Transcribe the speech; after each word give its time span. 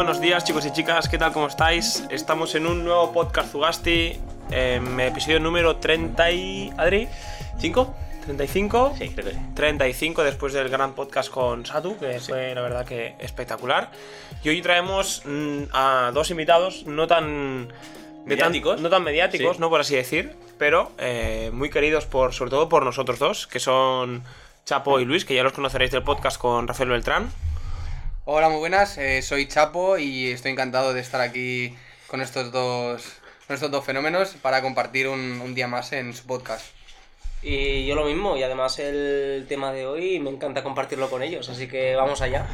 buenos 0.00 0.18
días 0.18 0.44
chicos 0.44 0.64
y 0.64 0.72
chicas, 0.72 1.10
¿qué 1.10 1.18
tal? 1.18 1.30
¿Cómo 1.30 1.46
estáis? 1.46 2.04
Estamos 2.08 2.54
en 2.54 2.66
un 2.66 2.84
nuevo 2.84 3.12
podcast 3.12 3.52
Zugasti, 3.52 4.18
em, 4.50 4.98
episodio 4.98 5.38
número 5.40 5.76
30 5.76 6.30
y... 6.30 6.72
¿Adri? 6.78 7.06
¿5? 7.60 7.94
¿35? 8.26 8.96
Sí, 8.96 9.10
creo 9.10 9.26
que 9.26 9.32
sí. 9.34 9.40
35 9.54 10.24
después 10.24 10.54
del 10.54 10.70
gran 10.70 10.94
podcast 10.94 11.28
con 11.28 11.66
Satu, 11.66 11.98
que 11.98 12.18
fue 12.18 12.54
la 12.54 12.62
verdad 12.62 12.86
que 12.86 13.14
espectacular. 13.18 13.90
Y 14.42 14.48
hoy 14.48 14.62
traemos 14.62 15.20
mm, 15.26 15.64
a 15.74 16.12
dos 16.14 16.30
invitados 16.30 16.86
no 16.86 17.06
tan... 17.06 17.70
Mediáticos. 18.24 18.80
no 18.80 18.88
tan 18.88 19.04
mediáticos, 19.04 19.56
Sí. 19.56 19.60
no 19.60 19.68
por 19.68 19.82
así 19.82 19.96
decir, 19.96 20.34
pero 20.56 20.92
eh, 20.96 21.50
muy 21.52 21.68
queridos 21.68 22.06
por, 22.06 22.32
sobre 22.32 22.50
todo 22.50 22.70
por 22.70 22.86
nosotros 22.86 23.18
dos, 23.18 23.46
que 23.46 23.60
son 23.60 24.22
Chapo 24.64 24.98
y 24.98 25.04
Luis, 25.04 25.26
que 25.26 25.34
ya 25.34 25.42
los 25.42 25.52
conoceréis 25.52 25.90
del 25.90 26.02
podcast 26.04 26.38
con 26.38 26.66
Rafael 26.66 26.88
Beltrán. 26.88 27.30
Hola, 28.32 28.48
muy 28.48 28.60
buenas. 28.60 28.96
eh, 28.96 29.22
soy 29.22 29.48
Chapo 29.48 29.98
y 29.98 30.30
estoy 30.30 30.52
encantado 30.52 30.94
de 30.94 31.00
estar 31.00 31.20
aquí 31.20 31.74
con 32.06 32.20
estos 32.20 32.52
dos, 32.52 33.02
con 33.48 33.54
estos 33.54 33.72
dos 33.72 33.84
fenómenos 33.84 34.36
para 34.40 34.62
compartir 34.62 35.08
un, 35.08 35.40
un 35.40 35.52
día 35.52 35.66
más 35.66 35.92
en 35.92 36.14
su 36.14 36.26
podcast. 36.26 36.64
Y 37.42 37.86
yo 37.86 37.96
lo 37.96 38.04
mismo, 38.04 38.36
y 38.36 38.44
además 38.44 38.78
el 38.78 39.46
tema 39.48 39.72
de 39.72 39.84
hoy 39.84 40.20
me 40.20 40.30
encanta 40.30 40.62
compartirlo 40.62 41.10
con 41.10 41.24
ellos, 41.24 41.48
así 41.48 41.66
que 41.66 41.96
vamos 41.96 42.20
allá. 42.20 42.46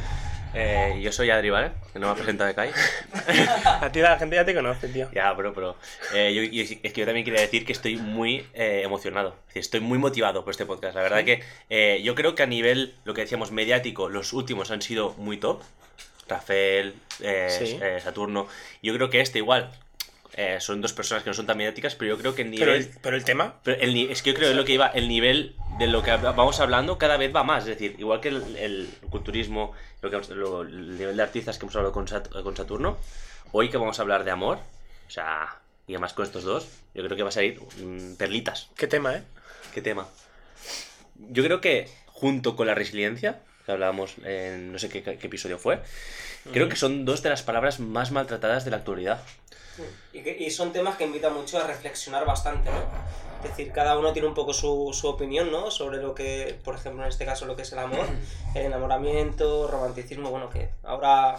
Eh, 0.53 0.99
yo 1.01 1.11
soy 1.11 1.29
Adri, 1.29 1.49
¿vale? 1.49 1.71
Que 1.93 1.99
no 1.99 2.07
me 2.07 2.13
ha 2.13 2.15
presentado 2.15 2.47
de 2.47 2.55
Kai. 2.55 2.71
A 3.65 3.91
ti 3.91 3.99
la 3.99 4.17
gente 4.17 4.35
ya 4.35 4.45
te 4.45 4.55
conoce, 4.55 4.87
tío. 4.87 5.09
ya, 5.13 5.31
bro, 5.33 5.53
pero. 5.53 5.75
eh, 6.13 6.33
yo, 6.33 6.41
yo- 6.43 6.63
es 6.83 6.93
que 6.93 6.99
yo 7.01 7.05
también 7.05 7.25
quería 7.25 7.41
decir 7.41 7.65
que 7.65 7.73
estoy 7.73 7.97
muy 7.97 8.45
eh, 8.53 8.81
emocionado. 8.83 9.29
Es 9.29 9.47
decir, 9.47 9.59
Estoy 9.61 9.79
muy 9.81 9.97
motivado 9.99 10.43
por 10.43 10.51
este 10.51 10.65
podcast. 10.65 10.95
La 10.95 11.01
verdad 11.01 11.23
que 11.23 11.43
yo 12.03 12.15
creo 12.15 12.33
que 12.35 12.43
a 12.43 12.47
nivel, 12.47 12.95
lo 13.03 13.13
que 13.13 13.21
decíamos, 13.21 13.51
mediático, 13.51 14.09
los 14.09 14.33
últimos 14.33 14.71
han 14.71 14.81
sido 14.81 15.13
muy 15.17 15.37
top. 15.37 15.61
Rafael, 16.27 16.95
Sí. 17.19 17.79
Saturno. 18.03 18.47
Yo 18.83 18.93
creo 18.93 19.09
que 19.09 19.21
este 19.21 19.39
igual. 19.39 19.71
Eh, 20.37 20.57
son 20.61 20.81
dos 20.81 20.93
personas 20.93 21.23
que 21.23 21.29
no 21.29 21.33
son 21.33 21.45
tan 21.47 21.57
mediáticas, 21.57 21.95
pero 21.95 22.15
yo 22.15 22.17
creo 22.21 22.33
que 22.35 22.43
el 22.43 22.51
Pero 22.51 22.71
nivel. 22.71 22.83
el, 22.83 22.89
pero 23.01 23.15
el 23.17 23.25
tema, 23.25 23.55
Pero 23.63 23.81
el 23.81 24.09
es 24.11 24.21
que 24.21 24.29
yo 24.31 24.35
creo 24.35 24.49
que 24.49 24.55
lo 24.55 24.63
que 24.65 24.73
iba, 24.73 24.87
el 24.87 25.07
nivel 25.07 25.55
de 25.79 25.87
lo 25.87 26.03
que 26.03 26.11
vamos 26.15 26.59
hablando 26.59 26.97
cada 26.97 27.17
vez 27.17 27.35
va 27.35 27.43
más. 27.43 27.63
Es 27.63 27.69
decir, 27.69 27.95
igual 27.97 28.21
que 28.21 28.29
el, 28.29 28.55
el 28.55 28.89
culturismo, 29.09 29.73
lo 30.01 30.09
que, 30.09 30.33
lo- 30.35 30.61
el 30.61 30.97
nivel 30.97 31.17
de 31.17 31.23
artistas 31.23 31.57
que 31.57 31.65
hemos 31.65 31.75
hablado 31.75 31.91
con, 31.91 32.07
Sat- 32.07 32.29
con 32.43 32.55
Saturno, 32.55 32.97
hoy 33.51 33.69
que 33.69 33.77
vamos 33.77 33.97
a 33.99 34.03
hablar 34.03 34.23
de 34.23 34.31
amor, 34.31 34.59
o 35.07 35.09
sea, 35.09 35.57
y 35.87 35.93
además 35.93 36.13
con 36.13 36.25
estos 36.25 36.43
dos, 36.43 36.67
yo 36.93 37.03
creo 37.03 37.17
que 37.17 37.23
va 37.23 37.29
a 37.29 37.31
salir 37.31 37.59
mm, 37.81 38.15
perlitas. 38.15 38.69
qué 38.77 38.87
tema, 38.87 39.15
¿eh? 39.15 39.23
¿Qué 39.73 39.81
tema? 39.81 40.07
Yo 41.15 41.43
creo 41.43 41.61
que 41.61 41.89
junto 42.07 42.55
con 42.55 42.67
la 42.67 42.75
resiliencia, 42.75 43.39
que 43.65 43.71
hablábamos 43.71 44.15
en 44.23 44.71
no 44.71 44.79
sé 44.79 44.89
qué, 44.89 45.01
qué 45.03 45.27
episodio 45.27 45.57
fue, 45.57 45.79
creo 46.53 46.69
que 46.69 46.75
son 46.75 47.05
dos 47.05 47.21
de 47.23 47.29
las 47.29 47.41
palabras 47.43 47.79
más 47.79 48.11
maltratadas 48.11 48.65
de 48.65 48.71
la 48.71 48.77
actualidad. 48.77 49.21
Y, 50.13 50.21
que- 50.23 50.37
y 50.39 50.49
son 50.51 50.71
temas 50.71 50.95
que 50.97 51.05
invitan 51.05 51.33
mucho 51.33 51.57
a 51.59 51.67
reflexionar 51.67 52.25
bastante, 52.25 52.69
¿no? 52.71 52.77
Es 53.43 53.49
decir, 53.51 53.71
cada 53.71 53.97
uno 53.97 54.13
tiene 54.13 54.27
un 54.27 54.33
poco 54.33 54.53
su, 54.53 54.89
su 54.93 55.07
opinión, 55.07 55.51
¿no? 55.51 55.69
Sobre 55.71 55.97
lo 55.97 56.15
que, 56.15 56.59
por 56.63 56.75
ejemplo, 56.75 57.03
en 57.03 57.09
este 57.09 57.25
caso, 57.25 57.45
lo 57.45 57.55
que 57.55 57.61
es 57.61 57.71
el 57.71 57.79
amor, 57.79 58.05
el 58.55 58.65
enamoramiento, 58.65 59.67
romanticismo, 59.67 60.31
bueno, 60.31 60.49
que 60.49 60.69
ahora, 60.83 61.35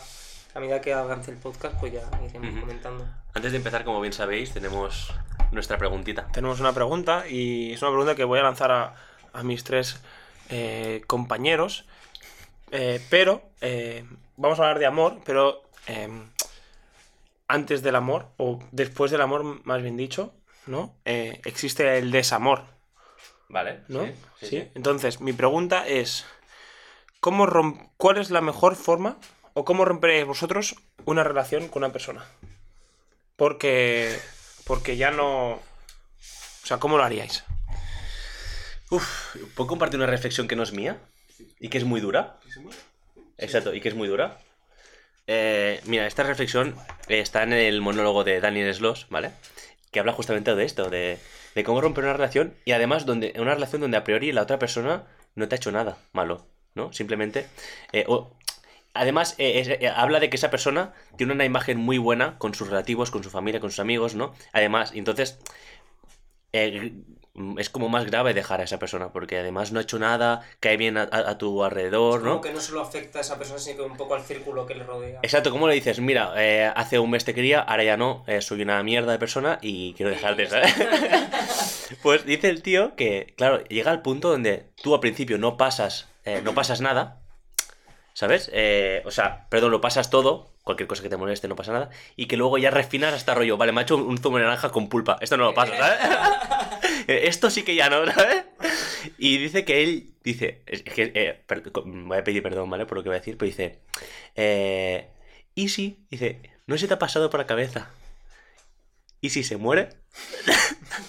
a 0.54 0.60
medida 0.60 0.80
que 0.80 0.92
avance 0.94 1.30
el 1.30 1.38
podcast, 1.38 1.74
pues 1.80 1.92
ya 1.92 2.02
iremos 2.24 2.60
comentando. 2.60 3.04
Antes 3.34 3.50
de 3.52 3.58
empezar, 3.58 3.84
como 3.84 4.00
bien 4.00 4.12
sabéis, 4.12 4.52
tenemos 4.52 5.12
nuestra 5.50 5.76
preguntita. 5.78 6.28
Tenemos 6.32 6.60
una 6.60 6.72
pregunta 6.72 7.24
y 7.28 7.72
es 7.72 7.82
una 7.82 7.90
pregunta 7.90 8.14
que 8.14 8.24
voy 8.24 8.38
a 8.38 8.42
lanzar 8.42 8.70
a, 8.70 8.94
a 9.32 9.42
mis 9.42 9.64
tres 9.64 10.00
eh, 10.50 11.02
compañeros. 11.06 11.84
Eh, 12.70 13.00
pero 13.10 13.42
eh, 13.60 14.04
vamos 14.36 14.58
a 14.60 14.62
hablar 14.62 14.78
de 14.78 14.86
amor, 14.86 15.18
pero 15.24 15.62
eh, 15.88 16.08
antes 17.48 17.82
del 17.82 17.96
amor, 17.96 18.28
o 18.36 18.58
después 18.72 19.10
del 19.10 19.20
amor, 19.22 19.42
más 19.64 19.82
bien 19.82 19.96
dicho, 19.96 20.34
¿no? 20.66 20.94
Eh, 21.04 21.40
existe 21.44 21.98
el 21.98 22.10
desamor, 22.10 22.64
¿Vale? 23.48 23.80
¿no? 23.88 24.04
Sí, 24.04 24.12
sí, 24.40 24.46
¿Sí? 24.46 24.46
sí. 24.60 24.70
Entonces, 24.74 25.20
mi 25.20 25.32
pregunta 25.32 25.86
es, 25.88 26.26
¿cómo 27.20 27.46
rom- 27.46 27.90
¿cuál 27.96 28.18
es 28.18 28.30
la 28.30 28.42
mejor 28.42 28.76
forma 28.76 29.16
o 29.54 29.64
cómo 29.64 29.84
romperéis 29.86 30.26
vosotros 30.26 30.76
una 31.06 31.24
relación 31.24 31.68
con 31.68 31.82
una 31.82 31.92
persona? 31.92 32.24
Porque, 33.36 34.18
porque 34.66 34.96
ya 34.96 35.10
no... 35.10 35.52
O 35.52 36.66
sea, 36.66 36.78
¿cómo 36.78 36.98
lo 36.98 37.04
haríais? 37.04 37.44
Uf, 38.90 39.36
¿puedo 39.54 39.68
compartir 39.68 39.98
una 39.98 40.06
reflexión 40.06 40.48
que 40.48 40.56
no 40.56 40.62
es 40.62 40.72
mía? 40.72 40.98
Y 41.60 41.68
que 41.70 41.78
es 41.78 41.84
muy 41.84 42.00
dura. 42.00 42.38
Exacto, 43.38 43.72
y 43.74 43.80
que 43.80 43.88
es 43.88 43.94
muy 43.94 44.08
dura. 44.08 44.38
Eh, 45.30 45.80
mira, 45.84 46.06
esta 46.06 46.22
reflexión 46.22 46.74
está 47.08 47.42
en 47.42 47.52
el 47.52 47.80
monólogo 47.82 48.24
de 48.24 48.40
Daniel 48.40 48.74
Sloss, 48.74 49.06
¿vale? 49.10 49.30
Que 49.92 50.00
habla 50.00 50.12
justamente 50.12 50.54
de 50.54 50.64
esto, 50.64 50.88
de, 50.90 51.18
cómo 51.64 51.80
romper 51.80 52.04
una 52.04 52.14
relación 52.14 52.54
y 52.64 52.72
además 52.72 53.04
donde 53.04 53.34
una 53.38 53.54
relación 53.54 53.82
donde 53.82 53.96
a 53.98 54.04
priori 54.04 54.32
la 54.32 54.42
otra 54.42 54.58
persona 54.58 55.04
no 55.34 55.46
te 55.48 55.54
ha 55.54 55.58
hecho 55.58 55.70
nada 55.72 55.98
malo, 56.12 56.46
¿no? 56.74 56.92
Simplemente... 56.92 57.46
eh, 57.92 58.04
o- 58.08 58.32
además, 58.94 59.34
eh, 59.38 59.78
eh, 59.80 59.88
habla 59.88 60.18
de 60.20 60.30
que 60.30 60.36
esa 60.36 60.50
persona 60.50 60.92
tiene 61.16 61.32
una 61.34 61.44
imagen 61.44 61.76
muy 61.78 61.98
buena 61.98 62.38
con 62.38 62.54
sus 62.54 62.68
relativos, 62.68 63.10
con 63.10 63.22
su 63.22 63.30
familia, 63.30 63.60
con 63.60 63.70
sus 63.70 63.80
amigos, 63.80 64.14
¿no? 64.14 64.34
Además, 64.52 64.92
entonces 64.94 65.38
es 67.58 67.70
como 67.70 67.88
más 67.88 68.04
grave 68.06 68.34
dejar 68.34 68.60
a 68.60 68.64
esa 68.64 68.78
persona, 68.78 69.12
porque 69.12 69.38
además 69.38 69.72
no 69.72 69.78
ha 69.78 69.82
hecho 69.82 69.98
nada, 69.98 70.42
cae 70.60 70.76
bien 70.76 70.96
a, 70.98 71.02
a- 71.02 71.30
a 71.30 71.38
tu 71.38 71.62
alrededor, 71.64 72.20
Como 72.20 72.34
¿no? 72.34 72.40
que 72.40 72.52
no 72.52 72.60
solo 72.60 72.80
afecta 72.82 73.18
a 73.18 73.22
esa 73.22 73.38
persona, 73.38 73.58
sino 73.58 73.76
que 73.78 73.82
un 73.90 73.96
poco 73.96 74.14
al 74.14 74.22
círculo 74.22 74.66
que 74.66 74.74
le 74.74 74.84
rodea. 74.84 75.20
Exacto, 75.22 75.50
¿cómo 75.50 75.68
le 75.68 75.74
dices? 75.74 76.00
Mira, 76.00 76.32
eh, 76.36 76.70
hace 76.74 76.98
un 76.98 77.10
mes 77.10 77.24
te 77.24 77.34
quería, 77.34 77.60
ahora 77.60 77.84
ya 77.84 77.96
no, 77.96 78.24
eh, 78.26 78.40
soy 78.40 78.62
una 78.62 78.82
mierda 78.82 79.12
de 79.12 79.18
persona 79.18 79.58
y 79.62 79.94
quiero 79.94 80.10
dejarte, 80.10 80.48
¿sabes? 80.48 80.74
pues 82.02 82.24
dice 82.24 82.48
el 82.48 82.62
tío 82.62 82.94
que, 82.96 83.34
claro, 83.36 83.62
llega 83.64 83.90
al 83.90 84.02
punto 84.02 84.30
donde 84.30 84.66
tú 84.82 84.94
al 84.94 85.00
principio 85.00 85.38
no 85.38 85.56
pasas, 85.56 86.08
eh, 86.24 86.40
no 86.44 86.54
pasas 86.54 86.80
nada, 86.80 87.18
¿sabes? 88.14 88.50
Eh, 88.52 89.02
o 89.06 89.10
sea, 89.10 89.46
perdón, 89.48 89.70
lo 89.70 89.80
pasas 89.80 90.10
todo, 90.10 90.50
cualquier 90.64 90.86
cosa 90.88 91.02
que 91.02 91.08
te 91.08 91.16
moleste 91.16 91.48
no 91.48 91.56
pasa 91.56 91.72
nada, 91.72 91.90
y 92.16 92.26
que 92.26 92.36
luego 92.36 92.58
ya 92.58 92.70
refinas 92.70 93.14
hasta 93.14 93.34
rollo, 93.34 93.56
vale, 93.56 93.72
me 93.72 93.80
ha 93.80 93.84
hecho 93.84 93.96
un 93.96 94.18
zumo 94.18 94.36
de 94.38 94.44
naranja 94.44 94.70
con 94.70 94.88
pulpa, 94.88 95.16
esto 95.20 95.36
no 95.36 95.44
lo 95.44 95.54
paso, 95.54 95.72
¿sabes? 95.78 95.98
Eh, 97.14 97.26
esto 97.28 97.48
sí 97.48 97.62
que 97.62 97.74
ya 97.74 97.88
no, 97.88 98.04
¿sabes? 98.12 98.44
Y 99.16 99.38
dice 99.38 99.64
que 99.64 99.82
él, 99.82 100.12
dice, 100.22 100.62
es 100.66 100.82
que, 100.82 101.10
eh, 101.14 101.42
voy 101.86 102.18
a 102.18 102.22
pedir 102.24 102.42
perdón, 102.42 102.68
¿vale? 102.68 102.84
Por 102.84 102.98
lo 102.98 103.02
que 103.02 103.08
voy 103.08 103.16
a 103.16 103.20
decir, 103.20 103.38
pero 103.38 103.46
dice, 103.48 103.78
eh, 104.34 105.08
¿y 105.54 105.70
si? 105.70 106.04
Dice, 106.10 106.38
¿no 106.66 106.76
se 106.76 106.86
te 106.86 106.92
ha 106.94 106.98
pasado 106.98 107.30
por 107.30 107.40
la 107.40 107.46
cabeza? 107.46 107.88
¿Y 109.22 109.30
si 109.30 109.42
se 109.42 109.56
muere? 109.56 109.88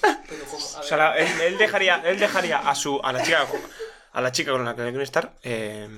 Pero 0.01 0.45
como- 0.45 0.65
O 0.79 0.83
sea, 0.83 0.95
la- 0.97 1.17
él, 1.17 1.27
él 1.41 1.57
dejaría, 1.57 2.01
él 2.05 2.17
dejaría 2.17 2.59
a 2.59 2.73
su 2.75 3.01
a 3.03 3.11
la 3.11 3.21
chica 3.21 3.45
a 4.13 4.21
la 4.21 4.31
chica 4.31 4.51
con 4.51 4.63
la 4.63 4.75
que 4.77 4.83
quiere 4.83 5.03
estar 5.03 5.37
eh, 5.43 5.89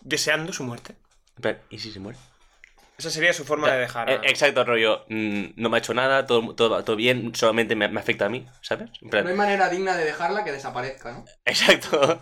deseando 0.00 0.52
su 0.54 0.64
muerte. 0.64 0.94
Pero, 1.40 1.58
¿Y 1.68 1.78
si 1.78 1.92
se 1.92 2.00
muere? 2.00 2.18
Esa 2.96 3.10
sería 3.10 3.32
su 3.32 3.44
forma 3.44 3.70
de 3.72 3.80
dejar. 3.80 4.08
Eh, 4.08 4.20
exacto, 4.24 4.64
rollo, 4.64 5.04
mm, 5.08 5.44
no 5.56 5.68
me 5.68 5.76
ha 5.76 5.78
hecho 5.80 5.94
nada, 5.94 6.26
todo, 6.26 6.54
todo, 6.54 6.70
va- 6.70 6.84
todo 6.84 6.94
bien, 6.96 7.34
solamente 7.34 7.74
me, 7.74 7.88
me 7.88 7.98
afecta 8.00 8.26
a 8.26 8.28
mí, 8.28 8.46
¿sabes? 8.62 8.88
En 9.02 9.10
plan, 9.10 9.24
No 9.24 9.30
hay 9.30 9.36
manera 9.36 9.68
digna 9.68 9.96
de 9.96 10.04
dejarla 10.04 10.44
que 10.44 10.52
desaparezca, 10.52 11.12
¿no? 11.12 11.24
Exacto. 11.44 12.20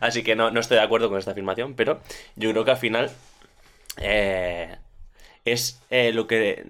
Así 0.00 0.22
que 0.22 0.36
no, 0.36 0.50
no 0.50 0.60
estoy 0.60 0.76
de 0.76 0.84
acuerdo 0.84 1.08
con 1.08 1.18
esta 1.18 1.32
afirmación, 1.32 1.74
pero 1.74 2.00
yo 2.36 2.50
creo 2.52 2.64
que 2.64 2.70
al 2.70 2.76
final 2.76 3.10
eh, 3.98 4.76
es 5.44 5.80
eh, 5.90 6.12
lo 6.12 6.26
que... 6.26 6.64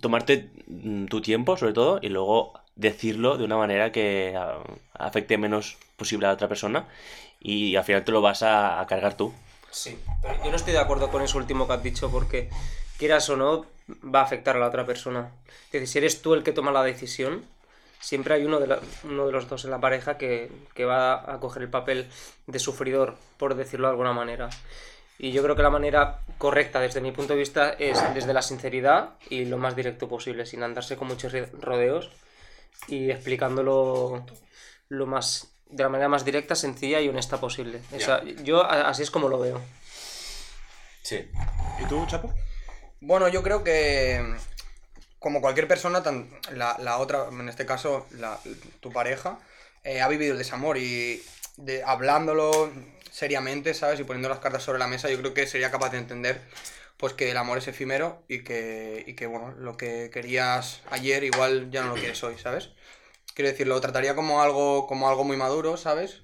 Tomarte 0.00 0.48
mm, 0.68 1.06
tu 1.06 1.20
tiempo, 1.20 1.56
sobre 1.56 1.74
todo, 1.74 1.98
y 2.02 2.08
luego 2.08 2.54
decirlo 2.76 3.36
de 3.36 3.44
una 3.44 3.56
manera 3.58 3.92
que 3.92 4.34
ah, 4.36 4.58
afecte 4.94 5.36
menos 5.36 5.76
posible 5.96 6.26
a 6.26 6.30
la 6.30 6.34
otra 6.34 6.48
persona 6.48 6.86
y 7.40 7.76
al 7.76 7.84
final 7.84 8.02
te 8.04 8.12
lo 8.12 8.22
vas 8.22 8.42
a, 8.42 8.80
a 8.80 8.86
cargar 8.86 9.16
tú. 9.16 9.34
Sí, 9.72 9.98
pero 10.20 10.44
yo 10.44 10.50
no 10.50 10.56
estoy 10.56 10.72
de 10.74 10.78
acuerdo 10.80 11.10
con 11.10 11.22
eso 11.22 11.38
último 11.38 11.66
que 11.66 11.72
has 11.72 11.82
dicho 11.82 12.10
porque 12.10 12.50
quieras 12.98 13.28
o 13.30 13.36
no 13.36 13.66
va 14.14 14.20
a 14.20 14.24
afectar 14.24 14.56
a 14.56 14.58
la 14.60 14.68
otra 14.68 14.86
persona. 14.86 15.30
Es 15.66 15.72
decir, 15.72 15.88
si 15.88 15.98
eres 15.98 16.22
tú 16.22 16.34
el 16.34 16.42
que 16.42 16.52
toma 16.52 16.70
la 16.72 16.82
decisión, 16.82 17.44
siempre 18.00 18.34
hay 18.34 18.44
uno 18.44 18.60
de, 18.60 18.66
la- 18.66 18.80
uno 19.04 19.26
de 19.26 19.32
los 19.32 19.48
dos 19.48 19.64
en 19.64 19.70
la 19.70 19.80
pareja 19.80 20.18
que, 20.18 20.50
que 20.74 20.84
va 20.84 21.32
a 21.32 21.40
coger 21.40 21.62
el 21.62 21.70
papel 21.70 22.06
de 22.46 22.58
sufridor, 22.58 23.16
por 23.38 23.54
decirlo 23.54 23.86
de 23.88 23.92
alguna 23.92 24.12
manera. 24.12 24.50
Y 25.18 25.32
yo 25.32 25.42
creo 25.42 25.56
que 25.56 25.62
la 25.62 25.70
manera 25.70 26.20
correcta 26.38 26.80
desde 26.80 27.00
mi 27.00 27.12
punto 27.12 27.32
de 27.34 27.38
vista 27.40 27.70
es 27.70 28.02
desde 28.14 28.34
la 28.34 28.42
sinceridad 28.42 29.10
y 29.30 29.44
lo 29.46 29.58
más 29.58 29.76
directo 29.76 30.08
posible, 30.08 30.46
sin 30.46 30.62
andarse 30.62 30.96
con 30.96 31.08
muchos 31.08 31.32
rodeos 31.60 32.10
y 32.88 33.10
explicándolo 33.10 34.24
lo 34.88 35.06
más 35.06 35.51
de 35.72 35.82
la 35.82 35.88
manera 35.88 36.08
más 36.08 36.24
directa, 36.24 36.54
sencilla 36.54 37.00
y 37.00 37.08
honesta 37.08 37.38
posible. 37.40 37.80
Esa- 37.92 38.22
yo 38.44 38.62
a- 38.64 38.88
así 38.88 39.02
es 39.02 39.10
como 39.10 39.28
lo 39.28 39.38
veo. 39.38 39.60
Sí. 41.02 41.28
¿Y 41.80 41.84
tú, 41.86 42.06
Chapo? 42.06 42.32
Bueno, 43.00 43.28
yo 43.28 43.42
creo 43.42 43.64
que 43.64 44.24
como 45.18 45.40
cualquier 45.40 45.66
persona, 45.68 46.02
tan- 46.02 46.30
la, 46.52 46.76
la 46.78 46.98
otra, 46.98 47.26
en 47.30 47.48
este 47.48 47.66
caso, 47.66 48.06
la- 48.12 48.38
tu 48.80 48.92
pareja, 48.92 49.38
eh, 49.84 50.00
ha 50.00 50.08
vivido 50.08 50.32
el 50.32 50.38
desamor 50.38 50.78
y 50.78 51.22
de, 51.56 51.82
hablándolo 51.84 52.70
seriamente, 53.10 53.74
¿sabes? 53.74 54.00
Y 54.00 54.04
poniendo 54.04 54.28
las 54.28 54.38
cartas 54.38 54.62
sobre 54.62 54.78
la 54.78 54.86
mesa, 54.86 55.10
yo 55.10 55.18
creo 55.18 55.34
que 55.34 55.46
sería 55.46 55.70
capaz 55.70 55.90
de 55.90 55.98
entender 55.98 56.40
pues 56.96 57.14
que 57.14 57.32
el 57.32 57.36
amor 57.36 57.58
es 57.58 57.66
efímero 57.66 58.22
y 58.28 58.44
que, 58.44 59.02
y 59.08 59.14
que, 59.14 59.26
bueno, 59.26 59.52
lo 59.58 59.76
que 59.76 60.08
querías 60.12 60.82
ayer 60.88 61.24
igual 61.24 61.68
ya 61.72 61.82
no 61.82 61.88
lo 61.88 61.94
quieres 61.94 62.22
hoy, 62.22 62.38
¿sabes? 62.38 62.68
Quiero 63.34 63.50
decir, 63.50 63.66
lo 63.66 63.80
trataría 63.80 64.14
como 64.14 64.42
algo, 64.42 64.86
como 64.86 65.08
algo 65.08 65.24
muy 65.24 65.36
maduro, 65.36 65.76
¿sabes? 65.76 66.20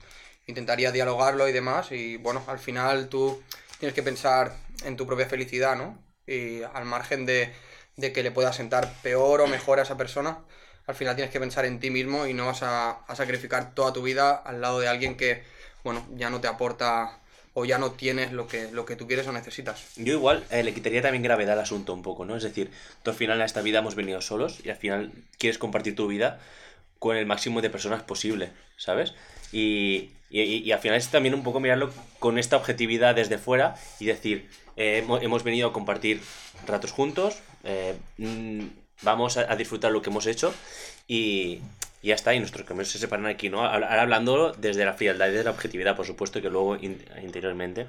Intentaría 0.47 0.93
dialogarlo 0.93 1.49
y 1.49 1.53
demás 1.53 1.93
y, 1.93 2.17
bueno, 2.17 2.43
al 2.47 2.59
final 2.59 3.09
tú 3.09 3.43
tienes 3.79 3.95
que 3.95 4.03
pensar 4.03 4.55
en 4.85 4.97
tu 4.97 5.07
propia 5.07 5.27
felicidad, 5.27 5.77
¿no? 5.77 5.99
Y 6.27 6.63
al 6.63 6.85
margen 6.85 7.27
de, 7.27 7.53
de 7.97 8.13
que 8.13 8.23
le 8.23 8.31
pueda 8.31 8.53
sentar 8.53 8.93
peor 9.03 9.41
o 9.41 9.47
mejor 9.47 9.79
a 9.79 9.83
esa 9.83 9.97
persona, 9.97 10.39
al 10.87 10.95
final 10.95 11.17
tienes 11.17 11.33
que 11.33 11.41
pensar 11.41 11.65
en 11.65 11.81
ti 11.81 11.91
mismo 11.91 12.27
y 12.27 12.35
no 12.35 12.47
vas 12.47 12.63
a, 12.63 12.91
a 12.91 13.15
sacrificar 13.15 13.75
toda 13.75 13.93
tu 13.93 14.03
vida 14.03 14.35
al 14.35 14.61
lado 14.61 14.81
de 14.81 14.89
alguien 14.89 15.17
que, 15.17 15.43
bueno, 15.85 16.07
ya 16.17 16.31
no 16.31 16.41
te 16.41 16.49
aporta 16.49 17.21
o 17.55 17.65
ya 17.65 17.79
no 17.79 17.93
tienes 17.93 18.33
lo 18.33 18.47
que, 18.47 18.71
lo 18.71 18.85
que 18.85 18.95
tú 18.95 19.07
quieres 19.07 19.27
o 19.27 19.33
necesitas. 19.33 19.97
Yo 19.97 20.13
igual 20.13 20.45
eh, 20.51 20.63
le 20.63 20.73
quitaría 20.73 21.03
también 21.03 21.23
gravedad 21.23 21.55
al 21.55 21.65
asunto 21.65 21.93
un 21.93 22.03
poco, 22.03 22.25
¿no? 22.25 22.37
Es 22.37 22.43
decir, 22.43 22.71
tú 23.03 23.11
al 23.11 23.17
final 23.17 23.41
a 23.43 23.45
esta 23.45 23.63
vida 23.63 23.81
hemos 23.81 23.97
venido 23.97 24.21
solos 24.21 24.61
y 24.65 24.71
al 24.71 24.77
final 24.77 25.13
quieres 25.39 25.59
compartir 25.59 25.97
tu 25.97 26.07
vida 26.07 26.41
con 26.99 27.17
el 27.17 27.27
máximo 27.27 27.61
de 27.61 27.71
personas 27.71 28.03
posible, 28.03 28.51
¿sabes? 28.77 29.15
Y, 29.53 30.11
y, 30.31 30.43
y 30.43 30.73
al 30.73 30.79
final 30.81 30.97
es 30.99 31.09
también 31.09 31.35
un 31.35 31.43
poco 31.43 31.61
mirarlo 31.61 31.91
con 32.19 32.39
esta 32.39 32.57
objetividad 32.57 33.15
desde 33.15 33.39
fuera 33.39 33.77
y 34.01 34.07
decir, 34.07 34.49
eh, 34.77 34.99
hemos, 34.99 35.23
hemos 35.23 35.43
venido 35.45 35.69
a 35.69 35.73
compartir 35.73 36.21
ratos 36.67 36.93
juntos, 36.93 37.39
eh, 37.65 37.95
mm, 38.19 38.67
vamos 39.03 39.37
a, 39.39 39.51
a 39.51 39.57
disfrutar 39.57 39.93
lo 39.93 40.03
que 40.03 40.11
hemos 40.11 40.27
hecho 40.27 40.53
y, 41.07 41.61
y 42.03 42.09
ya 42.09 42.15
está, 42.15 42.35
y 42.35 42.39
nuestros 42.41 42.67
caminos 42.67 42.89
se 42.89 42.99
separan 42.99 43.27
aquí, 43.27 43.49
¿no? 43.49 43.65
Ahora 43.65 44.01
hablando 44.01 44.53
desde 44.53 44.85
la 44.85 44.93
frialdad 44.95 45.29
y 45.29 45.31
desde 45.33 45.45
la 45.45 45.51
objetividad, 45.51 45.97
por 45.97 46.07
supuesto, 46.07 46.41
que 46.43 46.51
luego 46.51 46.77
in- 46.77 47.03
interiormente 47.23 47.87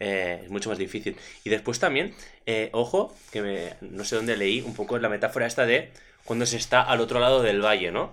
eh, 0.00 0.40
es 0.44 0.50
mucho 0.50 0.68
más 0.70 0.78
difícil. 0.78 1.16
Y 1.44 1.50
después 1.50 1.78
también, 1.78 2.14
eh, 2.46 2.70
ojo, 2.72 3.14
que 3.30 3.42
me- 3.42 3.74
no 3.80 4.04
sé 4.04 4.16
dónde 4.16 4.36
leí 4.36 4.60
un 4.60 4.74
poco 4.74 4.98
la 4.98 5.08
metáfora 5.08 5.46
esta 5.46 5.66
de 5.66 5.90
cuando 6.24 6.46
se 6.46 6.56
está 6.56 6.82
al 6.82 7.00
otro 7.00 7.20
lado 7.20 7.42
del 7.42 7.60
valle, 7.64 7.90
¿no? 7.92 8.12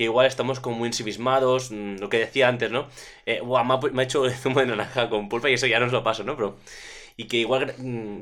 Que 0.00 0.04
igual 0.04 0.24
estamos 0.26 0.60
como 0.60 0.78
muy 0.78 0.86
ensimismados, 0.86 1.70
mm, 1.70 1.96
lo 1.98 2.08
que 2.08 2.18
decía 2.18 2.48
antes, 2.48 2.70
¿no? 2.70 2.88
Eh, 3.26 3.40
"Buah, 3.42 3.64
me, 3.64 3.74
ha, 3.74 3.76
me 3.92 4.00
ha 4.00 4.04
hecho 4.06 4.24
zumo 4.30 4.60
de 4.60 4.64
naranja 4.64 5.10
con 5.10 5.28
pulpa 5.28 5.50
y 5.50 5.52
eso 5.52 5.66
ya 5.66 5.78
nos 5.78 5.92
lo 5.92 6.02
paso, 6.02 6.24
¿no? 6.24 6.36
Pero, 6.36 6.56
y 7.18 7.24
que 7.26 7.36
igual 7.36 7.74
mm, 7.76 8.20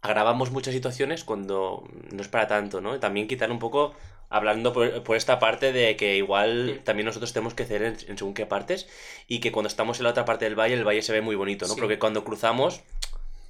agravamos 0.00 0.52
muchas 0.52 0.72
situaciones 0.72 1.24
cuando 1.24 1.82
no 2.12 2.22
es 2.22 2.28
para 2.28 2.46
tanto, 2.46 2.80
¿no? 2.80 3.00
También 3.00 3.26
quitar 3.26 3.50
un 3.50 3.58
poco, 3.58 3.94
hablando 4.30 4.72
por, 4.72 5.02
por 5.02 5.16
esta 5.16 5.40
parte 5.40 5.72
de 5.72 5.96
que 5.96 6.16
igual 6.16 6.82
también 6.84 7.06
nosotros 7.06 7.32
tenemos 7.32 7.54
que 7.54 7.64
ceder 7.64 7.82
en, 7.82 7.96
en 8.10 8.16
según 8.16 8.32
qué 8.32 8.46
partes 8.46 8.86
y 9.26 9.40
que 9.40 9.50
cuando 9.50 9.66
estamos 9.66 9.98
en 9.98 10.04
la 10.04 10.10
otra 10.10 10.24
parte 10.24 10.44
del 10.44 10.54
valle, 10.56 10.74
el 10.74 10.84
valle 10.86 11.02
se 11.02 11.10
ve 11.12 11.20
muy 11.20 11.34
bonito, 11.34 11.66
¿no? 11.66 11.74
Sí. 11.74 11.80
Porque 11.80 11.98
cuando 11.98 12.22
cruzamos 12.22 12.80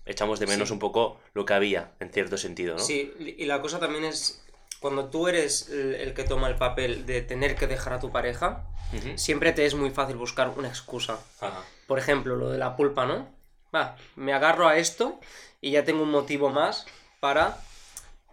echamos 0.06 0.40
de 0.40 0.46
menos 0.46 0.68
Sí. 0.68 0.72
un 0.72 0.78
poco 0.80 1.20
lo 1.34 1.44
que 1.44 1.52
había, 1.52 1.90
en 2.00 2.08
cierto 2.08 2.38
sentido, 2.38 2.76
¿no? 2.76 2.80
Sí, 2.82 3.12
y 3.36 3.44
la 3.44 3.60
cosa 3.60 3.78
también 3.78 4.04
es, 4.06 4.42
cuando 4.82 5.06
tú 5.06 5.28
eres 5.28 5.68
el, 5.70 5.94
el 5.94 6.12
que 6.12 6.24
toma 6.24 6.48
el 6.48 6.56
papel 6.56 7.06
de 7.06 7.22
tener 7.22 7.54
que 7.54 7.68
dejar 7.68 7.94
a 7.94 8.00
tu 8.00 8.10
pareja, 8.10 8.66
siempre 9.14 9.52
te 9.52 9.64
es 9.64 9.74
muy 9.74 9.90
fácil 9.90 10.16
buscar 10.16 10.50
una 10.50 10.68
excusa. 10.68 11.18
Ajá. 11.40 11.62
Por 11.86 11.98
ejemplo, 11.98 12.36
lo 12.36 12.50
de 12.50 12.58
la 12.58 12.76
pulpa, 12.76 13.06
¿no? 13.06 13.28
Va, 13.74 13.96
me 14.16 14.34
agarro 14.34 14.68
a 14.68 14.76
esto 14.76 15.18
y 15.60 15.70
ya 15.70 15.84
tengo 15.84 16.02
un 16.02 16.10
motivo 16.10 16.50
más 16.50 16.84
para 17.20 17.58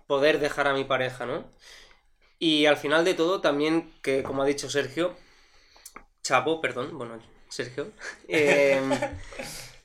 poder 0.08 0.40
dejar 0.40 0.68
a 0.68 0.74
mi 0.74 0.84
pareja, 0.84 1.26
¿no? 1.26 1.46
Y 2.40 2.66
al 2.66 2.78
final 2.78 3.06
de 3.06 3.14
todo, 3.14 3.42
también, 3.42 3.94
que 4.02 4.24
como 4.24 4.42
ha 4.42 4.46
dicho 4.46 4.70
Sergio, 4.70 5.16
Chapo, 6.24 6.60
perdón, 6.62 6.98
bueno, 6.98 7.20
Sergio, 7.48 7.92
eh, 8.28 8.82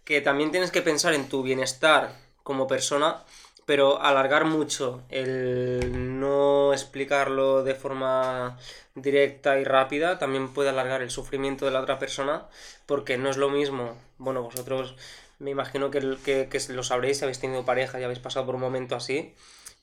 que 0.05 0.23
también 0.23 0.51
tienes 0.51 0.71
que 0.71 0.83
pensar 0.83 1.13
en 1.15 1.29
tu 1.29 1.43
bienestar 1.43 2.17
como 2.43 2.67
persona, 2.67 3.23
pero 3.67 4.01
alargar 4.03 4.45
mucho 4.45 5.03
el 5.09 6.21
no 6.21 6.73
explicarlo 6.73 7.63
de 7.63 7.75
forma 7.75 8.59
directa 8.95 9.59
y 9.59 9.65
rápida 9.65 10.19
también 10.19 10.53
puede 10.53 10.71
alargar 10.71 11.03
el 11.03 11.11
sufrimiento 11.11 11.65
de 11.65 11.73
la 11.73 11.81
otra 11.81 11.99
persona, 11.99 12.47
porque 12.87 13.17
no 13.17 13.31
es 13.31 13.37
lo 13.37 13.51
mismo, 13.51 13.97
bueno, 14.19 14.43
vosotros 14.43 14.97
me 15.39 15.51
imagino 15.51 15.91
que, 15.91 16.17
que, 16.25 16.49
que 16.49 16.73
lo 16.73 16.83
sabréis, 16.83 17.19
si 17.19 17.25
habéis 17.25 17.41
tenido 17.41 17.65
pareja 17.65 18.01
y 18.01 18.05
habéis 18.05 18.21
pasado 18.21 18.47
por 18.47 18.55
un 18.55 18.61
momento 18.61 18.95
así, 18.97 19.35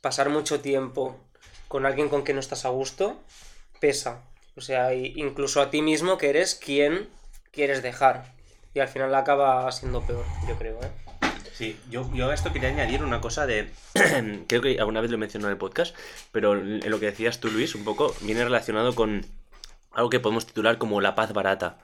pasar 0.01 0.29
mucho 0.29 0.61
tiempo 0.61 1.17
con 1.67 1.85
alguien 1.85 2.09
con 2.09 2.23
quien 2.23 2.35
no 2.35 2.41
estás 2.41 2.65
a 2.65 2.69
gusto 2.69 3.17
pesa. 3.79 4.21
O 4.55 4.61
sea, 4.61 4.93
incluso 4.93 5.61
a 5.61 5.69
ti 5.69 5.81
mismo 5.81 6.17
que 6.17 6.29
eres 6.29 6.55
quien 6.55 7.09
quieres 7.51 7.81
dejar. 7.81 8.33
Y 8.73 8.79
al 8.79 8.87
final 8.87 9.13
acaba 9.15 9.69
siendo 9.71 10.01
peor, 10.05 10.25
yo 10.47 10.57
creo, 10.57 10.79
¿eh? 10.81 11.10
Sí, 11.61 11.77
yo, 11.91 12.09
a 12.27 12.33
esto 12.33 12.51
quería 12.51 12.69
añadir 12.69 13.03
una 13.03 13.21
cosa 13.21 13.45
de. 13.45 13.69
Creo 14.47 14.63
que 14.63 14.79
alguna 14.79 14.99
vez 14.99 15.11
lo 15.11 15.19
mencioné 15.19 15.45
en 15.45 15.51
el 15.51 15.57
podcast, 15.59 15.95
pero 16.31 16.53
en 16.57 16.89
lo 16.89 16.99
que 16.99 17.05
decías 17.05 17.39
tú, 17.39 17.49
Luis, 17.51 17.75
un 17.75 17.83
poco 17.83 18.15
viene 18.21 18.43
relacionado 18.43 18.95
con 18.95 19.23
algo 19.91 20.09
que 20.09 20.19
podemos 20.19 20.47
titular 20.47 20.79
como 20.79 21.01
la 21.01 21.13
paz 21.13 21.33
barata, 21.33 21.77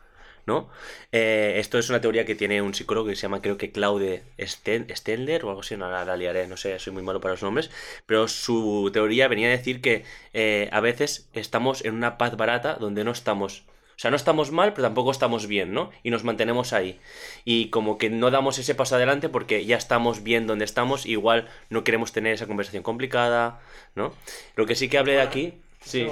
¿no? 0.47 0.68
Eh, 1.12 1.57
esto 1.57 1.77
es 1.77 1.91
una 1.91 2.01
teoría 2.01 2.25
que 2.25 2.33
tiene 2.33 2.63
un 2.63 2.74
psicólogo 2.74 3.07
que 3.07 3.15
se 3.15 3.21
llama, 3.21 3.39
creo 3.44 3.57
que 3.59 3.71
Claude 3.71 4.24
Sten- 4.39 4.91
Stendler 4.95 5.45
o 5.45 5.50
algo 5.50 5.62
así, 5.62 5.77
no 5.77 5.91
la, 5.91 6.03
la 6.06 6.18
liaré, 6.18 6.47
no 6.47 6.57
sé, 6.57 6.79
soy 6.79 6.91
muy 6.91 7.03
malo 7.03 7.21
para 7.21 7.35
los 7.35 7.44
nombres, 7.44 7.69
pero 8.07 8.27
su 8.27 8.89
teoría 8.91 9.27
venía 9.27 9.50
a 9.50 9.51
decir 9.51 9.79
que 9.81 10.06
eh, 10.33 10.69
a 10.71 10.79
veces 10.81 11.29
estamos 11.33 11.85
en 11.85 11.94
una 11.94 12.18
paz 12.18 12.35
barata 12.35 12.77
donde 12.79 13.03
no 13.03 13.12
estamos. 13.12 13.63
O 13.97 13.99
sea, 13.99 14.11
no 14.11 14.15
estamos 14.15 14.51
mal, 14.51 14.73
pero 14.73 14.83
tampoco 14.83 15.09
estamos 15.09 15.47
bien, 15.47 15.73
¿no? 15.73 15.89
Y 16.03 16.11
nos 16.11 16.23
mantenemos 16.23 16.71
ahí. 16.71 16.99
Y 17.45 17.69
como 17.69 17.97
que 17.97 18.11
no 18.11 18.29
damos 18.29 18.59
ese 18.59 18.75
paso 18.75 18.95
adelante 18.95 19.27
porque 19.27 19.65
ya 19.65 19.75
estamos 19.75 20.21
bien 20.21 20.45
donde 20.45 20.65
estamos, 20.65 21.07
igual 21.07 21.47
no 21.71 21.83
queremos 21.83 22.11
tener 22.11 22.33
esa 22.33 22.45
conversación 22.45 22.83
complicada, 22.83 23.59
¿no? 23.95 24.13
Lo 24.55 24.67
que 24.67 24.75
sí 24.75 24.88
que 24.88 24.99
hablé 24.99 25.13
de 25.13 25.21
aquí, 25.21 25.55
sí. 25.81 26.07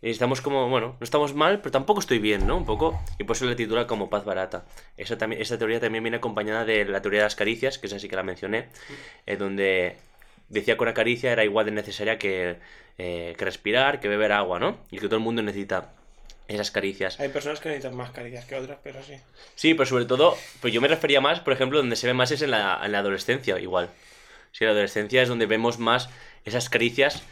Y 0.00 0.10
estamos 0.10 0.40
como, 0.40 0.70
bueno, 0.70 0.96
no 0.98 1.04
estamos 1.04 1.34
mal, 1.34 1.58
pero 1.58 1.72
tampoco 1.72 2.00
estoy 2.00 2.20
bien, 2.20 2.46
¿no? 2.46 2.56
Un 2.56 2.64
poco. 2.64 2.98
Y 3.18 3.24
por 3.24 3.36
eso 3.36 3.44
le 3.44 3.54
titula 3.54 3.86
como 3.86 4.08
paz 4.08 4.24
barata. 4.24 4.64
Esa, 4.96 5.18
también, 5.18 5.42
esa 5.42 5.58
teoría 5.58 5.78
también 5.78 6.04
viene 6.04 6.16
acompañada 6.16 6.64
de 6.64 6.86
la 6.86 7.02
teoría 7.02 7.20
de 7.20 7.26
las 7.26 7.36
caricias, 7.36 7.78
que 7.78 7.86
es 7.86 7.92
así 7.92 8.08
que 8.08 8.16
la 8.16 8.22
mencioné, 8.22 8.68
eh, 9.26 9.36
donde 9.36 9.96
decía 10.48 10.76
que 10.76 10.82
una 10.82 10.94
caricia 10.94 11.32
era 11.32 11.44
igual 11.44 11.66
de 11.66 11.72
necesaria 11.72 12.18
que, 12.18 12.56
eh, 12.96 13.34
que 13.36 13.44
respirar, 13.44 14.00
que 14.00 14.08
beber 14.08 14.32
agua, 14.32 14.58
¿no? 14.58 14.78
Y 14.90 14.98
que 15.00 15.06
todo 15.06 15.16
el 15.16 15.22
mundo 15.22 15.42
necesita 15.42 15.92
esas 16.48 16.70
caricias. 16.70 17.18
Hay 17.20 17.28
personas 17.28 17.60
que 17.60 17.68
necesitan 17.68 17.96
más 17.96 18.10
caricias 18.10 18.44
que 18.44 18.56
otras, 18.56 18.78
pero 18.82 19.02
sí. 19.02 19.14
Sí, 19.54 19.74
pero 19.74 19.86
sobre 19.86 20.04
todo, 20.04 20.36
pues 20.60 20.72
yo 20.72 20.80
me 20.80 20.88
refería 20.88 21.20
más, 21.20 21.40
por 21.40 21.52
ejemplo, 21.52 21.78
donde 21.78 21.96
se 21.96 22.06
ve 22.06 22.14
más 22.14 22.30
es 22.30 22.42
en 22.42 22.50
la, 22.52 22.80
en 22.84 22.92
la 22.92 22.98
adolescencia, 23.00 23.58
igual. 23.58 23.90
Sí, 24.52 24.64
la 24.64 24.70
adolescencia 24.70 25.22
es 25.22 25.28
donde 25.28 25.46
vemos 25.46 25.78
más 25.78 26.08
esas 26.44 26.68
caricias 26.68 27.22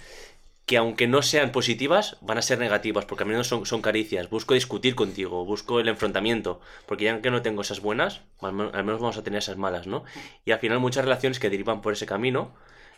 que 0.66 0.78
aunque 0.78 1.06
no 1.06 1.20
sean 1.20 1.52
positivas, 1.52 2.16
van 2.22 2.38
a 2.38 2.42
ser 2.42 2.58
negativas, 2.58 3.04
porque 3.04 3.24
al 3.24 3.28
menos 3.28 3.46
son, 3.48 3.66
son 3.66 3.82
caricias. 3.82 4.30
Busco 4.30 4.54
discutir 4.54 4.94
contigo, 4.94 5.44
busco 5.44 5.78
el 5.78 5.88
enfrentamiento, 5.88 6.60
porque 6.86 7.04
ya 7.04 7.20
que 7.20 7.30
no 7.30 7.42
tengo 7.42 7.60
esas 7.62 7.80
buenas, 7.80 8.22
al 8.40 8.54
menos 8.54 9.00
vamos 9.00 9.18
a 9.18 9.22
tener 9.22 9.38
esas 9.38 9.58
malas, 9.58 9.86
¿no? 9.86 10.04
Y 10.46 10.52
al 10.52 10.58
final 10.58 10.80
muchas 10.80 11.04
relaciones 11.04 11.38
que 11.38 11.50
derivan 11.50 11.82
por 11.82 11.92
ese 11.92 12.06
camino 12.06 12.54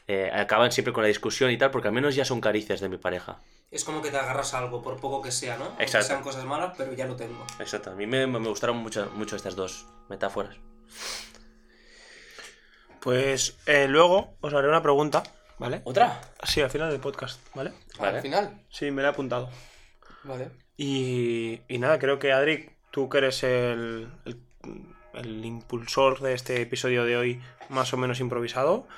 eh, 0.09 0.31
acaban 0.33 0.73
siempre 0.73 0.93
con 0.93 1.03
la 1.03 1.09
discusión 1.09 1.51
y 1.51 1.59
tal, 1.59 1.71
porque 1.71 1.89
al 1.89 1.95
menos 1.95 2.15
ya 2.15 2.25
son 2.25 2.41
caricias 2.41 2.81
de 2.81 2.89
mi 2.89 2.99
pareja. 2.99 3.41
Es 3.71 3.85
como 3.85 4.01
que 4.01 4.11
te 4.11 4.17
agarras 4.19 4.55
a 4.55 4.59
algo, 4.59 4.83
por 4.83 5.01
poco 5.01 5.21
que 5.23 5.33
sea, 5.33 5.57
¿no? 5.57 5.65
Aunque 5.67 5.83
Exacto. 5.85 6.09
sean 6.09 6.23
cosas 6.23 6.45
malas, 6.45 6.75
pero 6.77 6.93
ya 6.93 7.07
lo 7.07 7.17
tengo. 7.17 7.45
Exacto, 7.59 7.91
a 7.91 7.95
mí 7.95 8.07
me, 8.07 8.27
me 8.27 8.39
gustaron 8.49 8.77
mucho, 8.77 9.11
mucho 9.15 9.37
estas 9.37 9.57
dos 9.57 9.87
metáforas. 10.09 10.57
Pues 13.01 13.57
eh, 13.67 13.87
luego 13.89 14.37
os 14.41 14.53
haré 14.55 14.69
una 14.69 14.83
pregunta, 14.83 15.23
¿vale? 15.59 15.81
¿Otra? 15.85 16.21
Sí, 16.43 16.61
al 16.61 16.71
final 16.71 16.91
del 16.91 17.01
podcast, 17.01 17.41
¿vale? 17.55 17.73
Vale. 17.99 18.17
Al 18.17 18.23
final. 18.23 18.63
Sí, 18.69 18.91
me 18.91 19.03
la 19.03 19.09
he 19.09 19.11
apuntado. 19.13 19.49
Vale. 20.25 20.51
Y, 20.77 21.61
y 21.69 21.79
nada, 21.79 21.99
creo 21.99 22.19
que 22.19 22.33
Adri, 22.33 22.71
tú 22.91 23.09
que 23.09 23.19
eres 23.19 23.43
el, 23.45 24.09
el, 24.25 24.41
el 25.15 25.45
impulsor 25.45 26.21
de 26.21 26.35
este 26.35 26.61
episodio 26.61 27.05
de 27.05 27.17
hoy, 27.17 27.43
más 27.69 27.93
o 27.93 27.97
menos 27.97 28.19
improvisado, 28.21 28.89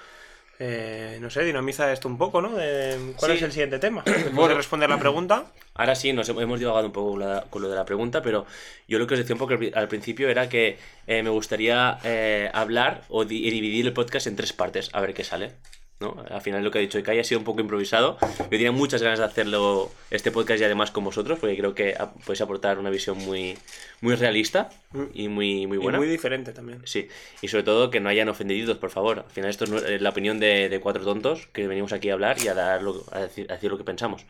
eh, 0.59 1.19
no 1.21 1.31
sé, 1.31 1.45
dinamiza 1.45 1.93
esto 1.93 2.09
un 2.09 2.19
poco, 2.19 2.41
¿no? 2.43 2.51
¿Cuál 2.51 3.31
Sí. 3.33 3.37
es 3.37 3.43
el 3.43 3.53
siguiente 3.53 3.79
tema? 3.79 4.03
De 4.05 4.55
responder 4.55 4.89
la 4.91 4.99
pregunta. 4.99 5.47
Ahora 5.75 5.95
sí, 5.95 6.13
nos 6.13 6.29
hemos 6.29 6.59
divagado 6.59 6.87
un 6.87 6.93
poco 6.93 7.11
con, 7.13 7.21
la- 7.21 7.45
con 7.49 7.63
lo 7.63 7.69
de 7.69 7.77
la 7.77 7.85
pregunta, 7.85 8.21
pero 8.23 8.47
yo 8.89 8.99
lo 8.99 9.07
que 9.07 9.15
os 9.15 9.21
decía 9.21 9.35
un 9.35 9.39
poco 9.39 9.53
al 9.53 9.59
pri- 9.59 9.73
al 9.75 9.87
principio 9.89 10.29
era 10.29 10.49
que 10.49 10.77
eh, 11.07 11.23
me 11.23 11.31
gustaría 11.31 11.99
eh, 12.03 12.51
hablar 12.53 13.03
o 13.09 13.25
di- 13.25 13.49
dividir 13.51 13.87
el 13.87 13.93
podcast 13.93 14.27
en 14.27 14.35
tres 14.37 14.53
partes, 14.53 14.91
a 14.93 15.01
ver 15.01 15.15
qué 15.15 15.23
sale. 15.23 15.53
¿No? 16.01 16.17
Al 16.31 16.41
final 16.41 16.63
lo 16.63 16.71
que 16.71 16.79
ha 16.79 16.81
dicho 16.81 16.99
Ikai 16.99 17.19
ha 17.19 17.25
sido 17.25 17.39
un 17.41 17.45
poco 17.45 17.61
improvisado. 17.61 18.19
Yo 18.39 18.49
tenía 18.49 18.71
muchas 18.73 19.03
ganas 19.03 19.19
de 19.19 19.25
hacerlo 19.25 19.91
este 20.11 20.31
podcast 20.31 20.61
y 20.61 20.65
además 20.65 20.91
con 20.91 21.03
vosotros, 21.05 21.39
porque 21.41 21.57
creo 21.57 21.75
que 21.75 21.97
podéis 22.25 22.41
aportar 22.41 22.79
una 22.79 22.91
visión 22.91 23.19
muy, 23.19 23.59
muy 24.01 24.15
realista 24.15 24.71
y 25.13 25.29
muy, 25.29 25.67
muy 25.67 25.77
Y 25.79 25.81
buena. 25.81 25.99
muy 25.99 26.07
diferente 26.09 26.53
también. 26.53 26.81
Sí, 26.85 27.09
y 27.43 27.49
sobre 27.49 27.65
todo 27.65 27.91
que 27.91 28.01
no 28.01 28.09
hayan 28.09 28.29
ofendidos, 28.29 28.79
por 28.79 28.91
favor. 28.91 29.21
Al 29.27 29.31
final 29.33 29.51
esto 29.51 29.65
es 29.65 29.83
eh, 29.85 29.99
la 30.01 30.11
opinión 30.11 30.39
de, 30.39 30.69
de 30.69 30.81
cuatro 30.81 31.05
tontos 31.05 31.49
que 31.53 31.67
venimos 31.67 31.93
aquí 31.93 32.11
a 32.11 32.13
hablar 32.13 32.37
y 32.43 32.49
a, 32.49 32.55
dar 32.55 32.83
lo- 32.83 33.05
a, 33.11 33.21
decir, 33.21 33.47
a 33.51 33.55
decir 33.55 33.71
lo 33.71 33.79
que 33.79 33.85
pensamos. 33.85 34.25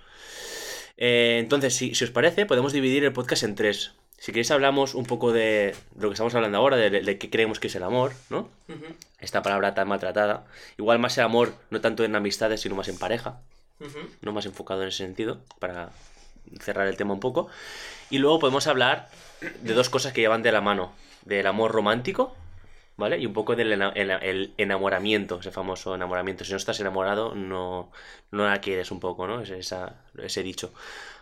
Eh, 0.97 1.37
entonces, 1.39 1.75
si, 1.75 1.95
si 1.95 2.05
os 2.05 2.11
parece, 2.11 2.45
podemos 2.47 2.73
dividir 2.73 3.05
el 3.05 3.13
podcast 3.13 3.43
en 3.45 3.55
tres. 3.55 3.93
Si 4.19 4.33
queréis 4.33 4.51
hablamos 4.51 4.95
un 4.95 5.07
poco 5.07 5.33
de 5.33 5.75
lo 5.99 6.09
que 6.09 6.15
estamos 6.15 6.35
hablando 6.35 6.59
ahora, 6.59 6.77
de, 6.77 6.91
de 6.91 7.19
qué 7.19 7.31
creemos 7.31 7.61
que 7.61 7.69
es 7.69 7.75
el 7.77 7.83
amor, 7.85 8.13
¿no? 8.31 8.49
Esta 9.21 9.43
palabra 9.43 9.75
tan 9.75 9.89
maltratada. 9.89 10.45
Igual 10.77 10.99
más 10.99 11.17
el 11.19 11.25
amor, 11.25 11.55
no 11.71 11.81
tanto 11.81 12.05
en 12.05 12.15
amistades, 12.17 12.61
sino 12.61 12.75
más 12.75 12.89
en 12.89 12.99
pareja, 12.99 13.41
no 14.23 14.33
más 14.33 14.47
enfocado 14.47 14.83
en 14.83 14.89
ese 14.89 14.99
sentido, 14.99 15.41
para 15.61 15.91
cerrar 16.61 16.87
el 16.89 16.97
tema 16.97 17.15
un 17.15 17.21
poco. 17.21 17.49
Y 18.11 18.19
luego 18.19 18.39
podemos 18.39 18.67
hablar 18.67 19.09
de 19.63 19.73
dos 19.75 19.89
cosas 19.91 20.13
que 20.13 20.21
llevan 20.21 20.43
de 20.43 20.53
la 20.53 20.61
mano, 20.61 20.93
del 21.25 21.47
amor 21.47 21.71
romántico, 21.73 22.35
¿vale? 22.97 23.19
Y 23.19 23.27
un 23.27 23.33
poco 23.35 23.55
del 23.55 23.73
ena- 23.73 23.93
el, 23.95 24.11
el 24.11 24.55
enamoramiento, 24.57 25.39
ese 25.41 25.51
famoso 25.53 25.95
enamoramiento. 25.95 26.45
Si 26.45 26.51
no 26.53 26.57
estás 26.57 26.81
enamorado, 26.81 27.35
no, 27.35 27.93
no 28.33 28.47
la 28.49 28.61
quieres 28.61 28.91
un 28.91 28.99
poco, 28.99 29.27
¿no? 29.29 29.43
Esa- 29.43 29.95
ese 30.21 30.43
dicho. 30.43 30.73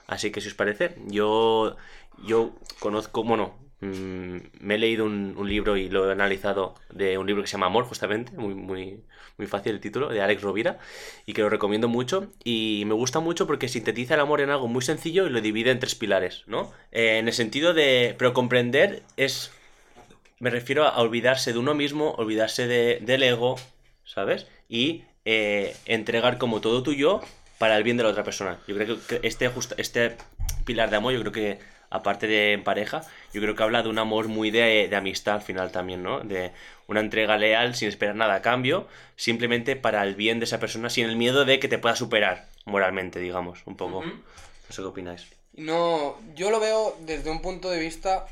Así 0.07 0.31
que 0.31 0.41
si 0.41 0.49
os 0.49 0.55
parece, 0.55 0.95
yo, 1.07 1.77
yo 2.25 2.55
conozco, 2.81 3.25
bueno, 3.25 3.55
mm, 3.81 4.37
me 4.61 4.75
he 4.75 4.79
leído 4.79 5.05
un, 5.05 5.35
libro 5.49 5.77
y 5.77 5.89
lo 5.89 6.09
he 6.09 6.13
analizado 6.13 6.75
de 6.91 7.19
un 7.19 7.27
libro 7.27 7.43
que 7.43 7.49
se 7.49 7.53
llama 7.53 7.67
Amor, 7.67 7.85
justamente, 7.85 8.33
muy, 8.33 8.55
muy, 8.55 9.05
muy 9.39 9.47
fácil 9.47 9.73
el 9.73 9.81
título, 9.81 10.09
de 10.09 10.23
Alex 10.23 10.43
Rovira, 10.43 10.79
y 11.25 11.33
que 11.33 11.43
lo 11.43 11.49
recomiendo 11.49 11.89
mucho. 11.89 12.29
Y 12.45 12.85
me 12.87 12.95
gusta 12.95 13.21
mucho 13.21 13.47
porque 13.47 13.69
sintetiza 13.69 14.15
el 14.15 14.21
amor 14.21 14.41
en 14.41 14.51
algo 14.51 14.69
muy 14.69 14.83
sencillo 14.83 15.27
y 15.27 15.31
lo 15.31 15.41
divide 15.41 15.71
en 15.71 15.79
tres 15.79 15.95
pilares, 15.95 16.45
¿no? 16.47 16.73
Eh, 16.93 17.19
en 17.19 17.29
el 17.29 17.35
sentido 17.35 17.75
de, 17.75 18.15
pero 18.19 18.33
comprender 18.33 19.03
es, 19.17 19.53
me 20.39 20.51
refiero 20.51 20.85
a 20.85 21.01
olvidarse 21.01 21.53
de 21.53 21.59
uno 21.59 21.75
mismo, 21.75 22.13
olvidarse 22.13 22.67
de, 22.67 22.99
del 23.03 23.23
ego, 23.23 23.57
¿sabes? 24.05 24.47
Y 24.69 25.05
eh, 25.25 25.77
entregar 25.87 26.39
como 26.39 26.61
todo 26.61 26.83
tuyo 26.83 27.21
para 27.59 27.77
el 27.77 27.83
bien 27.83 27.97
de 27.97 28.05
la 28.05 28.11
otra 28.11 28.25
persona. 28.25 28.59
Yo 28.67 28.75
creo 28.75 28.99
que 29.07 29.21
este, 29.23 29.51
este 29.77 30.17
pilar 30.65 30.91
de 30.91 30.97
amor, 30.97 31.13
yo 31.13 31.21
creo 31.21 31.33
que, 31.33 31.59
aparte 31.91 32.27
de 32.27 32.53
en 32.53 32.65
pareja, 32.65 33.03
yo 33.33 33.41
creo 33.41 33.55
que 33.55 33.63
habla 33.63 33.83
de 33.83 33.89
un 33.89 33.99
amor 33.99 34.29
muy 34.29 34.51
de, 34.51 34.89
de 34.89 34.97
amistad 34.97 35.37
al 35.37 35.43
final 35.43 35.73
también, 35.73 36.03
¿no? 36.03 36.21
De 36.21 36.53
una 36.87 37.01
entrega 37.01 37.37
leal 37.37 37.75
sin 37.75 37.89
esperar 37.89 38.15
nada 38.15 38.37
a 38.37 38.43
cambio, 38.43 38.87
simplemente 39.17 39.77
para 39.77 40.03
el 40.03 40.15
bien 40.15 40.39
de 40.39 40.45
esa 40.45 40.61
persona, 40.61 40.91
sin 40.91 41.07
el 41.07 41.17
miedo 41.17 41.45
de 41.45 41.59
que 41.59 41.69
te 41.69 41.79
pueda 41.79 41.97
superar 41.97 42.47
moralmente, 42.65 43.19
digamos, 43.21 43.61
un 43.67 43.77
poco. 43.77 44.03
No 44.05 44.13
sé 44.71 44.83
qué 44.83 44.89
opináis. 44.89 45.27
No, 45.55 46.17
yo 46.35 46.51
lo 46.51 46.61
veo 46.61 46.97
desde 47.01 47.31
un 47.31 47.41
punto 47.41 47.71
de 47.71 47.79
vista 47.79 48.27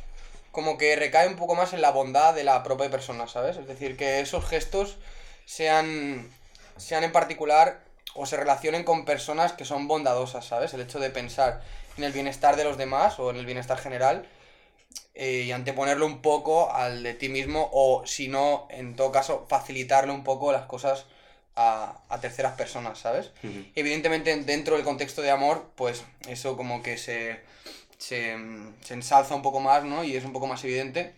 como 0.53 0.79
que 0.79 0.95
recae 0.95 1.27
un 1.27 1.37
poco 1.37 1.55
más 1.55 1.73
en 1.73 1.81
la 1.81 1.91
bondad 1.91 2.35
de 2.35 2.45
la 2.45 2.63
propia 2.63 2.91
persona, 2.91 3.27
¿sabes? 3.27 3.57
Es 3.57 3.67
decir, 3.67 3.97
que 3.97 4.21
esos 4.21 4.45
gestos 4.45 4.99
sean, 5.47 6.31
sean 6.77 7.03
en 7.03 7.13
particular 7.13 7.81
o 8.15 8.27
se 8.27 8.37
relacionen 8.37 8.85
con 8.85 9.05
personas 9.05 9.53
que 9.53 9.65
son 9.65 9.89
bondadosas, 9.89 10.47
¿sabes? 10.47 10.73
El 10.75 10.83
hecho 10.83 11.01
de 11.01 11.11
pensar 11.11 11.63
en 11.97 12.05
el 12.05 12.13
bienestar 12.13 12.57
de 12.57 12.65
los 12.65 12.77
demás 12.79 13.19
o 13.19 13.31
en 13.31 13.37
el 13.37 13.47
bienestar 13.47 13.79
general 13.79 14.27
eh, 15.15 15.45
y 15.47 15.53
anteponerlo 15.53 16.07
un 16.07 16.23
poco 16.23 16.73
al 16.73 17.03
de 17.03 17.15
ti 17.15 17.29
mismo 17.29 17.71
o 17.73 18.07
si 18.07 18.29
no, 18.29 18.67
en 18.71 18.97
todo 18.97 19.13
caso, 19.13 19.47
facilitarle 19.49 20.13
un 20.13 20.25
poco 20.25 20.53
las 20.53 20.67
cosas 20.67 21.07
a, 21.57 22.01
a 22.09 22.21
terceras 22.21 22.55
personas, 22.55 22.99
¿sabes? 22.99 23.31
Evidentemente, 23.77 24.35
dentro 24.43 24.77
del 24.77 24.85
contexto 24.85 25.23
de 25.23 25.31
amor, 25.31 25.71
pues 25.77 26.05
eso 26.29 26.57
como 26.57 26.83
que 26.83 26.99
se, 26.99 27.41
se, 27.99 28.37
se 28.83 28.95
ensalza 28.95 29.35
un 29.37 29.43
poco 29.43 29.61
más, 29.61 29.85
¿no? 29.85 30.05
Y 30.05 30.17
es 30.17 30.25
un 30.25 30.33
poco 30.33 30.47
más 30.49 30.65
evidente. 30.65 31.15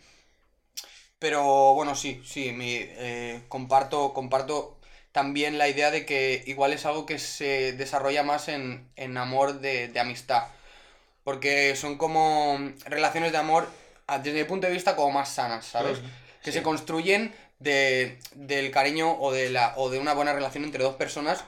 Pero 1.19 1.75
bueno, 1.75 1.95
sí, 1.95 2.23
sí, 2.27 2.55
eh, 2.61 3.43
comparto, 3.49 4.13
comparto 4.13 4.77
también 5.13 5.57
la 5.57 5.69
idea 5.69 5.91
de 5.91 6.05
que 6.05 6.45
igual 6.47 6.73
es 6.75 6.85
algo 6.85 7.07
que 7.07 7.19
se 7.19 7.73
desarrolla 7.73 8.23
más 8.23 8.49
en, 8.49 8.91
en 8.97 9.17
amor 9.17 9.61
de, 9.61 9.89
de 9.89 10.01
amistad. 10.01 10.49
Porque 11.27 11.75
son 11.75 11.99
como 11.99 12.57
relaciones 12.85 13.33
de 13.33 13.39
amor, 13.39 13.69
desde 14.23 14.33
mi 14.39 14.45
punto 14.45 14.69
de 14.69 14.73
vista, 14.73 14.95
como 14.95 15.11
más 15.11 15.29
sanas, 15.29 15.67
¿sabes? 15.67 15.99
Que 16.45 16.53
Sí. 16.53 16.59
se 16.59 16.63
construyen 16.63 17.35
de, 17.59 18.21
del 18.37 18.71
cariño 18.71 19.11
o 19.19 19.33
de, 19.33 19.51
la, 19.51 19.73
o 19.77 19.91
de 19.91 19.99
una 19.99 20.15
buena 20.15 20.33
relación 20.33 20.63
entre 20.63 20.85
dos 20.85 20.95
personas. 20.95 21.43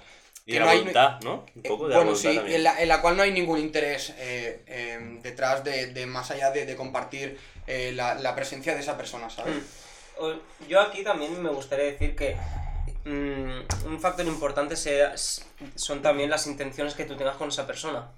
Y 0.47 0.53
que 0.53 0.55
de 0.55 0.59
no 0.61 0.65
la 0.67 0.73
hay- 0.73 0.79
voluntad, 0.81 1.21
¿no? 1.23 1.45
Un 1.55 1.61
eh, 1.63 1.69
poco 1.69 1.85
de 1.87 1.91
la 1.95 1.97
bueno, 2.01 2.17
sí, 2.17 2.35
también. 2.35 2.57
en 2.57 2.65
la, 2.65 2.83
en 2.83 2.89
la 2.89 3.01
cual 3.01 3.17
no 3.17 3.23
hay 3.23 3.31
ningún 3.31 3.61
interés 3.61 4.13
eh, 4.19 4.65
eh, 4.67 4.99
detrás 5.23 5.63
de, 5.63 5.87
de 5.93 6.07
más 6.07 6.33
allá 6.33 6.51
de, 6.51 6.67
de 6.67 6.75
compartir 6.75 7.39
eh, 7.69 7.93
la, 7.95 8.17
la 8.17 8.35
presencia 8.35 8.75
de 8.75 8.81
esa 8.81 8.97
persona, 8.97 9.31
¿sabes? 9.31 9.55
Mm. 9.55 10.67
Yo 10.69 10.81
aquí 10.81 11.05
también 11.05 11.41
me 11.41 11.51
gustaría 11.51 11.85
decir 11.85 12.17
que 12.17 12.35
mm, 13.05 13.87
un 13.87 14.01
factor 14.01 14.27
importante 14.27 14.75
sea- 14.75 15.15
son 15.17 16.03
también 16.03 16.31
las 16.31 16.49
intenciones 16.49 16.95
que 16.95 17.05
tú 17.05 17.17
tengas 17.17 17.37
con 17.37 17.51
esa 17.51 17.65
persona. 17.65 18.11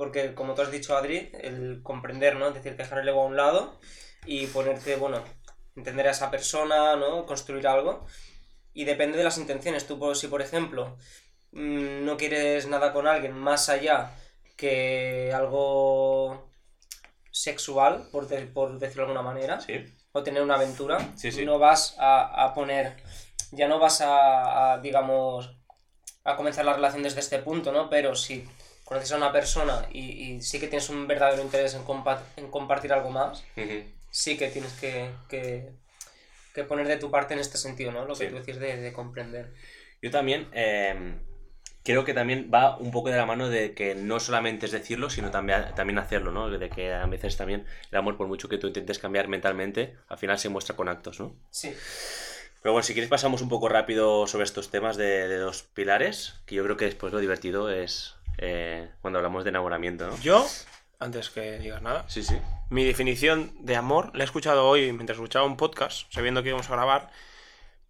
Porque, 0.00 0.34
como 0.34 0.54
tú 0.54 0.62
has 0.62 0.70
dicho, 0.70 0.96
Adri, 0.96 1.30
el 1.42 1.82
comprender, 1.82 2.36
¿no? 2.36 2.48
Es 2.48 2.54
decir, 2.54 2.74
dejar 2.74 3.00
el 3.00 3.08
ego 3.10 3.20
a 3.20 3.26
un 3.26 3.36
lado 3.36 3.78
y 4.24 4.46
ponerte, 4.46 4.96
bueno, 4.96 5.22
entender 5.76 6.08
a 6.08 6.12
esa 6.12 6.30
persona, 6.30 6.96
¿no? 6.96 7.26
Construir 7.26 7.66
algo. 7.68 8.06
Y 8.72 8.86
depende 8.86 9.18
de 9.18 9.24
las 9.24 9.36
intenciones. 9.36 9.86
Tú, 9.86 10.14
si 10.14 10.28
por 10.28 10.40
ejemplo, 10.40 10.96
mm, 11.52 12.06
no 12.06 12.16
quieres 12.16 12.66
nada 12.66 12.94
con 12.94 13.06
alguien 13.06 13.34
más 13.34 13.68
allá 13.68 14.10
que 14.56 15.32
algo 15.34 16.48
sexual, 17.30 18.08
por, 18.10 18.26
de- 18.26 18.46
por 18.46 18.78
decirlo 18.78 19.02
de 19.04 19.10
alguna 19.12 19.22
manera, 19.30 19.60
Sí. 19.60 19.84
o 20.12 20.22
tener 20.22 20.42
una 20.42 20.54
aventura, 20.54 20.96
Sí, 21.14 21.30
sí. 21.30 21.44
no 21.44 21.58
vas 21.58 21.94
a, 21.98 22.42
a 22.44 22.54
poner, 22.54 22.96
ya 23.52 23.68
no 23.68 23.78
vas 23.78 24.00
a, 24.00 24.72
a, 24.72 24.78
digamos, 24.80 25.54
a 26.24 26.36
comenzar 26.36 26.64
la 26.64 26.72
relación 26.72 27.02
desde 27.02 27.20
este 27.20 27.38
punto, 27.40 27.70
¿no? 27.70 27.90
Pero 27.90 28.14
si 28.14 28.48
conoces 28.90 29.12
a 29.12 29.16
una 29.18 29.32
persona 29.32 29.86
y, 29.92 30.00
y 30.34 30.42
sí 30.42 30.58
que 30.58 30.66
tienes 30.66 30.90
un 30.90 31.06
verdadero 31.06 31.42
interés 31.42 31.74
en, 31.74 31.84
compa- 31.84 32.24
en 32.36 32.50
compartir 32.50 32.92
algo 32.92 33.10
más, 33.10 33.44
sí 34.10 34.36
que 34.36 34.48
tienes 34.48 34.72
que, 34.80 35.10
que, 35.28 35.70
que 36.52 36.64
poner 36.64 36.88
de 36.88 36.96
tu 36.96 37.08
parte 37.08 37.34
en 37.34 37.40
este 37.40 37.56
sentido, 37.56 37.92
¿no? 37.92 38.04
Lo 38.04 38.14
que 38.16 38.24
Sí. 38.24 38.30
tú 38.30 38.34
decís 38.40 38.58
de, 38.58 38.76
de 38.78 38.92
comprender. 38.92 39.52
Yo 40.02 40.10
también 40.10 40.48
eh, 40.52 41.14
creo 41.84 42.04
que 42.04 42.14
también 42.14 42.50
va 42.52 42.76
un 42.78 42.90
poco 42.90 43.10
de 43.10 43.16
la 43.16 43.26
mano 43.26 43.48
de 43.48 43.74
que 43.74 43.94
no 43.94 44.18
solamente 44.18 44.66
es 44.66 44.72
decirlo, 44.72 45.08
sino 45.08 45.30
también, 45.30 45.66
también 45.76 45.98
hacerlo, 46.00 46.32
¿no? 46.32 46.50
De 46.50 46.68
que 46.68 46.92
a 46.92 47.06
veces 47.06 47.36
también 47.36 47.66
el 47.92 47.96
amor, 47.98 48.16
por 48.16 48.26
mucho 48.26 48.48
que 48.48 48.58
tú 48.58 48.66
intentes 48.66 48.98
cambiar 48.98 49.28
mentalmente, 49.28 49.94
al 50.08 50.18
final 50.18 50.36
se 50.36 50.48
muestra 50.48 50.74
con 50.74 50.88
actos, 50.88 51.20
¿no? 51.20 51.36
Sí. 51.50 51.72
Pero 52.62 52.72
bueno, 52.74 52.82
si 52.82 52.92
quieres 52.92 53.08
pasamos 53.08 53.40
un 53.40 53.48
poco 53.48 53.70
rápido 53.70 54.26
sobre 54.26 54.44
estos 54.44 54.70
temas 54.70 54.96
de, 54.98 55.28
de 55.28 55.38
los 55.38 55.62
pilares, 55.62 56.34
que 56.44 56.56
yo 56.56 56.64
creo 56.64 56.76
que 56.76 56.84
después 56.84 57.10
lo 57.12 57.18
divertido 57.18 57.70
es 57.70 58.16
eh, 58.38 58.90
cuando 59.00 59.18
hablamos 59.18 59.44
de 59.44 59.50
enamoramiento, 59.50 60.06
¿no? 60.06 60.18
Yo, 60.20 60.46
antes 60.98 61.30
que 61.30 61.58
digas 61.58 61.82
nada, 61.82 62.04
Sí, 62.08 62.22
sí. 62.22 62.38
mi 62.68 62.84
definición 62.84 63.52
de 63.60 63.76
amor 63.76 64.10
la 64.14 64.24
he 64.24 64.26
escuchado 64.26 64.66
hoy 64.66 64.92
mientras 64.92 65.16
escuchaba 65.16 65.46
un 65.46 65.56
podcast, 65.56 66.12
sabiendo 66.12 66.42
que 66.42 66.48
íbamos 66.50 66.68
a 66.68 66.72
grabar, 66.72 67.10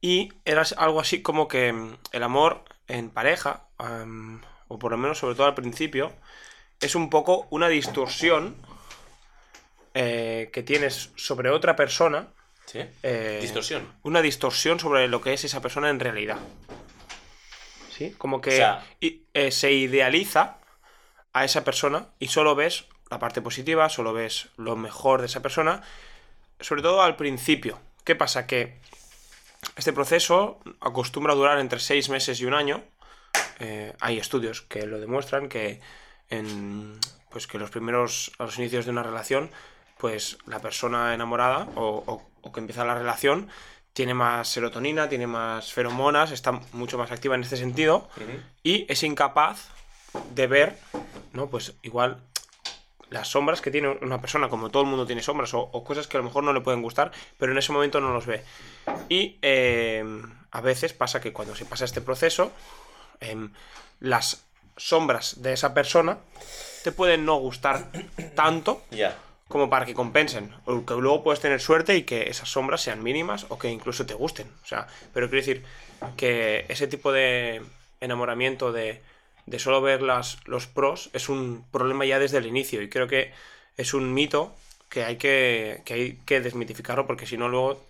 y 0.00 0.32
era 0.44 0.62
algo 0.78 1.00
así 1.00 1.22
como 1.22 1.46
que 1.48 1.72
mm, 1.72 1.96
el 2.12 2.22
amor 2.22 2.64
en 2.88 3.10
pareja, 3.10 3.66
am, 3.78 4.40
o 4.68 4.78
por 4.78 4.90
lo 4.92 4.98
menos 4.98 5.18
sobre 5.18 5.34
todo 5.34 5.46
al 5.46 5.54
principio, 5.54 6.12
es 6.80 6.94
un 6.94 7.10
poco 7.10 7.46
una 7.50 7.68
distorsión 7.68 8.56
eh, 9.94 10.50
que 10.52 10.62
tienes 10.62 11.10
sobre 11.16 11.50
otra 11.50 11.76
persona. 11.76 12.28
¿Sí? 12.66 12.78
eh, 13.02 13.38
Distorsión. 13.42 13.92
Una 14.04 14.22
distorsión 14.22 14.78
sobre 14.78 15.08
lo 15.08 15.20
que 15.20 15.32
es 15.32 15.44
esa 15.44 15.60
persona 15.60 15.90
en 15.90 15.98
realidad. 16.00 16.38
¿Sí? 18.00 18.14
Como 18.16 18.40
que 18.40 18.50
O 18.50 18.56
sea- 18.56 18.82
y- 19.00 19.22
eh, 19.34 19.50
se 19.50 19.72
idealiza 19.72 20.56
a 21.34 21.44
esa 21.44 21.64
persona 21.64 22.06
y 22.18 22.28
solo 22.28 22.54
ves 22.54 22.86
la 23.10 23.18
parte 23.18 23.42
positiva, 23.42 23.90
solo 23.90 24.14
ves 24.14 24.48
lo 24.56 24.74
mejor 24.74 25.20
de 25.20 25.26
esa 25.26 25.42
persona, 25.42 25.82
sobre 26.60 26.80
todo 26.80 27.02
al 27.02 27.16
principio. 27.16 27.78
¿Qué 28.04 28.16
pasa? 28.16 28.46
Que 28.46 28.78
este 29.76 29.92
proceso 29.92 30.60
acostumbra 30.80 31.34
a 31.34 31.36
durar 31.36 31.58
entre 31.58 31.78
seis 31.80 32.08
meses 32.08 32.40
y 32.40 32.46
un 32.46 32.54
año. 32.54 32.82
Eh, 33.58 33.92
hay 34.00 34.16
estudios 34.18 34.62
que 34.62 34.86
lo 34.86 34.98
demuestran 34.98 35.48
que 35.50 35.80
en 36.30 36.98
pues 37.30 37.46
que 37.46 37.58
los 37.58 37.70
primeros 37.70 38.32
a 38.38 38.44
los 38.44 38.58
inicios 38.58 38.86
de 38.86 38.90
una 38.92 39.02
relación 39.02 39.50
pues 39.98 40.38
la 40.46 40.60
persona 40.60 41.12
enamorada 41.14 41.68
o, 41.76 42.02
o- 42.06 42.30
o 42.40 42.52
que 42.52 42.60
empieza 42.60 42.84
la 42.86 42.94
relación 42.94 43.50
tiene 44.00 44.14
más 44.14 44.48
serotonina, 44.48 45.10
tiene 45.10 45.26
más 45.26 45.74
feromonas, 45.74 46.30
está 46.30 46.52
mucho 46.72 46.96
más 46.96 47.12
activa 47.12 47.34
en 47.34 47.42
este 47.42 47.58
sentido 47.58 48.08
y 48.62 48.90
es 48.90 49.02
incapaz 49.02 49.68
de 50.34 50.46
ver, 50.46 50.78
¿no? 51.34 51.50
Pues 51.50 51.74
igual 51.82 52.16
las 53.10 53.28
sombras 53.28 53.60
que 53.60 53.70
tiene 53.70 53.88
una 54.00 54.18
persona, 54.22 54.48
como 54.48 54.70
todo 54.70 54.84
el 54.84 54.88
mundo 54.88 55.04
tiene 55.04 55.20
sombras, 55.20 55.52
o, 55.52 55.60
o 55.60 55.84
cosas 55.84 56.06
que 56.06 56.16
a 56.16 56.20
lo 56.20 56.24
mejor 56.24 56.44
no 56.44 56.54
le 56.54 56.62
pueden 56.62 56.80
gustar, 56.80 57.12
pero 57.36 57.52
en 57.52 57.58
ese 57.58 57.72
momento 57.72 58.00
no 58.00 58.10
los 58.10 58.24
ve. 58.24 58.42
Y 59.10 59.38
eh, 59.42 60.02
a 60.50 60.60
veces 60.62 60.94
pasa 60.94 61.20
que 61.20 61.34
cuando 61.34 61.54
se 61.54 61.66
pasa 61.66 61.84
este 61.84 62.00
proceso, 62.00 62.52
em, 63.20 63.52
las 63.98 64.46
sombras 64.78 65.42
de 65.42 65.52
esa 65.52 65.74
persona 65.74 66.16
te 66.84 66.90
pueden 66.90 67.26
no 67.26 67.36
gustar 67.36 67.90
tanto 68.34 68.82
Ya. 68.90 69.18
Como 69.50 69.68
para 69.68 69.84
que 69.84 69.94
compensen. 69.94 70.54
O 70.64 70.86
que 70.86 70.94
luego 70.94 71.24
puedes 71.24 71.40
tener 71.40 71.60
suerte 71.60 71.96
y 71.96 72.04
que 72.04 72.30
esas 72.30 72.48
sombras 72.48 72.82
sean 72.82 73.02
mínimas 73.02 73.46
o 73.48 73.58
que 73.58 73.68
incluso 73.68 74.06
te 74.06 74.14
gusten. 74.14 74.46
O 74.62 74.66
sea, 74.66 74.86
pero 75.12 75.28
quiero 75.28 75.44
decir 75.44 75.64
que 76.16 76.64
ese 76.68 76.86
tipo 76.86 77.10
de 77.10 77.60
enamoramiento 78.00 78.70
de, 78.70 79.02
de 79.46 79.58
solo 79.58 79.82
ver 79.82 80.02
las, 80.02 80.38
los 80.46 80.68
pros 80.68 81.10
es 81.14 81.28
un 81.28 81.64
problema 81.72 82.04
ya 82.04 82.20
desde 82.20 82.38
el 82.38 82.46
inicio. 82.46 82.80
Y 82.80 82.88
creo 82.88 83.08
que 83.08 83.32
es 83.76 83.92
un 83.92 84.14
mito 84.14 84.54
que 84.88 85.02
hay 85.04 85.16
que, 85.16 85.82
que 85.84 85.94
hay 85.94 86.12
que 86.24 86.40
desmitificarlo 86.40 87.08
porque 87.08 87.26
si 87.26 87.36
no 87.36 87.48
luego 87.48 87.84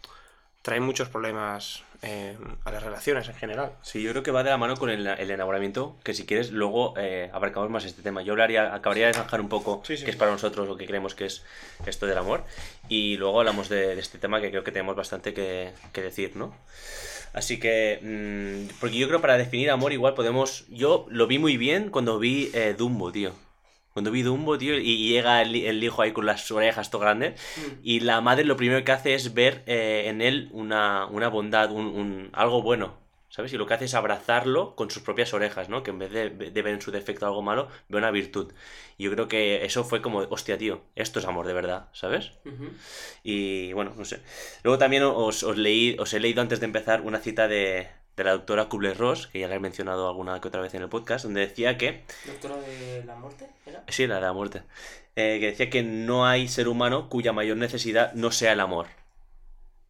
trae 0.62 0.81
muchos 0.81 1.11
problemas 1.11 1.85
eh, 2.02 2.37
a 2.64 2.71
las 2.73 2.83
relaciones 2.83 3.28
en 3.28 3.35
general. 3.35 3.73
Sí, 3.83 4.02
yo 4.02 4.11
creo 4.11 4.23
que 4.23 4.30
va 4.30 4.42
de 4.42 4.50
la 4.50 4.57
mano 4.57 4.76
con 4.76 4.90
el, 4.90 5.07
el 5.07 5.30
enamoramiento, 5.30 5.97
que 6.02 6.14
si 6.14 6.25
quieres 6.26 6.50
luego 6.50 6.95
eh, 6.97 7.30
abarcamos 7.33 7.71
más 7.71 7.85
este 7.85 8.02
tema. 8.02 8.23
Yo 8.23 8.33
hablaría, 8.33 8.75
acabaría 8.75 9.07
de 9.09 9.14
zanjar 9.14 9.40
un 9.40 9.49
poco 9.49 9.83
Sí, 9.85 9.97
sí. 9.97 10.04
qué 10.04 10.11
es 10.11 10.16
para 10.16 10.30
nosotros 10.30 10.66
lo 10.69 10.76
que 10.76 10.87
creemos 10.87 11.14
que 11.14 11.26
es 11.26 11.45
esto 11.87 12.07
del 12.07 12.19
amor 12.19 12.45
y 12.88 13.16
luego 13.16 13.40
hablamos 13.40 13.69
de, 13.69 13.95
de 13.95 14.00
este 14.00 14.19
tema 14.19 14.40
que 14.40 14.50
creo 14.50 14.64
que 14.64 14.73
tenemos 14.73 14.97
bastante 14.97 15.35
que, 15.35 15.73
que 15.92 16.02
decir, 16.02 16.37
¿no? 16.37 16.54
Así 17.33 17.61
que, 17.61 18.00
mm, 18.02 18.78
porque 18.80 18.97
yo 18.99 19.07
creo 19.07 19.21
para 19.21 19.37
definir 19.38 19.71
amor 19.71 19.92
igual 19.92 20.14
podemos, 20.14 20.66
yo 20.69 21.07
lo 21.11 21.26
vi 21.26 21.38
muy 21.38 21.57
bien 21.57 21.90
cuando 21.90 22.19
vi 22.19 22.50
eh, 22.54 22.75
Dumbo, 22.76 23.12
tío. 23.12 23.33
Cuando 24.00 24.12
vi 24.12 24.23
Dumbo, 24.23 24.57
tío, 24.57 24.78
y 24.78 25.09
llega 25.11 25.42
el, 25.42 25.54
el 25.54 25.85
hijo 25.85 26.00
ahí 26.00 26.12
con 26.12 26.25
las 26.25 26.50
orejas 26.50 26.90
todo 26.90 27.02
grande, 27.02 27.35
y 27.83 28.00
la 28.00 28.23
madre 28.23 28.45
lo 28.45 28.57
primero 28.57 28.83
que 28.83 28.92
hace 28.92 29.12
es 29.14 29.35
ver 29.35 29.62
eh, 29.66 30.04
en 30.07 30.23
él 30.23 30.49
una, 30.52 31.04
una 31.04 31.28
bondad, 31.28 31.71
un, 31.71 31.85
un- 31.85 32.30
algo 32.33 32.62
bueno, 32.62 32.95
¿sabes? 33.28 33.52
Y 33.52 33.59
lo 33.59 33.66
que 33.66 33.75
hace 33.75 33.85
es 33.85 33.92
abrazarlo 33.95 34.75
con 34.75 34.90
sus 34.90 35.02
propias 35.02 35.35
orejas, 35.35 35.69
¿no? 35.69 35.83
Que 35.83 35.90
en 35.90 35.99
vez 35.99 36.11
de, 36.12 36.30
de 36.30 36.62
ver 36.62 36.73
en 36.73 36.80
su 36.80 36.90
defecto 36.90 37.26
algo 37.26 37.42
malo, 37.42 37.69
ve 37.90 37.99
una 37.99 38.11
virtud. 38.11 38.54
Y 38.97 39.04
yo 39.04 39.11
creo 39.12 39.28
que 39.28 39.66
eso 39.66 39.85
fue 39.85 40.00
como, 40.00 40.21
hostia, 40.30 40.57
tío, 40.57 40.80
esto 40.97 41.19
es 41.19 41.26
amor 41.26 41.47
de 41.47 41.52
verdad, 41.52 41.90
¿sabes? 41.92 42.33
Y 43.23 43.73
bueno, 43.75 43.92
no 43.99 44.07
sé. 44.07 44.21
Luego 44.62 44.78
también 44.78 45.02
os, 45.02 45.42
os 45.42 45.59
leí, 45.59 45.95
os 45.99 46.14
he 46.14 46.21
leído 46.21 46.40
antes 46.40 46.61
de 46.61 46.66
empezar 46.66 47.02
una 47.02 47.19
cita 47.19 47.49
de, 47.49 47.88
de 48.17 48.25
la 48.25 48.33
doctora 48.33 48.69
Kubler-Ross, 48.69 49.29
que 49.29 49.40
ya 49.40 49.49
la 49.49 49.55
he 49.55 49.61
mencionado 49.61 50.09
alguna 50.09 50.40
que 50.40 50.49
otra 50.49 50.61
vez 50.61 50.75
en 50.75 50.83
el 50.83 50.88
podcast, 50.88 51.25
donde 51.25 51.40
decía 51.40 51.79
que 51.79 52.05
¿Doctora 52.26 52.57
de 52.57 53.05
la 53.05 53.14
muerte? 53.17 53.49
¿Era? 53.67 53.83
Sí, 53.88 54.07
la 54.07 54.17
de 54.17 54.21
la 54.23 54.33
muerte. 54.33 54.62
Eh, 55.17 55.38
que 55.40 55.47
decía 55.47 55.71
que 55.71 55.83
no 55.83 56.26
hay 56.26 56.49
ser 56.49 56.69
humano 56.69 57.09
cuya 57.09 57.33
mayor 57.33 57.57
necesidad 57.57 58.12
no 58.14 58.31
sea 58.31 58.52
el 58.52 58.61
amor. 58.61 58.87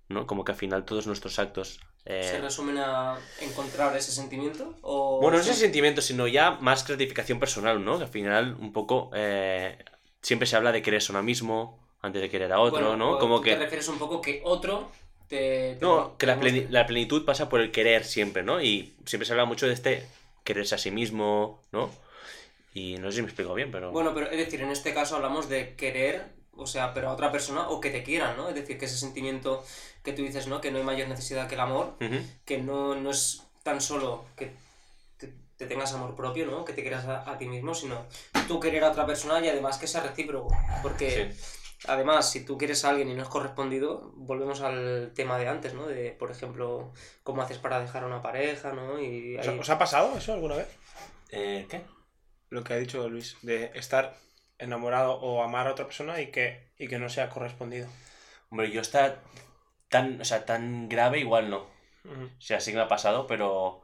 ¿No? 0.08 0.26
Como 0.26 0.44
que 0.44 0.52
al 0.52 0.58
final 0.58 0.84
todos 0.84 1.06
nuestros 1.06 1.38
actos. 1.38 1.80
eh, 2.04 2.22
¿Se 2.24 2.40
resumen 2.40 2.78
a 2.78 3.16
encontrar 3.40 3.96
ese 3.96 4.10
sentimiento? 4.12 4.74
O... 4.82 5.20
Bueno, 5.20 5.36
no 5.36 5.42
es 5.42 5.48
ese 5.48 5.60
sentimiento, 5.60 6.00
sino 6.02 6.26
ya 6.26 6.52
más 6.60 6.86
gratificación 6.86 7.38
personal, 7.38 7.84
¿no? 7.84 7.98
Que 7.98 8.04
al 8.04 8.10
final, 8.10 8.56
un 8.60 8.72
poco. 8.72 9.10
eh, 9.14 9.78
siempre 10.20 10.46
se 10.46 10.56
habla 10.56 10.72
de 10.72 10.82
quererse 10.82 11.12
a 11.12 11.14
uno 11.14 11.22
mismo 11.22 11.78
antes 12.02 12.20
de 12.22 12.28
querer 12.30 12.52
a 12.52 12.60
otro, 12.60 12.88
Bueno, 12.88 12.96
¿no? 13.12 13.18
Como 13.18 13.40
que. 13.40 13.52
te 13.52 13.58
refieres 13.58 13.86
un 13.88 13.98
poco 13.98 14.20
que 14.20 14.40
otro 14.44 14.90
te... 15.30 15.76
te- 15.76 15.78
No, 15.80 16.18
que 16.18 16.26
la, 16.26 16.38
pleni- 16.38 16.66
la 16.68 16.86
plenitud 16.86 17.24
pasa 17.24 17.48
por 17.48 17.60
el 17.62 17.70
querer 17.72 18.04
siempre, 18.04 18.42
¿no? 18.42 18.60
Y 18.60 18.92
siempre 19.06 19.24
se 19.26 19.32
habla 19.32 19.46
mucho 19.46 19.66
de 19.66 19.72
este 19.72 20.06
quererse 20.44 20.74
a 20.74 20.78
sí 20.78 20.90
mismo, 20.90 21.62
¿no? 21.72 21.90
Y 22.74 22.96
no 22.98 23.10
sé 23.10 23.16
si 23.16 23.22
me 23.22 23.28
explico 23.28 23.54
bien, 23.54 23.70
pero. 23.72 23.90
Bueno, 23.92 24.12
pero 24.14 24.30
es 24.30 24.36
decir, 24.36 24.60
en 24.60 24.70
este 24.70 24.92
caso 24.92 25.16
hablamos 25.16 25.48
de 25.48 25.74
querer, 25.74 26.24
o 26.56 26.66
sea, 26.66 26.92
pero 26.94 27.08
a 27.08 27.12
otra 27.14 27.32
persona 27.32 27.68
o 27.68 27.80
que 27.80 27.90
te 27.90 28.02
quieran, 28.02 28.36
¿no? 28.36 28.48
Es 28.48 28.54
decir, 28.54 28.78
que 28.78 28.84
ese 28.84 28.98
sentimiento 28.98 29.64
que 30.04 30.12
tú 30.12 30.22
dices, 30.22 30.46
¿no? 30.46 30.60
Que 30.60 30.70
no 30.70 30.78
hay 30.78 30.84
mayor 30.84 31.08
necesidad 31.08 31.48
que 31.48 31.54
el 31.54 31.60
amor, 31.62 31.94
que 32.44 32.58
no, 32.58 32.94
no 32.94 33.10
es 33.10 33.42
tan 33.62 33.80
solo 33.80 34.24
que 34.36 34.52
te, 35.18 35.32
te 35.56 35.66
tengas 35.66 35.92
amor 35.94 36.14
propio, 36.14 36.46
¿no? 36.46 36.64
Que 36.64 36.72
te 36.72 36.82
quieras 36.82 37.04
a, 37.06 37.30
a 37.30 37.38
ti 37.38 37.46
mismo, 37.46 37.74
sino 37.74 38.06
tú 38.48 38.60
querer 38.60 38.84
a 38.84 38.90
otra 38.90 39.04
persona 39.06 39.40
y 39.44 39.48
además 39.48 39.76
que 39.78 39.86
sea 39.86 40.02
recíproco. 40.02 40.54
Porque 40.82 41.32
además, 41.86 42.30
si 42.30 42.44
tú 42.44 42.58
quieres 42.58 42.84
a 42.84 42.90
alguien 42.90 43.08
y 43.08 43.14
no 43.14 43.22
es 43.22 43.28
correspondido, 43.28 44.12
volvemos 44.16 44.60
al 44.60 45.12
tema 45.14 45.38
de 45.38 45.48
antes, 45.48 45.74
¿no? 45.74 45.86
De, 45.86 46.12
por 46.12 46.30
ejemplo, 46.30 46.92
cómo 47.22 47.42
haces 47.42 47.58
para 47.58 47.80
dejar 47.80 48.04
a 48.04 48.06
una 48.06 48.22
pareja, 48.22 48.72
¿no? 48.72 49.00
Y 49.00 49.36
¿Os, 49.38 49.48
ahí- 49.48 49.58
os 49.58 49.70
ha 49.70 49.78
pasado 49.78 50.16
eso 50.16 50.32
alguna 50.32 50.56
vez? 50.56 50.68
Eh, 51.30 51.66
¿Qué? 51.70 51.82
Lo 52.48 52.64
que 52.64 52.74
ha 52.74 52.76
dicho 52.76 53.08
Luis, 53.08 53.36
de 53.42 53.70
estar 53.74 54.16
enamorado 54.58 55.14
o 55.14 55.42
amar 55.42 55.68
a 55.68 55.72
otra 55.72 55.86
persona 55.86 56.20
y 56.20 56.30
que, 56.30 56.72
y 56.78 56.88
que 56.88 56.98
no 56.98 57.08
sea 57.08 57.30
correspondido. 57.30 57.88
Hombre, 58.50 58.70
yo 58.70 58.80
está 58.80 59.20
tan, 59.88 60.20
o 60.20 60.24
sea, 60.24 60.44
tan 60.44 60.88
grave 60.88 61.20
igual 61.20 61.50
no. 61.50 61.58
O 61.58 62.40
sea, 62.40 62.60
sí 62.60 62.70
que 62.72 62.78
me 62.78 62.82
ha 62.84 62.88
pasado, 62.88 63.26
pero 63.26 63.82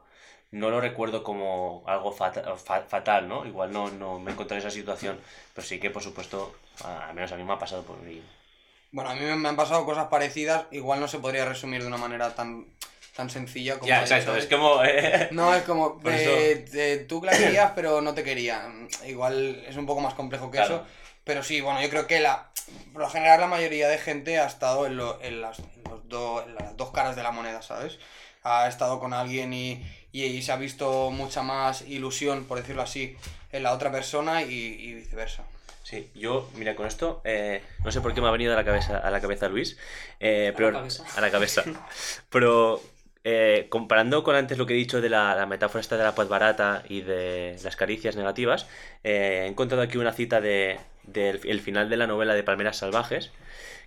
no 0.51 0.69
lo 0.69 0.79
recuerdo 0.81 1.23
como 1.23 1.83
algo 1.87 2.11
fata- 2.11 2.55
fa- 2.55 2.81
fatal, 2.87 3.27
¿no? 3.27 3.45
Igual 3.45 3.71
no, 3.71 3.89
no 3.91 4.19
me 4.19 4.31
encontré 4.31 4.55
en 4.57 4.59
esa 4.59 4.71
situación, 4.71 5.19
pero 5.53 5.67
sí 5.67 5.79
que, 5.79 5.89
por 5.89 6.01
supuesto, 6.03 6.55
a- 6.83 7.09
al 7.09 7.13
menos 7.15 7.31
a 7.31 7.35
mí 7.35 7.43
me 7.43 7.53
ha 7.53 7.59
pasado 7.59 7.83
por 7.83 7.97
mí. 7.99 8.21
Bueno, 8.91 9.09
a 9.09 9.15
mí 9.15 9.21
me 9.21 9.49
han 9.49 9.55
pasado 9.57 9.85
cosas 9.85 10.07
parecidas, 10.07 10.65
igual 10.71 10.99
no 10.99 11.07
se 11.07 11.19
podría 11.19 11.45
resumir 11.45 11.81
de 11.81 11.87
una 11.87 11.97
manera 11.97 12.33
tan, 12.33 12.65
tan 13.15 13.29
sencilla 13.29 13.75
como... 13.75 13.87
Ya, 13.89 13.99
exacto, 14.01 14.35
es 14.35 14.45
como... 14.47 14.81
eh, 14.85 15.27
No, 15.31 15.53
es 15.53 15.63
como, 15.63 15.99
eh, 16.05 16.65
eh, 16.73 17.05
tú 17.07 17.21
la 17.21 17.33
querías, 17.33 17.71
pero 17.75 17.99
no 18.01 18.13
te 18.13 18.23
quería. 18.23 18.71
Igual 19.05 19.63
es 19.67 19.75
un 19.75 19.85
poco 19.85 19.99
más 20.01 20.13
complejo 20.13 20.49
que 20.49 20.57
Claro. 20.59 20.75
eso. 20.75 20.85
Pero 21.25 21.43
sí, 21.43 21.59
bueno, 21.59 21.81
yo 21.81 21.89
creo 21.89 22.07
que 22.07 22.21
la, 22.21 22.47
por 22.93 23.01
lo 23.01 23.09
general 23.09 23.41
la 23.41 23.47
mayoría 23.47 23.89
de 23.89 23.97
gente 23.97 24.39
ha 24.39 24.45
estado 24.45 24.85
en, 24.85 24.95
lo- 24.95 25.21
en 25.21 25.41
las, 25.41 25.59
en 25.59 25.83
los 25.89 26.07
do- 26.07 26.41
en 26.43 26.55
las 26.55 26.77
dos 26.77 26.91
caras 26.91 27.17
de 27.17 27.23
la 27.23 27.31
moneda, 27.31 27.61
¿sabes? 27.61 27.99
Ha 28.43 28.67
estado 28.67 28.99
con 28.99 29.13
alguien 29.13 29.53
y, 29.53 29.83
y, 30.11 30.23
y 30.23 30.41
se 30.41 30.51
ha 30.51 30.57
visto 30.57 31.11
mucha 31.11 31.43
más 31.43 31.81
ilusión, 31.87 32.45
por 32.45 32.57
decirlo 32.59 32.81
así, 32.81 33.15
en 33.51 33.63
la 33.63 33.73
otra 33.73 33.91
persona 33.91 34.43
y, 34.43 34.53
y 34.53 34.93
viceversa. 34.93 35.43
Sí, 35.83 36.09
yo, 36.15 36.49
mira, 36.55 36.75
con 36.75 36.85
esto, 36.85 37.21
eh, 37.23 37.63
no 37.85 37.91
sé 37.91 38.01
por 38.01 38.13
qué 38.13 38.19
me 38.19 38.27
ha 38.27 38.31
venido 38.31 38.51
a 38.51 38.57
la 38.57 38.65
cabeza, 38.65 38.97
a 38.97 39.09
la 39.09 39.21
cabeza 39.21 39.47
Luis, 39.47 39.77
eh, 40.19 40.51
¿A 40.53 40.57
pero, 40.57 40.71
la 40.71 40.79
cabeza? 40.79 41.05
a 41.15 41.21
la 41.21 41.31
cabeza. 41.31 41.63
pero 42.29 42.81
eh, 43.23 43.67
comparando 43.69 44.21
con 44.23 44.35
antes 44.35 44.57
lo 44.57 44.65
que 44.65 44.73
he 44.73 44.77
dicho 44.77 44.99
de 44.99 45.09
la, 45.09 45.33
la 45.35 45.45
metáfora 45.45 45.79
esta 45.79 45.95
de 45.97 46.03
la 46.03 46.13
paz 46.15 46.27
barata 46.27 46.83
y 46.89 47.01
de 47.01 47.57
las 47.63 47.77
caricias 47.77 48.17
negativas, 48.17 48.67
eh, 49.05 49.43
he 49.43 49.47
encontrado 49.47 49.81
aquí 49.81 49.97
una 49.97 50.11
cita 50.11 50.41
de, 50.41 50.77
del 51.03 51.39
el 51.45 51.61
final 51.61 51.89
de 51.89 51.97
la 51.97 52.07
novela 52.07 52.33
de 52.33 52.43
Palmeras 52.43 52.77
Salvajes, 52.77 53.31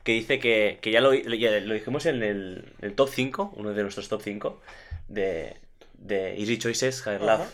que 0.04 0.12
dice 0.12 0.38
que, 0.38 0.78
que 0.80 0.90
ya, 0.90 1.00
lo, 1.00 1.12
ya 1.14 1.60
lo 1.60 1.74
dijimos 1.74 2.06
en 2.06 2.22
el, 2.22 2.72
el 2.80 2.94
top 2.94 3.08
5, 3.10 3.52
uno 3.56 3.72
de 3.74 3.82
nuestros 3.82 4.08
top 4.08 4.22
5, 4.22 4.60
de, 5.08 5.56
de 5.94 6.38
Easy 6.38 6.58
Choices, 6.58 7.02
Higher 7.06 7.20
Love, 7.22 7.48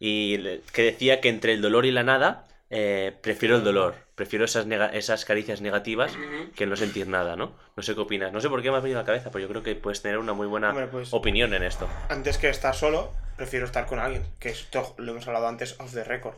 y 0.00 0.36
le- 0.38 0.60
que 0.72 0.82
decía 0.82 1.20
que 1.20 1.28
entre 1.28 1.52
el 1.52 1.62
dolor 1.62 1.86
y 1.86 1.90
la 1.92 2.02
nada, 2.02 2.46
eh, 2.70 3.12
prefiero 3.22 3.56
el 3.56 3.64
dolor, 3.64 3.94
prefiero 4.14 4.44
esas, 4.44 4.66
nega- 4.66 4.90
esas 4.92 5.24
caricias 5.24 5.60
negativas 5.60 6.12
Ujú. 6.14 6.52
que 6.54 6.66
no 6.66 6.76
sentir 6.76 7.06
nada, 7.06 7.36
¿no? 7.36 7.54
No 7.76 7.82
sé 7.82 7.94
qué 7.94 8.00
opinas, 8.00 8.32
no 8.32 8.40
sé 8.40 8.48
por 8.48 8.60
qué 8.62 8.70
me 8.70 8.76
ha 8.76 8.80
venido 8.80 8.98
a 8.98 9.02
la 9.02 9.06
cabeza, 9.06 9.30
pero 9.30 9.42
yo 9.42 9.48
creo 9.48 9.62
que 9.62 9.74
puedes 9.74 10.02
tener 10.02 10.18
una 10.18 10.32
muy 10.34 10.46
buena 10.46 10.70
Hombre, 10.70 10.88
pues- 10.88 11.12
opinión 11.14 11.54
en 11.54 11.62
esto. 11.62 11.88
Antes 12.08 12.38
que 12.38 12.48
estar 12.50 12.74
solo, 12.74 13.12
prefiero 13.36 13.64
estar 13.66 13.86
con 13.86 13.98
alguien. 14.00 14.24
Que 14.40 14.50
esto 14.50 14.94
lo 14.98 15.12
hemos 15.12 15.26
hablado 15.28 15.48
antes 15.48 15.78
off 15.80 15.94
the 15.94 16.04
record. 16.04 16.34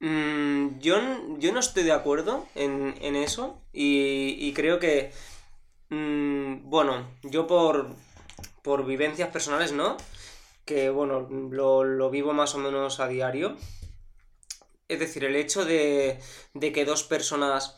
Mm, 0.00 0.78
yo, 0.78 0.96
yo 1.38 1.52
no 1.52 1.60
estoy 1.60 1.82
de 1.84 1.92
acuerdo 1.92 2.46
en, 2.54 2.94
en 3.00 3.16
eso 3.16 3.62
y, 3.72 4.36
y 4.38 4.52
creo 4.52 4.78
que, 4.78 5.12
mm, 5.88 6.68
bueno, 6.68 7.08
yo 7.22 7.46
por, 7.46 7.94
por 8.62 8.84
vivencias 8.84 9.30
personales, 9.30 9.72
¿no? 9.72 9.96
Que, 10.64 10.90
bueno, 10.90 11.28
lo, 11.50 11.84
lo 11.84 12.10
vivo 12.10 12.32
más 12.32 12.54
o 12.54 12.58
menos 12.58 13.00
a 13.00 13.08
diario. 13.08 13.56
Es 14.88 15.00
decir, 15.00 15.24
el 15.24 15.36
hecho 15.36 15.64
de, 15.64 16.20
de 16.54 16.72
que 16.72 16.84
dos 16.84 17.02
personas 17.02 17.76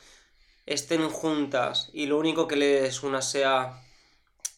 estén 0.66 1.08
juntas 1.08 1.88
y 1.92 2.06
lo 2.06 2.18
único 2.18 2.46
que 2.46 2.56
les 2.56 3.02
una 3.02 3.22
sea 3.22 3.80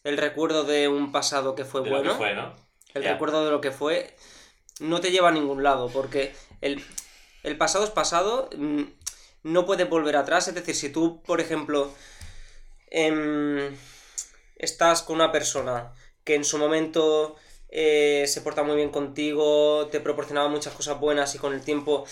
el 0.03 0.17
recuerdo 0.17 0.63
de 0.63 0.87
un 0.89 1.11
pasado 1.11 1.55
que 1.55 1.63
fue 1.63 1.81
bueno 1.81 2.17
¿no? 2.17 2.55
el 2.93 3.03
recuerdo 3.03 3.45
de 3.45 3.51
lo 3.51 3.61
que 3.61 3.71
fue, 3.71 4.15
no 4.79 4.99
te 4.99 5.11
lleva 5.11 5.29
a 5.29 5.31
ningún 5.31 5.63
lado, 5.63 5.89
porque 5.89 6.33
el, 6.59 6.83
el 7.43 7.57
pasado 7.57 7.83
es 7.83 7.91
pasado, 7.91 8.49
mm, 8.55 8.83
no 9.43 9.65
puedes 9.65 9.89
volver 9.89 10.15
atrás, 10.17 10.47
es 10.47 10.55
decir, 10.55 10.75
si 10.75 10.89
tú, 10.89 11.21
por 11.23 11.41
ejemplo, 11.41 11.91
em, 12.89 13.75
estás 14.57 15.01
con 15.01 15.15
una 15.15 15.31
persona 15.31 15.91
que 16.23 16.35
en 16.35 16.43
su 16.45 16.57
momento 16.57 17.35
eh, 17.69 18.25
se 18.27 18.41
porta 18.41 18.63
muy 18.63 18.75
bien 18.75 18.89
contigo, 18.89 19.87
te 19.87 20.01
proporcionaba 20.01 20.49
muchas 20.49 20.73
cosas 20.73 20.99
buenas 20.99 21.33
y 21.35 21.39
con 21.39 21.53
el 21.53 21.61
tiempo, 21.61 22.05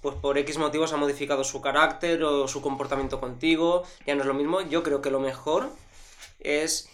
pues 0.00 0.16
por 0.16 0.38
X 0.38 0.58
motivos 0.58 0.92
ha 0.92 0.96
modificado 0.96 1.44
su 1.44 1.60
carácter 1.60 2.24
o 2.24 2.48
su 2.48 2.62
comportamiento 2.62 3.20
contigo, 3.20 3.84
ya 4.06 4.14
no 4.14 4.22
es 4.22 4.26
lo 4.26 4.34
mismo, 4.34 4.62
yo 4.62 4.82
creo 4.82 5.02
que 5.02 5.10
lo 5.10 5.20
mejor 5.20 5.70
es 6.40 6.88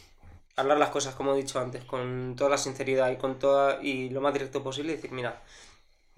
hablar 0.56 0.78
las 0.78 0.90
cosas 0.90 1.14
como 1.14 1.34
he 1.34 1.36
dicho 1.36 1.60
antes, 1.60 1.84
con 1.84 2.34
toda 2.36 2.50
la 2.50 2.58
sinceridad 2.58 3.10
y 3.12 3.16
con 3.16 3.38
toda 3.38 3.80
y 3.80 4.10
lo 4.10 4.20
más 4.20 4.32
directo 4.32 4.62
posible 4.62 4.92
y 4.92 4.96
decir, 4.96 5.12
mira, 5.12 5.40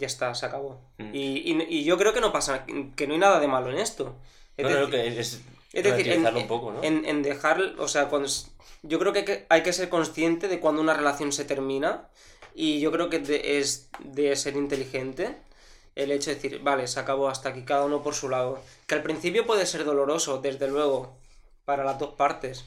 ya 0.01 0.07
está, 0.09 0.35
se 0.35 0.47
acabó. 0.47 0.81
Mm. 0.99 1.15
Y, 1.15 1.53
y- 1.53 1.67
y 1.69 1.85
yo 1.85 1.97
creo 1.97 2.13
que 2.13 2.21
no 2.21 2.33
pasa, 2.33 2.65
que 2.97 3.07
no 3.07 3.13
hay 3.15 3.21
nada 3.21 3.39
de 3.39 3.47
malo 3.47 3.71
en 3.71 3.79
esto. 3.79 4.17
Es 4.57 4.65
No, 4.65 4.71
decir, 4.75 4.91
que 4.91 5.07
es, 5.07 5.17
es 5.19 5.31
decir, 5.73 5.87
en, 6.13 6.25
relativizarlo 6.25 6.41
un 6.41 6.49
poco, 6.49 6.73
¿no? 6.73 6.83
en- 6.83 7.05
en 7.07 7.23
dejar, 7.23 7.61
o 7.79 7.87
sea, 7.87 8.09
cuando 8.09 8.27
es- 8.27 8.51
yo 8.83 8.99
creo 8.99 9.13
que 9.13 9.21
hay, 9.21 9.25
que 9.25 9.47
hay 9.49 9.63
que 9.63 9.73
ser 9.73 9.89
consciente 9.89 10.49
de 10.49 10.59
cuando 10.59 10.83
una 10.83 10.95
relación 10.95 11.31
se 11.33 11.45
termina 11.45 12.09
y 12.55 12.81
yo 12.81 12.91
creo 12.91 13.09
que 13.11 13.21
de- 13.21 13.59
es 13.59 13.89
de 14.01 14.35
ser 14.37 14.57
inteligente 14.57 15.37
el 15.95 16.11
hecho 16.13 16.31
de 16.31 16.37
decir, 16.37 16.61
vale, 16.63 16.87
se 16.87 16.99
acabó 17.01 17.29
hasta 17.29 17.51
aquí, 17.51 17.63
cada 17.63 17.85
uno 17.85 18.03
por 18.03 18.15
su 18.15 18.29
lado. 18.29 18.61
Que 18.87 18.95
al 18.97 19.03
principio 19.03 19.47
puede 19.47 19.67
ser 19.67 19.85
doloroso, 19.85 20.39
desde 20.41 20.67
luego, 20.69 21.17
para 21.65 21.85
las 21.85 21.99
dos 21.99 22.15
partes. 22.15 22.65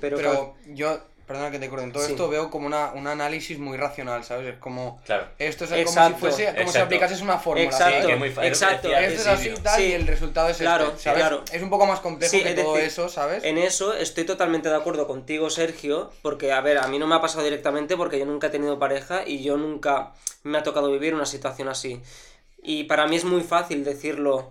Pero 0.00 0.56
yo 0.66 1.00
perdona 1.26 1.50
que 1.50 1.58
te 1.58 1.68
corte, 1.68 1.84
en 1.84 1.92
todo 1.92 2.04
Sí. 2.04 2.12
esto 2.12 2.28
veo 2.28 2.50
como 2.50 2.66
una, 2.66 2.92
un 2.92 3.06
análisis 3.06 3.58
muy 3.58 3.76
racional, 3.76 4.24
¿sabes? 4.24 4.54
Es 4.54 4.58
como, 4.58 5.00
Claro. 5.06 5.26
esto 5.38 5.64
es 5.64 5.70
como 5.70 6.06
si 6.08 6.14
fuese, 6.14 6.44
como 6.46 6.56
si 6.56 6.60
exacto. 6.62 6.82
aplicases 6.84 7.20
una 7.20 7.38
fórmula. 7.38 7.64
Exacto, 7.64 7.90
¿sabes? 7.92 8.06
que 8.06 8.12
es 8.12 8.18
muy 8.18 8.30
fácil, 8.30 8.48
exacto. 8.48 8.88
Esto 8.96 9.20
es 9.20 9.26
así 9.26 9.42
Silvio. 9.44 9.62
tal 9.62 9.76
Sí. 9.76 9.82
y 9.86 9.92
el 9.92 10.06
resultado 10.06 10.48
es 10.48 10.56
Claro, 10.58 10.86
este, 10.88 10.98
¿sabes? 11.02 11.18
claro. 11.20 11.42
Es 11.52 11.62
un 11.62 11.70
poco 11.70 11.86
más 11.86 12.00
complejo 12.00 12.30
Sí, 12.30 12.42
que 12.42 12.50
es 12.50 12.54
todo 12.56 12.74
decir, 12.74 12.88
eso, 12.88 13.08
¿sabes? 13.08 13.42
En 13.44 13.58
eso 13.58 13.94
estoy 13.94 14.24
totalmente 14.24 14.68
de 14.68 14.76
acuerdo 14.76 15.06
contigo, 15.06 15.50
Sergio, 15.50 16.10
porque, 16.22 16.52
a 16.52 16.60
ver, 16.60 16.78
a 16.78 16.86
mí 16.88 16.98
no 16.98 17.06
me 17.06 17.14
ha 17.14 17.20
pasado 17.20 17.44
directamente 17.44 17.96
porque 17.96 18.18
yo 18.18 18.26
nunca 18.26 18.48
he 18.48 18.50
tenido 18.50 18.78
pareja 18.78 19.22
y 19.26 19.42
yo 19.42 19.56
nunca 19.56 20.12
me 20.42 20.58
ha 20.58 20.62
tocado 20.62 20.90
vivir 20.90 21.14
una 21.14 21.26
situación 21.26 21.68
así. 21.68 22.00
Y 22.62 22.84
para 22.84 23.06
mí 23.06 23.16
es 23.16 23.24
muy 23.24 23.42
fácil 23.42 23.84
decirlo, 23.84 24.50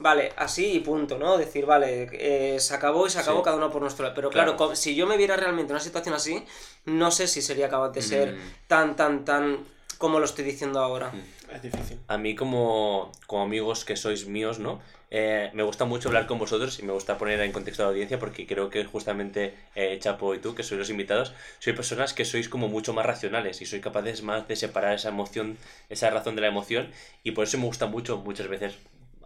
vale, 0.00 0.32
así 0.36 0.72
y 0.72 0.80
punto, 0.80 1.16
¿no? 1.18 1.38
Decir, 1.38 1.64
vale, 1.66 2.08
eh, 2.12 2.58
se 2.58 2.74
acabó 2.74 3.06
y 3.06 3.10
se 3.10 3.20
acabó 3.20 3.38
Sí. 3.38 3.44
cada 3.44 3.56
uno 3.56 3.70
por 3.70 3.82
nuestro 3.82 4.02
lado. 4.04 4.14
Pero 4.16 4.30
claro, 4.30 4.74
si 4.74 4.94
yo 4.96 5.06
me 5.06 5.16
viera 5.16 5.36
realmente 5.36 5.70
en 5.70 5.76
una 5.76 5.84
situación 5.84 6.14
así, 6.14 6.44
no 6.86 7.10
sé 7.12 7.28
si 7.28 7.40
sería 7.42 7.68
capaz 7.68 7.90
de 7.90 8.02
ser 8.02 8.32
Mm. 8.32 8.38
tan, 8.66 8.96
tan, 8.96 9.24
tan 9.24 9.58
como 9.98 10.18
lo 10.18 10.24
estoy 10.24 10.44
diciendo 10.44 10.80
ahora. 10.80 11.12
Es 11.54 11.62
difícil. 11.62 11.98
A 12.08 12.16
mí 12.16 12.34
como, 12.34 13.12
como 13.26 13.42
amigos 13.42 13.84
que 13.84 13.96
sois 13.96 14.26
míos, 14.26 14.58
¿no? 14.58 14.80
Eh, 15.12 15.50
me 15.54 15.64
gusta 15.64 15.84
mucho 15.84 16.08
hablar 16.08 16.26
con 16.28 16.38
vosotros 16.38 16.78
y 16.78 16.84
me 16.84 16.92
gusta 16.92 17.18
poner 17.18 17.40
en 17.40 17.50
contexto 17.52 17.82
a 17.82 17.86
la 17.86 17.90
audiencia 17.90 18.18
porque 18.20 18.46
creo 18.46 18.70
que 18.70 18.84
justamente 18.84 19.54
eh, 19.74 19.98
Chapo 20.00 20.34
y 20.34 20.38
tú, 20.38 20.54
que 20.54 20.62
sois 20.62 20.78
los 20.78 20.88
invitados, 20.88 21.32
sois 21.58 21.74
personas 21.76 22.14
que 22.14 22.24
sois 22.24 22.48
como 22.48 22.68
mucho 22.68 22.92
más 22.94 23.04
racionales 23.04 23.60
y 23.60 23.66
sois 23.66 23.82
capaces 23.82 24.22
más 24.22 24.46
de 24.48 24.54
separar 24.56 24.94
esa 24.94 25.08
emoción, 25.08 25.58
esa 25.88 26.08
razón 26.10 26.36
de 26.36 26.42
la 26.42 26.46
emoción 26.46 26.90
y 27.24 27.32
por 27.32 27.42
eso 27.44 27.58
me 27.58 27.64
gusta 27.66 27.86
mucho 27.86 28.18
muchas 28.18 28.46
veces 28.48 28.74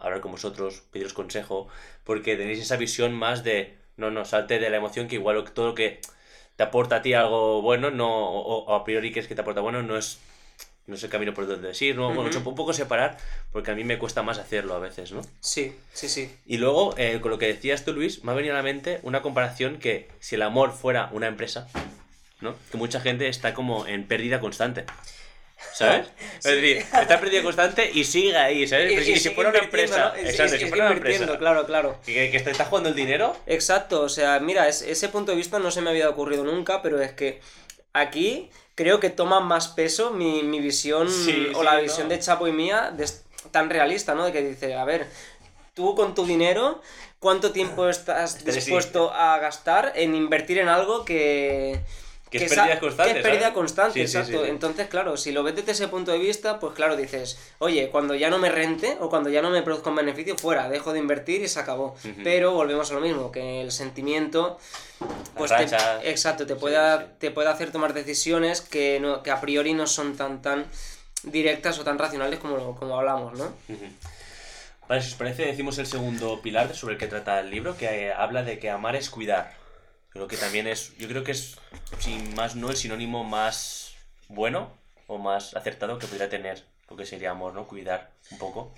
hablar 0.05 0.21
con 0.21 0.31
vosotros, 0.31 0.83
pediros 0.91 1.13
consejo, 1.13 1.67
porque 2.03 2.35
tenéis 2.35 2.59
esa 2.59 2.77
visión 2.77 3.13
más 3.13 3.43
de, 3.43 3.75
no, 3.97 4.11
no, 4.11 4.25
salte 4.25 4.59
de 4.59 4.69
la 4.69 4.77
emoción 4.77 5.07
que 5.07 5.15
igual 5.15 5.43
todo 5.51 5.67
lo 5.67 5.75
que 5.75 5.99
te 6.55 6.63
aporta 6.63 6.97
a 6.97 7.01
ti 7.01 7.13
algo 7.13 7.61
bueno, 7.61 7.91
no, 7.91 8.07
o, 8.07 8.65
o 8.65 8.75
a 8.75 8.83
priori 8.83 9.11
que 9.11 9.19
es 9.19 9.27
que 9.27 9.35
te 9.35 9.41
aporta 9.41 9.61
bueno, 9.61 9.81
no 9.83 9.97
es 9.97 10.19
no 10.87 10.95
es 10.95 11.03
el 11.03 11.09
camino 11.09 11.33
por 11.33 11.47
donde 11.47 11.69
decir, 11.69 11.95
¿no? 11.95 12.13
Bueno, 12.13 12.29
Ujú. 12.29 12.49
un 12.49 12.55
poco 12.55 12.73
separar, 12.73 13.17
porque 13.51 13.71
a 13.71 13.75
mí 13.75 13.83
me 13.83 13.97
cuesta 13.97 14.21
más 14.21 14.37
hacerlo 14.37 14.75
a 14.75 14.79
veces, 14.79 15.11
¿no? 15.11 15.21
Sí, 15.39 15.73
sí, 15.93 16.07
sí. 16.09 16.31
Y 16.45 16.57
luego, 16.57 16.93
eh, 16.97 17.19
con 17.21 17.31
lo 17.31 17.39
que 17.39 17.47
decías 17.47 17.85
tú, 17.85 17.93
Luis, 17.93 18.23
me 18.23 18.31
ha 18.31 18.35
venido 18.35 18.53
a 18.53 18.57
la 18.57 18.63
mente 18.63 18.99
una 19.01 19.23
comparación 19.23 19.79
que 19.79 20.09
si 20.19 20.35
el 20.35 20.43
amor 20.43 20.73
fuera 20.73 21.09
una 21.11 21.27
empresa, 21.27 21.67
¿no? 22.39 22.55
Que 22.69 22.77
mucha 22.77 22.99
gente 22.99 23.27
está 23.27 23.55
como 23.55 23.87
en 23.87 24.07
pérdida 24.07 24.39
constante. 24.39 24.85
¿Sabes? 25.73 26.07
Es 26.37 26.43
decir, 26.43 26.77
está 26.77 27.19
pérdida 27.19 27.41
constante 27.43 27.89
y 27.93 28.03
sigue 28.03 28.35
ahí, 28.37 28.67
¿sabes? 28.67 28.91
Pero 28.93 29.03
si, 29.05 29.17
si 29.17 29.29
fuera 29.31 29.49
una 29.49 29.59
empresa, 29.59 30.13
exacto, 30.17 30.57
si 30.57 30.65
fuera 30.67 30.85
una 30.85 30.95
invirtiendo, 30.95 31.33
empresa, 31.33 31.39
claro, 31.39 31.65
claro. 31.65 31.99
que, 32.05 32.29
que 32.31 32.39
te 32.39 32.51
está 32.51 32.65
jugando 32.65 32.89
el 32.89 32.95
dinero, 32.95 33.35
Exacto, 33.47 34.01
o 34.01 34.09
sea, 34.09 34.39
mira, 34.39 34.67
es- 34.67 34.81
ese 34.83 35.09
punto 35.09 35.31
de 35.31 35.37
vista 35.37 35.57
no 35.59 35.71
se 35.71 35.81
me 35.81 35.89
había 35.89 36.09
ocurrido 36.09 36.43
nunca, 36.43 36.81
pero 36.81 37.01
es 37.01 37.13
que 37.13 37.39
aquí 37.93 38.49
creo 38.75 38.99
que 38.99 39.09
toma 39.09 39.39
más 39.39 39.69
peso 39.69 40.11
mi, 40.11 40.43
mi 40.43 40.59
visión 40.59 41.09
Sí, 41.09 41.47
o 41.55 41.59
sí, 41.59 41.65
la 41.65 41.75
no. 41.75 41.81
visión 41.81 42.09
de 42.09 42.19
Chapo 42.19 42.47
y 42.47 42.51
mía 42.51 42.91
de 42.95 43.09
tan 43.51 43.69
realista, 43.69 44.13
¿no? 44.15 44.25
De 44.25 44.31
que 44.33 44.41
dice, 44.41 44.75
a 44.75 44.83
ver, 44.85 45.07
tú 45.73 45.95
con 45.95 46.13
tu 46.13 46.25
dinero, 46.25 46.81
¿cuánto 47.19 47.51
tiempo 47.51 47.87
estás 47.89 48.43
dispuesto 48.43 49.11
a 49.13 49.37
gastar 49.39 49.93
en 49.95 50.13
invertir 50.15 50.59
en 50.59 50.67
algo 50.67 51.05
que... 51.05 51.79
Que 52.29 52.37
es 52.43 52.53
pérdida 52.53 52.79
constante, 52.79 53.13
Que 53.13 53.19
es 53.19 53.23
pérdida 53.23 53.41
¿sabes? 53.41 53.53
constante, 53.53 53.93
Sí, 53.93 54.01
exacto. 54.01 54.39
sí, 54.39 54.43
sí. 54.43 54.49
Entonces, 54.49 54.87
claro, 54.87 55.15
si 55.15 55.31
lo 55.31 55.43
ves 55.43 55.55
desde 55.55 55.71
ese 55.71 55.87
punto 55.87 56.11
de 56.11 56.17
vista, 56.17 56.59
pues 56.59 56.73
claro, 56.73 56.97
dices, 56.97 57.37
oye, 57.59 57.89
cuando 57.89 58.13
ya 58.15 58.29
no 58.29 58.39
me 58.39 58.49
rente 58.49 58.97
o 58.99 59.09
cuando 59.09 59.29
ya 59.29 59.41
no 59.41 59.49
me 59.51 59.61
produzca 59.61 59.89
un 59.91 59.95
beneficio, 59.97 60.35
fuera, 60.37 60.67
dejo 60.67 60.91
de 60.91 60.99
invertir 60.99 61.41
y 61.43 61.47
se 61.47 61.59
acabó. 61.59 61.95
Pero 62.23 62.51
volvemos 62.53 62.89
a 62.91 62.95
lo 62.95 62.99
mismo, 62.99 63.31
que 63.31 63.61
el 63.61 63.71
sentimiento, 63.71 64.59
pues 65.37 65.51
te- 65.55 66.09
exacto, 66.09 66.45
te 66.45 66.55
puede, 66.55 67.05
te 67.19 67.31
puede 67.31 67.47
hacer 67.49 67.71
tomar 67.71 67.93
decisiones 67.93 68.59
que, 68.61 68.99
no, 68.99 69.21
que 69.23 69.31
a 69.31 69.39
priori 69.39 69.73
no 69.73 69.85
son 69.87 70.17
tan 70.17 70.41
tan 70.41 70.65
directas 71.23 71.79
o 71.79 71.83
tan 71.83 71.97
racionales 71.97 72.39
como, 72.39 72.57
lo- 72.57 72.75
como 72.75 72.97
hablamos, 72.99 73.37
¿no? 73.37 73.53
Vale, 74.87 75.01
si 75.01 75.07
os 75.09 75.15
parece, 75.15 75.45
decimos 75.45 75.77
el 75.79 75.87
segundo 75.87 76.41
pilar 76.41 76.75
sobre 76.75 76.93
el 76.95 76.99
que 76.99 77.07
trata 77.07 77.39
el 77.39 77.49
libro, 77.49 77.75
que 77.77 78.07
eh, 78.07 78.13
habla 78.13 78.43
de 78.43 78.59
que 78.59 78.69
amar 78.69 78.95
es 78.95 79.09
cuidar. 79.09 79.53
Creo 80.15 80.29
que 80.29 80.37
también 80.37 80.65
es, 80.65 80.95
yo 80.97 81.09
creo 81.09 81.25
que 81.25 81.33
es, 81.33 81.57
sin 81.99 82.35
más 82.35 82.55
no, 82.55 82.69
el 82.69 82.77
sinónimo 82.77 83.25
más 83.25 83.97
bueno 84.29 84.71
o 85.07 85.17
más 85.17 85.53
acertado 85.57 85.99
que 85.99 86.07
pudiera 86.07 86.29
tener, 86.29 86.63
lo 86.89 86.95
que 86.95 87.05
sería 87.05 87.31
amor, 87.31 87.53
¿no? 87.53 87.67
Cuidar 87.67 88.11
un 88.31 88.37
poco. 88.37 88.73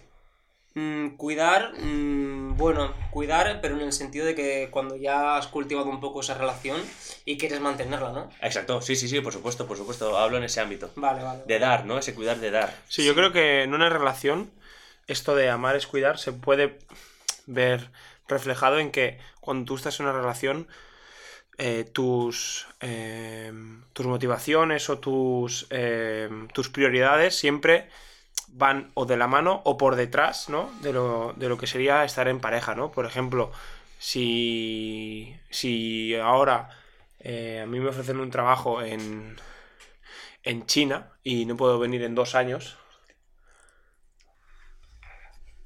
Mm, 0.74 1.10
cuidar, 1.10 1.74
mm, 1.78 2.58
bueno, 2.58 2.92
cuidar, 3.12 3.62
pero 3.62 3.76
en 3.76 3.84
el 3.84 3.94
sentido 3.94 4.26
de 4.26 4.34
que 4.34 4.70
cuando 4.72 4.96
ya 4.96 5.38
has 5.38 5.46
cultivado 5.46 5.88
un 5.92 6.00
poco 6.00 6.22
esa 6.22 6.34
relación 6.34 6.82
y 7.24 7.38
quieres 7.38 7.62
mantenerla, 7.62 8.12
¿no? 8.12 8.32
Exacto, 8.42 8.82
sí, 8.82 8.96
sí, 8.96 9.08
sí, 9.08 9.22
por 9.22 9.32
supuesto, 9.32 9.68
por 9.68 9.78
supuesto, 9.78 10.18
hablo 10.18 10.38
en 10.38 10.44
ese 10.44 10.60
ámbito. 10.60 10.90
Vale, 10.96 11.22
vale. 11.22 11.44
De 11.46 11.60
dar, 11.60 11.86
¿no? 11.86 12.00
Ese 12.00 12.16
cuidar 12.16 12.40
de 12.40 12.50
dar. 12.50 12.74
Sí, 12.88 13.06
yo 13.06 13.14
creo 13.14 13.32
que 13.32 13.62
en 13.62 13.76
una 13.76 13.90
relación 13.90 14.50
esto 15.06 15.36
de 15.36 15.52
amar 15.52 15.76
es 15.76 15.86
cuidar 15.86 16.18
se 16.18 16.34
puede 16.34 16.80
ver 17.46 17.92
reflejado 18.28 18.80
en 18.80 18.90
que 18.90 19.20
cuando 19.40 19.66
tú 19.66 19.76
estás 19.76 20.00
en 20.00 20.08
una 20.08 20.20
relación 20.20 20.68
eh, 21.58 21.86
tus, 21.92 22.68
eh, 22.82 23.52
tus 23.94 24.06
motivaciones 24.06 24.90
o 24.90 25.00
tus, 25.00 25.68
eh, 25.70 26.30
tus 26.54 26.70
prioridades 26.70 27.36
siempre 27.38 27.90
van 28.50 28.92
o 28.96 29.06
de 29.06 29.18
la 29.18 29.28
mano 29.28 29.62
o 29.66 29.78
por 29.78 29.96
detrás, 29.96 30.50
¿no? 30.50 30.72
De 30.82 30.94
lo, 30.94 31.34
de 31.38 31.50
lo 31.50 31.58
que 31.58 31.68
sería 31.68 32.04
estar 32.04 32.28
en 32.28 32.40
pareja, 32.40 32.76
¿no? 32.76 32.92
Por 32.92 33.06
ejemplo, 33.06 33.52
si, 34.00 35.36
si 35.50 36.16
ahora 36.16 36.70
eh, 37.20 37.62
a 37.64 37.66
mí 37.68 37.80
me 37.80 37.90
ofrecen 37.90 38.20
un 38.20 38.32
trabajo 38.32 38.82
en, 38.82 39.36
en 40.44 40.66
China 40.66 41.12
y 41.24 41.46
no 41.46 41.58
puedo 41.58 41.80
venir 41.80 42.04
en 42.04 42.16
dos 42.16 42.36
años, 42.36 42.78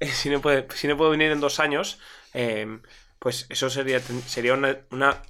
si 0.00 0.30
no, 0.30 0.40
si 0.74 0.88
no 0.88 0.96
puedo 0.96 1.10
venir 1.10 1.30
en 1.30 1.40
dos 1.40 1.60
años, 1.60 1.98
eh, 2.34 2.66
pues 3.18 3.46
eso 3.48 3.70
sería, 3.70 4.00
sería 4.00 4.54
una 4.54 5.22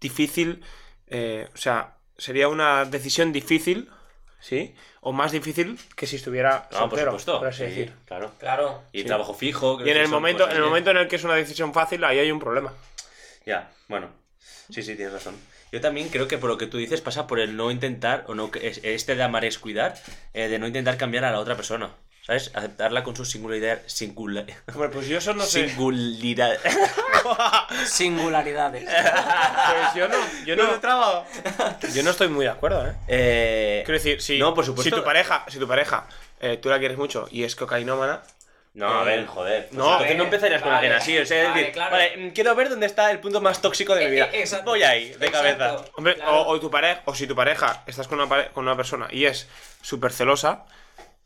difícil, 0.00 0.62
eh, 1.08 1.48
o 1.52 1.56
sea, 1.56 1.94
sería 2.16 2.48
una 2.48 2.84
decisión 2.84 3.32
difícil, 3.32 3.90
¿sí? 4.40 4.74
O 5.00 5.12
más 5.12 5.32
difícil 5.32 5.78
que 5.96 6.06
si 6.06 6.16
estuviera 6.16 6.68
No, 6.72 6.78
por 6.78 6.78
soltero, 6.90 7.10
supuesto. 7.12 7.38
por 7.38 7.48
así 7.48 7.58
sí, 7.58 7.64
decir. 7.64 7.92
Claro. 8.06 8.32
Claro. 8.38 8.82
Y 8.92 9.00
Sí. 9.00 9.06
trabajo 9.06 9.34
fijo. 9.34 9.78
Y 9.84 9.90
en 9.90 9.96
el 9.96 10.08
momento, 10.08 10.44
en 10.44 10.50
el 10.50 10.56
que- 10.56 10.62
momento 10.62 10.90
en 10.90 10.96
el 10.98 11.08
que 11.08 11.16
es 11.16 11.24
una 11.24 11.34
decisión 11.34 11.72
fácil, 11.72 12.04
ahí 12.04 12.18
hay 12.18 12.30
un 12.30 12.38
problema. 12.40 12.72
Ya, 13.46 13.70
bueno. 13.88 14.08
Sí, 14.70 14.82
sí, 14.82 14.94
tienes 14.94 15.12
razón. 15.12 15.34
Yo 15.72 15.80
también 15.80 16.08
creo 16.08 16.28
que 16.28 16.36
por 16.38 16.50
lo 16.50 16.58
que 16.58 16.66
tú 16.66 16.78
dices 16.78 17.00
pasa 17.00 17.26
por 17.26 17.40
el 17.40 17.56
no 17.56 17.70
intentar, 17.70 18.24
o 18.28 18.34
no, 18.34 18.50
este 18.54 19.14
de 19.16 19.22
amar 19.22 19.44
es 19.44 19.58
cuidar, 19.58 19.94
eh, 20.34 20.48
de 20.48 20.58
no 20.58 20.66
intentar 20.66 20.96
cambiar 20.96 21.24
a 21.24 21.30
la 21.30 21.38
otra 21.40 21.56
persona. 21.56 21.90
¿Sabes? 22.22 22.50
Aceptarla 22.54 23.02
con 23.02 23.16
su 23.16 23.24
singularidad. 23.24 23.80
Singula, 23.86 24.44
Hombre, 24.74 24.88
pues 24.90 25.08
yo 25.08 25.18
eso 25.18 25.32
no 25.34 25.42
sé. 25.44 25.68
singularidad. 25.68 26.58
Singularidades. 27.86 28.84
Pues 28.84 29.94
yo 29.94 30.08
no, 30.08 30.16
yo 30.44 30.56
no, 30.56 31.24
yo 31.94 32.02
no 32.02 32.10
estoy 32.10 32.28
muy 32.28 32.44
de 32.44 32.50
acuerdo, 32.50 32.86
¿eh? 32.86 32.94
Eh, 33.08 33.82
Quiero 33.84 33.98
decir, 33.98 34.20
si, 34.22 34.38
No, 34.38 34.54
por 34.54 34.64
supuesto. 34.64 34.94
si 34.94 35.00
tu 35.00 35.04
pareja, 35.04 35.44
si 35.48 35.58
tu 35.58 35.66
pareja 35.68 36.06
eh, 36.40 36.56
tú 36.56 36.68
la 36.68 36.78
quieres 36.78 36.96
mucho 36.98 37.26
y 37.30 37.44
es 37.44 37.56
cocainómana, 37.56 38.22
No, 38.74 38.86
a 38.88 39.02
ver, 39.04 39.26
joder. 39.26 39.66
Pues 39.66 39.72
No, 39.78 39.92
entonces 39.92 40.16
no 40.16 40.24
empezarías 40.24 40.62
con 40.62 40.70
vale, 40.72 40.86
alguien 40.88 41.00
así. 41.02 41.18
O 41.18 41.26
sea, 41.26 41.42
es 41.42 41.48
vale, 41.48 41.58
decir, 41.60 41.74
claro. 41.74 41.90
vale, 41.92 42.32
quiero 42.34 42.54
ver 42.54 42.68
dónde 42.68 42.86
está 42.86 43.10
el 43.10 43.18
punto 43.18 43.40
más 43.40 43.60
tóxico 43.60 43.94
de 43.94 44.00
mi 44.02 44.06
Eh, 44.06 44.10
vida. 44.10 44.24
eh, 44.32 44.40
exacto. 44.40 44.70
Voy 44.70 44.82
ahí, 44.82 45.10
de 45.10 45.30
cabeza. 45.30 45.76
Hombre, 45.96 46.14
Claro. 46.16 46.42
o, 46.42 46.48
o 46.52 46.60
tu 46.60 46.70
pareja, 46.70 47.02
o 47.06 47.14
si 47.14 47.26
tu 47.26 47.34
pareja 47.34 47.82
estás 47.86 48.06
con 48.08 48.18
una, 48.20 48.28
pare- 48.28 48.50
con 48.52 48.64
una 48.64 48.76
persona 48.76 49.08
y 49.10 49.24
es 49.24 49.48
súper 49.82 50.12
celosa, 50.12 50.64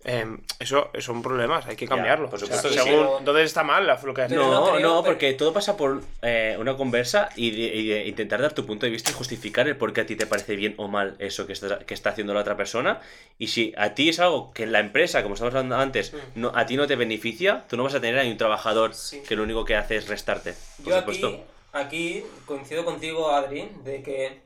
em, 0.05 0.39
eso 0.59 0.91
son 1.01 1.23
problemas, 1.23 1.67
hay 1.67 1.77
que 1.77 1.87
cambiarlo. 1.89 2.29
por 2.31 2.37
O 2.43 2.47
sea, 2.47 2.57
supuesto 2.57 2.69
que 2.69 2.83
sí. 2.85 2.91
según- 2.97 3.25
¿Dónde 3.25 3.43
está 3.43 3.63
mal 3.63 3.87
lo 3.87 4.15
que 4.15 4.23
has 4.23 4.29
Pero 4.29 4.43
hecho? 4.43 4.51
No, 4.51 4.61
no 4.61 4.67
no, 4.67 4.73
pero- 4.81 5.03
porque 5.05 5.33
todo 5.33 5.53
pasa 5.53 5.77
por 5.77 6.03
eh, 6.23 6.57
una 6.59 6.77
conversa 6.77 7.31
y, 7.37 7.51
de- 7.51 7.75
y 7.75 7.89
de 7.89 8.07
intentar 8.07 8.41
dar 8.43 8.53
tu 8.53 8.67
punto 8.67 8.85
de 8.87 8.93
vista 8.93 9.11
y 9.11 9.15
justificar 9.15 9.67
el 9.67 9.77
por 9.77 9.93
qué 9.93 10.03
a 10.03 10.07
ti 10.07 10.15
te 10.17 10.27
parece 10.27 10.57
bien 10.57 10.75
o 10.77 10.89
mal 10.89 11.17
eso 11.19 11.47
que 11.47 11.53
está, 11.55 11.79
que 11.81 11.95
está 11.95 12.11
haciendo 12.11 12.35
la 12.35 12.41
otra 12.41 12.57
persona. 12.57 13.01
Y 13.39 13.49
si 13.49 13.73
a 13.77 13.95
ti 13.95 14.09
es 14.11 14.21
algo 14.21 14.53
que 14.53 14.65
en 14.65 14.73
la 14.73 14.81
empresa, 14.81 15.23
como 15.23 15.35
estamos 15.35 15.55
hablando 15.55 15.77
antes, 15.77 16.13
no, 16.35 16.53
a 16.55 16.67
ti 16.67 16.77
no 16.77 16.87
te 16.87 16.97
beneficia, 16.97 17.65
tú 17.69 17.77
no 17.77 17.83
vas 17.85 17.95
a 17.95 18.01
tener 18.01 18.19
ahí 18.19 18.31
un 18.31 18.37
trabajador 18.37 18.95
Sí. 18.95 19.23
que 19.27 19.37
lo 19.37 19.43
único 19.43 19.65
que 19.65 19.75
hace 19.77 19.97
es 19.97 20.09
restarte. 20.09 20.55
Por 20.83 20.93
Yo 20.93 20.99
supuesto. 21.01 21.29
aquí, 21.29 21.43
aquí 21.73 22.25
coincido 22.47 22.85
contigo, 22.85 23.31
Adri, 23.31 23.69
de 23.85 24.03
que 24.03 24.41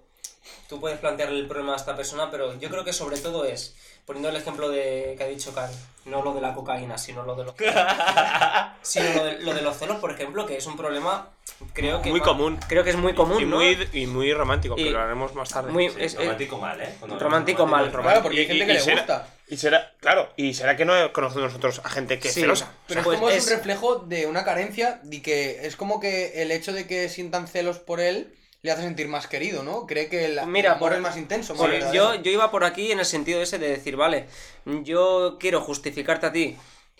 tú 0.68 0.80
puedes 0.80 0.98
plantearle 0.98 1.38
el 1.38 1.46
problema 1.48 1.72
a 1.72 1.76
esta 1.76 1.96
persona, 1.96 2.30
pero 2.30 2.58
yo 2.58 2.68
creo 2.68 2.84
que 2.84 2.92
sobre 2.92 3.16
todo 3.18 3.44
es, 3.44 3.74
poniendo 4.04 4.28
el 4.28 4.36
ejemplo 4.36 4.68
de 4.68 5.14
que 5.16 5.24
ha 5.24 5.26
dicho 5.26 5.54
Kai, 5.54 5.72
no 6.04 6.22
lo 6.22 6.34
de 6.34 6.40
la 6.40 6.54
cocaína, 6.54 6.98
sino 6.98 7.22
lo 7.22 7.34
de 7.34 7.44
los 7.44 7.54
sino 8.82 9.12
lo 9.14 9.24
de, 9.24 9.38
lo 9.40 9.54
de 9.54 9.62
los 9.62 9.76
celos, 9.78 9.98
por 9.98 10.10
ejemplo, 10.10 10.46
que 10.46 10.56
es 10.56 10.66
un 10.66 10.76
problema, 10.76 11.30
creo 11.72 12.02
que 12.02 12.10
Muy 12.10 12.20
común. 12.20 12.58
Creo 12.68 12.84
que 12.84 12.90
es 12.90 12.96
muy 12.96 13.14
común, 13.14 13.42
y, 13.42 13.46
¿no? 13.46 13.56
muy, 13.56 13.88
y 13.92 14.06
muy 14.06 14.32
romántico, 14.32 14.74
Y- 14.78 14.84
que 14.84 14.90
lo 14.90 15.00
haremos 15.00 15.34
más 15.34 15.48
tarde. 15.48 15.70
Muy- 15.72 15.88
Sí, 15.88 15.96
es- 15.98 16.14
es- 16.14 16.18
romántico 16.20 16.58
mal, 16.58 16.80
¿eh? 16.80 16.94
Romántico 17.18 17.66
mal. 17.66 17.90
Claro, 17.90 18.22
porque 18.22 18.40
hay 18.40 18.46
gente 18.46 18.66
que 18.66 18.72
y 18.72 18.74
le 18.74 18.80
será- 18.80 18.96
gusta. 18.98 19.28
Y 19.50 19.56
será, 19.56 19.92
claro, 20.00 20.28
y 20.36 20.52
será 20.52 20.76
que 20.76 20.84
no 20.84 21.12
conocemos 21.14 21.44
nosotros 21.48 21.80
a 21.82 21.88
gente 21.88 22.18
que 22.18 22.28
es 22.28 22.34
Sí. 22.34 22.42
celosa. 22.42 22.70
Pero 22.86 23.02
Pues 23.02 23.14
es 23.14 23.20
como 23.20 23.30
es... 23.30 23.36
es- 23.38 23.50
un 23.50 23.56
reflejo 23.56 23.96
de 24.00 24.26
una 24.26 24.44
carencia 24.44 25.00
y 25.10 25.20
que 25.22 25.66
es 25.66 25.76
como 25.76 26.00
que 26.00 26.42
el 26.42 26.50
hecho 26.50 26.74
de 26.74 26.86
que 26.86 27.08
sientan 27.08 27.48
celos 27.48 27.78
por 27.78 28.00
él 28.00 28.34
le 28.68 28.72
hace 28.74 28.82
sentir 28.82 29.08
más 29.08 29.26
querido, 29.26 29.62
¿no? 29.62 29.86
Cree 29.86 30.08
que 30.08 30.26
el, 30.26 30.46
Mira, 30.46 30.70
el 30.70 30.74
amor 30.76 30.90
por- 30.90 30.92
es 30.94 31.00
más 31.00 31.16
intenso. 31.16 31.54
Más 31.54 31.92
yo, 31.92 32.14
yo 32.16 32.30
iba 32.30 32.50
por 32.50 32.64
aquí 32.64 32.92
en 32.92 32.98
el 32.98 33.06
sentido 33.06 33.40
ese 33.42 33.58
de 33.58 33.68
decir, 33.70 33.96
vale, 33.96 34.26
yo 34.66 35.38
quiero 35.40 35.60
justificarte 35.60 36.26
a 36.26 36.32
ti 36.32 36.56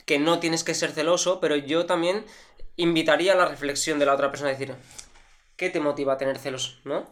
que 0.07 0.19
no 0.19 0.39
tienes 0.41 0.65
que 0.65 0.75
ser 0.75 0.93
celoso, 0.93 1.39
pero 1.41 1.57
yo 1.57 1.85
también 1.85 2.25
invitaría 2.77 3.35
a 3.35 3.37
la 3.37 3.45
reflexión 3.47 3.99
de 3.99 4.07
la 4.07 4.15
otra 4.15 4.31
persona, 4.31 4.51
decir, 4.51 4.75
¿qué 5.57 5.69
te 5.69 5.81
motiva 5.81 6.15
a 6.15 6.17
tener 6.19 6.39
celos? 6.39 6.79
¿No? 6.85 7.07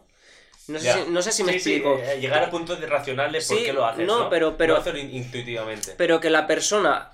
No 0.67 0.79
sé, 0.79 0.91
si, 0.91 1.11
no 1.11 1.21
sé 1.21 1.31
si 1.31 1.43
me 1.43 1.53
Sí, 1.53 1.59
sí, 1.59 1.73
explico. 1.75 1.97
eh, 2.03 2.19
llegar 2.19 2.43
a 2.43 2.49
puntos 2.49 2.79
de 2.81 2.87
racionales 2.87 3.47
por 3.47 3.57
Sí, 3.57 3.63
qué 3.63 3.73
lo 3.73 3.85
haces. 3.85 4.05
no, 4.07 4.23
No, 4.23 4.29
pero- 4.29 4.57
pero- 4.57 4.77
hacerlo 4.77 4.99
intuitivamente. 4.99 5.93
Pero 5.97 6.19
que 6.19 6.29
la 6.31 6.45
persona 6.47 7.11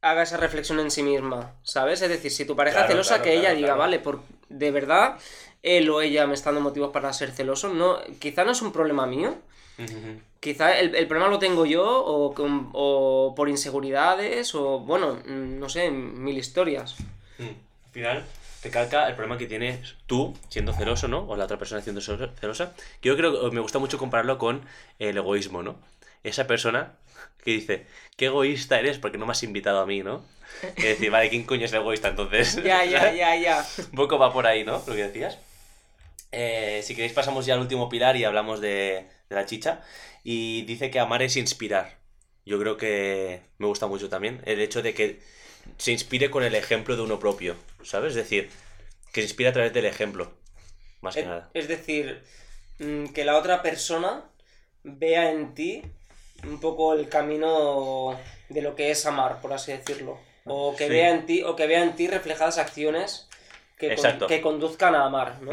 haga 0.00 0.22
esa 0.22 0.38
reflexión 0.38 0.80
en 0.80 0.90
sí 0.90 1.02
misma, 1.02 1.52
¿sabes? 1.62 2.00
Es 2.02 2.08
decir, 2.08 2.30
si 2.32 2.44
tu 2.46 2.56
pareja 2.56 2.78
Claro, 2.78 2.88
es 2.88 2.92
celosa, 2.94 3.08
claro, 3.16 3.24
que 3.24 3.32
ella 3.34 3.42
claro, 3.50 3.56
diga, 3.58 3.74
vale, 3.74 3.98
por, 4.00 4.22
de 4.48 4.70
verdad, 4.70 5.18
él 5.66 5.90
o 5.90 6.00
ella 6.00 6.26
me 6.26 6.34
está 6.34 6.50
dando 6.50 6.62
motivos 6.68 6.90
para 6.92 7.12
ser 7.12 7.32
celoso, 7.32 7.68
no, 7.74 7.98
quizá 8.20 8.44
no 8.44 8.52
es 8.52 8.62
un 8.62 8.72
problema 8.72 9.06
mío. 9.06 9.34
Quizá 10.40 10.78
el, 10.78 10.94
el 10.94 11.06
problema 11.08 11.28
lo 11.30 11.38
tengo 11.38 11.66
yo 11.66 11.84
o, 11.84 12.32
o 12.72 13.34
por 13.34 13.48
inseguridades 13.48 14.54
o, 14.54 14.78
bueno, 14.80 15.18
mm, 15.26 15.58
no 15.58 15.68
sé, 15.68 15.90
mil 15.90 16.38
historias. 16.38 16.96
Mm. 17.38 17.44
Al 17.86 17.90
final, 17.92 18.24
te 18.62 18.70
calca 18.70 19.08
el 19.08 19.14
problema 19.14 19.38
que 19.38 19.46
tienes 19.46 19.96
tú 20.06 20.34
siendo 20.48 20.72
celoso, 20.72 21.08
¿no? 21.08 21.26
O 21.28 21.36
la 21.36 21.44
otra 21.44 21.58
persona 21.58 21.82
siendo 21.82 22.00
celo- 22.00 22.30
celosa. 22.40 22.74
Yo 23.02 23.16
creo 23.16 23.50
que 23.50 23.54
me 23.54 23.60
gusta 23.60 23.78
mucho 23.78 23.98
compararlo 23.98 24.38
con 24.38 24.62
el 24.98 25.16
egoísmo, 25.16 25.62
¿no? 25.62 25.76
Esa 26.22 26.46
persona 26.46 26.92
que 27.44 27.50
dice, 27.52 27.86
qué 28.16 28.26
egoísta 28.26 28.78
eres 28.78 28.98
porque 28.98 29.18
no 29.18 29.26
me 29.26 29.32
has 29.32 29.42
invitado 29.42 29.80
a 29.80 29.86
mí, 29.86 30.02
¿no? 30.02 30.22
Y 30.76 30.82
decir, 30.82 31.10
vale, 31.10 31.28
¿quién 31.28 31.44
coño 31.44 31.64
es 31.66 31.72
el 31.72 31.80
egoísta 31.80 32.08
entonces? 32.08 32.56
Ya, 32.64 32.84
ya, 32.84 33.12
ya, 33.22 33.36
ya. 33.36 33.66
Un 33.90 33.96
poco 33.96 34.18
va 34.18 34.32
por 34.32 34.46
ahí, 34.46 34.64
¿no? 34.64 34.82
Lo 34.86 34.94
que 34.94 35.04
decías. 35.08 35.38
Eh, 36.32 36.80
si 36.82 36.94
queréis 36.94 37.12
pasamos 37.12 37.46
ya 37.46 37.54
al 37.54 37.60
último 37.60 37.88
pilar 37.88 38.16
y 38.16 38.24
hablamos 38.24 38.60
de, 38.60 39.08
de 39.28 39.36
la 39.36 39.46
chicha. 39.46 39.82
Y 40.24 40.62
dice 40.62 40.90
que 40.90 40.98
amar 40.98 41.22
es 41.22 41.36
inspirar. 41.36 41.98
Yo 42.44 42.58
creo 42.60 42.76
que 42.76 43.40
me 43.58 43.66
gusta 43.66 43.86
mucho 43.86 44.08
también 44.08 44.40
el 44.44 44.60
hecho 44.60 44.82
de 44.82 44.94
que 44.94 45.20
se 45.78 45.92
inspire 45.92 46.30
con 46.30 46.44
el 46.44 46.54
ejemplo 46.54 46.96
de 46.96 47.02
uno 47.02 47.18
propio, 47.18 47.56
¿sabes? 47.82 48.10
Es 48.10 48.16
decir, 48.16 48.50
que 49.12 49.20
se 49.20 49.26
inspire 49.26 49.48
a 49.48 49.52
través 49.52 49.72
del 49.72 49.84
ejemplo, 49.84 50.32
más 51.00 51.14
que 51.14 51.22
Es, 51.22 51.26
nada. 51.26 51.50
es 51.54 51.66
decir, 51.68 52.22
mm, 52.78 53.06
que 53.08 53.24
la 53.24 53.36
otra 53.36 53.62
persona 53.62 54.24
vea 54.84 55.32
en 55.32 55.54
ti 55.54 55.82
un 56.44 56.60
poco 56.60 56.92
el 56.94 57.08
camino 57.08 58.16
de 58.48 58.62
lo 58.62 58.76
que 58.76 58.92
es 58.92 59.04
amar, 59.06 59.40
por 59.40 59.52
así 59.52 59.72
decirlo. 59.72 60.20
O 60.44 60.76
que 60.76 60.84
Sí. 60.84 60.90
vea 60.90 61.10
en 61.10 61.26
ti, 61.26 61.42
o 61.42 61.56
que 61.56 61.66
vea 61.66 61.82
en 61.82 61.96
ti 61.96 62.06
reflejadas 62.06 62.58
acciones 62.58 63.28
que, 63.76 63.94
con- 63.94 64.26
que 64.28 64.40
conduzcan 64.40 64.94
a 64.94 65.04
amar, 65.06 65.36
¿no? 65.42 65.52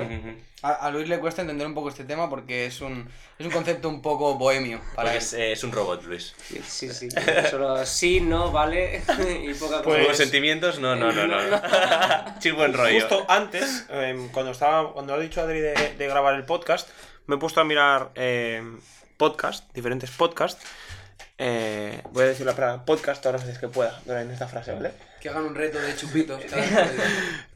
A, 0.62 0.70
a 0.88 0.92
Luis 0.92 1.10
le 1.10 1.20
cuesta 1.20 1.42
entender 1.42 1.68
un 1.68 1.74
poco 1.74 1.90
este 1.90 2.06
tema 2.06 2.30
porque 2.30 2.66
es 2.66 2.80
un, 2.80 3.10
es 3.38 3.46
un 3.46 3.52
concepto 3.52 3.90
un 3.90 4.02
poco 4.02 4.36
bohemio 4.36 4.80
para 4.96 5.14
es, 5.14 5.34
es 5.34 5.62
un 5.66 5.74
robot, 5.74 6.04
Luis. 6.06 6.34
Sí, 6.42 6.62
sí, 6.66 6.90
sí. 6.90 7.10
Solo 7.52 7.86
sí, 7.86 8.22
no, 8.22 8.50
vale. 8.52 9.02
y 9.44 9.54
poca 9.56 9.78
cosa. 9.78 9.84
Pues- 9.84 10.08
Los 10.08 10.18
sentimientos, 10.18 10.80
no, 10.80 10.96
no, 10.96 11.12
no, 11.12 11.28
no. 11.28 12.40
Chill 12.40 12.54
buen 12.56 12.74
rollo. 12.74 13.02
Justo 13.02 13.26
antes, 13.28 13.86
em, 13.90 14.30
cuando 14.30 14.52
estaba 14.54 14.94
cuando 14.94 15.14
ha 15.14 15.20
dicho 15.20 15.42
Adri 15.42 15.60
de, 15.60 15.96
de 15.98 16.08
grabar 16.08 16.36
el 16.36 16.46
podcast, 16.46 16.88
me 17.28 17.36
he 17.36 17.40
puesto 17.40 17.60
a 17.60 17.66
mirar 17.66 18.12
em, 18.16 18.80
podcast, 19.18 19.70
diferentes 19.74 20.10
podcasts. 20.12 20.66
Eh, 21.38 22.02
voy 22.12 22.24
a 22.24 22.28
decir 22.28 22.46
la 22.46 22.56
palabra 22.56 22.86
podcast 22.86 23.22
todas 23.22 23.42
las 23.42 23.48
veces 23.48 23.60
que 23.60 23.68
pueda 23.68 24.00
en 24.08 24.32
esta 24.32 24.48
frase, 24.48 24.72
¿vale? 24.72 24.92
Que 25.20 25.30
hagan 25.30 25.44
un 25.46 25.56
reto 25.56 25.78
de 25.82 25.94
chupitos. 25.96 26.42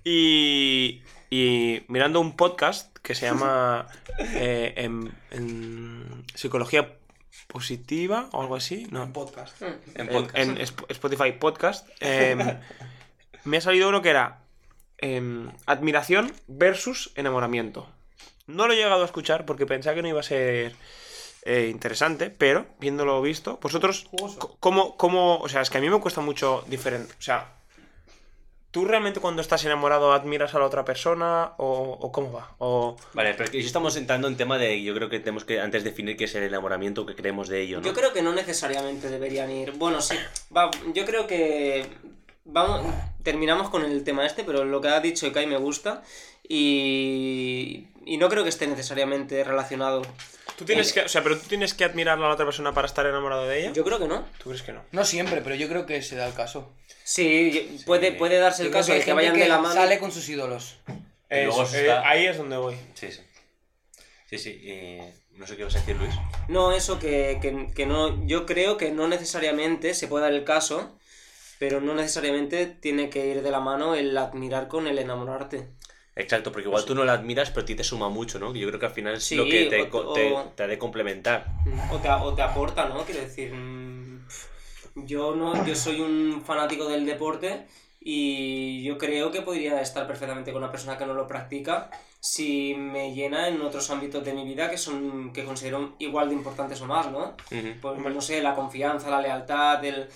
Y, 0.04 0.47
y 1.30 1.84
mirando 1.88 2.20
un 2.20 2.36
podcast 2.36 2.96
que 3.00 3.16
se 3.16 3.26
llama 3.26 3.88
eh, 4.20 4.74
en, 4.78 5.12
en 5.32 6.26
Psicología 6.34 6.94
Positiva 7.48 8.28
o 8.34 8.42
algo 8.42 8.56
así, 8.56 8.88
no, 8.92 9.04
Un 9.04 9.14
podcast. 9.14 9.62
En 9.62 9.80
en, 9.96 10.08
podcast. 10.10 10.38
en 10.38 10.58
Sp- 10.60 10.86
Spotify 10.90 11.32
Podcast, 11.34 11.88
em, 12.00 12.40
me 13.46 13.58
ha 13.58 13.62
salido 13.62 13.88
uno 13.90 14.02
que 14.02 14.10
era 14.10 14.40
em, 14.98 15.50
admiración 15.66 16.34
versus 16.48 17.12
enamoramiento. 17.16 17.88
No 18.48 18.68
lo 18.68 18.74
he 18.74 18.78
llegado 18.78 19.02
a 19.02 19.06
escuchar 19.06 19.46
porque 19.46 19.66
pensaba 19.66 19.96
que 19.96 20.02
no 20.02 20.08
iba 20.10 20.20
a 20.20 20.24
ser 20.24 20.76
eh, 21.44 21.68
interesante, 21.72 22.30
pero 22.30 22.66
viéndolo 22.80 23.22
visto, 23.22 23.60
vosotros, 23.62 24.08
¿cómo, 24.60 24.98
cómo, 24.98 25.38
o 25.38 25.48
sea, 25.50 25.62
es 25.62 25.70
que 25.70 25.78
a 25.78 25.82
mí 25.82 25.90
me 25.90 26.00
cuesta 26.00 26.22
mucho 26.22 26.64
diferente, 26.68 27.14
o 27.18 27.22
sea, 27.22 27.54
¿tú 28.72 28.86
realmente 28.86 29.20
cuando 29.20 29.42
estás 29.42 29.64
enamorado 29.66 30.14
admiras 30.14 30.54
a 30.56 30.60
la 30.60 30.66
otra 30.66 30.86
persona 30.86 31.54
o, 31.58 31.98
o 32.00 32.12
cómo 32.12 32.32
va? 32.32 32.56
O, 32.60 32.96
Vale, 33.14 33.34
pero 33.34 33.52
que 33.52 33.62
si 33.62 33.68
estamos 33.68 33.96
entrando 33.96 34.28
en 34.28 34.38
tema 34.38 34.58
de. 34.58 34.82
Yo 34.84 34.94
creo 34.94 35.10
que 35.10 35.20
tenemos 35.20 35.46
que 35.46 35.60
antes 35.60 35.84
definir 35.84 36.18
qué 36.18 36.26
es 36.26 36.36
el 36.36 36.44
enamoramiento, 36.44 37.06
qué 37.06 37.16
creemos 37.16 37.48
de 37.48 37.62
ello, 37.62 37.80
¿no? 37.80 37.86
Yo 37.86 37.94
creo 37.94 38.14
que 38.14 38.22
no 38.22 38.34
necesariamente 38.34 39.10
deberían 39.10 39.52
ir. 39.52 39.72
Bueno, 39.74 40.02
sí. 40.02 40.16
Va, 40.56 40.70
yo 40.94 41.06
creo 41.06 41.28
que. 41.28 41.86
Vamos, 42.46 42.86
terminamos 43.24 43.70
con 43.70 43.84
el 43.84 44.04
tema 44.04 44.26
este, 44.26 44.44
pero 44.46 44.64
lo 44.64 44.80
que 44.80 44.88
ha 44.88 45.00
dicho 45.00 45.32
Kai 45.32 45.48
me 45.48 45.58
gusta. 45.58 46.04
Y. 46.48 47.88
Y 48.08 48.18
no 48.18 48.30
creo 48.30 48.44
que 48.44 48.50
esté 48.50 48.68
necesariamente 48.68 49.44
relacionado. 49.44 50.02
¿tú 50.58 50.66
tienes 50.66 50.92
que, 50.94 51.02
o 51.02 51.10
sea, 51.10 51.22
pero 51.22 51.38
tú 51.38 51.48
tienes 51.48 51.74
que 51.74 51.84
admirar 51.84 52.18
a 52.18 52.22
la 52.22 52.30
otra 52.30 52.46
persona 52.46 52.74
para 52.74 52.88
estar 52.88 53.06
enamorado 53.06 53.46
de 53.48 53.60
ella? 53.60 53.74
Yo 53.74 53.84
creo 53.84 54.00
que 54.00 54.08
no. 54.08 54.26
¿Tú 54.40 54.50
crees 54.50 54.64
que 54.64 54.72
no? 54.72 54.84
No 54.92 55.06
siempre, 55.06 55.42
pero 55.42 55.56
yo 55.56 55.68
creo 55.68 55.86
que 55.86 56.02
se 56.02 56.16
da 56.16 56.26
el 56.28 56.34
caso. 56.34 56.72
Sí, 57.04 57.82
puede, 57.86 58.12
puede 58.14 58.38
darse 58.40 58.64
el 58.64 58.72
caso 58.72 58.92
hay 58.94 59.00
de 59.00 59.06
que 59.06 59.14
vayan 59.14 59.38
de 59.38 59.48
la 59.48 59.60
mano. 59.60 59.76
Sale 59.76 60.00
con 60.00 60.12
sus 60.12 60.28
ídolos. 60.30 60.78
Y 61.30 61.44
luego 61.44 61.64
Eso, 61.64 61.76
está- 61.78 62.02
eh, 62.02 62.04
ahí 62.06 62.26
es 62.26 62.38
donde 62.38 62.58
voy. 62.58 62.76
Sí, 62.96 63.12
sí. 63.12 63.22
Sí, 64.30 64.38
sí. 64.38 64.62
eh, 64.64 65.14
no 65.32 65.46
sé 65.46 65.56
qué 65.56 65.64
vas 65.64 65.76
a 65.76 65.80
decir, 65.80 65.96
Luis. 65.96 66.14
No, 66.48 66.72
eso 66.72 67.00
que, 67.00 67.38
que, 67.42 67.68
que 67.74 67.86
no. 67.86 68.26
Yo 68.26 68.46
creo 68.46 68.78
que 68.78 68.92
no 68.92 69.08
necesariamente 69.08 69.94
se 69.94 70.08
puede 70.08 70.24
dar 70.24 70.34
el 70.34 70.44
caso, 70.44 70.98
pero 71.60 71.80
no 71.82 71.94
necesariamente 71.94 72.66
tiene 72.66 73.10
que 73.10 73.28
ir 73.28 73.42
de 73.44 73.52
la 73.52 73.60
mano 73.60 73.96
el 73.96 74.18
admirar 74.18 74.68
con 74.68 74.88
el 74.88 74.98
enamorarte. 75.00 75.68
Exacto, 76.18 76.52
porque 76.52 76.68
igual 76.68 76.84
tú 76.86 76.96
no 76.96 77.06
la 77.06 77.14
admiras, 77.14 77.50
pero 77.52 77.62
a 77.62 77.66
ti 77.66 77.76
te 77.76 77.84
suma 77.84 78.10
mucho, 78.10 78.40
¿no? 78.40 78.54
Yo 78.56 78.68
creo 78.68 78.80
que 78.80 78.86
al 78.88 78.92
final 78.92 79.16
es 79.16 79.24
Sí, 79.24 79.36
lo 79.36 79.44
que 79.46 79.66
te, 79.66 79.82
o- 79.82 80.14
te, 80.14 80.36
te 80.56 80.64
ha 80.64 80.68
de 80.68 80.78
complementar. 80.78 81.46
O 81.92 81.98
te, 81.98 82.10
o 82.10 82.34
te 82.34 82.42
aporta, 82.42 82.86
¿no? 82.88 83.04
Quiero 83.04 83.22
decir, 83.22 83.54
mm, 83.54 84.26
yo 85.06 85.36
no, 85.36 85.66
yo 85.66 85.76
soy 85.76 86.02
un 86.02 86.42
fanático 86.46 86.88
del 86.88 87.06
deporte 87.06 87.68
y 88.00 88.84
yo 88.84 88.98
creo 88.98 89.32
que 89.32 89.42
podría 89.42 89.82
estar 89.82 90.08
perfectamente 90.08 90.52
con 90.52 90.64
una 90.64 90.72
persona 90.72 90.98
que 90.98 91.06
no 91.06 91.14
lo 91.14 91.28
practica 91.28 91.90
si 92.20 92.74
me 92.76 93.14
llena 93.14 93.48
en 93.48 93.62
otros 93.62 93.90
ámbitos 93.90 94.24
de 94.24 94.34
mi 94.34 94.44
vida 94.46 94.70
que 94.70 94.78
son 94.78 95.32
que 95.34 95.44
considero 95.46 95.96
igual 96.00 96.30
de 96.30 96.36
importantes 96.36 96.82
o 96.82 96.86
más, 96.86 97.12
¿no? 97.12 97.36
Ujú. 97.52 97.74
Pues 97.82 98.16
no 98.16 98.22
sé, 98.22 98.42
la 98.42 98.56
confianza, 98.56 99.10
la 99.10 99.22
lealtad, 99.22 99.84
el 99.86 100.08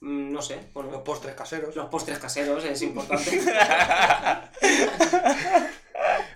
no 0.00 0.42
sé, 0.42 0.58
bueno, 0.74 0.90
Los 0.90 1.02
postres 1.02 1.34
caseros. 1.34 1.74
los 1.76 1.86
postres 1.86 2.18
caseros 2.18 2.64
es 2.64 2.82
importante. 2.88 3.40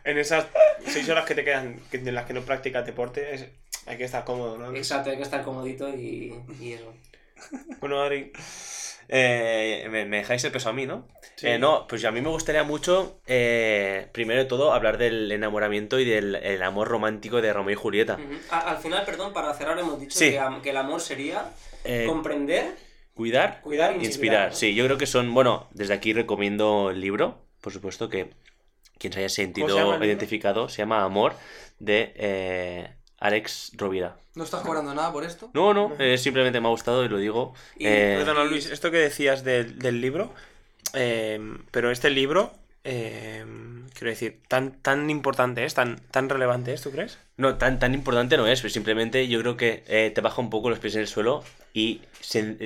En 0.05 0.19
esas 0.19 0.47
seis 0.87 1.09
horas 1.09 1.25
que 1.27 1.35
te 1.35 1.45
quedan, 1.45 1.81
que- 1.91 1.99
en 1.99 2.15
las 2.15 2.25
que 2.27 2.33
no 2.33 2.41
practicas 2.43 2.87
deporte, 2.87 3.35
es- 3.35 3.47
hay 3.87 3.97
que 3.99 4.05
estar 4.05 4.25
cómodo, 4.25 4.57
¿no? 4.59 4.75
Exacto, 4.75 5.11
hay 5.11 5.17
que 5.17 5.23
estar 5.23 5.43
comodito 5.43 5.89
y, 5.91 6.35
y 6.61 6.73
eso. 6.73 6.93
Bueno, 7.81 8.01
Adri, 8.03 8.33
Eh, 9.11 9.87
me, 9.91 10.05
me 10.05 10.19
dejáis 10.19 10.45
el 10.45 10.53
peso 10.53 10.69
a 10.69 10.75
mí, 10.75 10.85
¿no? 10.85 11.09
Sí. 11.37 11.47
Eh, 11.47 11.59
no, 11.59 11.87
pues 11.89 12.05
a 12.05 12.11
mí 12.11 12.21
me 12.21 12.29
gustaría 12.29 12.63
mucho, 12.63 13.21
eh, 13.27 14.07
primero 14.13 14.41
de 14.41 14.45
todo, 14.47 14.75
hablar 14.75 14.99
del 14.99 15.33
enamoramiento 15.33 15.99
y 15.99 16.05
del 16.05 16.35
el 16.35 16.63
amor 16.63 16.89
romántico 16.89 17.41
de 17.41 17.51
Romeo 17.55 17.73
y 17.73 17.77
Julieta. 17.77 18.19
Al 18.51 18.77
final, 18.77 19.07
perdón, 19.07 19.33
para 19.33 19.55
cerrar 19.55 19.79
hemos 19.79 19.99
dicho 19.99 20.19
Sí. 20.19 20.33
que, 20.33 20.39
am- 20.39 20.61
que 20.61 20.71
el 20.71 20.77
amor 20.77 21.01
sería 21.01 21.51
Eh, 21.85 22.05
comprender, 22.07 22.75
cuidar 23.63 23.97
y 24.01 24.05
inspirar. 24.05 24.55
Sí, 24.55 24.75
yo 24.75 24.85
creo 24.85 24.97
que 24.97 25.07
son, 25.07 25.35
bueno, 25.35 25.69
desde 25.73 25.95
aquí 25.95 26.13
recomiendo 26.13 26.91
el 26.91 27.01
libro, 27.01 27.39
por 27.61 27.73
supuesto, 27.73 28.09
que 28.09 28.31
quien 28.99 29.13
se 29.13 29.21
haya 29.21 29.29
sentido 29.29 29.69
¿Cómo 29.69 29.99
se 29.99 30.07
identificado, 30.07 30.69
se 30.69 30.79
llama 30.79 31.03
Amor, 31.05 31.35
de 31.79 32.13
eh, 32.17 32.91
Alex 33.19 33.73
Rovira. 33.77 34.17
¿No 34.35 34.45
estás 34.45 34.63
cobrando 34.63 34.95
nada 34.95 35.13
por 35.13 35.25
esto? 35.25 35.51
No, 35.53 35.75
no, 35.75 35.93
eh, 35.99 36.19
simplemente 36.19 36.61
me 36.61 36.69
ha 36.69 36.71
gustado 36.71 37.05
y 37.05 37.09
lo 37.09 37.19
digo. 37.19 37.55
Y- 37.77 37.87
eh, 37.87 38.17
perdona 38.19 38.45
Luis, 38.45 38.67
esto 38.71 38.91
que 38.91 38.99
decías 38.99 39.45
del, 39.45 39.79
del 39.79 40.01
libro, 40.01 40.33
eh, 40.95 41.41
pero 41.71 41.91
este 41.91 42.11
libro, 42.11 42.53
eh, 42.85 43.45
quiero 43.95 44.11
decir, 44.11 44.41
tan, 44.49 44.81
tan 44.81 45.11
importante 45.11 45.65
es, 45.65 45.75
tan, 45.75 45.99
tan 46.11 46.29
relevante 46.29 46.73
es, 46.73 46.83
¿tú 46.83 46.91
crees? 46.91 47.19
No, 47.37 47.57
tan, 47.57 47.79
tan 47.79 47.95
importante 47.95 48.37
no 48.37 48.47
es, 48.47 48.61
pero 48.61 48.73
simplemente 48.73 49.29
yo 49.29 49.41
creo 49.41 49.57
que 49.57 49.85
eh, 49.89 50.11
te 50.15 50.21
baja 50.21 50.41
un 50.41 50.51
poco 50.51 50.71
los 50.71 50.79
pies 50.79 50.95
en 50.95 51.03
el 51.03 51.07
suelo 51.09 51.43
y 51.75 52.01
se, 52.21 52.57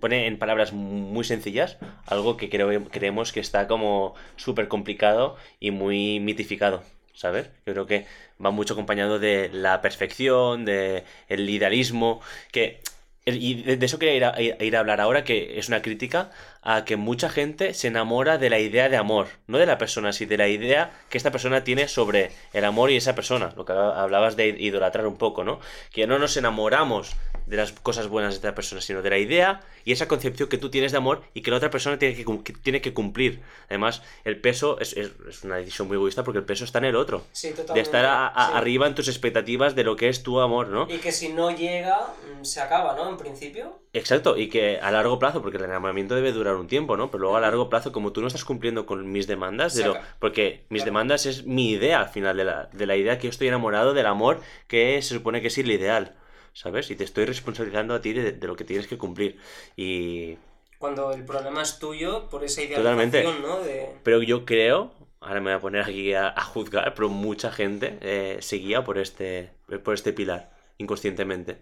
pone 0.00 0.26
en 0.26 0.38
palabras 0.38 0.72
muy 0.72 1.24
sencillas 1.24 1.78
algo 2.06 2.36
que 2.36 2.50
creo, 2.50 2.84
creemos 2.84 3.32
que 3.32 3.40
está 3.40 3.66
como 3.66 4.14
súper 4.36 4.68
complicado 4.68 5.36
y 5.60 5.70
muy 5.70 6.20
mitificado, 6.20 6.82
¿sabes? 7.14 7.48
Yo 7.64 7.72
creo 7.72 7.86
que 7.86 8.06
va 8.44 8.50
mucho 8.50 8.74
acompañado 8.74 9.18
de 9.18 9.50
la 9.52 9.80
perfección, 9.80 10.64
de 10.64 11.04
el 11.28 11.48
idealismo, 11.48 12.20
que 12.52 12.80
y 13.28 13.62
de 13.62 13.84
eso 13.84 13.98
quería 13.98 14.14
ir 14.14 14.24
a, 14.24 14.64
ir 14.64 14.76
a 14.76 14.78
hablar 14.78 15.00
ahora, 15.00 15.24
que 15.24 15.58
es 15.58 15.66
una 15.66 15.82
crítica 15.82 16.30
a 16.68 16.84
que 16.84 16.96
mucha 16.96 17.28
gente 17.28 17.74
se 17.74 17.86
enamora 17.86 18.38
de 18.38 18.50
la 18.50 18.58
idea 18.58 18.88
de 18.88 18.96
amor, 18.96 19.28
no 19.46 19.56
de 19.58 19.66
la 19.66 19.78
persona, 19.78 20.12
sino 20.12 20.30
de 20.30 20.36
la 20.38 20.48
idea 20.48 20.90
que 21.08 21.16
esta 21.16 21.30
persona 21.30 21.62
tiene 21.62 21.86
sobre 21.86 22.32
el 22.52 22.64
amor 22.64 22.90
y 22.90 22.96
esa 22.96 23.14
persona, 23.14 23.52
lo 23.56 23.64
que 23.64 23.72
hablabas 23.72 24.34
de 24.36 24.48
idolatrar 24.48 25.06
un 25.06 25.16
poco, 25.16 25.44
¿no? 25.44 25.60
Que 25.92 26.08
no 26.08 26.18
nos 26.18 26.36
enamoramos 26.36 27.14
de 27.46 27.56
las 27.56 27.70
cosas 27.70 28.08
buenas 28.08 28.32
de 28.34 28.38
esta 28.38 28.56
persona, 28.56 28.80
sino 28.80 29.00
de 29.02 29.10
la 29.10 29.18
idea 29.18 29.60
y 29.84 29.92
esa 29.92 30.08
concepción 30.08 30.48
que 30.48 30.58
tú 30.58 30.68
tienes 30.68 30.90
de 30.90 30.98
amor 30.98 31.22
y 31.34 31.42
que 31.42 31.52
la 31.52 31.58
otra 31.58 31.70
persona 31.70 31.96
tiene 32.00 32.16
que, 32.16 32.52
tiene 32.54 32.80
que 32.80 32.92
cumplir. 32.92 33.40
Además, 33.68 34.02
el 34.24 34.40
peso 34.40 34.80
es, 34.80 34.96
es- 34.96 35.12
es 35.28 35.44
una 35.44 35.54
decisión 35.58 35.86
muy 35.86 35.94
egoísta 35.96 36.24
porque 36.24 36.40
el 36.40 36.44
peso 36.44 36.64
está 36.64 36.78
en 36.80 36.86
el 36.86 36.96
otro. 36.96 37.22
Sí, 37.30 37.50
De 37.50 37.54
totalmente. 37.54 37.82
estar 37.82 38.04
a- 38.04 38.26
a- 38.26 38.46
sí. 38.48 38.52
arriba 38.56 38.88
en 38.88 38.96
tus 38.96 39.06
expectativas 39.06 39.76
de 39.76 39.84
lo 39.84 39.94
que 39.94 40.08
es 40.08 40.24
tu 40.24 40.40
amor, 40.40 40.66
¿no? 40.66 40.88
Y 40.90 40.98
que 40.98 41.12
si 41.12 41.28
no 41.28 41.52
llega, 41.52 41.96
mm, 42.40 42.44
se 42.44 42.60
acaba, 42.60 42.96
¿no? 42.96 43.08
En 43.08 43.16
principio. 43.16 43.78
Exacto, 43.92 44.36
y 44.36 44.48
que 44.48 44.78
a 44.80 44.90
largo 44.90 45.18
plazo, 45.20 45.40
porque 45.40 45.56
el 45.58 45.64
enamoramiento 45.64 46.16
debe 46.16 46.32
durar 46.32 46.55
un 46.56 46.66
tiempo, 46.68 46.96
¿no? 46.96 47.10
Pero 47.10 47.22
luego 47.22 47.36
a 47.36 47.40
largo 47.40 47.68
plazo, 47.68 47.92
como 47.92 48.12
tú 48.12 48.20
no 48.20 48.26
estás 48.28 48.44
cumpliendo 48.44 48.86
con 48.86 49.10
mis 49.12 49.26
demandas, 49.26 49.74
de 49.74 49.84
lo- 49.84 49.94
porque 50.18 50.66
mis 50.70 50.82
Claro. 50.82 50.84
demandas 50.84 51.26
es 51.26 51.46
mi 51.46 51.70
idea 51.70 52.00
al 52.00 52.08
final, 52.08 52.36
de 52.36 52.44
la, 52.44 52.66
de 52.72 52.86
la 52.86 52.96
idea 52.96 53.18
que 53.18 53.24
yo 53.24 53.30
estoy 53.30 53.48
enamorado 53.48 53.94
del 53.94 54.06
amor, 54.06 54.40
que 54.68 55.00
se 55.02 55.14
supone 55.14 55.40
que 55.40 55.48
es 55.48 55.58
el 55.58 55.70
ideal, 55.70 56.14
¿sabes? 56.52 56.90
Y 56.90 56.96
te 56.96 57.04
estoy 57.04 57.24
responsabilizando 57.26 57.94
a 57.94 58.00
ti 58.00 58.12
de, 58.12 58.32
de 58.32 58.46
lo 58.46 58.56
que 58.56 58.64
tienes 58.64 58.86
que 58.86 58.98
cumplir. 58.98 59.38
Y... 59.76 60.36
Cuando 60.78 61.12
el 61.12 61.24
problema 61.24 61.62
es 61.62 61.78
tuyo 61.78 62.28
por 62.28 62.44
esa 62.44 62.62
Totalmente. 62.62 63.20
idealización, 63.20 63.42
¿no? 63.42 63.60
De... 63.64 63.88
Pero 64.02 64.22
yo 64.22 64.44
creo, 64.44 64.92
ahora 65.20 65.40
me 65.40 65.50
voy 65.50 65.58
a 65.58 65.60
poner 65.60 65.82
aquí 65.82 66.12
a, 66.14 66.28
a 66.28 66.42
juzgar, 66.42 66.94
pero 66.94 67.08
mucha 67.08 67.50
gente 67.50 67.98
eh, 68.02 68.38
se 68.40 68.56
guía 68.56 68.84
por 68.84 68.98
este, 68.98 69.50
por 69.84 69.94
este 69.94 70.12
pilar, 70.12 70.52
inconscientemente. 70.78 71.58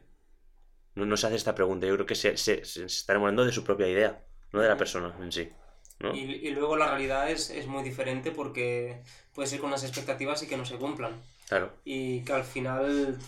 No, 0.94 1.07
no 1.07 1.16
se 1.16 1.26
hace 1.26 1.37
esta 1.37 1.54
pregunta, 1.54 1.87
yo 1.87 1.94
creo 1.94 2.07
que 2.07 2.14
se, 2.14 2.37
se- 2.37 2.64
se 2.64 2.85
está 2.85 3.12
enamorando 3.12 3.44
de 3.44 3.52
su 3.52 3.64
propia 3.64 3.88
idea, 3.88 4.22
no 4.54 4.60
de 4.60 4.68
la 4.68 4.76
persona 4.76 5.12
en 5.20 5.32
sí. 5.32 5.50
¿no? 5.98 6.14
Y, 6.14 6.20
y 6.20 6.50
luego 6.50 6.76
la 6.76 6.88
realidad 6.88 7.30
es, 7.30 7.50
es 7.50 7.66
muy 7.66 7.82
diferente 7.82 8.30
porque 8.30 9.02
puedes 9.34 9.52
ir 9.52 9.60
con 9.60 9.68
unas 9.68 9.84
expectativas 9.84 10.42
y 10.42 10.46
que 10.46 10.56
no 10.56 10.64
se 10.64 10.76
cumplan. 10.76 11.20
Claro. 11.48 11.72
Y 11.84 12.20
que 12.20 12.32
al 12.32 12.44
final 12.44 13.18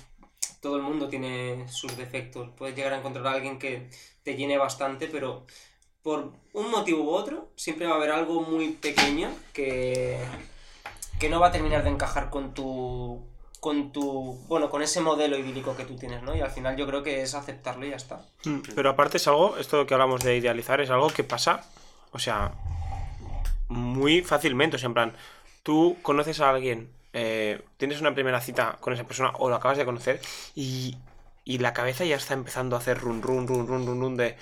todo 0.61 0.77
el 0.77 0.83
mundo 0.83 1.09
tiene 1.09 1.67
sus 1.69 1.97
defectos. 1.97 2.51
Puedes 2.57 2.77
llegar 2.77 2.93
a 2.93 2.99
encontrar 2.99 3.27
a 3.27 3.33
alguien 3.33 3.59
que 3.59 3.89
te 4.23 4.37
llene 4.37 4.57
bastante, 4.57 5.09
pero 5.09 5.47
por 6.03 6.33
un 6.53 6.71
motivo 6.71 7.03
u 7.03 7.11
otro 7.11 7.51
siempre 7.57 7.87
va 7.87 7.95
a 7.95 7.97
haber 7.97 8.13
algo 8.13 8.43
muy 8.43 8.69
pequeño 8.71 9.29
que, 9.53 10.19
que 11.19 11.29
no 11.29 11.41
va 11.41 11.49
a 11.49 11.53
terminar 11.53 11.83
de 11.83 11.91
encajar 11.91 12.31
con 12.31 12.55
tu 12.55 13.27
con 13.67 13.91
tu 13.91 14.39
bueno 14.47 14.71
con 14.71 14.81
ese 14.81 15.01
modelo 15.01 15.37
idílico 15.37 15.77
que 15.77 15.85
tú 15.85 15.97
tienes 15.97 16.23
no 16.23 16.37
y 16.37 16.41
al 16.41 16.53
final 16.53 16.77
yo 16.77 16.87
creo 16.87 17.03
que 17.03 17.23
es 17.23 17.35
aceptarlo 17.35 17.85
y 17.85 17.91
ya 17.91 17.97
está 17.97 18.21
Mm, 18.45 18.61
Pero 18.77 18.91
aparte 18.91 19.17
es 19.17 19.27
algo, 19.27 19.57
esto 19.59 19.85
que 19.87 19.95
hablamos 19.95 20.23
de 20.23 20.37
idealizar, 20.37 20.81
es 20.81 20.89
algo 20.91 21.09
que 21.09 21.25
pasa, 21.25 21.65
o 22.13 22.19
sea, 22.21 22.53
muy 23.69 24.23
fácilmente. 24.23 24.77
O 24.77 24.79
sea, 24.79 24.87
en 24.87 24.95
plan, 24.95 25.13
tú 25.65 25.97
conoces 26.03 26.41
a 26.41 26.51
alguien, 26.51 26.89
eh, 27.13 27.61
tienes 27.77 28.01
una 28.01 28.15
primera 28.15 28.41
cita 28.41 28.77
con 28.81 28.93
esa 28.93 29.03
persona 29.03 29.33
o 29.39 29.49
lo 29.49 29.57
acabas 29.57 29.79
de 29.79 29.85
conocer 29.85 30.21
y, 30.55 30.97
y 31.45 31.59
la 31.59 31.73
cabeza 31.73 32.05
ya 32.05 32.15
está 32.15 32.35
empezando 32.35 32.77
a 32.77 32.79
hacer 32.79 32.99
run, 33.01 33.21
run, 33.21 33.49
run, 33.49 33.67
run, 33.67 33.85
run, 33.85 34.01
run 34.01 34.17
de, 34.17 34.37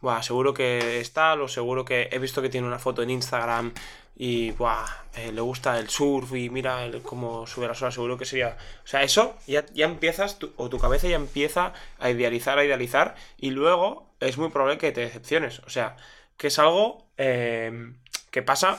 buah, 0.00 0.22
seguro 0.22 0.54
que 0.54 1.00
es 1.00 1.12
tal 1.12 1.42
o 1.42 1.48
seguro 1.48 1.84
que 1.84 2.08
he 2.10 2.18
visto 2.18 2.40
que 2.40 2.48
tiene 2.48 2.66
una 2.66 2.78
foto 2.78 3.02
en 3.02 3.10
Instagram 3.10 3.74
y, 4.22 4.50
buah, 4.50 4.84
eh, 5.16 5.32
le 5.32 5.40
gusta 5.40 5.78
el 5.78 5.88
surf 5.88 6.34
y 6.34 6.50
mira 6.50 6.84
el- 6.84 7.00
cómo 7.00 7.46
sube 7.46 7.66
las 7.66 7.80
olas, 7.80 7.94
seguro 7.94 8.18
que 8.18 8.26
sería... 8.26 8.58
O 8.84 8.86
sea, 8.86 9.02
eso 9.02 9.34
ya, 9.46 9.64
ya 9.72 9.86
empiezas, 9.86 10.38
tu- 10.38 10.52
o 10.58 10.68
tu 10.68 10.78
cabeza 10.78 11.08
ya 11.08 11.16
empieza 11.16 11.72
a 11.98 12.10
idealizar, 12.10 12.58
a 12.58 12.64
idealizar 12.64 13.14
y 13.38 13.50
luego 13.50 14.12
es 14.20 14.36
muy 14.36 14.50
probable 14.50 14.76
que 14.76 14.92
te 14.92 15.00
decepciones. 15.00 15.60
O 15.60 15.70
sea, 15.70 15.96
que 16.36 16.48
es 16.48 16.58
algo 16.58 17.06
eh, 17.16 17.92
que 18.30 18.42
pasa 18.42 18.78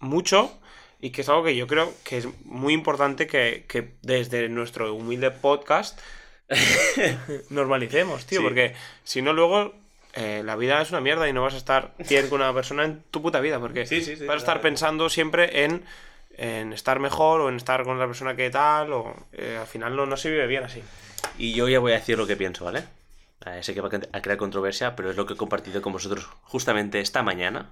mucho 0.00 0.50
y 1.00 1.10
que 1.10 1.20
es 1.20 1.28
algo 1.28 1.44
que 1.44 1.54
yo 1.54 1.68
creo 1.68 1.92
que 2.02 2.18
es 2.18 2.26
muy 2.44 2.72
importante 2.74 3.28
que, 3.28 3.66
que 3.68 3.94
desde 4.02 4.48
nuestro 4.48 4.92
humilde 4.94 5.30
podcast 5.30 5.96
normalicemos, 7.50 8.26
tío, 8.26 8.40
Sí. 8.40 8.44
porque 8.44 8.74
si 9.04 9.22
no 9.22 9.32
luego 9.32 9.74
eh, 10.16 10.42
la 10.44 10.56
vida 10.56 10.80
es 10.82 10.90
una 10.90 11.00
mierda 11.00 11.28
y 11.28 11.32
no 11.32 11.42
vas 11.42 11.54
a 11.54 11.58
estar 11.58 11.92
bien 12.08 12.28
con 12.28 12.40
una 12.40 12.52
persona 12.54 12.84
en 12.84 13.02
tu 13.10 13.22
puta 13.22 13.40
vida, 13.40 13.60
porque 13.60 13.86
Sí, 13.86 14.02
sí, 14.02 14.16
sí, 14.16 14.24
vas 14.26 14.34
a 14.36 14.38
estar 14.38 14.54
claro. 14.56 14.62
pensando 14.62 15.08
siempre 15.08 15.64
en, 15.64 15.84
en 16.36 16.72
estar 16.72 16.98
mejor 17.00 17.40
o 17.40 17.48
en 17.48 17.56
estar 17.56 17.84
con 17.84 17.98
la 17.98 18.06
persona 18.06 18.34
que 18.36 18.50
tal, 18.50 18.92
o 18.92 19.14
eh, 19.32 19.56
al 19.60 19.66
final 19.66 19.94
no, 19.96 20.06
no 20.06 20.16
se 20.16 20.30
vive 20.30 20.46
bien 20.46 20.64
así. 20.64 20.82
Y 21.38 21.52
yo 21.54 21.68
ya 21.68 21.78
voy 21.80 21.92
a 21.92 21.96
decir 21.96 22.16
lo 22.18 22.26
que 22.26 22.36
pienso, 22.36 22.64
¿vale? 22.64 22.84
Eh, 23.44 23.62
sé 23.62 23.74
que 23.74 23.80
va 23.80 23.90
a 24.12 24.22
crear 24.22 24.38
controversia, 24.38 24.96
pero 24.96 25.10
es 25.10 25.16
lo 25.16 25.26
que 25.26 25.34
he 25.34 25.36
compartido 25.36 25.82
con 25.82 25.92
vosotros 25.92 26.26
justamente 26.42 27.00
esta 27.00 27.22
mañana. 27.22 27.70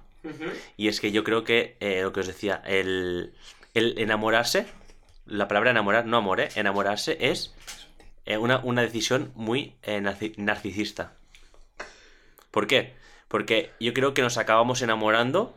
Y 0.77 0.87
es 0.87 0.99
que 0.99 1.11
yo 1.11 1.23
creo 1.23 1.43
que 1.43 1.75
eh, 1.79 2.01
lo 2.01 2.13
que 2.13 2.19
os 2.21 2.27
decía, 2.27 2.61
el, 2.65 3.33
el 3.73 3.97
enamorarse, 3.99 4.67
la 5.25 5.47
palabra 5.47 5.71
enamorar, 5.71 6.05
no 6.05 6.17
amor, 6.17 6.39
¿eh? 6.39 6.49
enamorarse 6.55 7.17
es 7.19 7.53
eh, 8.25 8.37
una, 8.37 8.59
una 8.59 8.81
decisión 8.83 9.31
muy 9.35 9.75
eh, 9.83 9.99
narci- 10.01 10.33
narcisista. 10.37 11.13
¿Por 12.55 12.67
qué? 12.67 12.93
Porque 13.27 13.71
yo 13.81 13.93
creo 13.93 14.13
que 14.13 14.21
nos 14.21 14.37
acabamos 14.37 14.81
enamorando 14.81 15.53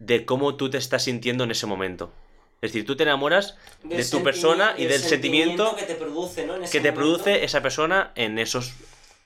de 0.00 0.26
cómo 0.26 0.56
tú 0.56 0.68
te 0.68 0.78
estás 0.78 1.04
sintiendo 1.04 1.44
en 1.44 1.52
ese 1.52 1.66
momento. 1.66 2.10
Es 2.60 2.72
decir, 2.72 2.84
tú 2.84 2.96
te 2.96 3.04
enamoras 3.04 3.56
de 3.84 4.04
tu 4.04 4.20
persona 4.24 4.74
y 4.76 4.86
del 4.86 5.00
sentimiento 5.00 5.76
que 5.76 5.84
te 5.84 5.94
produce 5.94 6.44
no 6.44 6.56
En 6.56 6.64
ese 6.64 6.72
que 6.72 6.80
te 6.80 6.92
produce 6.92 7.44
esa 7.44 7.62
persona 7.62 8.10
en 8.16 8.40
esos 8.40 8.74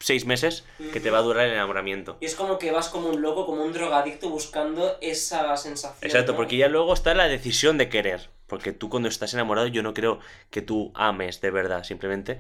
seis 0.01 0.27
meses 0.27 0.65
que 0.93 1.01
te 1.01 1.11
va 1.11 1.19
a 1.19 1.23
durar 1.23 1.47
el 1.47 1.55
enamoramiento. 1.55 2.19
y 2.21 2.27
es 2.27 2.35
como 2.35 2.59
que 2.59 2.73
vas 2.73 2.91
como 2.91 3.09
un 3.09 3.23
loco 3.23 3.47
como 3.47 3.65
un 3.65 3.73
drogadicto 3.73 4.29
buscando 4.29 4.99
esa 5.01 5.57
sensación 5.57 5.97
Exacto, 6.03 6.33
¿no? 6.33 6.37
porque 6.37 6.59
ya 6.59 6.69
luego 6.69 6.93
está 6.93 7.15
la 7.15 7.27
decisión 7.27 7.79
de 7.79 7.89
querer. 7.89 8.29
Porque 8.47 8.73
tú 8.73 8.91
cuando 8.91 9.09
estás 9.09 9.33
enamorado 9.33 9.67
yo 9.69 9.83
no 9.83 9.95
creo 9.95 10.21
que 10.51 10.61
tú 10.61 10.93
ames 10.95 11.41
de 11.41 11.51
verdad, 11.51 11.85
simplemente 11.85 12.39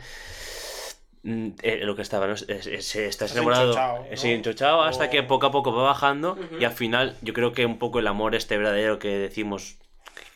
eh, 1.24 1.81
lo 1.83 1.96
que 1.96 2.02
estaba, 2.02 2.26
¿no? 2.26 2.35
Es- 2.35 2.48
es- 2.48 2.66
es- 2.66 2.96
estás 2.96 3.33
enamorado, 3.33 3.70
enchochao, 3.72 4.02
¿no? 4.04 4.22
enchochao 4.24 4.83
hasta 4.83 5.04
O- 5.07 5.11
que 5.11 5.22
poco 5.22 5.46
a 5.46 5.50
poco 5.52 5.72
va 5.72 5.83
bajando 5.85 6.38
y 6.59 6.64
al 6.64 6.72
final 6.72 7.16
yo 7.22 7.33
creo 7.35 7.52
que 7.52 7.66
un 7.66 7.78
poco 7.78 7.98
el 7.98 8.07
amor 8.07 8.35
este 8.35 8.57
verdadero 8.57 8.98
que 8.98 9.09
decimos 9.18 9.76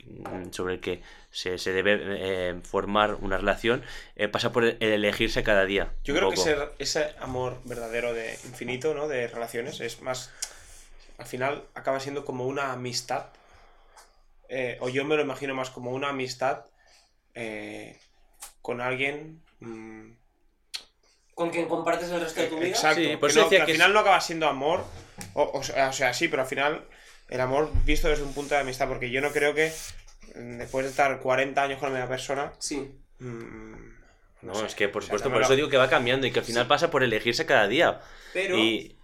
mm, 0.05 0.51
sobre 0.51 0.75
el 0.75 0.81
que 0.81 1.03
se, 1.31 1.57
se 1.59 1.73
debe 1.73 1.99
eh, 2.03 2.61
formar 2.65 3.15
una 3.15 3.37
relación 3.39 3.83
eh, 4.17 4.29
pasa 4.29 4.53
por 4.53 4.65
el 4.65 4.77
elegirse 4.81 5.43
cada 5.43 5.65
día. 5.65 5.93
Yo 6.05 6.15
creo 6.15 6.29
que 6.31 6.35
ese, 6.35 6.57
ese 6.79 7.15
amor 7.21 7.61
verdadero 7.65 8.13
de 8.13 8.33
infinito, 8.45 8.95
¿no? 8.95 9.09
De 9.09 9.29
relaciones, 9.29 9.81
es 9.81 10.03
más. 10.03 10.31
Al 11.19 11.27
final 11.27 11.63
acaba 11.75 12.01
siendo 12.01 12.25
como 12.25 12.47
una 12.47 12.73
amistad. 12.73 13.27
eh, 14.49 14.77
o 14.81 14.89
yo 14.89 15.05
me 15.05 15.17
lo 15.17 15.23
imagino 15.23 15.55
más 15.55 15.71
como 15.71 15.93
una 15.93 16.09
amistad 16.11 16.67
eh, 17.35 17.99
con 18.61 18.81
alguien. 18.81 19.41
mm, 19.61 20.11
con 21.35 21.51
quien 21.51 21.67
compartes 21.69 22.11
el 22.11 22.21
resto 22.21 22.41
de 22.41 22.47
tu 22.49 22.57
vida 22.59 22.69
Exacto. 22.69 23.01
Sí, 23.01 23.17
por 23.17 23.29
que 23.29 23.33
eso 23.33 23.39
no- 23.41 23.45
decía 23.47 23.59
que 23.59 23.63
al 23.63 23.67
que 23.67 23.73
es- 23.73 23.79
final 23.79 23.93
no 23.93 24.01
acaba 24.01 24.21
siendo 24.21 24.47
amor. 24.49 24.85
O, 25.35 25.51
o 25.59 25.63
sea, 25.63 25.89
o 25.89 25.93
sea, 25.93 26.13
sí, 26.15 26.29
pero 26.29 26.43
al 26.43 26.49
final 26.49 26.85
el 27.29 27.41
amor 27.41 27.71
visto 27.85 28.09
desde 28.09 28.23
un 28.25 28.35
punto 28.35 28.55
de 28.55 28.61
amistad. 28.61 28.89
Porque 28.89 29.11
yo 29.11 29.21
no 29.21 29.31
creo 29.33 29.55
que 29.55 29.73
mm, 30.37 30.59
después 30.59 30.85
de 30.85 30.91
estar 30.91 31.19
40 31.21 31.63
años 31.63 31.79
con 31.79 31.91
la 31.93 31.99
misma 32.01 32.09
persona. 32.11 32.53
sí 32.59 32.91
mm, 33.19 33.75
No, 34.43 34.55
sé, 34.55 34.67
es 34.67 34.75
que 34.75 34.89
por 34.89 35.03
o 35.03 35.03
sea, 35.03 35.09
supuesto, 35.09 35.29
no 35.29 35.35
por 35.35 35.43
eso 35.43 35.55
digo 35.57 35.69
que 35.69 35.77
va 35.77 35.89
cambiando 35.89 36.27
y 36.27 36.33
que 36.33 36.41
al 36.41 36.45
final 36.45 36.67
pasa 36.67 36.91
por 36.91 37.03
elegirse 37.03 37.47
cada 37.47 37.67
día. 37.69 38.01
pero 38.33 38.57
Y. 38.59 38.97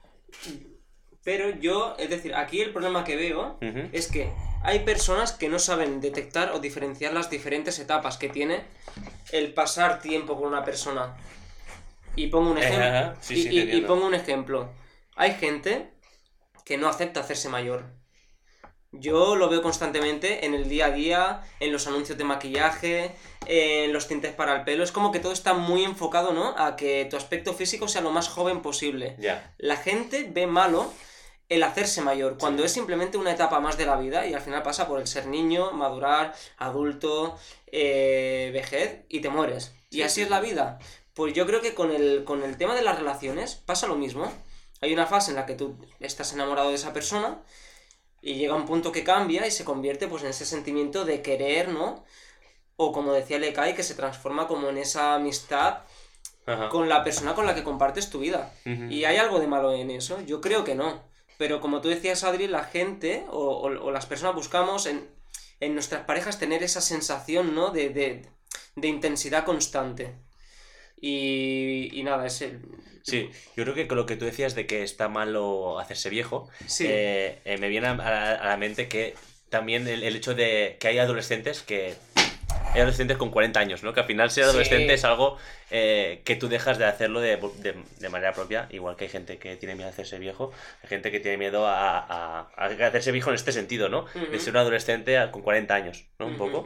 pero 1.24 1.50
yo 1.50 1.94
es 1.98 2.08
decir 2.10 2.34
aquí 2.34 2.60
el 2.60 2.72
problema 2.72 3.04
que 3.04 3.16
veo 3.16 3.58
es 3.92 4.08
que 4.10 4.30
hay 4.62 4.80
personas 4.80 5.32
que 5.32 5.48
no 5.48 5.58
saben 5.58 6.00
detectar 6.00 6.50
o 6.52 6.58
diferenciar 6.58 7.12
las 7.12 7.30
diferentes 7.30 7.78
etapas 7.78 8.16
que 8.18 8.28
tiene 8.28 8.64
el 9.30 9.52
pasar 9.54 10.00
tiempo 10.00 10.36
con 10.36 10.48
una 10.48 10.64
persona. 10.64 11.16
Y 12.22 12.26
pongo 12.28 12.50
un 12.50 12.58
ejemplo. 12.58 12.84
Ajá, 12.86 13.16
sí, 13.20 13.34
y, 13.34 13.42
sí, 13.42 13.48
te 13.48 13.54
y- 13.54 13.58
y 13.58 13.60
entiendo. 13.62 13.88
pongo 13.88 14.06
un 14.06 14.14
ejemplo. 14.14 14.70
Hay 15.16 15.34
gente 15.34 15.90
que 16.64 16.76
no 16.76 16.88
acepta 16.88 17.20
hacerse 17.20 17.48
mayor. 17.48 17.84
Yo 18.90 19.36
lo 19.36 19.50
veo 19.50 19.60
constantemente 19.62 20.46
en 20.46 20.54
el 20.54 20.66
día 20.68 20.86
a 20.86 20.90
día, 20.90 21.42
en 21.60 21.72
los 21.72 21.86
anuncios 21.86 22.16
de 22.16 22.24
maquillaje, 22.24 23.14
en 23.46 23.92
los 23.92 24.08
tintes 24.08 24.32
para 24.32 24.56
el 24.56 24.64
pelo. 24.64 24.82
Es 24.82 24.92
como 24.92 25.12
que 25.12 25.20
todo 25.20 25.32
está 25.32 25.52
muy 25.52 25.84
enfocado, 25.84 26.32
¿no? 26.32 26.54
A 26.56 26.74
que 26.74 27.06
tu 27.10 27.16
aspecto 27.18 27.52
físico 27.52 27.86
sea 27.86 28.00
lo 28.00 28.10
más 28.10 28.28
joven 28.28 28.62
posible 28.62 29.16
la 29.58 29.76
gente 29.76 30.26
ve 30.30 30.46
malo 30.46 30.90
el 31.50 31.62
hacerse 31.62 32.02
mayor, 32.02 32.36
cuando 32.38 32.62
es 32.64 32.72
simplemente 32.72 33.16
una 33.16 33.32
etapa 33.32 33.58
más 33.60 33.78
de 33.78 33.86
la 33.86 33.96
vida 33.96 34.26
y 34.26 34.34
al 34.34 34.40
final 34.42 34.62
pasa 34.62 34.86
por 34.86 35.00
el 35.00 35.06
ser 35.06 35.26
niño, 35.26 35.70
madurar, 35.72 36.34
adulto, 36.58 37.38
eh, 37.66 38.50
vejez 38.52 39.04
y 39.08 39.20
te 39.20 39.30
mueres. 39.30 39.74
Y 39.90 40.02
así 40.02 40.20
es 40.22 40.28
la 40.30 40.40
vida. 40.40 40.78
Pues 41.18 41.34
yo 41.34 41.46
creo 41.48 41.60
que 41.60 41.74
con 41.74 41.90
el, 41.90 42.22
con 42.22 42.44
el 42.44 42.56
tema 42.56 42.76
de 42.76 42.82
las 42.82 42.96
relaciones 42.96 43.56
pasa 43.56 43.88
lo 43.88 43.96
mismo. 43.96 44.32
Hay 44.80 44.92
una 44.92 45.04
fase 45.04 45.32
en 45.32 45.36
la 45.36 45.46
que 45.46 45.56
tú 45.56 45.76
estás 45.98 46.32
enamorado 46.32 46.68
de 46.68 46.76
esa 46.76 46.92
persona 46.92 47.42
y 48.22 48.34
llega 48.34 48.54
un 48.54 48.66
punto 48.66 48.92
que 48.92 49.02
cambia 49.02 49.44
y 49.44 49.50
se 49.50 49.64
convierte 49.64 50.06
pues 50.06 50.22
en 50.22 50.28
ese 50.30 50.46
sentimiento 50.46 51.04
de 51.04 51.20
querer, 51.20 51.70
¿no? 51.70 52.04
O 52.76 52.92
como 52.92 53.12
decía 53.12 53.40
Lekai, 53.40 53.74
que 53.74 53.82
se 53.82 53.96
transforma 53.96 54.46
como 54.46 54.68
en 54.68 54.78
esa 54.78 55.16
amistad 55.16 55.78
Ajá. 56.46 56.68
con 56.68 56.88
la 56.88 57.02
persona 57.02 57.34
con 57.34 57.46
la 57.46 57.54
que 57.56 57.64
compartes 57.64 58.10
tu 58.10 58.20
vida. 58.20 58.54
Ujú. 58.64 58.84
¿Y 58.84 59.04
hay 59.04 59.16
algo 59.16 59.40
de 59.40 59.48
malo 59.48 59.72
en 59.74 59.90
eso? 59.90 60.20
Yo 60.20 60.40
creo 60.40 60.62
que 60.62 60.76
no. 60.76 61.02
Pero 61.36 61.60
como 61.60 61.80
tú 61.80 61.88
decías, 61.88 62.22
Adri, 62.22 62.46
la 62.46 62.62
gente 62.62 63.26
o, 63.30 63.38
o- 63.40 63.86
o 63.86 63.90
las 63.90 64.06
personas 64.06 64.36
buscamos 64.36 64.86
en, 64.86 65.10
en 65.58 65.74
nuestras 65.74 66.04
parejas 66.04 66.38
tener 66.38 66.62
esa 66.62 66.80
sensación, 66.80 67.56
¿no? 67.56 67.70
De, 67.70 67.88
de, 67.88 68.28
de 68.76 68.86
intensidad 68.86 69.44
constante. 69.44 70.14
Y, 71.00 71.90
y 71.92 72.02
nada, 72.02 72.26
es 72.26 72.42
el... 72.42 72.60
Sí, 73.02 73.30
yo 73.56 73.64
creo 73.64 73.74
que 73.74 73.88
con 73.88 73.96
lo 73.96 74.04
que 74.04 74.16
tú 74.16 74.24
decías 74.26 74.54
de 74.54 74.66
que 74.66 74.82
está 74.82 75.08
malo 75.08 75.78
hacerse 75.78 76.10
viejo, 76.10 76.48
Sí. 76.66 76.84
eh, 76.88 77.38
eh, 77.44 77.56
me 77.58 77.68
viene 77.68 77.86
a, 77.86 77.92
a- 77.92 78.34
a 78.34 78.46
la 78.48 78.56
mente 78.58 78.86
que 78.88 79.14
también 79.48 79.88
el, 79.88 80.02
el 80.02 80.14
hecho 80.16 80.34
de 80.34 80.76
que 80.78 80.88
hay 80.88 80.98
adolescentes 80.98 81.62
que... 81.62 81.94
Adolescentes 82.80 83.16
con 83.16 83.30
40 83.30 83.60
años, 83.60 83.82
¿no? 83.82 83.92
Que 83.92 84.00
al 84.00 84.06
final 84.06 84.30
ser 84.30 84.44
Sí. 84.44 84.50
adolescente 84.50 84.94
es 84.94 85.04
algo 85.04 85.36
eh, 85.70 86.22
que 86.24 86.36
tú 86.36 86.48
dejas 86.48 86.78
de 86.78 86.84
hacerlo 86.86 87.20
de, 87.20 87.36
de- 87.36 87.74
de 87.98 88.08
manera 88.08 88.32
propia, 88.32 88.66
igual 88.70 88.96
que 88.96 89.04
hay 89.04 89.10
gente 89.10 89.38
que 89.38 89.56
tiene 89.56 89.74
miedo 89.74 89.88
a 89.88 89.90
hacerse 89.90 90.18
viejo, 90.18 90.50
hay 90.82 90.88
gente 90.88 91.10
que 91.10 91.20
tiene 91.20 91.36
miedo 91.36 91.66
a, 91.66 91.98
a- 91.98 92.48
a 92.56 92.64
hacerse 92.66 93.12
viejo 93.12 93.30
en 93.30 93.36
este 93.36 93.52
sentido, 93.52 93.88
¿no? 93.88 94.06
De 94.30 94.38
ser 94.40 94.52
un 94.54 94.58
adolescente 94.58 95.18
con 95.30 95.42
40 95.42 95.74
años, 95.74 96.06
¿no? 96.18 96.26
Un 96.26 96.36
poco. 96.36 96.64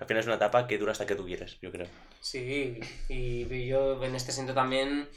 Al 0.00 0.06
final 0.06 0.20
es 0.20 0.26
una 0.26 0.36
etapa 0.36 0.66
que 0.66 0.78
dura 0.78 0.92
hasta 0.92 1.06
que 1.06 1.14
tú 1.16 1.26
quieres, 1.26 1.58
yo 1.60 1.70
creo. 1.72 1.86
Sí, 2.20 2.78
y 3.08 3.66
yo 3.66 4.02
en 4.04 4.14
este 4.14 4.32
sentido 4.32 4.54
también 4.54 5.08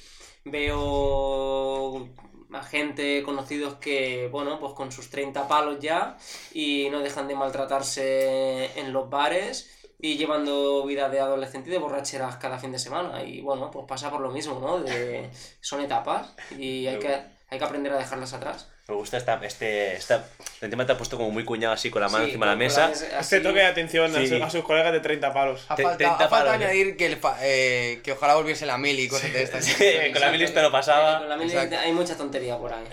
veo 0.89 2.09
a 2.51 2.63
gente 2.63 3.21
conocidos 3.23 3.75
que, 3.75 4.27
bueno, 4.31 4.59
pues 4.59 4.73
con 4.73 4.91
sus 4.91 5.09
30 5.09 5.47
palos 5.47 5.77
ya 5.79 6.17
y 6.53 6.87
no 6.89 6.99
dejan 7.01 7.27
de 7.27 7.35
maltratarse 7.35 8.79
en 8.79 8.91
los 8.91 9.09
bares 9.09 9.69
y 10.01 10.17
llevando 10.17 10.83
vida 10.85 11.09
de 11.09 11.19
adolescente 11.19 11.69
y 11.69 11.73
de 11.73 11.77
borracheras 11.77 12.37
cada 12.37 12.57
fin 12.57 12.71
de 12.71 12.79
semana. 12.79 13.21
Y 13.23 13.41
bueno, 13.41 13.69
pues 13.69 13.85
pasa 13.87 14.09
por 14.09 14.21
lo 14.21 14.31
mismo, 14.31 14.59
¿no? 14.59 14.79
De, 14.79 15.29
son 15.61 15.81
etapas 15.81 16.33
y 16.57 16.87
hay 16.87 16.97
que, 16.99 17.19
hay 17.49 17.59
que 17.59 17.65
aprender 17.65 17.93
a 17.93 17.97
dejarlas 17.97 18.33
atrás. 18.33 18.69
Me 18.87 18.95
gusta 18.95 19.17
esta, 19.17 19.35
este, 19.45 19.93
esta, 19.97 20.25
el 20.61 20.69
tema 20.71 20.83
te 20.83 20.93
ha 20.93 20.97
puesto 20.97 21.15
como 21.15 21.29
muy 21.29 21.45
cuñado 21.45 21.75
así 21.75 21.91
con 21.91 22.01
la 22.01 22.09
mano 22.09 22.23
Sí, 22.23 22.31
encima 22.31 22.47
de 22.47 22.51
la 22.53 22.57
mesa. 22.57 22.87
mesa 22.87 23.19
Este 23.19 23.39
toque 23.39 23.59
de 23.59 23.67
atención 23.67 24.15
a, 24.15 24.19
Sí. 24.19 24.27
su- 24.27 24.43
a 24.43 24.49
sus 24.49 24.63
colegas 24.63 24.91
de 24.91 24.99
30 24.99 25.31
palos. 25.31 25.63
Ha 25.69 25.75
Te- 25.75 25.83
falta, 25.83 25.97
30 25.99 26.15
ha 26.15 26.27
falta 26.27 26.49
palos, 26.51 26.65
añadir 26.65 26.97
que, 26.97 27.05
el 27.05 27.19
eh, 27.41 28.01
que 28.03 28.13
ojalá 28.13 28.33
volviese 28.33 28.65
la 28.65 28.79
mil 28.79 28.99
y 28.99 29.07
cosas 29.07 29.31
de 29.31 29.43
estas. 29.43 29.63
Sí, 29.63 29.75
con 30.11 30.21
la 30.21 30.31
mil 30.31 30.41
esto 30.41 30.59
no 30.63 30.69
Eh, 30.69 30.71
pasaba. 30.71 31.19
con 31.19 31.29
la 31.29 31.37
mili 31.37 31.55
hay 31.55 31.91
mucha 31.91 32.17
tontería 32.17 32.57
por 32.57 32.73
ahí. 32.73 32.83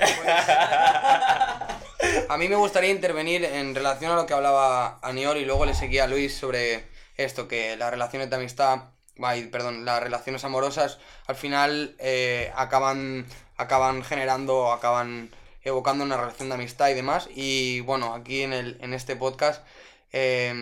A 2.29 2.37
mí 2.37 2.49
me 2.49 2.57
gustaría 2.57 2.91
intervenir 2.91 3.45
en 3.45 3.75
relación 3.75 4.13
a 4.13 4.17
lo 4.17 4.27
que 4.27 4.35
hablaba 4.35 4.99
Aniol 5.03 5.39
y 5.39 5.45
luego 5.45 5.65
le 5.65 5.75
seguía 5.75 6.05
a 6.05 6.07
Luis 6.07 6.37
sobre 6.37 6.85
esto, 7.17 7.49
que 7.49 7.77
las 7.77 7.91
relaciones 7.91 8.31
de 8.31 8.37
amistad, 8.37 8.85
perdón, 9.51 9.85
las 9.85 10.03
relaciones 10.03 10.45
amorosas 10.45 10.99
al 11.27 11.37
final 11.37 11.95
eh, 11.99 12.53
acaban, 12.57 13.27
acaban 13.57 14.03
generando, 14.03 14.73
acaban 14.73 15.31
evocando 15.63 16.05
una 16.05 16.17
relación 16.17 16.49
de 16.49 16.55
amistad 16.55 16.91
y 16.91 16.95
demás. 16.95 17.29
Y 17.35 17.81
bueno, 17.81 18.15
aquí 18.15 18.43
en, 18.43 18.53
el, 18.53 18.79
en 18.81 18.95
este 18.95 19.17
podcast 19.17 19.65
eh, 20.13 20.53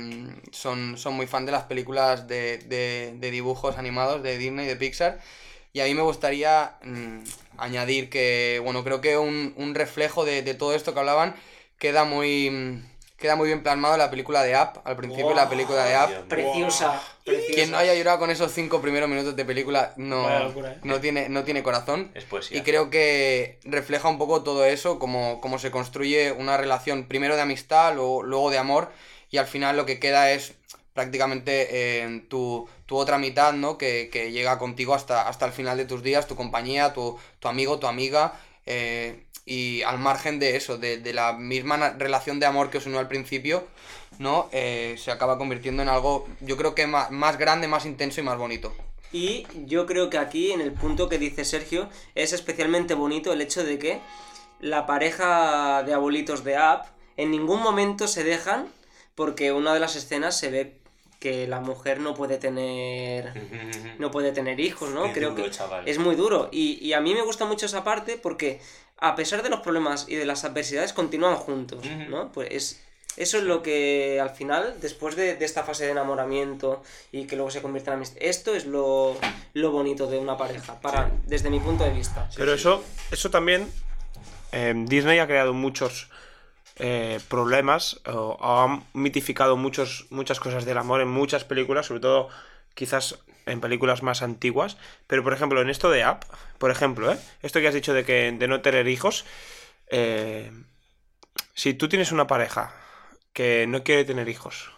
son, 0.52 0.96
son 0.98 1.14
muy 1.14 1.26
fan 1.26 1.46
de 1.46 1.52
las 1.52 1.64
películas 1.64 2.26
de, 2.28 2.58
de, 2.58 3.14
de 3.16 3.30
dibujos 3.30 3.78
animados 3.78 4.22
de 4.22 4.38
Disney, 4.38 4.66
de 4.66 4.76
Pixar. 4.76 5.20
Y 5.72 5.80
a 5.80 5.84
mí 5.84 5.94
me 5.94 6.02
gustaría 6.02 6.76
mm, 6.82 7.18
añadir 7.58 8.08
que, 8.08 8.60
bueno, 8.62 8.84
creo 8.84 9.00
que 9.00 9.18
un, 9.18 9.54
un 9.56 9.74
reflejo 9.74 10.24
de, 10.24 10.42
de 10.42 10.54
todo 10.54 10.74
esto 10.74 10.94
que 10.94 11.00
hablaban 11.00 11.34
queda 11.78 12.04
muy, 12.04 12.84
queda 13.24 13.36
muy 13.36 13.46
bien 13.46 13.62
plasmado 13.62 13.96
la 13.96 14.10
película 14.10 14.42
de 14.42 14.54
App, 14.54 14.86
al 14.86 14.96
principio 14.96 15.32
la 15.32 15.48
película 15.48 15.82
de 15.86 15.94
App. 15.94 16.10
Dios. 16.10 16.24
Preciosa, 16.28 17.02
preciosa. 17.24 17.54
Quien 17.54 17.70
no 17.70 17.78
haya 17.78 17.94
llorado 17.94 18.18
con 18.18 18.28
esos 18.28 18.52
cinco 18.52 18.82
primeros 18.82 19.08
minutos 19.08 19.34
de 19.34 19.46
película 19.46 19.94
no, 19.96 20.28
locura, 20.40 20.72
¿eh? 20.72 20.80
no, 20.82 21.00
tiene, 21.00 21.30
no 21.30 21.42
tiene 21.42 21.62
corazón. 21.62 22.10
Es 22.14 22.24
poesía. 22.24 22.58
Y 22.58 22.60
creo 22.60 22.90
que 22.90 23.60
refleja 23.64 24.10
un 24.10 24.18
poco 24.18 24.42
todo 24.42 24.66
eso, 24.66 24.98
como, 24.98 25.40
como 25.40 25.58
se 25.58 25.70
construye 25.70 26.32
una 26.32 26.58
relación 26.58 27.04
primero 27.04 27.34
de 27.34 27.40
amistad, 27.40 27.94
luego, 27.94 28.22
luego 28.22 28.50
de 28.50 28.58
amor, 28.58 28.92
y 29.30 29.38
al 29.38 29.46
final 29.46 29.78
lo 29.78 29.86
que 29.86 29.98
queda 29.98 30.30
es 30.30 30.52
prácticamente 30.92 31.68
eh, 32.02 32.26
tu, 32.28 32.68
tu 32.84 32.98
otra 32.98 33.16
mitad, 33.16 33.54
¿no? 33.54 33.78
Que, 33.78 34.10
que 34.12 34.32
llega 34.32 34.58
contigo 34.58 34.92
hasta, 34.92 35.26
hasta 35.26 35.46
el 35.46 35.52
final 35.52 35.78
de 35.78 35.86
tus 35.86 36.02
días, 36.02 36.26
tu 36.26 36.36
compañía, 36.36 36.92
tu, 36.92 37.18
tu 37.38 37.48
amigo, 37.48 37.78
tu 37.78 37.86
amiga, 37.86 38.34
eh, 38.66 39.24
y 39.46 39.82
al 39.82 39.98
margen 39.98 40.38
de 40.38 40.56
eso, 40.56 40.78
de, 40.78 40.98
de 40.98 41.12
la 41.12 41.32
misma 41.34 41.90
relación 41.98 42.40
de 42.40 42.46
amor 42.46 42.70
que 42.70 42.78
os 42.78 42.86
unió 42.86 42.98
al 42.98 43.08
principio, 43.08 43.66
¿no? 44.18 44.48
Eh, 44.52 44.96
se 44.98 45.10
acaba 45.10 45.36
convirtiendo 45.38 45.82
en 45.82 45.88
algo, 45.88 46.26
yo 46.40 46.56
creo 46.56 46.74
que 46.74 46.86
más, 46.86 47.10
más 47.10 47.36
grande, 47.38 47.68
más 47.68 47.84
intenso 47.86 48.20
y 48.20 48.24
más 48.24 48.38
bonito. 48.38 48.72
Y 49.12 49.46
yo 49.66 49.86
creo 49.86 50.10
que 50.10 50.18
aquí, 50.18 50.50
en 50.52 50.60
el 50.60 50.72
punto 50.72 51.08
que 51.08 51.18
dice 51.18 51.44
Sergio, 51.44 51.88
es 52.14 52.32
especialmente 52.32 52.94
bonito 52.94 53.32
el 53.32 53.40
hecho 53.40 53.62
de 53.64 53.78
que 53.78 54.00
la 54.60 54.86
pareja 54.86 55.82
de 55.84 55.92
abuelitos 55.94 56.42
de 56.42 56.56
App 56.56 56.86
en 57.16 57.30
ningún 57.30 57.62
momento 57.62 58.08
se 58.08 58.24
dejan 58.24 58.66
porque 59.14 59.52
una 59.52 59.72
de 59.74 59.80
las 59.80 59.94
escenas 59.94 60.36
se 60.38 60.50
ve 60.50 60.72
que 61.20 61.46
la 61.46 61.60
mujer 61.60 62.00
no 62.00 62.14
puede 62.14 62.38
tener 62.38 63.32
no 63.98 64.10
puede 64.10 64.32
tener 64.32 64.58
hijos, 64.58 64.90
¿no? 64.90 65.04
Qué 65.04 65.12
Creo 65.12 65.30
duro, 65.30 65.44
que 65.44 65.50
chaval. 65.50 65.86
es 65.88 65.98
muy 65.98 66.16
duro 66.16 66.48
y, 66.50 66.78
y 66.84 66.92
a 66.92 67.00
mí 67.00 67.14
me 67.14 67.22
gusta 67.22 67.44
mucho 67.44 67.66
esa 67.66 67.84
parte 67.84 68.18
porque 68.20 68.60
a 68.98 69.14
pesar 69.16 69.42
de 69.42 69.50
los 69.50 69.60
problemas 69.60 70.06
y 70.08 70.16
de 70.16 70.24
las 70.24 70.44
adversidades 70.44 70.92
continúan 70.92 71.36
juntos. 71.36 71.84
¿no? 72.08 72.32
Pues 72.32 72.48
es 72.50 72.80
eso 73.16 73.38
es 73.38 73.44
lo 73.44 73.62
que 73.62 74.18
al 74.20 74.30
final, 74.30 74.74
después 74.80 75.14
de, 75.14 75.36
de 75.36 75.44
esta 75.44 75.62
fase 75.62 75.84
de 75.84 75.92
enamoramiento 75.92 76.82
y 77.12 77.26
que 77.26 77.36
luego 77.36 77.50
se 77.50 77.62
convierte 77.62 77.90
en 77.90 77.96
amistad, 77.96 78.16
esto 78.20 78.54
es 78.56 78.66
lo, 78.66 79.16
lo 79.52 79.70
bonito 79.70 80.08
de 80.08 80.18
una 80.18 80.36
pareja, 80.36 80.80
para, 80.80 81.12
desde 81.24 81.48
mi 81.48 81.60
punto 81.60 81.84
de 81.84 81.90
vista. 81.90 82.28
Pero 82.36 82.52
eso, 82.54 82.82
eso 83.12 83.30
también. 83.30 83.70
eh, 84.50 84.74
Disney 84.76 85.20
ha 85.20 85.28
creado 85.28 85.52
muchos 85.52 86.10
eh, 86.76 87.20
problemas, 87.28 88.00
o 88.06 88.36
ha 88.40 88.82
mitificado 88.94 89.56
muchos, 89.56 90.06
muchas 90.10 90.40
cosas 90.40 90.64
del 90.64 90.78
amor 90.78 91.00
en 91.00 91.08
muchas 91.08 91.44
películas, 91.44 91.86
sobre 91.86 92.00
todo 92.00 92.28
quizás 92.74 93.20
en 93.46 93.60
películas 93.60 94.02
más 94.02 94.22
antiguas. 94.22 94.76
Pero 95.06 95.22
por 95.22 95.32
ejemplo, 95.32 95.60
en 95.60 95.70
esto 95.70 95.90
de 95.90 96.06
Up, 96.06 96.20
por 96.58 96.70
ejemplo, 96.70 97.12
¿eh? 97.12 97.18
esto 97.42 97.60
que 97.60 97.68
has 97.68 97.74
dicho 97.74 97.94
de 97.94 98.04
que 98.04 98.32
de 98.32 98.48
no 98.48 98.60
tener 98.60 98.88
hijos, 98.88 99.24
eh, 99.88 100.50
si 101.54 101.74
tú 101.74 101.88
tienes 101.88 102.12
una 102.12 102.26
pareja 102.26 102.74
que 103.32 103.66
no 103.66 103.82
quiere 103.82 104.04
tener 104.04 104.28
hijos 104.28 104.70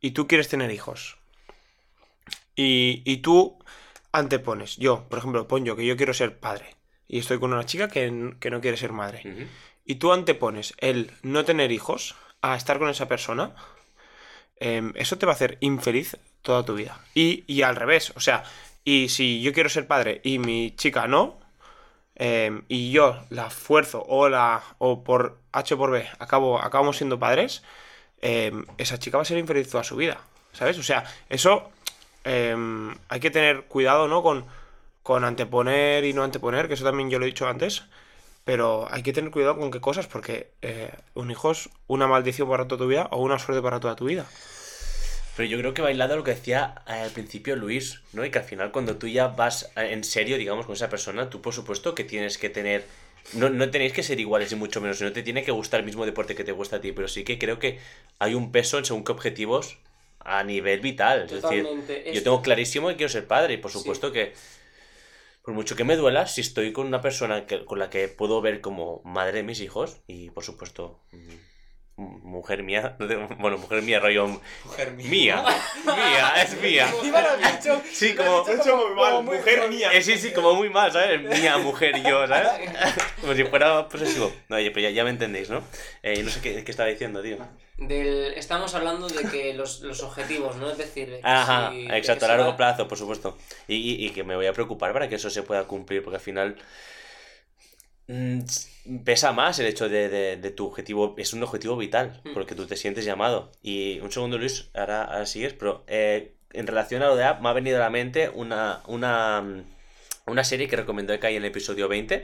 y 0.00 0.12
tú 0.12 0.26
quieres 0.26 0.48
tener 0.48 0.70
hijos 0.70 1.16
y, 2.54 3.02
y 3.04 3.18
tú 3.18 3.58
antepones, 4.12 4.76
yo, 4.76 5.08
por 5.08 5.18
ejemplo, 5.18 5.48
pon 5.48 5.64
yo 5.64 5.76
que 5.76 5.86
yo 5.86 5.96
quiero 5.96 6.14
ser 6.14 6.38
padre 6.38 6.76
y 7.08 7.18
estoy 7.18 7.38
con 7.38 7.52
una 7.52 7.66
chica 7.66 7.88
que, 7.88 8.34
que 8.38 8.50
no 8.50 8.60
quiere 8.60 8.76
ser 8.76 8.92
madre 8.92 9.48
y 9.84 9.96
tú 9.96 10.12
antepones 10.12 10.74
el 10.78 11.10
no 11.22 11.44
tener 11.44 11.72
hijos 11.72 12.14
a 12.40 12.56
estar 12.56 12.78
con 12.78 12.88
esa 12.88 13.08
persona, 13.08 13.54
em, 14.56 14.92
eso 14.96 15.18
te 15.18 15.26
va 15.26 15.32
a 15.32 15.34
hacer 15.34 15.56
infeliz 15.60 16.16
toda 16.44 16.64
tu 16.64 16.74
vida. 16.74 17.00
Y, 17.14 17.42
y 17.48 17.62
al 17.62 17.74
revés, 17.74 18.12
o 18.14 18.20
sea, 18.20 18.44
y 18.84 19.08
si 19.08 19.40
yo 19.42 19.52
quiero 19.52 19.68
ser 19.70 19.86
padre 19.88 20.20
y 20.22 20.38
mi 20.38 20.76
chica 20.76 21.08
no, 21.08 21.38
em, 22.14 22.62
y 22.68 22.92
yo 22.92 23.18
la 23.30 23.50
fuerzo 23.50 24.04
o 24.06 24.28
la 24.28 24.62
o 24.78 25.02
por 25.02 25.38
H 25.52 25.76
por 25.76 25.90
B 25.90 26.06
acabo, 26.18 26.60
acabamos 26.60 26.98
siendo 26.98 27.18
padres, 27.18 27.64
em, 28.20 28.66
esa 28.78 28.98
chica 28.98 29.16
va 29.16 29.22
a 29.22 29.24
ser 29.24 29.38
infeliz 29.38 29.70
toda 29.70 29.82
su 29.84 29.96
vida, 29.96 30.20
¿sabes? 30.52 30.78
O 30.78 30.82
sea, 30.82 31.04
eso 31.30 31.70
em, 32.24 32.94
hay 33.08 33.20
que 33.20 33.30
tener 33.30 33.64
cuidado, 33.64 34.06
¿no? 34.08 34.22
Con, 34.22 34.44
con 35.02 35.24
anteponer 35.24 36.04
y 36.04 36.12
no 36.12 36.22
anteponer, 36.22 36.68
que 36.68 36.74
eso 36.74 36.84
también 36.84 37.10
yo 37.10 37.18
lo 37.18 37.24
he 37.26 37.28
dicho 37.28 37.48
antes. 37.48 37.84
Pero 38.44 38.86
hay 38.90 39.02
que 39.02 39.12
tener 39.14 39.30
cuidado 39.30 39.56
con 39.58 39.70
qué 39.70 39.80
cosas, 39.80 40.06
porque 40.06 40.52
eh, 40.62 40.92
un 41.14 41.30
hijo 41.30 41.50
es 41.52 41.70
una 41.86 42.06
maldición 42.06 42.48
para 42.48 42.68
toda 42.68 42.80
tu 42.80 42.88
vida 42.88 43.08
o 43.10 43.18
una 43.22 43.38
suerte 43.38 43.62
para 43.62 43.80
toda 43.80 43.96
tu 43.96 44.04
vida. 44.06 44.26
Pero 45.36 45.48
yo 45.48 45.58
creo 45.58 45.74
que 45.74 45.82
bailado 45.82 46.16
lo 46.16 46.22
que 46.24 46.30
decía 46.34 46.76
eh, 46.86 46.92
al 46.92 47.10
principio 47.10 47.56
Luis, 47.56 48.00
¿no? 48.12 48.24
Y 48.24 48.30
que 48.30 48.38
al 48.38 48.44
final 48.44 48.70
cuando 48.70 48.96
tú 48.96 49.08
ya 49.08 49.28
vas 49.28 49.70
eh, 49.76 49.88
en 49.92 50.04
serio, 50.04 50.38
digamos, 50.38 50.66
con 50.66 50.74
esa 50.74 50.88
persona, 50.88 51.28
tú 51.28 51.40
por 51.42 51.52
supuesto 51.54 51.94
que 51.94 52.04
tienes 52.04 52.38
que 52.38 52.50
tener... 52.50 52.84
No, 53.32 53.48
no 53.48 53.70
tenéis 53.70 53.92
que 53.92 54.02
ser 54.02 54.20
iguales 54.20 54.52
y 54.52 54.56
mucho 54.56 54.80
menos, 54.80 55.00
no 55.00 55.12
te 55.12 55.22
tiene 55.22 55.42
que 55.44 55.50
gustar 55.50 55.80
el 55.80 55.86
mismo 55.86 56.04
deporte 56.06 56.34
que 56.34 56.44
te 56.44 56.52
gusta 56.52 56.76
a 56.76 56.80
ti, 56.80 56.92
pero 56.92 57.08
sí 57.08 57.24
que 57.24 57.38
creo 57.38 57.58
que 57.58 57.78
hay 58.18 58.34
un 58.34 58.52
peso 58.52 58.78
en 58.78 58.84
según 58.84 59.02
qué 59.02 59.12
objetivos 59.12 59.78
a 60.20 60.44
nivel 60.44 60.80
vital. 60.80 61.22
Es 61.24 61.42
decir, 61.42 61.66
yo 62.12 62.22
tengo 62.22 62.42
clarísimo 62.42 62.88
que 62.88 62.96
quiero 62.96 63.08
ser 63.10 63.26
padre 63.26 63.54
y 63.54 63.56
por 63.56 63.70
Sí. 63.72 63.78
supuesto 63.78 64.12
que 64.12 64.34
por 65.42 65.52
mucho 65.54 65.74
que 65.76 65.84
me 65.84 65.96
duela, 65.96 66.26
si 66.26 66.40
estoy 66.42 66.72
con 66.72 66.86
una 66.86 67.00
persona 67.02 67.46
que, 67.46 67.64
con 67.64 67.78
la 67.78 67.90
que 67.90 68.08
puedo 68.08 68.40
ver 68.40 68.60
como 68.60 69.02
madre 69.04 69.38
de 69.38 69.42
mis 69.42 69.60
hijos, 69.60 69.98
y 70.06 70.30
por 70.30 70.42
supuesto 70.44 71.00
mm, 71.12 71.18
mujer 71.96 72.62
mía, 72.64 72.96
bueno, 73.38 73.56
mujer 73.58 73.82
mía, 73.82 74.00
rollo 74.00 74.26
Mujer 74.64 74.90
mía. 74.92 75.06
mía, 75.06 75.44
mía, 75.84 76.32
es 76.42 76.60
mía. 76.60 76.92
Sí, 77.92 78.14
como, 78.14 78.48
hecho 78.48 78.76
muy 78.76 78.94
mal, 78.96 79.22
mujer 79.22 79.68
mía. 79.68 79.92
eh, 79.92 80.02
sí, 80.02 80.18
sí, 80.18 80.32
como 80.32 80.54
muy 80.54 80.68
mal, 80.70 80.90
¿sabes? 80.92 81.20
Mía, 81.22 81.56
mujer 81.58 82.02
yo, 82.02 82.26
¿sabes? 82.26 82.48
Como 83.20 83.34
si 83.34 83.44
fuera 83.44 83.88
posesivo. 83.88 84.32
No, 84.48 84.56
oye, 84.56 84.70
pero 84.70 84.82
ya, 84.88 84.90
ya 84.90 85.04
me 85.04 85.10
entendéis, 85.10 85.48
¿no? 85.50 85.62
Eh, 86.02 86.22
no 86.22 86.30
sé 86.30 86.40
qué, 86.40 86.62
qué 86.64 86.70
estaba 86.70 86.88
diciendo, 86.88 87.22
tío. 87.22 87.38
Del, 87.78 88.34
estamos 88.34 88.74
hablando 88.74 89.08
de 89.08 89.22
que 89.30 89.54
los, 89.54 89.80
los 89.80 90.02
objetivos, 90.02 90.56
¿no? 90.56 90.70
Es 90.70 90.78
decir, 90.78 91.08
de 91.10 91.20
que 91.20 91.26
Ajá, 91.26 91.70
si- 91.70 91.86
de 91.86 91.96
exacto, 91.96 92.26
que 92.26 92.32
a 92.32 92.36
largo 92.36 92.50
va- 92.50 92.56
plazo, 92.56 92.86
por 92.88 92.98
supuesto. 92.98 93.38
Y, 93.68 93.76
y- 93.76 94.06
y 94.06 94.10
que 94.10 94.24
me 94.24 94.36
voy 94.36 94.46
a 94.46 94.52
preocupar 94.52 94.92
para 94.92 95.08
que 95.08 95.14
eso 95.14 95.30
se 95.30 95.42
pueda 95.42 95.64
cumplir, 95.64 96.02
porque 96.02 96.16
al 96.16 96.22
final 96.22 96.56
pesa 99.04 99.32
más 99.32 99.58
el 99.58 99.66
hecho 99.66 99.88
de, 99.88 100.08
de- 100.08 100.36
de 100.36 100.50
tu 100.50 100.66
objetivo, 100.66 101.14
es 101.18 101.32
un 101.32 101.42
objetivo 101.42 101.76
vital, 101.76 102.20
Mm. 102.24 102.34
porque 102.34 102.54
tú 102.54 102.66
te 102.66 102.76
sientes 102.76 103.04
llamado. 103.04 103.50
Y 103.62 103.98
un 104.00 104.12
segundo, 104.12 104.38
Luis, 104.38 104.70
ahora, 104.74 105.04
ahora 105.04 105.26
sigues, 105.26 105.54
pero 105.54 105.84
eh, 105.86 106.34
en 106.52 106.66
relación 106.66 107.02
a 107.02 107.06
lo 107.06 107.16
de 107.16 107.24
App, 107.24 107.40
me 107.40 107.48
ha 107.48 107.52
venido 107.52 107.76
a 107.78 107.80
la 107.80 107.90
mente 107.90 108.28
una, 108.28 108.82
una, 108.86 109.40
mm, 109.42 109.64
una 110.26 110.44
serie 110.44 110.68
que 110.68 110.76
recomendó 110.76 111.18
Kai 111.20 111.36
en 111.36 111.42
el 111.42 111.48
episodio 111.50 111.88
20 111.88 112.22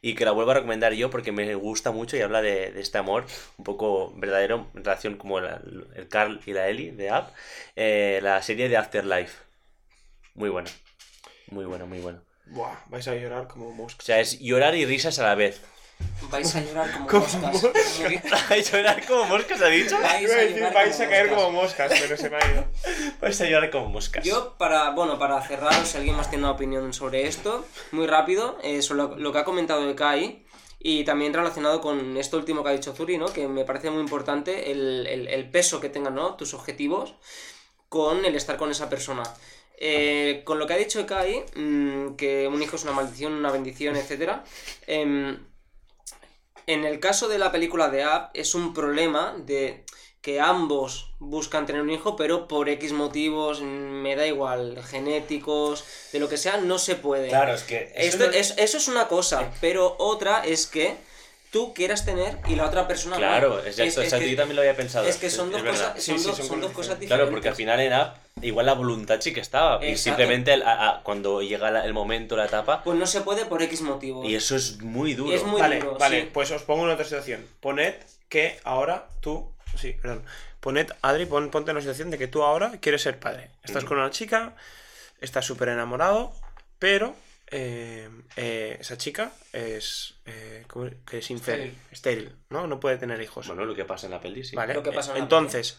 y 0.00 0.14
que 0.14 0.24
la 0.24 0.30
vuelvo 0.32 0.52
a 0.52 0.54
recomendar 0.54 0.92
yo 0.94 1.10
porque 1.10 1.32
me 1.32 1.54
gusta 1.54 1.90
mucho 1.92 2.16
y 2.16 2.20
habla 2.20 2.40
de, 2.42 2.72
de 2.72 2.80
este 2.80 2.98
amor 2.98 3.26
un 3.58 3.64
poco 3.64 4.12
verdadero 4.16 4.68
en 4.74 4.84
relación 4.84 5.16
como 5.16 5.40
la- 5.40 5.60
el 5.96 6.08
Carl 6.08 6.40
y 6.46 6.52
la 6.52 6.68
Ellie 6.68 6.92
de 6.92 7.10
App, 7.10 7.30
eh, 7.76 8.20
la 8.22 8.40
serie 8.42 8.68
de 8.68 8.76
Afterlife. 8.76 9.36
Muy 10.34 10.48
buena. 10.50 10.70
Muy 11.50 11.64
buena, 11.66 11.84
muy 11.84 11.98
buena. 12.00 12.22
Buah, 12.52 12.74
vais 12.88 13.06
a 13.08 13.14
llorar 13.14 13.48
como 13.48 13.68
O 13.68 13.72
moscas. 13.72 14.04
sea, 14.06 14.20
es 14.20 14.38
llorar 14.38 14.74
y 14.74 14.84
risas 14.86 15.18
a 15.18 15.24
la 15.24 15.34
vez. 15.34 15.60
Vais 16.30 16.54
a 16.56 16.60
llorar 16.60 16.90
como, 16.92 17.06
Como 17.06 17.22
moscas. 17.22 17.52
moscas. 17.62 18.00
Muy- 18.00 18.62
llorar 18.72 19.06
como 19.06 19.24
moscas, 19.26 19.62
ha 19.62 19.66
dicho? 19.68 19.96
Vais 20.00 20.30
a 20.30 20.34
a 20.34 20.36
decir, 20.38 20.56
llorar 20.56 20.74
vais 20.74 20.92
como 20.96 21.04
a 21.04 21.08
caer 21.10 21.26
moscas. 21.30 21.44
como 21.44 21.62
moscas, 21.62 21.92
pero 22.00 22.16
se 22.16 22.30
me 22.30 22.36
ha 22.36 22.52
ido. 22.52 22.64
Vais 23.20 23.40
a 23.40 23.44
llorar 23.46 23.70
como 23.70 23.88
moscas. 23.88 24.24
Yo, 24.24 24.54
para, 24.58 24.90
bueno, 24.90 25.18
para 25.18 25.40
cerrar, 25.42 25.86
si 25.86 25.96
alguien 25.98 26.16
más 26.16 26.28
tiene 26.28 26.44
una 26.44 26.52
opinión 26.52 26.92
sobre 26.92 27.26
esto, 27.28 27.64
muy 27.92 28.06
rápido, 28.08 28.58
eh, 28.64 28.82
sobre 28.82 29.02
lo, 29.02 29.16
lo 29.16 29.32
que 29.32 29.38
ha 29.38 29.44
comentado 29.44 29.86
de 29.86 29.94
Kai, 29.94 30.44
y 30.80 31.04
también 31.04 31.32
relacionado 31.32 31.80
con 31.80 32.16
esto 32.16 32.36
último 32.36 32.64
que 32.64 32.70
ha 32.70 32.72
dicho 32.72 32.92
Zuri, 32.94 33.16
¿no? 33.16 33.26
Que 33.32 33.46
me 33.46 33.64
parece 33.64 33.88
muy 33.90 34.00
importante 34.00 34.72
el, 34.72 35.06
el- 35.06 35.28
el 35.28 35.48
peso 35.50 35.80
que 35.80 35.88
tengan, 35.88 36.16
¿no? 36.16 36.34
Tus 36.34 36.52
objetivos 36.54 37.14
con 37.88 38.24
el 38.24 38.34
estar 38.34 38.56
con 38.56 38.70
esa 38.72 38.88
persona. 38.90 39.22
Eh, 39.78 40.42
con 40.44 40.58
lo 40.58 40.66
que 40.66 40.74
ha 40.74 40.76
dicho 40.76 41.04
Kai, 41.06 41.44
mm, 41.54 42.14
que 42.16 42.46
un 42.48 42.62
hijo 42.62 42.76
es 42.76 42.84
una 42.84 42.92
maldición, 42.92 43.32
una 43.32 43.50
bendición, 43.50 43.96
etc. 43.96 44.42
en 44.86 45.46
el 46.66 47.00
caso 47.00 47.28
de 47.28 47.38
la 47.38 47.50
película 47.50 47.88
de 47.88 48.04
App, 48.04 48.30
es 48.34 48.54
un 48.54 48.72
problema 48.72 49.34
de 49.38 49.84
que 50.22 50.40
ambos 50.40 51.10
buscan 51.18 51.66
tener 51.66 51.82
un 51.82 51.90
hijo, 51.90 52.14
pero 52.14 52.46
por 52.46 52.68
X 52.68 52.92
motivos, 52.92 53.60
mm, 53.60 53.64
me 53.64 54.14
da 54.14 54.24
igual, 54.26 54.82
genéticos, 54.84 55.84
de 56.12 56.20
lo 56.20 56.28
que 56.28 56.36
sea, 56.36 56.58
no 56.58 56.78
se 56.78 56.94
puede. 56.94 57.28
Claro, 57.28 57.52
es 57.52 57.64
que. 57.64 57.92
Esto, 57.96 58.30
es, 58.30 58.54
eso 58.56 58.76
es 58.78 58.86
una 58.86 59.08
cosa, 59.08 59.52
pero 59.60 59.96
otra 59.98 60.46
es 60.46 60.66
que 60.68 60.96
tú 61.52 61.72
quieras 61.74 62.04
tener 62.04 62.38
y 62.48 62.56
la 62.56 62.64
otra 62.66 62.88
persona 62.88 63.14
no. 63.16 63.20
Claro, 63.20 63.58
exacto, 63.58 63.82
Es- 64.02 64.12
es 64.12 64.14
que- 64.18 64.30
yo 64.30 64.36
también 64.36 64.56
lo 64.56 64.62
había 64.62 64.74
pensado. 64.74 65.06
Es 65.06 65.16
que 65.18 65.30
son 65.30 65.52
dos 65.52 65.60
Sí, 65.60 65.66
son 65.68 66.18
sí, 66.18 66.26
dos, 66.26 66.36
son 66.38 66.46
son 66.46 66.60
dos 66.60 66.72
cosas 66.72 66.98
diferentes. 66.98 67.08
Claro, 67.08 67.30
porque 67.30 67.48
al 67.50 67.54
final 67.54 67.78
en 67.78 67.92
app, 67.92 68.16
igual 68.40 68.66
la 68.66 68.72
voluntad 68.72 69.20
sí 69.20 69.32
que 69.32 69.40
estaba. 69.40 69.84
Y 69.84 69.96
simplemente 69.96 70.54
el- 70.54 70.62
a- 70.62 70.88
a- 70.88 71.02
cuando 71.02 71.42
llega 71.42 71.70
la- 71.70 71.84
el 71.84 71.92
momento, 71.92 72.36
la 72.36 72.46
etapa. 72.46 72.82
Pues 72.82 72.98
no 72.98 73.06
se 73.06 73.20
puede 73.20 73.44
por 73.44 73.62
X 73.62 73.82
motivos. 73.82 74.26
Y 74.28 74.34
eso 74.34 74.56
es 74.56 74.80
muy 74.80 75.14
duro. 75.14 75.32
Es 75.36 75.44
muy 75.44 75.60
Vale, 75.60 75.78
duro, 75.78 75.98
vale, 75.98 76.22
sí. 76.22 76.30
pues 76.32 76.50
os 76.50 76.62
pongo 76.62 76.84
en 76.86 76.90
otra 76.90 77.04
situación. 77.04 77.46
Poned 77.60 77.94
que 78.28 78.58
ahora 78.64 79.06
tú. 79.20 79.52
Sí, 79.78 79.92
perdón. 80.00 80.24
Poned, 80.60 80.90
Adri, 81.02 81.26
pon- 81.26 81.50
ponte 81.50 81.70
en 81.70 81.76
una 81.76 81.82
situación 81.82 82.10
de 82.10 82.18
que 82.18 82.28
tú 82.28 82.42
ahora 82.44 82.72
quieres 82.80 83.02
ser 83.02 83.18
padre. 83.18 83.50
Estás 83.62 83.82
Ujú. 83.82 83.90
con 83.90 83.98
una 83.98 84.10
chica, 84.10 84.54
estás 85.20 85.44
súper 85.44 85.68
enamorado, 85.68 86.32
pero 86.78 87.14
eh, 87.52 88.08
eh, 88.36 88.76
esa 88.80 88.96
chica 88.96 89.32
es. 89.52 90.14
eh, 90.26 90.64
que 91.06 91.18
es 91.18 91.30
infértil, 91.30 91.76
estéril, 91.90 92.34
¿no? 92.50 92.66
No 92.66 92.80
puede 92.80 92.96
tener 92.98 93.20
hijos. 93.20 93.46
Bueno, 93.46 93.64
lo 93.64 93.74
que 93.74 93.84
pasa 93.84 94.06
en 94.06 94.12
la 94.12 94.20
peli, 94.20 94.42
sí. 94.42 94.56
Vale. 94.56 94.74
Lo 94.74 94.82
que 94.82 94.90
pasa 94.92 95.12
en 95.12 95.18
la 95.18 95.22
Entonces, 95.22 95.78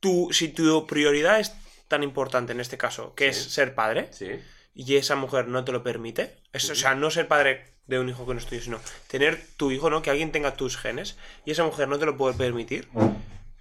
tú, 0.00 0.28
si 0.32 0.48
tu 0.48 0.86
prioridad 0.86 1.40
es 1.40 1.54
tan 1.88 2.02
importante 2.02 2.52
en 2.52 2.60
este 2.60 2.78
caso, 2.78 3.14
que 3.14 3.28
es 3.28 3.36
ser 3.36 3.74
padre, 3.74 4.08
Sí. 4.12 4.28
y 4.74 4.96
esa 4.96 5.16
mujer 5.16 5.48
no 5.48 5.64
te 5.64 5.72
lo 5.72 5.82
permite, 5.82 6.36
es, 6.52 6.68
o 6.70 6.74
sea, 6.74 6.94
no 6.94 7.10
ser 7.10 7.28
padre 7.28 7.64
de 7.86 7.98
un 7.98 8.08
hijo 8.08 8.26
que 8.26 8.32
no 8.34 8.38
es 8.40 8.46
tuyo, 8.46 8.62
sino 8.62 8.80
tener 9.08 9.42
tu 9.56 9.70
hijo, 9.70 9.90
¿no? 9.90 10.02
Que 10.02 10.10
alguien 10.10 10.32
tenga 10.32 10.54
tus 10.54 10.76
genes 10.76 11.16
y 11.44 11.50
esa 11.50 11.64
mujer 11.64 11.88
no 11.88 11.98
te 11.98 12.06
lo 12.06 12.16
puede 12.16 12.34
permitir, 12.36 12.88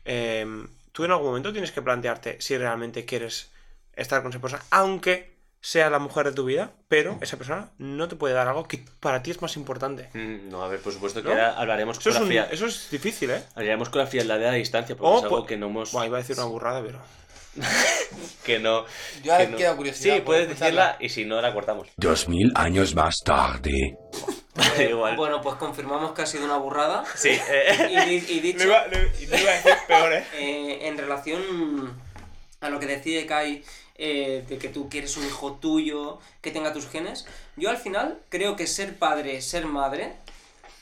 em, 0.05 0.67
tú 0.91 1.03
en 1.05 1.11
algún 1.11 1.27
momento 1.27 1.51
tienes 1.51 1.71
que 1.71 1.81
plantearte 1.81 2.39
si 2.41 2.57
realmente 2.57 3.05
quieres 3.05 3.49
estar 3.93 4.21
con 4.21 4.31
esa 4.31 4.39
persona, 4.39 4.63
aunque 4.71 5.31
sea 5.61 5.89
la 5.91 5.99
mujer 5.99 6.25
de 6.25 6.31
tu 6.33 6.43
vida, 6.45 6.71
pero 6.87 7.17
esa 7.21 7.37
persona 7.37 7.69
no 7.77 8.07
te 8.07 8.15
puede 8.15 8.33
dar 8.33 8.47
algo 8.47 8.67
que 8.67 8.83
para 8.99 9.21
ti 9.21 9.29
es 9.31 9.41
más 9.41 9.55
importante. 9.57 10.09
Mm, 10.13 10.49
No, 10.49 10.63
a 10.63 10.67
ver, 10.67 10.79
por 10.81 10.91
supuesto 10.91 11.21
que 11.21 11.27
¿No? 11.29 11.33
ahora 11.35 11.53
hablaremos 11.57 11.97
Eso 11.99 12.03
con, 12.03 12.11
es, 12.11 12.15
la 12.15 12.21
un- 12.21 12.27
fria- 12.27 12.47
eso 12.51 12.65
es 12.65 12.89
difícil, 12.89 13.29
¿eh? 13.31 13.43
hablaremos 13.55 13.89
con 13.89 13.99
la 14.01 14.07
frialdad 14.07 14.39
de 14.39 14.45
la 14.45 14.51
distancia, 14.53 14.95
porque 14.97 15.07
Oh, 15.13 15.17
es 15.19 15.23
algo 15.25 15.37
pues- 15.37 15.47
que 15.49 15.57
no 15.57 15.67
hemos. 15.67 15.91
Buah, 15.91 16.07
iba 16.07 16.17
a 16.17 16.21
decir 16.21 16.35
una 16.37 16.45
burrada, 16.47 16.81
pero... 16.83 16.99
Que 18.43 18.59
no. 18.59 18.85
Yo 19.23 19.33
ahora 19.33 19.45
que 19.45 19.51
no- 19.51 19.57
queda 19.57 19.75
curiosidad 19.75 20.15
Sí, 20.15 20.21
puedes 20.21 20.47
escucharla. 20.47 20.85
decirla 20.87 20.97
y 21.05 21.09
si 21.09 21.25
no, 21.25 21.41
la 21.41 21.53
cortamos. 21.53 21.87
Dos 21.97 22.27
mil 22.27 22.51
años 22.55 22.95
más 22.95 23.17
tarde. 23.23 23.97
Eh, 24.77 24.89
Igual. 24.89 25.15
Bueno, 25.15 25.41
pues 25.41 25.55
confirmamos 25.55 26.11
que 26.11 26.23
ha 26.23 26.25
sido 26.25 26.43
una 26.43 26.57
burrada. 26.57 27.05
Sí, 27.15 27.29
eh, 27.29 28.19
Y, 28.29 28.33
y 28.33 28.39
dicho, 28.41 28.63
iba, 28.67 28.85
iba 28.87 29.49
a 29.51 29.53
decir 29.55 29.73
peor, 29.87 30.11
¿eh? 30.13 30.25
eh, 30.33 30.87
en 30.87 30.97
relación 30.97 31.97
a 32.59 32.69
lo 32.69 32.77
que 32.77 32.85
decía 32.85 33.25
Kai, 33.25 33.63
eh, 33.95 34.45
de 34.47 34.57
que 34.57 34.69
tú 34.69 34.89
quieres 34.89 35.17
un 35.17 35.25
hijo 35.25 35.53
tuyo, 35.53 36.19
que 36.41 36.51
tenga 36.51 36.73
tus 36.73 36.87
genes, 36.87 37.25
yo 37.55 37.69
al 37.69 37.77
final 37.77 38.21
creo 38.29 38.55
que 38.55 38.67
ser 38.67 38.97
padre, 38.97 39.41
ser 39.41 39.65
madre, 39.65 40.13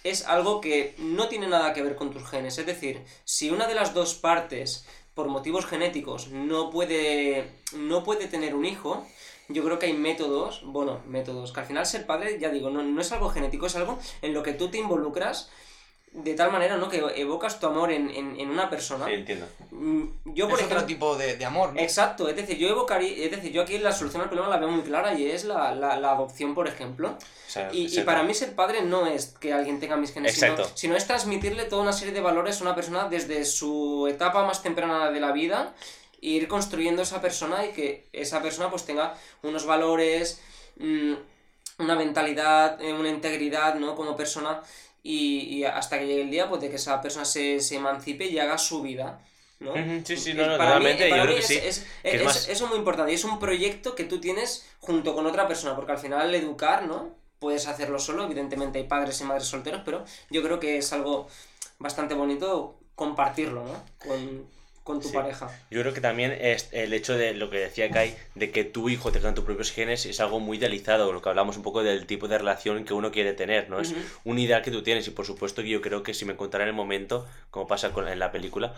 es 0.03 0.25
algo 0.25 0.61
que 0.61 0.95
no 0.97 1.27
tiene 1.27 1.47
nada 1.47 1.73
que 1.73 1.81
ver 1.81 1.95
con 1.95 2.11
tus 2.11 2.27
genes. 2.27 2.57
Es 2.57 2.65
decir, 2.65 3.01
si 3.25 3.49
una 3.49 3.67
de 3.67 3.75
las 3.75 3.93
dos 3.93 4.15
partes, 4.15 4.85
por 5.13 5.27
motivos 5.27 5.65
genéticos, 5.65 6.29
no 6.29 6.69
puede, 6.69 7.51
no 7.75 8.03
puede 8.03 8.27
tener 8.27 8.55
un 8.55 8.65
hijo, 8.65 9.05
yo 9.49 9.63
creo 9.63 9.79
que 9.79 9.87
hay 9.87 9.93
métodos, 9.93 10.61
bueno, 10.63 11.01
métodos, 11.07 11.51
que 11.51 11.59
al 11.59 11.65
final 11.65 11.85
ser 11.85 12.05
padre, 12.05 12.39
ya 12.39 12.49
digo, 12.49 12.69
no, 12.69 12.83
no 12.83 13.01
es 13.01 13.11
algo 13.11 13.29
genético, 13.29 13.65
es 13.65 13.75
algo 13.75 13.99
en 14.21 14.33
lo 14.33 14.43
que 14.43 14.53
tú 14.53 14.69
te 14.69 14.77
involucras 14.77 15.49
de 16.11 16.33
tal 16.33 16.51
manera, 16.51 16.75
¿no? 16.77 16.89
Que 16.89 16.97
evocas 17.17 17.59
tu 17.59 17.67
amor 17.67 17.91
en, 17.91 18.09
en- 18.09 18.39
en 18.39 18.49
una 18.49 18.69
persona. 18.69 19.05
sí, 19.05 19.13
entiendo. 19.13 19.45
Mm, 19.71 20.03
Yo, 20.33 20.49
por 20.49 20.59
es 20.59 20.65
otro 20.65 20.77
ejemplo, 20.77 20.85
tipo 20.85 21.15
de, 21.15 21.37
de 21.37 21.45
amor, 21.45 21.73
¿no? 21.73 21.79
Exacto, 21.79 22.27
es 22.27 22.35
decir, 22.35 22.57
yo 22.57 22.67
evocaría, 22.67 23.25
es 23.25 23.31
decir, 23.31 23.51
yo 23.51 23.61
aquí 23.61 23.77
la 23.77 23.91
solución 23.91 24.23
al 24.23 24.29
problema 24.29 24.49
la 24.49 24.57
veo 24.57 24.69
muy 24.69 24.81
clara 24.83 25.13
y 25.13 25.29
es 25.29 25.43
la, 25.45 25.73
la- 25.75 25.99
la 25.99 26.11
adopción, 26.13 26.55
por 26.55 26.67
ejemplo. 26.67 27.09
O 27.09 27.51
sea, 27.51 27.69
Y, 27.71 27.95
y 27.95 28.01
para 28.03 28.23
mí 28.23 28.33
ser 28.33 28.55
padre 28.55 28.81
no 28.81 29.05
es 29.07 29.27
que 29.39 29.53
alguien 29.53 29.79
tenga 29.79 29.97
mis 29.97 30.11
genes, 30.13 30.39
sino 30.75 30.95
es 30.95 31.05
transmitirle 31.07 31.65
toda 31.65 31.83
una 31.83 31.93
serie 31.93 32.13
de 32.13 32.21
valores 32.21 32.59
a 32.59 32.63
una 32.63 32.75
persona 32.75 33.07
desde 33.07 33.45
su 33.45 34.07
etapa 34.09 34.43
más 34.45 34.61
temprana 34.63 35.11
de 35.11 35.19
la 35.19 35.31
vida 35.31 35.73
e 36.21 36.27
ir 36.29 36.47
construyendo 36.47 37.01
esa 37.03 37.21
persona 37.21 37.65
y 37.65 37.69
que 37.71 38.07
esa 38.13 38.41
persona 38.41 38.69
pues 38.69 38.83
tenga 38.85 39.13
unos 39.43 39.65
valores, 39.65 40.41
mm, 40.77 41.13
una 41.79 41.95
mentalidad, 41.95 42.81
eh, 42.81 42.93
una 42.93 43.09
integridad, 43.09 43.75
¿no? 43.75 43.95
Como 43.95 44.15
persona 44.17 44.61
y, 45.11 45.57
y 45.57 45.63
hasta 45.63 45.97
que 45.99 46.05
llegue 46.07 46.21
el 46.23 46.31
día 46.31 46.47
pues 46.49 46.61
de 46.61 46.69
que 46.69 46.75
esa 46.75 47.01
persona 47.01 47.25
se, 47.25 47.59
se 47.59 47.75
emancipe 47.75 48.25
y 48.25 48.37
haga 48.39 48.57
su 48.57 48.81
vida. 48.81 49.19
¿no? 49.59 49.73
Sí, 50.05 50.15
sí, 50.15 50.33
no, 50.33 50.45
no, 50.47 50.57
para 50.57 50.79
mí- 50.79 50.85
yo 50.97 51.09
para 51.09 51.23
creo 51.23 51.35
mí 51.35 51.41
sí, 51.41 51.55
es- 51.57 51.65
es- 51.79 51.85
que 52.01 52.09
es 52.15 52.15
es- 52.21 52.23
más- 52.25 52.47
eso 52.49 52.63
es 52.65 52.69
muy 52.69 52.79
importante 52.79 53.11
y 53.11 53.15
es 53.15 53.23
un 53.25 53.39
proyecto 53.39 53.93
que 53.95 54.05
tú 54.05 54.21
tienes 54.21 54.65
junto 54.79 55.13
con 55.15 55.25
otra 55.25 55.47
persona, 55.49 55.75
porque 55.75 55.91
al 55.91 55.97
final 55.97 56.33
educar, 56.33 56.83
¿no? 56.85 57.09
Puedes 57.39 57.67
hacerlo 57.67 57.99
solo, 57.99 58.23
evidentemente 58.23 58.79
hay 58.79 58.85
padres 58.85 59.19
y 59.19 59.23
madres 59.25 59.47
solteros, 59.47 59.81
pero 59.83 60.05
yo 60.29 60.41
creo 60.43 60.59
que 60.59 60.77
es 60.77 60.93
algo 60.93 61.27
bastante 61.77 62.13
bonito 62.13 62.75
compartirlo, 62.95 63.63
¿no? 63.65 63.83
Con, 64.05 64.45
con 64.89 64.99
tu 64.99 65.07
Sí. 65.09 65.13
pareja. 65.17 65.47
Yo 65.69 65.81
creo 65.81 65.93
que 65.93 66.01
también 66.01 66.31
es 66.31 66.67
el 66.71 66.91
hecho 66.93 67.15
de 67.15 67.35
lo 67.35 67.51
que 67.51 67.59
decía 67.59 67.91
Kai, 67.91 68.15
de 68.33 68.49
que 68.49 68.63
tu 68.63 68.89
hijo 68.89 69.11
tenga 69.11 69.31
tus 69.35 69.45
propios 69.45 69.71
genes, 69.71 70.07
es 70.07 70.19
algo 70.19 70.39
muy 70.39 70.57
idealizado, 70.57 71.13
lo 71.13 71.21
que 71.21 71.29
hablamos 71.29 71.57
un 71.57 71.61
poco 71.63 71.83
del 71.83 72.07
tipo 72.07 72.27
de 72.27 72.39
relación 72.39 72.83
que 72.85 72.95
uno 72.95 73.11
quiere 73.11 73.33
tener, 73.33 73.69
¿no? 73.69 73.79
Es 73.79 73.93
una 74.23 74.41
idea 74.41 74.63
que 74.63 74.71
tú 74.71 74.81
tienes 74.81 75.07
y 75.07 75.11
por 75.11 75.27
supuesto 75.27 75.61
que 75.61 75.69
yo 75.69 75.79
creo 75.81 76.01
que 76.01 76.15
si 76.15 76.25
me 76.25 76.33
encontrara 76.33 76.63
en 76.63 76.69
el 76.69 76.75
momento, 76.75 77.27
como 77.51 77.67
pasa 77.67 77.91
con, 77.93 78.07
en 78.07 78.17
la 78.17 78.31
película, 78.31 78.73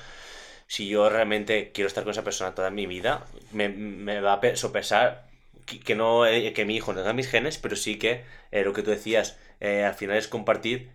si 0.67 0.89
yo 0.89 1.09
realmente 1.09 1.71
quiero 1.73 1.87
estar 1.87 2.03
con 2.03 2.11
esa 2.11 2.25
persona 2.25 2.53
toda 2.55 2.71
mi 2.71 2.87
vida, 2.87 3.25
me, 3.53 3.69
me 3.69 4.19
va 4.19 4.33
a 4.33 4.39
pe- 4.41 4.57
sopesar 4.57 5.27
que, 5.65 5.79
que 5.79 5.95
no 5.95 6.25
eh, 6.25 6.51
que 6.51 6.65
mi 6.65 6.75
hijo 6.75 6.91
no 6.91 6.99
tenga 6.99 7.13
mis 7.13 7.29
genes, 7.29 7.57
pero 7.57 7.77
sí 7.77 7.97
que 7.97 8.23
eh, 8.51 8.63
lo 8.65 8.73
que 8.73 8.83
tú 8.83 8.91
decías, 8.91 9.37
eh, 9.61 9.85
al 9.85 9.93
final 9.95 10.17
es 10.17 10.27
compartir 10.27 10.89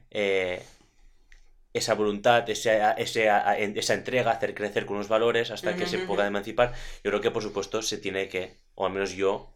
esa 1.76 1.94
voluntad, 1.94 2.48
esa, 2.50 2.92
esa, 2.92 3.56
esa 3.58 3.94
entrega, 3.94 4.30
hacer 4.32 4.54
crecer 4.54 4.86
con 4.86 4.96
unos 4.96 5.08
valores 5.08 5.50
hasta 5.50 5.76
que 5.76 5.86
se 5.86 5.98
pueda 5.98 6.26
emancipar. 6.26 6.72
Yo 7.04 7.10
creo 7.10 7.20
que 7.20 7.30
por 7.30 7.42
supuesto 7.42 7.82
se 7.82 7.98
tiene 7.98 8.28
que, 8.28 8.56
o 8.74 8.86
al 8.86 8.92
menos 8.92 9.12
yo, 9.12 9.52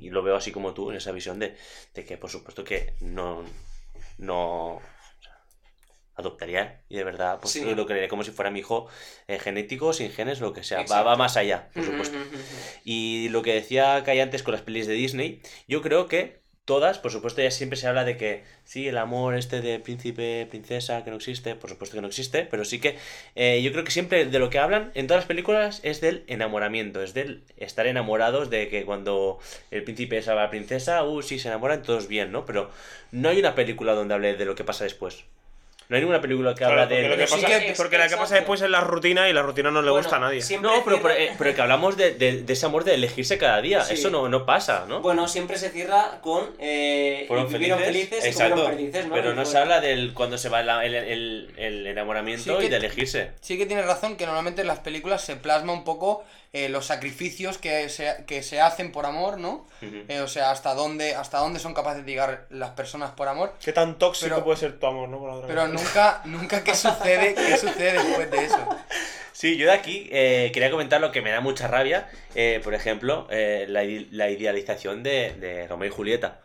y 0.00 0.10
lo 0.10 0.22
veo 0.22 0.36
así 0.36 0.52
como 0.52 0.72
tú, 0.74 0.90
en 0.90 0.96
esa 0.96 1.12
visión 1.12 1.38
de, 1.38 1.56
de 1.94 2.04
que 2.04 2.16
por 2.16 2.30
supuesto 2.30 2.64
que 2.64 2.94
no, 3.00 3.44
no 4.18 4.80
adoptaría 6.14 6.82
y 6.88 6.96
de 6.96 7.04
verdad 7.04 7.38
pues 7.40 7.52
Sí. 7.52 7.74
lo 7.74 7.84
creería 7.84 8.08
como 8.08 8.24
si 8.24 8.30
fuera 8.30 8.50
mi 8.50 8.60
hijo 8.60 8.88
eh, 9.28 9.38
genético, 9.38 9.92
sin 9.92 10.10
genes, 10.10 10.40
lo 10.40 10.52
que 10.54 10.62
sea. 10.64 10.82
Va 10.90 11.14
más 11.16 11.36
allá, 11.36 11.68
por 11.74 11.84
supuesto. 11.84 12.16
Y 12.84 13.28
lo 13.28 13.42
que 13.42 13.52
decía 13.54 14.02
Kai 14.04 14.20
antes 14.20 14.42
con 14.42 14.52
las 14.52 14.62
pelis 14.62 14.86
de 14.86 14.94
Disney, 14.94 15.42
yo 15.68 15.82
creo 15.82 16.06
que 16.08 16.42
todas, 16.66 16.98
por 16.98 17.12
supuesto, 17.12 17.40
ya 17.40 17.50
siempre 17.50 17.78
se 17.78 17.86
habla 17.86 18.04
de 18.04 18.16
que 18.16 18.42
sí, 18.64 18.88
el 18.88 18.98
amor 18.98 19.36
este 19.36 19.62
de 19.62 19.78
príncipe, 19.78 20.46
princesa, 20.50 21.04
que 21.04 21.10
no 21.10 21.16
existe, 21.16 21.54
por 21.54 21.70
supuesto 21.70 21.94
que 21.94 22.02
no 22.02 22.08
existe, 22.08 22.42
pero 22.50 22.64
sí 22.64 22.80
que 22.80 22.98
eh, 23.36 23.62
yo 23.62 23.72
creo 23.72 23.84
que 23.84 23.92
siempre 23.92 24.26
de 24.26 24.38
lo 24.38 24.50
que 24.50 24.58
hablan 24.58 24.90
en 24.94 25.06
todas 25.06 25.22
las 25.22 25.28
películas 25.28 25.80
es 25.84 26.00
del 26.00 26.24
enamoramiento, 26.26 27.02
es 27.02 27.14
del 27.14 27.44
estar 27.56 27.86
enamorados, 27.86 28.50
de 28.50 28.68
que 28.68 28.84
cuando 28.84 29.38
el 29.70 29.84
príncipe 29.84 30.20
salva 30.22 30.42
a 30.42 30.44
la 30.46 30.50
princesa, 30.50 31.04
uh, 31.04 31.22
sí, 31.22 31.38
se 31.38 31.48
enamoran 31.48 31.82
todos 31.82 32.08
bien, 32.08 32.32
¿no? 32.32 32.44
Pero 32.44 32.70
no 33.12 33.28
hay 33.28 33.38
una 33.38 33.54
película 33.54 33.94
donde 33.94 34.14
hable 34.14 34.34
de 34.34 34.44
lo 34.44 34.56
que 34.56 34.64
pasa 34.64 34.84
después. 34.84 35.24
No 35.88 35.94
hay 35.96 36.02
ninguna 36.02 36.20
película 36.20 36.52
que 36.52 36.58
Claro, 36.58 36.82
habla 36.82 36.86
de... 36.86 37.08
lo 37.08 37.16
que 37.16 37.26
sí 37.28 37.34
pasa, 37.40 37.60
que- 37.60 37.74
porque 37.76 37.96
lo 37.98 38.08
que 38.08 38.16
pasa 38.16 38.34
después 38.34 38.60
es 38.60 38.68
la 38.70 38.80
rutina 38.80 39.28
y 39.28 39.32
la 39.32 39.42
rutina 39.42 39.70
no 39.70 39.82
le 39.82 39.90
Bueno, 39.90 40.02
gusta 40.02 40.16
a 40.16 40.18
nadie. 40.20 40.40
No, 40.60 40.82
pero, 40.84 41.00
pero, 41.00 41.14
cierra- 41.14 41.18
eh, 41.18 41.34
pero 41.38 41.54
que 41.54 41.62
hablamos 41.62 41.96
de, 41.96 42.12
de- 42.14 42.42
de 42.42 42.52
ese 42.52 42.66
amor 42.66 42.82
de 42.82 42.94
elegirse 42.94 43.38
cada 43.38 43.60
día. 43.60 43.82
Sí. 43.84 43.94
Eso 43.94 44.10
no, 44.10 44.28
no 44.28 44.44
pasa, 44.44 44.84
¿no? 44.88 45.00
Bueno, 45.00 45.28
siempre 45.28 45.58
se 45.58 45.70
cierra 45.70 46.18
con. 46.22 46.50
Eh, 46.58 47.24
Fueron 47.28 47.48
felices, 47.48 47.78
felices 47.78 48.24
y 48.24 48.28
exacto. 48.28 48.56
fueron 48.56 48.76
felices, 48.76 49.06
¿no? 49.06 49.14
Pero 49.14 49.34
no 49.34 49.44
se 49.44 49.58
habla 49.58 49.80
del 49.80 50.12
cuando 50.12 50.38
se 50.38 50.48
va 50.48 50.62
la- 50.64 50.84
el, 50.84 50.94
el- 50.96 51.50
el 51.56 51.86
enamoramiento 51.86 52.42
Sí 52.54 52.58
que- 52.58 52.64
y 52.66 52.68
de 52.68 52.76
elegirse. 52.78 53.30
Sí 53.40 53.56
que 53.56 53.66
tienes 53.66 53.86
razón 53.86 54.16
que 54.16 54.26
normalmente 54.26 54.62
en 54.62 54.66
las 54.66 54.80
películas 54.80 55.22
se 55.24 55.36
plasma 55.36 55.72
un 55.72 55.84
poco 55.84 56.24
eh, 56.52 56.68
los 56.68 56.86
sacrificios 56.86 57.58
que 57.58 57.88
se, 57.88 58.24
que 58.26 58.42
se 58.42 58.60
hacen 58.60 58.92
por 58.92 59.04
amor, 59.06 59.38
¿no? 59.38 59.66
Eh, 59.82 60.20
o 60.20 60.28
sea, 60.28 60.50
hasta 60.50 60.74
dónde, 60.74 61.14
hasta 61.14 61.38
dónde 61.38 61.60
son 61.60 61.74
capaces 61.74 62.04
de 62.04 62.10
llegar 62.10 62.46
las 62.50 62.70
personas 62.70 63.10
por 63.10 63.28
amor. 63.28 63.54
¿Qué 63.62 63.72
tan 63.72 63.98
tóxico 63.98 64.30
Pero- 64.34 64.44
puede 64.44 64.56
ser 64.58 64.78
tu 64.78 64.86
amor, 64.86 65.08
no? 65.08 65.18
Por 65.18 65.28
la 65.28 65.34
otra 65.36 65.48
Pero 65.48 65.68
nunca, 65.68 66.22
nunca 66.24 66.64
qué 66.64 66.74
sucede, 66.74 67.34
qué 67.34 67.56
sucede 67.56 67.92
después 68.02 68.30
de 68.30 68.44
eso. 68.44 68.68
Sí, 69.32 69.58
yo 69.58 69.66
de 69.66 69.72
aquí 69.72 70.08
eh, 70.12 70.50
quería 70.54 70.70
comentar 70.70 70.98
lo 70.98 71.12
que 71.12 71.20
me 71.20 71.30
da 71.30 71.42
mucha 71.42 71.68
rabia. 71.68 72.08
eh, 72.34 72.58
por 72.64 72.72
ejemplo, 72.72 73.26
eh, 73.30 73.66
la, 73.68 73.82
la 74.10 74.30
idealización 74.30 75.02
de, 75.02 75.34
de 75.34 75.68
Romeo 75.68 75.90
y 75.90 75.92
Julieta. 75.92 76.40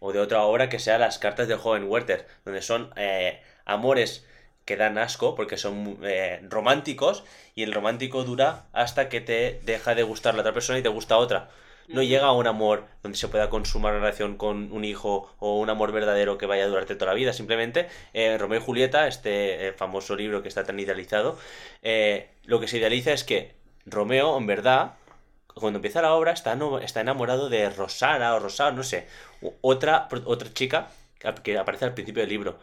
O 0.00 0.14
de 0.14 0.18
otra 0.18 0.40
obra 0.44 0.70
que 0.70 0.78
sea 0.78 0.96
Las 0.96 1.18
cartas 1.18 1.46
del 1.46 1.58
joven 1.58 1.84
Werther. 1.84 2.26
Donde 2.46 2.62
son 2.62 2.90
eh, 2.96 3.42
amores 3.66 4.24
que 4.64 4.76
dan 4.76 4.98
asco 4.98 5.34
porque 5.34 5.56
son 5.56 5.98
eh, 6.02 6.40
románticos. 6.48 7.24
Y 7.54 7.62
el 7.64 7.72
romántico 7.72 8.24
dura 8.24 8.64
hasta 8.72 9.08
que 9.08 9.20
te 9.20 9.60
deja 9.64 9.94
de 9.94 10.02
gustar 10.02 10.34
la 10.34 10.40
otra 10.40 10.52
persona 10.54 10.78
y 10.78 10.82
te 10.82 10.88
gusta 10.88 11.16
otra. 11.18 11.50
No 11.88 12.00
llega 12.02 12.26
a 12.26 12.32
un 12.32 12.46
amor 12.46 12.86
donde 13.02 13.18
se 13.18 13.28
pueda 13.28 13.50
consumar 13.50 13.92
una 13.92 14.00
relación 14.00 14.36
con 14.36 14.72
un 14.72 14.84
hijo 14.84 15.34
o 15.40 15.58
un 15.58 15.68
amor 15.68 15.92
verdadero 15.92 16.38
que 16.38 16.46
vaya 16.46 16.64
a 16.64 16.68
durarte 16.68 16.94
toda 16.94 17.10
la 17.10 17.16
vida. 17.16 17.32
Simplemente 17.32 17.88
eh, 18.14 18.38
Romeo 18.38 18.60
y 18.60 18.62
Julieta, 18.62 19.08
este 19.08 19.68
eh, 19.68 19.72
famoso 19.72 20.16
libro 20.16 20.42
que 20.42 20.48
está 20.48 20.64
tan 20.64 20.78
idealizado, 20.80 21.36
lo 22.44 22.60
que 22.60 22.68
se 22.68 22.78
idealiza 22.78 23.12
es 23.12 23.24
que 23.24 23.54
Romeo, 23.84 24.38
en 24.38 24.46
verdad, 24.46 24.94
cuando 25.54 25.78
empieza 25.78 26.00
la 26.02 26.14
obra, 26.14 26.32
está, 26.32 26.54
no- 26.54 26.78
está 26.78 27.00
enamorado 27.00 27.48
de 27.48 27.68
Rosana 27.68 28.34
o 28.34 28.38
Rosana, 28.38 28.72
no 28.76 28.82
sé, 28.84 29.06
otra, 29.60 30.08
otra 30.24 30.52
chica 30.54 30.88
que 31.44 31.56
aparece 31.58 31.84
al 31.84 31.94
principio 31.94 32.22
del 32.22 32.30
libro. 32.30 32.58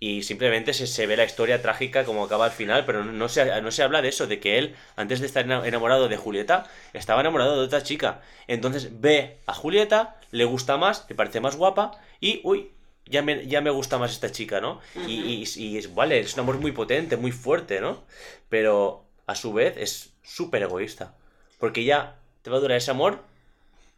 Y 0.00 0.22
simplemente 0.24 0.74
se, 0.74 0.86
se 0.86 1.06
ve 1.06 1.16
la 1.16 1.24
historia 1.24 1.62
trágica 1.62 2.04
como 2.04 2.24
acaba 2.24 2.44
al 2.46 2.50
final, 2.50 2.84
pero 2.84 3.04
no, 3.04 3.12
no 3.12 3.28
se, 3.28 3.60
no 3.62 3.70
se 3.70 3.82
habla 3.82 4.02
de 4.02 4.08
eso, 4.08 4.26
de 4.26 4.38
que 4.40 4.58
él, 4.58 4.74
antes 4.96 5.20
de 5.20 5.26
estar 5.26 5.44
ena- 5.44 5.66
enamorado 5.66 6.08
de 6.08 6.16
Julieta, 6.16 6.66
estaba 6.92 7.20
enamorado 7.22 7.58
de 7.58 7.64
otra 7.66 7.82
chica. 7.82 8.20
Entonces 8.46 9.00
ve 9.00 9.38
a 9.46 9.54
Julieta, 9.54 10.16
le 10.30 10.44
gusta 10.44 10.76
más, 10.76 11.06
le 11.08 11.14
parece 11.14 11.40
más 11.40 11.56
guapa, 11.56 11.92
y 12.20 12.40
uy, 12.44 12.70
ya 13.06 13.22
me, 13.22 13.46
ya 13.46 13.60
me 13.60 13.70
gusta 13.70 13.98
más 13.98 14.12
esta 14.12 14.30
chica, 14.32 14.60
¿no? 14.60 14.80
Y, 15.04 15.44
y- 15.56 15.62
y 15.62 15.78
es, 15.78 15.94
vale, 15.94 16.20
es 16.20 16.34
un 16.34 16.40
amor 16.40 16.58
muy 16.58 16.72
potente, 16.72 17.16
muy 17.16 17.32
fuerte, 17.32 17.80
¿no? 17.80 18.04
Pero 18.48 19.04
a 19.26 19.34
su 19.34 19.52
vez 19.52 19.76
es 19.78 20.12
súper 20.22 20.62
egoísta. 20.62 21.14
Porque 21.58 21.84
ya 21.84 22.16
te 22.42 22.50
va 22.50 22.56
a 22.58 22.60
durar 22.60 22.76
ese 22.78 22.90
amor 22.90 23.22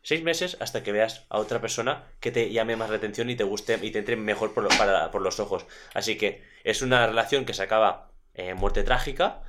seis 0.06 0.22
meses 0.22 0.56
hasta 0.60 0.84
que 0.84 0.92
veas 0.92 1.24
a 1.30 1.38
otra 1.38 1.60
persona 1.60 2.04
que 2.20 2.30
te 2.30 2.52
llame 2.52 2.76
más 2.76 2.90
la 2.90 2.96
atención 2.96 3.28
y 3.28 3.34
te 3.34 3.42
guste 3.42 3.76
y 3.82 3.90
te 3.90 3.98
entre 3.98 4.14
mejor 4.14 4.54
por, 4.54 4.62
lo- 4.62 4.68
para- 4.78 5.10
por 5.10 5.20
los 5.20 5.40
ojos. 5.40 5.66
Así 5.94 6.16
que 6.16 6.44
es 6.62 6.80
una 6.82 7.06
relación 7.08 7.44
que 7.44 7.54
se 7.54 7.62
acaba 7.64 8.10
en 8.34 8.56
muerte 8.56 8.84
trágica. 8.84 9.42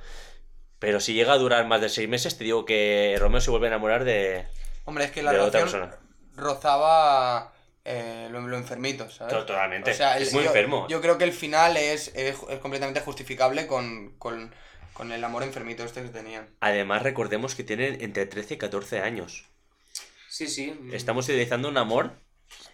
Pero 0.80 0.98
si 0.98 1.14
llega 1.14 1.32
a 1.32 1.38
durar 1.38 1.64
más 1.66 1.80
de 1.80 1.88
seis 1.88 2.08
meses, 2.08 2.36
te 2.38 2.42
digo 2.44 2.64
que 2.64 3.16
Romeo 3.20 3.40
se 3.40 3.50
vuelve 3.50 3.66
a 3.66 3.70
enamorar 3.70 4.02
de, 4.04 4.46
Hombre, 4.84 5.04
es 5.04 5.10
que 5.12 5.22
la 5.22 5.32
de 5.32 5.38
otra 5.40 5.60
persona. 5.60 5.96
rozaba 6.34 7.52
eh, 7.84 8.28
lo, 8.30 8.40
lo 8.40 8.56
enfermito, 8.56 9.08
¿sabes? 9.10 9.32
Totalmente. 9.34 9.90
O 9.92 9.94
sea, 9.94 10.16
el- 10.16 10.24
es 10.24 10.32
muy 10.32 10.42
yo, 10.42 10.48
enfermo. 10.50 10.86
Yo 10.88 11.00
creo 11.00 11.18
que 11.18 11.24
el 11.24 11.32
final 11.32 11.76
es, 11.76 12.08
es, 12.14 12.36
es 12.48 12.58
completamente 12.60 13.00
justificable 13.00 13.66
con, 13.66 14.14
con, 14.18 14.52
con 14.92 15.12
el 15.12 15.22
amor 15.24 15.42
enfermito 15.42 15.84
este 15.84 16.02
que 16.02 16.08
tenían. 16.08 16.48
Además, 16.60 17.02
recordemos 17.02 17.54
que 17.54 17.64
tienen 17.64 18.00
entre 18.00 18.26
13 18.26 18.54
y 18.54 18.58
14 18.58 19.00
años. 19.00 19.44
Sí, 20.28 20.46
sí. 20.46 20.78
Estamos 20.92 21.28
idealizando 21.28 21.68
un 21.68 21.78
amor 21.78 22.12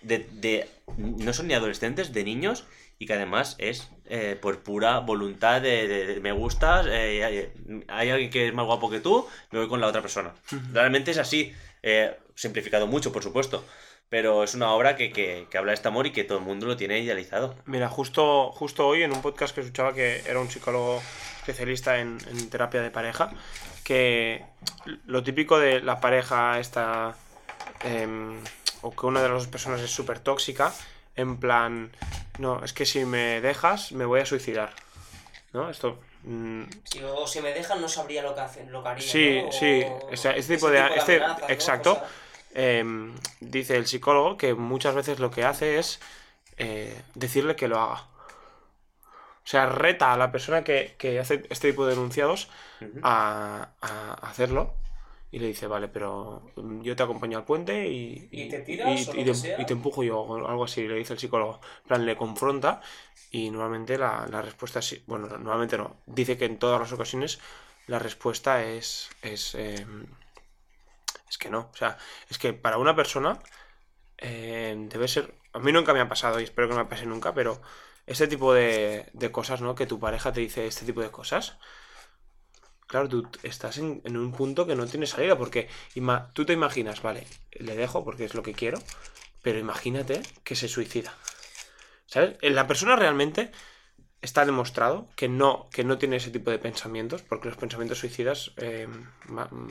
de, 0.02 0.26
de- 0.32 0.68
No 0.96 1.32
son 1.32 1.48
ni 1.48 1.55
adolescentes, 1.55 2.12
de 2.12 2.24
niños. 2.24 2.64
Y 2.96 3.07
que 3.07 3.14
además 3.14 3.57
es 3.59 3.90
eh, 4.07 4.38
por 4.40 4.62
pura 4.62 5.00
voluntad 5.00 5.61
de, 5.61 5.88
de- 5.88 6.07
de 6.07 6.20
me 6.20 6.30
gustas, 6.30 6.86
eh, 6.88 7.24
hay, 7.24 7.52
hay 7.88 8.11
alguien 8.11 8.30
que 8.30 8.46
es 8.48 8.55
más 8.55 8.64
guapo 8.66 8.88
que 8.88 9.00
tú, 9.00 9.26
me 9.50 9.59
voy 9.59 9.68
con 9.68 9.80
la 9.80 9.88
otra 9.88 10.00
persona. 10.00 10.32
Realmente 10.72 11.11
es 11.11 11.18
así. 11.18 11.52
eh, 11.82 12.16
simplificado 12.36 12.86
mucho, 12.86 13.12
por 13.12 13.22
supuesto. 13.22 13.64
Pero 14.09 14.44
es 14.44 14.55
una 14.55 14.70
obra 14.70 14.94
que, 14.96 15.11
que- 15.11 15.48
que 15.50 15.59
habla 15.59 15.72
de 15.72 15.74
este 15.74 15.88
amor 15.88 16.07
y 16.07 16.12
que 16.12 16.22
todo 16.24 16.38
el 16.38 16.44
mundo 16.44 16.66
lo 16.66 16.76
tiene 16.76 17.00
idealizado. 17.00 17.57
Mira, 17.66 17.88
justo, 17.88 18.52
justo 18.52 18.86
hoy 18.86 19.02
en 19.02 19.12
un 19.12 19.20
podcast 19.22 19.52
que 19.55 19.61
escuchaba 19.62 19.92
que 19.92 20.22
era 20.26 20.38
un 20.38 20.48
psicólogo 20.50 21.02
especialista 21.40 21.98
en, 21.98 22.18
en 22.30 22.48
terapia 22.48 22.80
de 22.80 22.90
pareja, 22.92 23.32
que 23.82 24.44
lo 25.07 25.22
típico 25.24 25.59
de 25.59 25.80
la 25.80 26.00
pareja 26.00 26.59
esta, 26.61 27.16
em, 27.81 28.41
o 28.83 28.91
que 28.95 29.07
una 29.07 29.22
de 29.22 29.29
las 29.29 29.39
dos 29.39 29.47
personas 29.49 29.81
es 29.81 29.91
súper 29.91 30.20
tóxica, 30.20 30.72
en 31.16 31.39
plan, 31.39 31.91
no, 32.39 32.62
es 32.64 32.72
que 32.72 32.85
si 32.87 33.05
me 33.05 33.41
dejas 33.41 33.93
me 33.93 34.05
voy 34.05 34.20
a 34.20 34.27
suicidar. 34.27 34.72
¿No? 35.53 35.70
Esto... 35.70 36.01
mm, 36.25 36.62
o 37.16 37.27
si 37.29 37.41
me 37.41 37.53
dejan 37.53 37.81
no 37.81 37.89
sabría 37.89 38.22
lo 38.22 38.35
que, 38.35 38.41
hacen, 38.41 38.72
lo 38.72 38.83
que 38.83 38.89
haría. 38.89 39.07
Sí, 39.09 39.41
sí, 39.53 39.85
o 40.12 40.16
sea, 40.16 40.33
este 40.33 40.57
tipo 40.57 40.68
de- 40.68 40.85
este- 40.97 41.22
exacto. 41.49 42.01
Em, 42.57 43.14
dice 43.41 43.77
el 43.77 43.87
psicólogo 43.87 44.37
que 44.37 44.55
muchas 44.55 44.95
veces 44.95 45.18
lo 45.18 45.31
que 45.31 45.45
hace 45.45 45.79
es 45.79 46.01
eh, 46.57 47.01
decirle 47.14 47.57
que 47.57 47.68
lo 47.68 47.81
haga. 47.81 48.07
O 49.45 49.47
sea, 49.47 49.66
reta 49.66 50.12
a 50.12 50.16
la 50.16 50.33
persona 50.33 50.64
que, 50.64 50.95
que 50.99 51.18
hace 51.20 51.43
este 51.51 51.70
tipo 51.70 51.85
de 51.87 51.93
enunciados 51.95 52.49
a 53.03 53.68
hacerlo 54.22 54.75
y 55.35 55.39
le 55.41 55.49
dice, 55.49 55.66
vale, 55.66 55.89
pero 55.89 56.43
mm, 56.57 56.82
yo 56.82 56.95
te 56.97 57.03
acompaño 57.03 57.39
al 57.39 57.45
puente 57.45 57.89
y, 57.89 58.28
¿Y 58.30 58.49
te 58.49 58.61
tiras 58.61 59.09
y- 59.57 59.64
te, 59.66 59.72
empujo 59.72 60.03
yo, 60.03 60.20
o 60.20 60.47
algo 60.49 60.64
así, 60.64 60.87
le 60.87 60.95
dice 60.97 61.12
el 61.14 61.18
psicólogo. 61.18 61.61
En 61.82 61.89
plan, 61.89 62.07
le 62.07 62.16
confronta 62.16 62.80
y 63.30 63.51
normalmente 63.51 63.99
la, 63.99 64.26
la 64.30 64.43
respuesta 64.43 64.78
es, 64.80 64.87
sí- 64.87 65.03
bueno, 65.07 65.26
normalmente 65.28 65.76
no, 65.78 65.97
dice 66.07 66.37
que 66.39 66.45
en 66.47 66.59
todas 66.59 66.80
las 66.80 66.93
ocasiones 66.93 67.41
la 67.87 67.99
respuesta 67.99 68.62
es, 68.64 69.11
es, 69.22 69.55
eh, 69.57 69.87
es 71.28 71.39
que 71.39 71.51
no. 71.51 71.70
O 71.72 71.76
sea, 71.76 71.99
es 72.30 72.39
que 72.39 72.53
para 72.53 72.78
una 72.78 72.95
persona 72.97 73.39
eh, 74.18 74.76
debe 74.91 75.09
ser, 75.09 75.35
a 75.55 75.59
mí 75.61 75.72
nunca 75.72 75.95
me 75.95 76.01
ha 76.01 76.09
pasado 76.09 76.41
y 76.41 76.45
espero 76.45 76.68
que 76.68 76.74
no 76.74 76.80
me 76.85 76.91
pase 76.91 77.07
nunca, 77.07 77.35
pero 77.35 77.61
este 78.07 78.28
tipo 78.28 78.55
de, 78.55 79.09
de 79.14 79.32
cosas, 79.32 79.61
¿no? 79.62 79.74
Que 79.74 79.87
tu 79.87 80.01
pareja 80.01 80.32
te 80.32 80.41
dice 80.41 80.66
este 80.66 80.87
tipo 80.87 81.03
de 81.03 81.11
cosas. 81.12 81.59
Claro, 82.95 83.09
tú 83.09 83.26
estás 83.42 83.78
en, 83.78 84.01
en 84.05 84.16
un 84.16 84.30
punto 84.30 84.68
que 84.68 84.76
no 84.76 84.86
tiene 84.86 85.09
salida, 85.09 85.36
porque 85.36 85.66
ima- 85.97 86.30
tú 86.32 86.45
te 86.45 86.53
imaginas, 86.53 87.03
vale, 87.03 87.26
le 87.51 87.74
dejo 87.74 88.05
porque 88.05 88.24
es 88.24 88.34
lo 88.34 88.45
que 88.45 88.53
quiero, 88.53 88.78
pero 89.42 89.59
imagínate 89.59 90.22
que 90.45 90.55
se 90.55 90.68
suicida. 90.68 91.12
¿Sabes? 92.07 92.36
Eh, 92.40 92.51
La 92.51 92.68
persona 92.68 92.95
realmente 92.95 93.51
está 94.22 94.47
demostrado 94.47 95.09
que 95.16 95.26
no, 95.28 95.68
que 95.72 95.82
no 95.82 95.99
tiene 95.99 96.18
ese 96.18 96.30
tipo 96.30 96.53
de 96.53 96.61
pensamientos, 96.61 97.22
porque 97.22 97.49
los 97.49 97.57
pensamientos 97.57 97.99
suicidas 97.99 98.53
eh, 98.59 98.86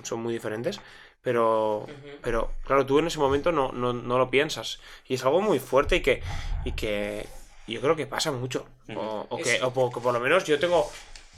son 0.03 0.19
muy 0.21 0.33
diferentes, 0.33 0.81
pero, 1.21 1.87
pero 2.21 2.51
claro, 2.65 2.85
tú 2.85 2.99
en 2.99 3.07
ese 3.07 3.19
momento 3.19 3.53
no, 3.53 3.71
no, 3.71 3.93
no 3.93 4.17
lo 4.17 4.29
piensas. 4.29 4.81
Y 5.07 5.13
es 5.13 5.23
algo 5.23 5.39
muy 5.39 5.59
fuerte 5.59 5.95
y 5.95 6.01
que, 6.01 6.21
y 6.65 6.73
que 6.73 7.25
yo 7.69 7.79
creo 7.79 7.95
que 7.95 8.05
pasa 8.05 8.33
mucho. 8.33 8.65
O, 8.99 9.27
o 9.29 9.37
que, 9.37 9.61
o 9.63 9.71
por 9.73 10.13
lo 10.13 10.19
menos 10.19 10.43
yo 10.43 10.59
tengo 10.59 10.91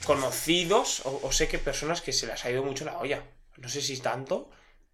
conocidos 0.04 1.02
o, 1.06 1.20
o 1.24 1.32
sé 1.32 1.48
que 1.48 1.60
personas 1.60 2.02
que 2.02 2.14
se 2.14 2.28
les 2.28 2.44
ha 2.46 2.50
ido 2.52 2.64
mucho 2.64 2.86
la 2.86 2.98
olla. 2.98 3.24
No 3.58 3.70
sé 3.70 3.82
si 3.82 3.98
tanto, 4.00 4.50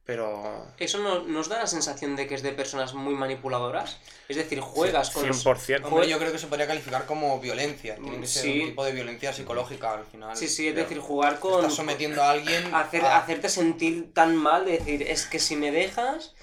pero... 0.06 0.68
¿Eso 0.78 1.00
no- 1.00 1.24
nos 1.24 1.50
da 1.50 1.60
la 1.60 1.68
sensación 1.68 2.16
de 2.16 2.28
que 2.28 2.36
es 2.36 2.44
de 2.44 2.52
personas 2.52 2.94
muy 2.94 3.14
manipuladoras? 3.16 3.98
Es 4.30 4.36
decir, 4.36 4.60
juegas 4.60 5.10
con 5.10 5.28
los- 5.28 5.44
100%. 5.46 5.86
Hombre, 5.86 6.08
yo 6.08 6.18
creo 6.20 6.32
que 6.32 6.38
se 6.40 6.48
podría 6.48 6.68
calificar 6.68 7.06
como 7.06 7.40
violencia. 7.40 7.96
Tiene 7.96 8.20
que 8.20 8.28
ser 8.28 8.44
Sí. 8.44 8.60
un 8.62 8.70
tipo 8.70 8.86
de 8.86 8.92
violencia 8.92 9.34
psicológica 9.34 9.94
al 9.94 10.06
final. 10.06 10.36
Sí, 10.38 10.48
sí, 10.48 10.68
es 10.68 10.76
decir, 10.76 11.00
jugar 11.00 11.40
con... 11.40 11.56
Estás 11.62 11.74
sometiendo 11.76 12.22
a 12.24 12.32
alguien 12.32 12.74
hacer, 12.74 13.04
a- 13.06 13.18
hacerte 13.18 13.50
sentir 13.50 14.14
tan 14.14 14.36
mal, 14.36 14.66
de 14.66 14.74
decir, 14.78 15.02
es 15.04 15.26
que 15.26 15.40
si 15.40 15.56
me 15.56 15.72
dejas, 15.72 16.34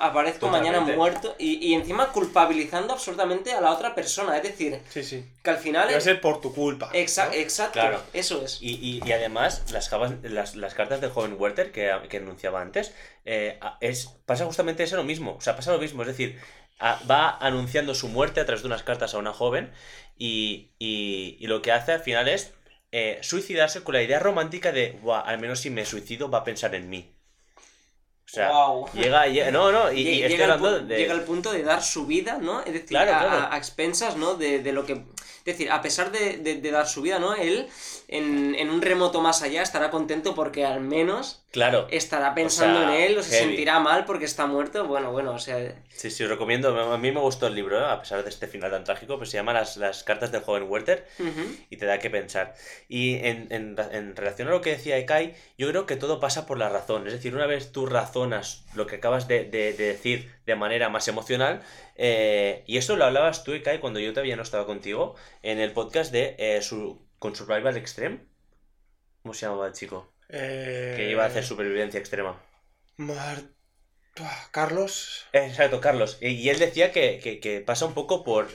aparezco 0.00 0.46
Totalmente. 0.46 0.80
mañana 0.80 0.96
muerto 0.96 1.34
y, 1.38 1.54
y 1.66 1.74
encima 1.74 2.12
culpabilizando 2.12 2.92
absolutamente 2.94 3.52
a 3.52 3.60
la 3.60 3.70
otra 3.72 3.94
persona. 3.94 4.36
Es 4.36 4.42
decir, 4.42 4.80
Sí, 4.88 5.02
sí. 5.02 5.24
que 5.42 5.50
al 5.50 5.58
final... 5.58 5.88
Va 5.92 5.96
a 5.98 6.00
ser 6.00 6.20
por 6.20 6.40
tu 6.40 6.54
culpa. 6.54 6.90
Exa- 6.92 7.26
¿no? 7.28 7.34
Exacto, 7.34 7.72
Claro. 7.74 8.00
eso 8.12 8.42
es. 8.44 8.58
Y, 8.62 8.74
y- 8.74 9.02
y 9.06 9.12
además, 9.12 9.70
las, 9.72 9.88
jabas- 9.90 10.14
las, 10.22 10.56
las 10.56 10.74
cartas 10.74 11.00
del 11.00 11.10
joven 11.10 11.36
Werther 11.38 11.72
que, 11.72 11.92
que 12.08 12.16
anunciaba 12.18 12.60
antes, 12.62 12.94
eh, 13.24 13.58
es, 13.80 14.06
pasa 14.26 14.44
justamente 14.46 14.82
eso 14.82 14.96
lo 14.96 15.04
mismo. 15.04 15.36
O 15.36 15.40
sea, 15.40 15.56
pasa 15.56 15.72
lo 15.72 15.78
mismo. 15.78 16.02
Es 16.02 16.08
decir, 16.08 16.38
a- 16.78 17.00
va 17.10 17.36
anunciando 17.38 17.94
su 17.94 18.08
muerte 18.08 18.40
a 18.40 18.46
través 18.46 18.62
de 18.62 18.68
unas 18.68 18.82
cartas 18.82 19.14
a 19.14 19.18
una 19.18 19.32
joven 19.32 19.72
y, 20.16 20.70
y- 20.78 21.36
y 21.40 21.46
lo 21.48 21.60
que 21.62 21.72
hace 21.72 21.92
al 21.92 22.00
final 22.00 22.28
es 22.28 22.52
eh, 22.92 23.18
suicidarse 23.20 23.82
con 23.82 23.94
la 23.94 24.02
idea 24.02 24.20
romántica 24.20 24.72
de, 24.72 24.92
"Buah, 25.02 25.20
al 25.20 25.38
menos 25.38 25.60
si 25.60 25.70
me 25.70 25.84
suicido 25.84 26.30
va 26.30 26.38
a 26.38 26.44
pensar 26.44 26.74
en 26.74 26.88
mí. 26.88 27.12
O 28.26 28.28
sea, 28.28 28.50
llega, 28.92 29.26
llega- 29.28 29.50
No, 29.52 29.70
no, 29.70 29.92
y, 29.92 30.00
y 30.00 30.04
Lle- 30.04 30.14
estoy 30.24 30.28
llega, 30.30 30.54
hablando 30.54 30.80
de... 30.80 30.96
llega 30.98 31.14
al 31.14 31.22
punto 31.22 31.52
de 31.52 31.62
dar 31.62 31.80
su 31.82 32.06
vida, 32.06 32.38
¿no? 32.42 32.60
Es 32.60 32.72
decir, 32.72 32.88
Claro, 32.88 33.14
a, 33.14 33.18
claro. 33.20 33.36
a- 33.46 33.54
a 33.54 33.56
expensas, 33.56 34.16
¿no? 34.16 34.34
De, 34.34 34.58
de 34.58 34.72
lo 34.72 34.84
que... 34.84 35.04
Es 35.46 35.56
decir, 35.56 35.70
a 35.70 35.80
pesar 35.80 36.10
de, 36.10 36.38
de- 36.38 36.56
de 36.60 36.70
dar 36.72 36.88
su 36.88 37.02
vida, 37.02 37.18
¿no? 37.20 37.34
Él, 37.34 37.68
en, 38.08 38.54
en 38.56 38.68
un 38.70 38.82
remoto 38.82 39.20
más 39.20 39.42
allá, 39.42 39.62
estará 39.62 39.90
contento 39.90 40.34
porque 40.34 40.64
al 40.66 40.80
menos 40.80 41.44
Claro. 41.52 41.86
estará 41.90 42.34
pensando 42.34 42.80
sea, 42.80 42.88
en 42.96 43.02
él 43.12 43.18
o 43.18 43.22
se 43.22 43.30
heavy. 43.36 43.46
sentirá 43.50 43.78
mal 43.78 44.04
porque 44.04 44.24
está 44.24 44.46
muerto. 44.46 44.84
Bueno, 44.86 45.12
bueno, 45.12 45.32
o 45.32 45.38
sea... 45.38 45.74
Sí, 45.88 46.10
sí, 46.10 46.24
os 46.24 46.28
recomiendo. 46.30 46.78
A 46.92 46.98
mí 46.98 47.12
me 47.12 47.20
gustó 47.20 47.46
el 47.46 47.54
libro, 47.54 47.80
¿eh? 47.80 47.84
a 47.88 48.00
pesar 48.00 48.22
de 48.24 48.28
este 48.28 48.48
final 48.48 48.70
tan 48.72 48.84
trágico, 48.84 49.16
pues 49.18 49.30
se 49.30 49.36
llama 49.38 49.52
Las, 49.52 49.76
las 49.76 50.02
cartas 50.02 50.32
del 50.32 50.42
joven 50.42 50.64
Werther 50.68 51.06
y 51.70 51.76
te 51.76 51.86
da 51.86 51.98
que 52.00 52.10
pensar. 52.10 52.54
Y 52.88 53.14
en, 53.14 53.46
en, 53.50 53.76
en 53.92 54.16
relación 54.16 54.48
a 54.48 54.50
lo 54.50 54.60
que 54.60 54.70
decía 54.70 54.98
Ekai, 54.98 55.34
yo 55.56 55.68
creo 55.70 55.86
que 55.86 55.96
todo 55.96 56.18
pasa 56.20 56.44
por 56.44 56.58
la 56.58 56.68
razón. 56.68 57.06
Es 57.06 57.12
decir, 57.12 57.34
una 57.36 57.46
vez 57.46 57.70
tú 57.72 57.86
razonas 57.86 58.64
lo 58.74 58.86
que 58.86 58.96
acabas 58.96 59.28
de, 59.28 59.44
de- 59.44 59.72
de 59.72 59.86
decir 59.86 60.35
de 60.46 60.56
manera 60.56 60.88
más 60.88 61.08
emocional, 61.08 61.62
eh, 61.96 62.62
y 62.66 62.76
esto 62.78 62.96
lo 62.96 63.04
hablabas 63.04 63.44
tú, 63.44 63.52
Ekai, 63.52 63.80
cuando 63.80 64.00
yo 64.00 64.12
todavía 64.12 64.36
no 64.36 64.42
estaba 64.42 64.64
contigo, 64.64 65.16
en 65.42 65.58
el 65.58 65.72
podcast 65.72 66.12
de 66.12 66.36
eh, 66.38 66.62
su, 66.62 67.04
con 67.18 67.34
Survival 67.34 67.76
Extreme. 67.76 68.20
¿Cómo 69.22 69.34
se 69.34 69.46
llamaba 69.46 69.66
el 69.66 69.72
chico? 69.72 70.12
Eh, 70.28 70.94
Que 70.96 71.10
iba 71.10 71.24
a 71.24 71.26
hacer 71.26 71.44
supervivencia 71.44 71.98
extrema. 71.98 72.40
Mar- 72.96 73.42
Carlos. 74.52 75.26
Exacto, 75.32 75.80
Carlos. 75.80 76.18
Y, 76.20 76.28
y 76.28 76.48
él 76.48 76.58
decía 76.58 76.90
que, 76.92 77.18
que- 77.22 77.40
que 77.40 77.60
pasa 77.60 77.84
un 77.86 77.94
poco 77.94 78.24
por... 78.24 78.48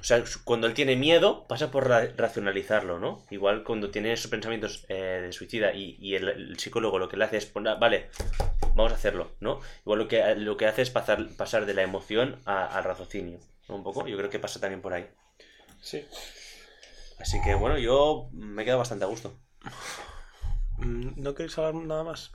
o 0.00 0.04
sea, 0.04 0.22
cuando 0.44 0.66
él 0.66 0.74
tiene 0.74 0.96
miedo, 0.96 1.46
pasa 1.48 1.70
por 1.70 1.88
ra- 1.88 2.08
racionalizarlo, 2.16 2.98
¿no? 2.98 3.24
Igual 3.30 3.64
cuando 3.64 3.90
tiene 3.90 4.12
esos 4.12 4.30
pensamientos 4.30 4.84
eh, 4.88 5.20
de 5.22 5.32
suicida 5.32 5.72
y, 5.72 5.96
y 6.00 6.14
el, 6.14 6.28
el 6.28 6.58
psicólogo 6.58 6.98
lo 6.98 7.08
que 7.08 7.16
le 7.16 7.24
hace 7.24 7.36
es 7.38 7.46
poner, 7.46 7.78
vale, 7.78 8.08
vamos 8.74 8.92
a 8.92 8.94
hacerlo, 8.96 9.32
¿no? 9.40 9.60
Igual 9.82 9.98
lo 10.00 10.08
que, 10.08 10.34
lo 10.36 10.56
que 10.56 10.66
hace 10.66 10.82
es 10.82 10.90
pasar, 10.90 11.26
pasar 11.36 11.66
de 11.66 11.74
la 11.74 11.82
emoción 11.82 12.40
a- 12.46 12.66
al 12.66 12.84
raciocinio, 12.84 13.38
¿no? 13.68 13.74
Un 13.76 13.82
poco, 13.82 14.06
yo 14.06 14.16
creo 14.16 14.30
que 14.30 14.38
pasa 14.38 14.60
también 14.60 14.80
por 14.82 14.92
ahí. 14.94 15.06
Sí. 15.80 16.06
Así 17.20 17.40
que 17.42 17.54
bueno, 17.54 17.78
yo 17.78 18.28
me 18.32 18.62
he 18.62 18.64
quedado 18.64 18.78
bastante 18.78 19.04
a 19.04 19.08
gusto. 19.08 19.36
Mm, 20.78 21.20
¿No 21.20 21.34
queréis 21.34 21.58
hablar 21.58 21.74
nada 21.74 22.04
más? 22.04 22.30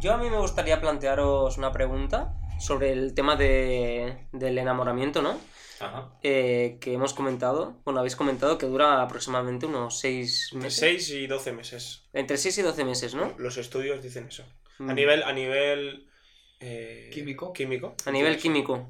Yo 0.00 0.12
a 0.12 0.16
mí 0.16 0.30
me 0.30 0.38
gustaría 0.38 0.80
plantearos 0.80 1.58
una 1.58 1.72
pregunta 1.72 2.34
sobre 2.60 2.92
el 2.92 3.14
tema 3.14 3.34
de, 3.34 4.26
del 4.32 4.58
enamoramiento, 4.58 5.22
¿no? 5.22 5.36
Ajá. 5.80 6.10
Eh, 6.22 6.78
que 6.80 6.92
hemos 6.92 7.14
comentado, 7.14 7.76
bueno, 7.84 8.00
habéis 8.00 8.16
comentado 8.16 8.58
que 8.58 8.66
dura 8.66 9.02
aproximadamente 9.02 9.66
unos 9.66 9.98
6 10.00 10.50
Entre 10.52 10.64
meses. 10.64 10.80
6 10.80 11.10
y 11.10 11.26
12 11.26 11.52
meses. 11.52 12.02
Entre 12.12 12.36
6 12.36 12.58
y 12.58 12.62
12 12.62 12.84
meses, 12.84 13.14
¿no? 13.14 13.34
Los 13.38 13.56
estudios 13.58 14.02
dicen 14.02 14.26
eso. 14.28 14.44
Mm. 14.78 14.90
A 14.90 14.94
nivel, 14.94 15.22
a 15.22 15.32
nivel 15.32 16.08
eh, 16.60 17.10
Químico. 17.12 17.52
Químico. 17.52 17.94
A 18.04 18.10
nivel 18.10 18.36
químico. 18.38 18.88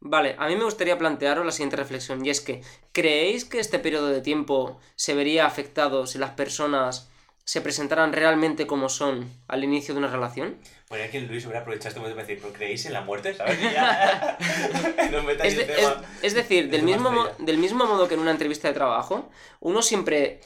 Vale, 0.00 0.36
a 0.38 0.46
mí 0.46 0.56
me 0.56 0.64
gustaría 0.64 0.98
plantearos 0.98 1.44
la 1.44 1.52
siguiente 1.52 1.76
reflexión, 1.76 2.24
y 2.24 2.30
es 2.30 2.40
que, 2.40 2.62
¿creéis 2.92 3.44
que 3.44 3.58
este 3.58 3.78
periodo 3.78 4.08
de 4.08 4.20
tiempo 4.20 4.78
se 4.94 5.14
vería 5.14 5.46
afectado 5.46 6.06
si 6.06 6.18
las 6.18 6.30
personas 6.32 7.10
se 7.46 7.60
presentaran 7.60 8.12
realmente 8.12 8.66
como 8.66 8.88
son 8.88 9.30
al 9.46 9.62
inicio 9.62 9.94
de 9.94 9.98
una 10.00 10.08
relación? 10.08 10.56
Bueno, 10.88 11.04
aquí 11.04 11.20
Luis 11.20 11.44
hubiera 11.44 11.60
aprovechado 11.60 11.90
este 11.90 12.00
momento 12.00 12.16
para 12.16 12.26
decir, 12.26 12.42
¿pero 12.42 12.52
creéis 12.52 12.84
en 12.86 12.92
la 12.92 13.02
muerte? 13.02 13.34
¿Sabes? 13.34 13.56
Ya... 13.72 14.36
no 15.12 15.30
Es, 15.30 15.56
de- 15.56 15.62
es- 15.62 15.92
es 16.22 16.34
decir, 16.34 16.68
del 16.70 16.82
mismo, 16.82 17.12
mo- 17.12 17.28
del 17.38 17.58
mismo 17.58 17.86
modo 17.86 18.08
que 18.08 18.14
en 18.14 18.20
una 18.20 18.32
entrevista 18.32 18.66
de 18.66 18.74
trabajo, 18.74 19.30
uno 19.60 19.80
siempre 19.80 20.40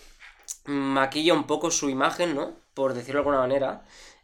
maquilla 0.67 1.33
un 1.33 1.45
poco 1.45 1.71
su 1.71 1.89
imagen, 1.89 2.35
¿no? 2.35 2.53
Por 2.75 2.93
decirlo 2.93 3.15
de 3.15 3.21
alguna 3.21 3.39
manera, 3.39 3.83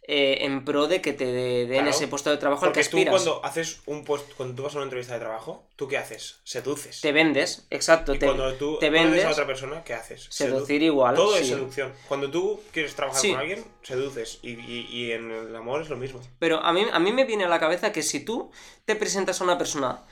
eh, 0.09 0.39
en 0.43 0.65
pro 0.65 0.87
de 0.87 1.01
que 1.01 1.13
te 1.13 1.25
den 1.25 1.69
Claro, 1.69 1.91
ese 1.91 2.07
puesto 2.07 2.31
de 2.31 2.37
trabajo 2.37 2.65
al 2.65 2.71
que 2.73 2.79
Porque 2.81 2.91
tú 2.91 2.97
aspiras. 2.99 3.13
cuando 3.13 3.45
haces 3.45 3.81
un 3.87 4.05
post, 4.05 4.33
cuando 4.37 4.55
tú 4.55 4.63
vas 4.63 4.73
a 4.75 4.77
una 4.77 4.85
entrevista 4.85 5.15
de 5.15 5.21
trabajo, 5.21 5.67
¿tú 5.75 5.89
qué 5.89 5.99
haces? 5.99 6.37
Seduces. 6.45 7.01
Te 7.01 7.11
vendes, 7.11 7.67
exacto, 7.71 8.15
y 8.15 8.19
te, 8.21 8.27
cuando 8.27 8.55
tú 8.55 8.79
te 8.79 8.89
vendes, 8.89 9.25
a 9.25 9.31
otra 9.31 9.47
persona, 9.49 9.83
¿qué 9.83 9.95
haces? 9.95 10.27
seducir 10.31 10.81
Sedu- 10.81 10.85
igual. 10.85 11.15
Todo 11.17 11.37
es 11.37 11.49
seducción. 11.49 11.93
Cuando 12.07 12.31
tú 12.31 12.61
quieres 12.73 12.95
trabajar 12.95 13.21
Sí. 13.21 13.31
con 13.33 13.41
alguien, 13.41 13.65
seduces. 13.83 14.39
Y, 14.43 14.51
y- 14.53 14.87
y 14.91 15.11
en 15.13 15.31
el 15.33 15.57
amor 15.57 15.83
es 15.83 15.89
lo 15.89 15.97
mismo. 15.97 16.21
Pero 16.39 16.61
a 16.61 16.73
mí, 16.73 16.87
a 16.93 16.99
mí 17.01 17.13
me 17.13 17.25
viene 17.25 17.45
a 17.45 17.49
la 17.49 17.59
cabeza 17.59 17.91
que 17.91 18.03
si 18.03 18.21
tú 18.21 18.53
te 18.85 18.95
presentas 18.95 19.41
a 19.41 19.45
una 19.45 19.59
persona 19.59 20.05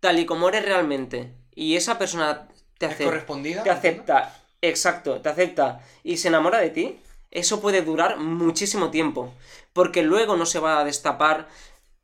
tal 0.00 0.18
y 0.18 0.26
como 0.26 0.48
eres 0.50 0.64
realmente 0.66 1.32
y 1.54 1.76
esa 1.76 1.98
persona 1.98 2.48
te, 2.76 2.86
¿Es 2.86 2.92
ace- 2.92 3.04
correspondida? 3.04 3.62
te 3.62 3.70
acepta, 3.70 4.36
exacto, 4.60 5.20
te 5.22 5.28
acepta 5.30 5.80
y 6.02 6.18
se 6.18 6.28
enamora 6.28 6.58
de 6.58 6.68
ti, 6.70 6.98
eso 7.32 7.60
puede 7.60 7.82
durar 7.82 8.18
muchísimo 8.18 8.90
tiempo. 8.90 9.34
Porque 9.72 10.02
luego 10.02 10.36
no 10.36 10.46
se 10.46 10.60
va 10.60 10.78
a 10.78 10.84
destapar 10.84 11.48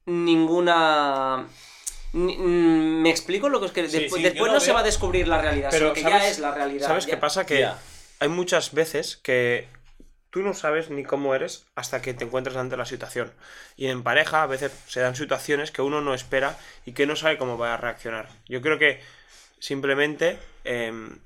ninguna... 0.07 1.47
ni- 2.13 2.37
mm, 2.37 3.03
¿Me 3.03 3.11
explico 3.11 3.49
lo 3.49 3.61
que 3.61 3.67
es 3.67 3.73
que 3.73 3.89
Sí, 3.89 3.99
después, 4.01 4.23
sí, 4.23 4.39
no 4.41 4.61
se 4.61 4.73
va 4.73 4.81
a 4.81 4.85
descubrir 4.85 5.29
la 5.29 5.41
realidad, 5.41 5.69
Pero 5.71 5.87
sino 5.89 5.95
que 5.95 6.03
¿sabes- 6.03 6.23
ya 6.23 6.29
es 6.29 6.39
la 6.39 6.55
realidad. 6.55 6.87
¿Sabes 6.89 7.07
ya. 7.07 7.11
qué 7.11 7.17
pasa? 7.17 7.47
Que 7.47 7.61
Ya. 7.61 7.79
hay 8.21 8.29
muchas 8.29 8.73
veces 8.73 9.17
que 9.19 9.69
tú 10.31 10.43
no 10.43 10.55
sabes 10.55 10.91
ni 10.91 11.05
cómo 11.05 11.35
eres 11.35 11.65
hasta 11.75 12.03
que 12.03 12.15
te 12.15 12.25
encuentras 12.25 12.57
ante 12.57 12.77
la 12.77 12.85
situación. 12.87 13.33
Y 13.77 13.87
en 13.89 14.03
pareja 14.03 14.43
a 14.43 14.47
veces 14.47 14.73
se 14.87 15.01
dan 15.01 15.15
situaciones 15.17 15.71
que 15.71 15.83
uno 15.83 16.01
no 16.01 16.15
espera 16.15 16.59
y 16.85 16.93
que 16.93 17.07
no 17.07 17.17
sabe 17.17 17.39
cómo 17.39 17.57
va 17.59 17.75
a 17.75 17.77
reaccionar. 17.77 18.29
Yo 18.49 18.61
creo 18.61 18.79
que 18.79 19.01
simplemente 19.59 20.39
em, 20.65 21.19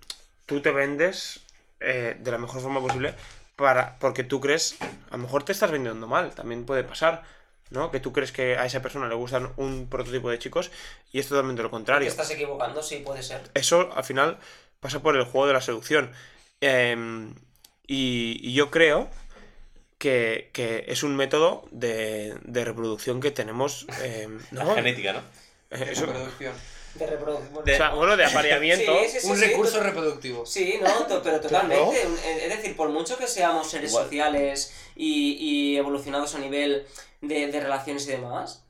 tú 0.47 0.61
te 0.61 0.71
vendes 0.71 1.41
eh, 1.81 2.17
de 2.19 2.31
la 2.31 2.39
mejor 2.39 2.61
forma 2.63 2.81
posible 2.81 3.15
para 3.57 3.99
porque 3.99 4.25
tú 4.25 4.41
crees, 4.41 4.77
a 5.11 5.17
lo 5.17 5.23
mejor 5.23 5.45
te 5.45 5.53
estás 5.53 5.71
vendiendo 5.71 6.07
mal, 6.07 6.35
también 6.35 6.65
puede 6.65 6.85
pasar. 6.85 7.23
¿no? 7.71 7.91
Que 7.91 8.01
tú 8.01 8.13
crees 8.13 8.33
que 8.33 8.59
a 8.59 8.67
esa 8.67 8.83
persona 8.83 9.09
le 9.09 9.15
gustan 9.15 9.51
un 9.57 9.89
prototipo 9.89 10.29
de 10.29 10.39
chicos 10.39 10.71
y 11.11 11.21
es 11.21 11.27
totalmente 11.29 11.63
lo 11.63 11.69
Te 11.69 11.71
contrario. 11.71 12.07
estás 12.07 12.31
equivocando, 12.31 12.83
sí, 12.83 12.97
puede 12.99 13.23
ser. 13.23 13.41
Eso 13.55 13.91
al 13.97 14.05
final 14.05 14.37
pasa 14.79 15.01
por 15.01 15.17
el 15.17 15.25
juego 15.25 15.47
de 15.47 15.55
la 15.55 15.63
seducción. 15.63 16.13
Em, 16.61 17.35
y, 17.87 18.39
y 18.43 18.53
yo 18.53 18.71
creo 18.71 19.09
que, 19.97 20.51
que 20.53 20.85
es 20.89 21.03
un 21.03 21.17
método 21.17 21.65
de, 21.71 22.37
de 22.43 22.65
reproducción 22.65 23.21
que 23.23 23.31
tenemos. 23.31 23.87
em, 24.03 24.39
La 24.51 24.67
genética, 24.75 25.15
¿no? 25.15 25.21
Eh, 25.71 25.89
eso- 25.93 26.05
Reproducción. 26.05 26.53
De 26.95 27.07
reproducción. 27.07 27.59
o 27.59 27.65
sea, 27.65 27.91
bueno, 27.95 28.17
de 28.17 28.25
apareamiento. 28.27 28.93
Sí, 29.05 29.09
sí, 29.09 29.21
sí, 29.21 29.27
Un 29.31 29.39
sí, 29.39 29.45
recurso 29.47 29.81
reproductivo. 29.83 30.45
Sí, 30.45 30.79
no, 30.83 30.91
to- 31.07 31.23
pero 31.23 31.41
totalmente. 31.41 32.07
Un- 32.07 32.19
Es 32.19 32.49
decir, 32.57 32.77
por 32.77 32.91
mucho 32.91 33.17
que 33.17 33.27
seamos 33.27 33.71
seres 33.71 33.91
Igual. 33.91 34.05
sociales 34.05 34.73
y, 34.95 35.33
y 35.41 35.77
evolucionados 35.79 36.35
a 36.35 36.39
nivel 36.39 36.87
de, 37.23 37.47
de 37.47 37.61
relaciones 37.61 38.07
y 38.07 38.11
demás, 38.11 38.62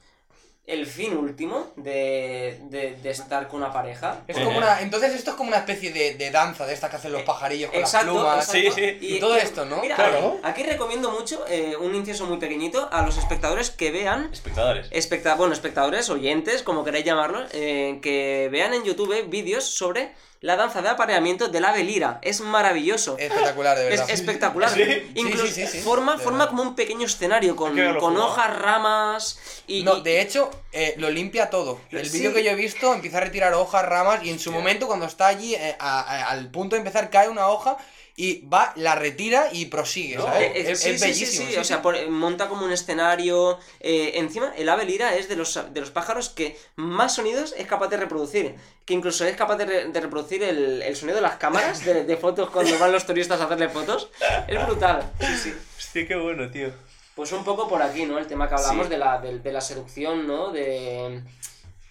el 0.65 0.87
fin 0.87 1.17
último 1.17 1.73
de, 1.77 2.61
de- 2.71 2.97
de 3.03 3.11
estar 3.11 3.49
con 3.49 3.63
una 3.63 3.73
pareja. 3.73 4.21
Es 4.29 4.37
Eh. 4.37 4.45
como 4.45 4.59
una, 4.59 4.81
entonces 4.81 5.13
esto 5.13 5.31
es 5.33 5.37
como 5.37 5.49
una 5.49 5.59
especie 5.59 5.93
de, 5.93 6.15
de 6.15 6.31
danza 6.31 6.65
de 6.67 6.73
estas 6.73 6.89
que 6.89 6.97
hacen 6.97 7.13
los 7.13 7.23
pajarillos 7.23 7.71
con 7.73 7.81
Exacto, 7.81 8.07
las 8.15 8.47
plumas. 8.47 8.55
exacto. 8.55 8.77
Sí, 8.77 8.97
sí. 9.01 9.15
Y 9.17 9.21
todo 9.21 9.37
esto, 9.37 9.65
¿no? 9.65 9.79
Mira, 9.81 9.97
Claro. 9.97 10.39
aquí, 10.45 10.61
aquí 10.63 10.71
recomiendo 10.71 11.11
mucho 11.11 11.45
eh, 11.49 11.77
un 11.81 11.95
incienso 11.97 12.27
muy 12.27 12.39
pequeñito 12.39 12.89
a 12.93 13.03
los 13.03 13.19
espectadores 13.19 13.71
que 13.71 13.91
vean 13.91 14.31
Espectadores. 14.33 14.87
especta 14.93 15.35
bueno, 15.35 15.53
espectadores, 15.53 16.09
oyentes, 16.11 16.63
como 16.63 16.85
queráis 16.85 17.05
llamarlos, 17.05 17.51
eh, 17.55 17.99
que 18.01 18.49
vean 18.53 18.73
en 18.73 18.85
YouTube 18.85 19.29
vídeos 19.29 19.65
sobre 19.65 20.13
la 20.41 20.57
danza 20.57 20.83
de 20.83 20.89
apareamiento 20.89 21.47
del 21.49 21.65
ave 21.65 21.85
lira. 21.85 22.19
Es 22.23 22.41
maravilloso. 22.41 23.17
Espectacular, 23.17 23.77
de 23.79 23.85
Es 23.85 23.91
verdad. 24.01 24.11
espectacular. 24.11 24.71
Sí, 24.71 25.13
Incluso 25.15 25.47
sí, 25.47 25.53
sí, 25.53 25.67
sí, 25.69 25.79
forma, 25.81 26.17
de 26.17 26.23
forma 26.25 26.49
como 26.49 26.63
un 26.63 26.75
pequeño 26.75 27.07
escenario 27.07 27.55
con, 27.55 27.77
con 28.01 28.17
hojas, 28.17 28.57
ramas 28.59 29.39
y... 29.67 29.83
No, 29.85 29.99
y- 29.99 30.03
de 30.03 30.21
hecho, 30.21 30.51
eh, 30.73 30.95
lo 30.99 31.11
limpia 31.11 31.51
todo. 31.51 31.81
El 31.91 32.09
Sí. 32.09 32.19
vídeo 32.19 32.33
que 32.35 32.43
yo 32.45 32.51
he 32.51 32.55
visto 32.57 32.93
empieza 32.95 33.19
a 33.19 33.21
retirar 33.23 33.55
hojas, 33.55 33.85
ramas, 33.85 34.25
y 34.25 34.31
en 34.31 34.39
su 34.39 34.51
momento, 34.53 34.87
cuando 34.87 35.07
está 35.07 35.27
allí, 35.29 35.55
eh, 35.55 35.77
a- 35.79 36.01
a- 36.01 36.31
al 36.31 36.51
punto 36.51 36.77
de 36.77 36.81
empezar, 36.81 37.11
cae 37.11 37.29
una 37.29 37.49
hoja 37.49 37.77
y 38.15 38.47
va, 38.47 38.75
la 38.77 38.95
retira 38.95 39.49
y 39.53 39.67
prosigue, 39.67 40.17
No, 40.17 40.25
¿sabes? 40.27 40.51
Eh, 40.55 40.71
es, 40.73 40.81
sí, 40.81 40.91
es 40.91 40.97
sí, 40.97 40.99
sí, 40.99 41.05
bellísimo. 41.07 41.47
sí, 41.47 41.53
sí, 41.55 41.59
o 41.59 41.65
sea, 41.65 41.81
por- 41.81 42.09
monta 42.11 42.49
como 42.49 42.67
un 42.67 42.73
escenario. 42.73 43.59
eh, 43.81 44.13
encima, 44.17 44.53
el 44.57 44.69
ave 44.69 44.85
lira 44.85 45.15
es 45.17 45.29
de 45.29 45.37
los, 45.37 45.59
de 45.73 45.81
los 45.81 45.91
pájaros 45.91 46.29
que 46.29 46.57
más 46.77 47.15
sonidos 47.15 47.55
es 47.57 47.67
capaz 47.67 47.89
de 47.89 47.97
reproducir. 47.97 48.55
Que 48.85 48.95
incluso 48.95 49.25
es 49.25 49.35
capaz 49.37 49.57
de, 49.57 49.65
re- 49.65 49.85
de 49.89 50.01
reproducir 50.01 50.43
el, 50.43 50.83
el 50.83 50.97
sonido 50.97 51.17
de 51.17 51.23
las 51.23 51.37
cámaras 51.37 51.85
de, 51.85 52.05
de 52.05 52.17
fotos 52.17 52.51
cuando 52.51 52.77
van 52.79 52.93
los 52.93 53.07
turistas 53.07 53.41
a 53.41 53.45
hacerle 53.45 53.69
fotos. 53.71 54.11
Es 54.47 54.63
brutal. 54.67 55.11
Sí, 55.21 55.37
sí. 55.45 55.55
Hostia, 55.79 56.07
qué 56.09 56.17
bueno, 56.17 56.51
tío. 56.51 56.73
Pues 57.15 57.31
un 57.33 57.45
poco 57.45 57.69
por 57.69 57.83
aquí, 57.83 58.05
¿no? 58.07 58.19
El 58.19 58.27
tema 58.27 58.49
que 58.49 58.55
hablamos 58.55 58.87
Sí. 58.87 58.91
de, 58.93 58.99
la, 58.99 59.19
del- 59.21 59.43
de, 59.43 59.53
la 59.53 59.61
seducción, 59.61 60.27
¿no? 60.27 60.51
De, 60.51 61.21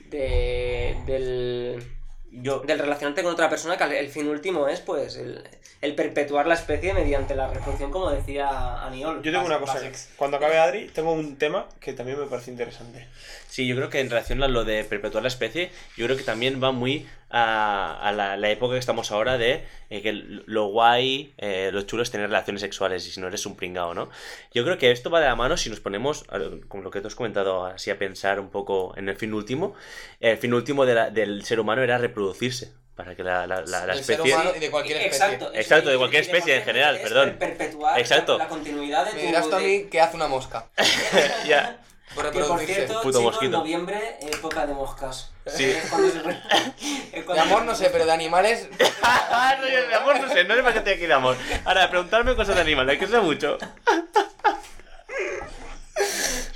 de, 0.10 0.98
del, 1.06 1.84
Yo, 2.32 2.60
del 2.62 2.80
relacionarte 2.80 3.24
con 3.24 3.32
otra 3.34 3.50
persona, 3.50 3.78
que 3.78 4.00
el 4.00 4.10
fin 4.10 4.28
último 4.28 4.68
es, 4.68 4.80
pues, 4.80 5.16
el, 5.18 5.44
el 5.82 5.96
perpetuar 5.96 6.48
la 6.48 6.54
especie 6.56 6.94
mediante 6.94 7.36
la 7.36 7.48
reproducción, 7.48 7.92
como 7.92 8.10
decía 8.10 8.84
Aniol. 8.86 9.22
Yo 9.22 9.32
tengo 9.32 9.46
una 9.46 9.60
cosa. 9.60 9.80
Cuando 10.16 10.38
acabe 10.38 10.58
Adri, 10.58 10.88
tengo 10.88 11.12
un 11.12 11.36
tema 11.38 11.68
que 11.80 11.94
también 11.94 12.20
me 12.20 12.26
parece 12.28 12.50
interesante. 12.52 13.08
Sí, 13.48 13.68
yo 13.68 13.76
creo 13.76 13.90
que 13.90 14.00
en 14.00 14.10
relación 14.10 14.42
a 14.44 14.48
lo 14.48 14.64
de 14.64 14.84
perpetuar 14.86 15.24
la 15.24 15.28
especie, 15.28 15.72
yo 15.98 16.06
creo 16.06 16.18
que 16.18 16.24
también 16.24 16.64
va 16.64 16.72
muy 16.72 17.08
a, 17.32 17.98
a 18.02 18.12
la, 18.12 18.38
la 18.38 18.50
época 18.50 18.74
que 18.74 18.80
estamos 18.80 19.12
ahora 19.12 19.38
de 19.38 19.66
eh, 19.90 20.02
que 20.02 20.12
lo 20.14 20.66
guay, 20.68 21.34
eh, 21.38 21.70
lo 21.74 21.82
chulo 21.84 22.04
es 22.04 22.12
tener 22.12 22.28
relaciones 22.28 22.62
sexuales 22.62 23.08
y 23.08 23.12
si 23.12 23.20
no 23.22 23.28
eres 23.28 23.46
un 23.46 23.56
pringao, 23.56 23.94
¿no? 23.94 24.10
Yo 24.54 24.64
creo 24.64 24.78
que 24.78 24.92
esto 24.92 25.10
va 25.10 25.20
de 25.20 25.28
la 25.28 25.36
mano 25.36 25.58
si 25.58 25.70
nos 25.70 25.80
ponemos, 25.80 26.26
como 26.68 26.84
lo 26.84 26.92
que 26.92 27.02
tú 27.02 27.08
has 27.08 27.16
comentado, 27.16 27.66
así 27.66 27.90
a 27.92 27.98
pensar 27.98 28.40
un 28.40 28.50
poco 28.50 28.94
en 28.98 29.10
el 29.10 29.16
fin 29.16 29.34
último. 29.34 29.74
El 30.20 30.38
fin 30.38 30.54
último 30.54 30.86
de 30.86 30.96
la- 30.96 31.10
del 31.10 31.44
ser 31.46 31.60
humano 31.60 31.82
era 31.82 31.98
reproducirse, 31.98 32.74
para 32.96 33.16
que 33.16 33.24
la, 33.24 33.48
la- 33.48 33.62
la- 33.62 33.86
la 33.86 33.94
especie... 33.94 34.34
humano 34.34 34.52
y 34.56 34.60
de 34.60 34.70
cualquier 34.70 34.98
especie. 34.98 35.26
Exacto, 35.26 35.52
Exacto, 35.56 35.90
de 35.90 35.98
cualquier 35.98 36.22
especie 36.24 36.56
en 36.58 36.64
general, 36.64 36.96
es 36.98 37.02
perdón. 37.02 37.36
Perpetuar 37.40 38.00
Exacto. 38.00 38.38
La, 38.38 38.44
la 38.44 38.50
continuidad 38.50 39.06
de 39.06 39.14
Me 39.14 39.20
tu... 39.22 39.26
dirás 39.28 39.50
tú 39.50 39.56
a 39.56 39.60
de- 39.60 39.66
mí 39.68 39.88
qué 39.90 40.02
hace 40.02 40.16
una 40.16 40.28
mosca. 40.28 40.68
ya. 41.48 41.80
Por 42.16 42.30
Que 42.32 42.40
por 42.44 42.60
cierto, 42.60 42.94
Puto 43.02 43.20
chicos, 43.20 43.22
mosquito. 43.34 43.58
noviembre, 43.58 44.18
época 44.22 44.66
de 44.68 44.74
moscas. 44.74 45.32
Sí. 45.48 45.66
Es 45.66 45.90
cuando 45.90 46.10
se 46.12 46.22
re- 46.22 46.42
es 47.14 47.26
De 47.28 47.40
amor 47.40 47.64
no 47.64 47.74
sé, 47.74 47.90
pero 47.90 48.06
de 48.06 48.12
animales. 48.12 48.68
Ah, 49.02 49.56
no, 49.62 49.68
yo 49.68 49.88
de 49.88 49.94
amor 49.96 50.20
no 50.20 50.28
sé, 50.30 50.44
no 50.44 50.56
sé 50.56 50.62
para 50.62 50.74
qué 50.74 50.80
estoy 50.80 50.94
aquí 50.94 51.06
de 51.08 51.14
amor. 51.14 51.38
Ahora, 51.64 51.90
preguntarme 51.90 52.36
cosas 52.36 52.56
de 52.56 52.62
animales, 52.62 53.00
que 53.00 53.08
sé 53.08 53.20
mucho. 53.20 53.58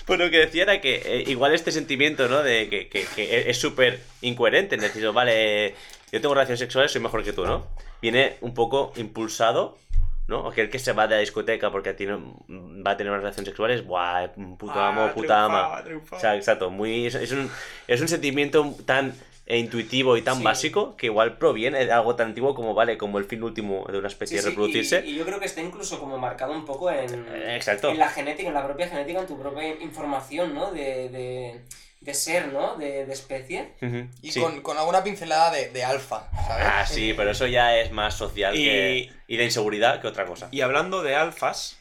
Pues 0.05 0.19
lo 0.19 0.29
que 0.29 0.37
decía 0.37 0.63
era 0.63 0.81
que 0.81 1.01
eh, 1.03 1.23
igual 1.27 1.53
este 1.55 1.71
sentimiento, 1.71 2.27
¿no? 2.27 2.43
De 2.43 2.69
que, 2.69 2.89
que- 2.89 3.05
que 3.15 3.49
es 3.49 3.57
súper 3.59 4.01
incoherente, 4.21 4.75
en 4.75 4.81
decir, 4.81 5.09
vale, 5.11 5.67
eh, 5.67 5.75
yo 6.11 6.21
tengo 6.21 6.35
relaciones 6.35 6.59
sexuales, 6.59 6.91
soy 6.91 7.01
mejor 7.01 7.23
que 7.23 7.33
tú, 7.33 7.43
¿no? 7.45 7.65
Viene 8.03 8.37
un 8.41 8.53
poco 8.53 8.93
impulsado, 8.97 9.79
¿no? 10.27 10.47
Aquel 10.49 10.69
que 10.69 10.79
se 10.79 10.93
va 10.93 11.07
de 11.07 11.15
la 11.15 11.21
discoteca 11.21 11.71
porque 11.71 11.93
tiene, 11.93 12.13
va 12.17 12.91
a 12.91 12.97
tener 12.97 13.11
unas 13.11 13.21
relaciones 13.23 13.47
sexuales, 13.49 13.85
¡buah! 13.85 14.29
Puto 14.57 14.73
Ah, 14.75 14.89
amo, 14.89 15.13
puta 15.13 15.45
ama. 15.45 15.83
O 16.11 16.19
sea, 16.19 16.35
exacto, 16.35 16.69
muy, 16.71 17.07
es, 17.07 17.15
es 17.15 17.31
un, 17.31 17.49
es 17.87 18.01
un 18.01 18.07
sentimiento 18.07 18.75
tan 18.85 19.13
intuitivo 19.47 20.17
y 20.17 20.23
tan 20.23 20.37
Sí. 20.37 20.43
básico 20.43 20.97
que 20.97 21.05
igual 21.05 21.37
proviene 21.37 21.85
de 21.85 21.91
algo 21.91 22.15
tan 22.15 22.29
antiguo 22.29 22.55
como, 22.55 22.73
vale, 22.73 22.97
como 22.97 23.19
el 23.19 23.25
fin 23.25 23.43
último 23.43 23.85
de 23.91 23.99
una 23.99 24.07
especie 24.07 24.39
sí, 24.39 24.43
de 24.43 24.49
reproducirse. 24.49 25.03
Y, 25.05 25.11
y 25.11 25.15
yo 25.17 25.25
creo 25.25 25.39
que 25.39 25.45
está 25.45 25.61
incluso 25.61 25.99
como 25.99 26.17
marcado 26.17 26.53
un 26.53 26.65
poco 26.65 26.89
en, 26.89 27.13
Eh, 27.31 27.55
exacto. 27.55 27.89
en 27.91 27.99
la 27.99 28.09
genética, 28.09 28.47
en 28.47 28.55
la 28.55 28.65
propia 28.65 28.87
genética, 28.87 29.19
en 29.19 29.27
tu 29.27 29.39
propia 29.39 29.67
información, 29.83 30.55
¿no? 30.55 30.71
De, 30.71 31.09
de, 31.09 31.61
de 32.01 32.13
ser, 32.13 32.53
¿no? 32.53 32.75
De, 32.77 33.05
de 33.05 33.13
especie. 33.13 33.73
Y 34.21 34.31
sí. 34.31 34.39
con, 34.39 34.61
con 34.61 34.77
alguna 34.77 35.03
pincelada 35.03 35.51
de, 35.51 35.69
de 35.69 35.83
alfa, 35.83 36.29
¿sabes? 36.47 36.65
Ah, 36.69 36.85
sí, 36.85 37.13
pero 37.17 37.31
eso 37.31 37.47
ya 37.47 37.77
es 37.77 37.91
más 37.91 38.15
social 38.15 38.55
Y- 38.55 38.63
que- 38.63 39.11
y 39.27 39.37
de 39.37 39.43
inseguridad 39.43 40.01
que 40.01 40.07
otra 40.07 40.25
cosa. 40.25 40.47
Y 40.51 40.61
hablando 40.61 41.01
de 41.01 41.15
alfas, 41.15 41.77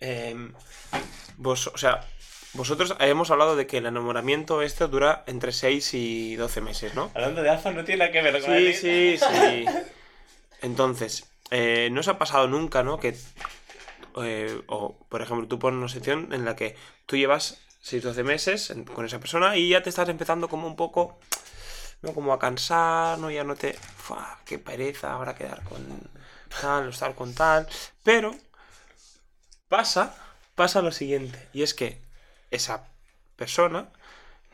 em, 0.00 0.52
vos, 1.36 1.68
o 1.68 1.78
sea, 1.78 2.00
vosotros 2.54 2.96
hemos 2.98 3.30
hablado 3.30 3.54
de 3.54 3.66
que 3.68 3.78
el 3.78 3.86
enamoramiento 3.86 4.62
este 4.62 4.86
dura 4.88 5.22
entre 5.26 5.52
6 5.52 5.94
y 5.94 6.34
12 6.34 6.60
meses, 6.60 6.94
¿no? 6.94 7.12
Hablando 7.14 7.42
de 7.42 7.50
alfa 7.50 7.70
no 7.70 7.84
tiene 7.84 8.00
nada 8.00 8.12
que 8.12 8.22
ver 8.22 8.40
con 8.40 8.56
Sí, 8.56 8.72
sí, 8.74 9.16
sí. 9.18 9.64
Entonces, 10.62 11.30
eh, 11.50 11.88
¿no 11.92 12.00
os 12.00 12.08
ha 12.08 12.18
pasado 12.18 12.48
nunca, 12.48 12.82
no? 12.82 12.98
Que, 12.98 13.14
eh, 14.22 14.60
o, 14.66 14.98
por 15.08 15.22
ejemplo, 15.22 15.46
tú 15.46 15.58
pones 15.58 15.78
una 15.78 15.88
sección 15.88 16.32
en 16.32 16.44
la 16.44 16.56
que 16.56 16.74
tú 17.06 17.16
llevas 17.16 17.60
6-12 17.84 18.24
meses 18.24 18.74
con 18.94 19.06
esa 19.06 19.20
persona 19.20 19.56
y 19.56 19.70
ya 19.70 19.82
te 19.82 19.90
estás 19.90 20.08
empezando 20.08 20.48
como 20.48 20.66
un 20.66 20.76
poco, 20.76 21.18
¿no? 22.02 22.12
Como 22.12 22.32
a 22.32 22.38
cansar, 22.38 23.18
¿no? 23.18 23.30
Ya 23.30 23.44
no 23.44 23.56
te... 23.56 23.72
¡Fua! 23.74 24.38
¡Qué 24.44 24.58
pereza 24.58 25.12
ahora 25.12 25.34
quedar 25.34 25.62
con 25.64 25.80
tal 26.60 26.86
o 26.86 26.90
estar 26.90 27.14
con 27.14 27.34
tal! 27.34 27.68
Pero 28.02 28.34
pasa, 29.68 30.14
pasa 30.54 30.82
lo 30.82 30.92
siguiente, 30.92 31.48
y 31.52 31.62
es 31.62 31.74
que 31.74 32.00
esa 32.50 32.88
persona, 33.36 33.88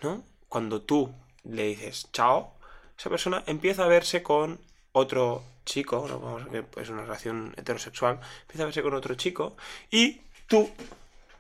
¿no? 0.03 0.25
Cuando 0.49 0.83
tú 0.83 1.15
le 1.45 1.65
dices 1.65 2.09
chao, 2.13 2.55
esa 2.99 3.11
persona 3.11 3.43
empieza 3.47 3.85
a 3.85 3.89
verse 3.89 4.23
con 4.23 4.61
otro 4.93 5.43
chico, 5.65 6.07
¿no? 6.09 6.21
vamos 6.21 6.47
que 6.49 6.65
es 6.81 6.89
una 6.89 7.03
relación 7.03 7.55
heterosexual, 7.57 8.21
empieza 8.43 8.63
a 8.63 8.67
verse 8.67 8.83
con 8.83 8.95
otro 8.95 9.15
chico, 9.15 9.57
y 9.91 10.21
tu 10.47 10.71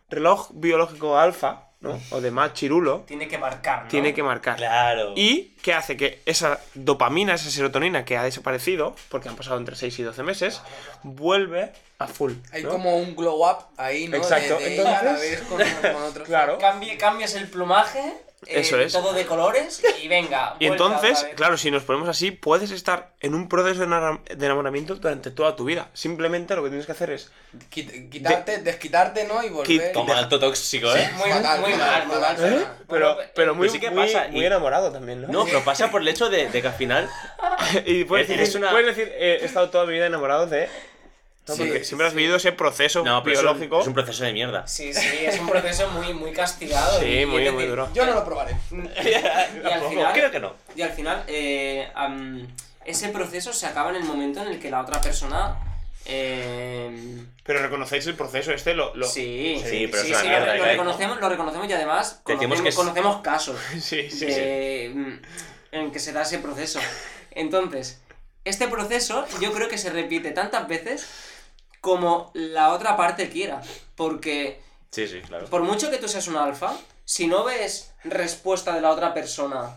reloj 0.08 0.50
biológico 0.54 1.18
alfa, 1.18 1.68
¿no? 1.84 2.00
O 2.10 2.20
de 2.20 2.30
más 2.32 2.52
chirulo, 2.54 3.04
Tiene 3.06 3.28
que 3.28 3.38
marcar, 3.38 3.84
¿no? 3.84 3.88
tiene 3.88 4.12
que 4.14 4.22
marcar. 4.22 4.56
Claro. 4.56 5.12
¿Y 5.14 5.52
qué 5.62 5.72
hace? 5.74 5.96
Que 5.96 6.20
esa 6.26 6.58
dopamina, 6.74 7.34
esa 7.34 7.50
serotonina 7.50 8.04
que 8.04 8.16
ha 8.16 8.24
desaparecido, 8.24 8.96
porque 9.08 9.28
han 9.28 9.36
pasado 9.36 9.58
entre 9.58 9.76
6 9.76 9.98
y 9.98 10.02
12 10.02 10.22
meses, 10.24 10.60
vuelve 11.02 11.72
a 11.98 12.06
full. 12.08 12.32
Hay 12.52 12.62
como 12.64 12.96
un 12.96 13.14
glow 13.14 13.48
up 13.48 13.58
ahí, 13.76 14.08
¿no? 14.08 14.16
Exacto, 14.16 14.58
De, 14.58 14.64
de 14.64 14.74
ella 14.80 14.98
a 14.98 15.02
la 15.04 15.10
entonces- 15.12 15.30
vez 15.30 15.42
con, 15.82 15.92
con 15.92 16.02
otros. 16.02 16.26
Claro. 16.34 16.58
Cambie- 16.58 16.96
cambias 16.96 17.34
el 17.34 17.48
plumaje, 17.48 18.02
eh, 18.46 18.60
Eso 18.60 18.78
es. 18.80 18.92
todo 18.92 19.12
de 19.12 19.26
colores 19.26 19.82
y 20.02 20.08
venga. 20.08 20.56
Y 20.58 20.66
entonces, 20.66 21.26
claro, 21.36 21.56
si 21.56 21.70
nos 21.70 21.82
ponemos 21.84 22.08
así, 22.08 22.30
puedes 22.30 22.70
estar 22.70 23.12
en 23.20 23.34
un 23.34 23.48
proceso 23.48 23.80
de 23.80 23.86
enamoramiento 24.46 24.94
durante 24.96 25.30
toda 25.30 25.56
tu 25.56 25.64
vida. 25.64 25.88
Simplemente 25.94 26.54
lo 26.56 26.62
que 26.62 26.68
tienes 26.68 26.86
que 26.86 26.92
hacer 26.92 27.10
es. 27.10 27.30
Quit- 27.72 28.10
Quitarte, 28.10 28.58
desquitarte, 28.58 29.24
¿no? 29.24 29.42
Y 29.42 29.50
volver. 29.50 29.92
Toma 29.92 30.18
alto 30.18 30.38
tóxico, 30.38 30.94
¿eh? 30.94 31.10
Muy, 31.16 31.30
Fatal, 31.30 31.60
muy 31.60 31.74
mal, 31.74 32.06
muy 32.06 32.16
mal. 32.18 32.36
¿Eh? 32.40 32.66
Pero, 32.88 33.16
pero 33.34 33.54
muy, 33.54 33.68
sí 33.68 33.78
que 33.80 33.90
muy- 33.90 34.06
pasa, 34.06 34.28
muy 34.30 34.44
enamorado 34.44 34.90
también, 34.92 35.22
¿no? 35.22 35.28
No, 35.28 35.44
pero 35.44 35.62
pasa 35.64 35.90
por 35.90 36.02
el 36.02 36.08
hecho 36.08 36.28
de, 36.28 36.48
de 36.48 36.62
que 36.62 36.68
al 36.68 36.74
final. 36.74 37.08
y 37.86 38.04
puedes, 38.04 38.24
Es- 38.24 38.36
decir, 38.36 38.42
es 38.42 38.54
una- 38.54 38.70
puedes 38.70 38.94
decir, 38.96 39.12
eh, 39.16 39.38
he 39.42 39.44
estado 39.44 39.70
toda 39.70 39.86
mi 39.86 39.92
vida 39.94 40.06
enamorado 40.06 40.46
de. 40.46 40.68
Sí, 41.46 41.52
Porque 41.58 41.84
siempre 41.84 42.06
has 42.06 42.12
sí. 42.14 42.16
vivido 42.18 42.36
ese 42.36 42.52
proceso 42.52 43.04
No, 43.04 43.22
pero 43.22 43.34
es 43.34 43.40
un, 43.40 43.44
biológico. 43.46 43.80
es 43.82 43.86
un 43.86 43.92
proceso 43.94 44.24
de 44.24 44.32
mierda. 44.32 44.66
Sí, 44.66 44.94
sí, 44.94 45.08
es 45.26 45.38
un 45.38 45.46
proceso 45.46 45.90
muy, 45.90 46.14
muy 46.14 46.32
castigado. 46.32 47.00
Sí, 47.00 47.06
y- 47.20 47.26
muy, 47.26 47.50
muy 47.50 47.66
duro. 47.66 47.88
Yo 47.92 48.06
no 48.06 48.14
lo 48.14 48.24
probaré. 48.24 48.56
Y 48.70 49.66
al 49.70 49.82
final, 49.90 50.12
Creo 50.14 50.30
que 50.30 50.40
no. 50.40 50.54
y 50.74 50.80
al 50.82 50.90
final 50.92 51.22
eh, 51.26 51.88
ese 52.86 53.08
proceso 53.10 53.52
se 53.52 53.66
acaba 53.66 53.90
en 53.90 53.96
el 53.96 54.04
momento 54.04 54.40
en 54.42 54.48
el 54.48 54.58
que 54.58 54.70
la 54.70 54.80
otra 54.80 55.00
persona... 55.02 55.58
eh, 56.06 57.24
Pero 57.44 57.60
reconocéis 57.62 58.06
el 58.06 58.14
proceso 58.14 58.52
este, 58.52 58.74
lo. 58.74 58.94
lo... 58.94 59.06
sí, 59.06 59.62
Sí, 59.68 59.86
pero 59.90 60.02
es 60.02 60.08
una 60.10 60.20
sí, 60.20 60.28
mierda 60.28 60.46
lo, 60.46 60.52
que 60.52 60.58
lo 60.58 60.64
hay. 60.64 60.70
reconocemos, 60.72 61.20
lo 61.20 61.28
reconocemos 61.28 61.68
y 61.68 61.72
además 61.72 62.20
conocemos, 62.22 62.60
que 62.62 62.68
es- 62.70 62.74
conocemos 62.74 63.20
casos 63.22 63.56
sí, 63.74 63.80
sí, 63.80 64.10
sí. 64.10 64.24
de, 64.26 64.92
mm, 64.94 65.22
en 65.72 65.92
que 65.92 65.98
se 65.98 66.12
da 66.12 66.22
ese 66.22 66.38
proceso. 66.38 66.80
Entonces, 67.32 68.00
este 68.44 68.68
proceso 68.68 69.26
yo 69.40 69.52
creo 69.52 69.68
que 69.68 69.78
se 69.78 69.90
repite 69.90 70.30
tantas 70.30 70.68
veces 70.68 71.06
como 71.84 72.30
la 72.32 72.72
otra 72.72 72.96
parte 72.96 73.28
quiera. 73.28 73.60
Porque 73.94 74.62
Sí, 74.90 75.06
sí, 75.06 75.20
claro. 75.20 75.46
por 75.50 75.62
mucho 75.62 75.90
que 75.90 75.98
tú 75.98 76.08
seas 76.08 76.26
un 76.28 76.36
alfa, 76.36 76.74
si 77.04 77.26
no 77.26 77.44
ves 77.44 77.92
respuesta 78.04 78.74
de 78.74 78.80
la 78.80 78.90
otra 78.90 79.12
persona 79.12 79.76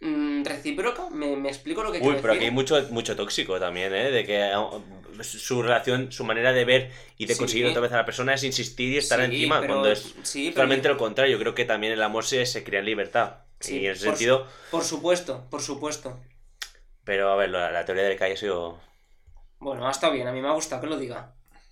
mm, 0.00 0.42
recíproca, 0.44 1.08
¿me, 1.10 1.36
me 1.36 1.48
explico 1.48 1.84
lo 1.84 1.92
que 1.92 1.98
Uy, 1.98 2.02
quiero 2.04 2.20
pero 2.20 2.34
aquí 2.34 2.44
hay 2.46 2.50
mucho, 2.50 2.74
mucho 2.90 3.14
tóxico 3.14 3.60
también, 3.60 3.94
¿eh? 3.94 4.10
De 4.10 4.24
que 4.26 4.50
uh, 4.56 5.22
su 5.22 5.62
relación, 5.62 6.10
su 6.10 6.24
manera 6.24 6.52
de 6.52 6.64
ver 6.64 6.90
y 7.16 7.26
de 7.26 7.34
Sí. 7.34 7.38
conseguir 7.38 7.66
otra 7.66 7.80
vez 7.80 7.92
a 7.92 7.96
la 7.98 8.04
persona 8.04 8.34
es 8.34 8.42
insistir 8.42 8.92
y 8.92 8.98
estar 8.98 9.20
Sí, 9.20 9.24
encima, 9.26 9.60
pero- 9.60 9.74
cuando 9.74 9.92
es 9.92 10.14
sí, 10.24 10.50
totalmente 10.50 10.88
lo 10.88 10.96
contrario. 10.98 11.36
Yo 11.36 11.40
creo 11.40 11.54
que 11.54 11.64
también 11.64 11.92
el 11.92 12.02
amor 12.02 12.24
se, 12.24 12.44
se 12.46 12.64
crea 12.64 12.80
en 12.80 12.86
libertad. 12.86 13.36
Sí, 13.60 13.78
y 13.78 13.86
en 13.86 13.92
ese 13.92 14.06
por 14.06 14.16
sentido, 14.16 14.46
Por 14.72 14.82
supuesto, 14.84 15.46
por 15.48 15.62
supuesto. 15.62 16.18
pero 17.04 17.30
a 17.32 17.36
ver, 17.36 17.50
la, 17.50 17.70
la 17.70 17.84
teoría 17.84 18.02
del 18.04 18.18
calle 18.18 18.34
ha 18.34 18.36
sido... 18.36 18.80
Bueno, 19.64 19.88
ha 19.88 19.90
estado 19.90 20.12
bien, 20.12 20.28
a 20.28 20.32
mí 20.32 20.42
me 20.42 20.48
ha 20.48 20.52
gustado 20.52 20.82
que 20.82 20.88
lo 20.88 20.98
diga. 20.98 21.30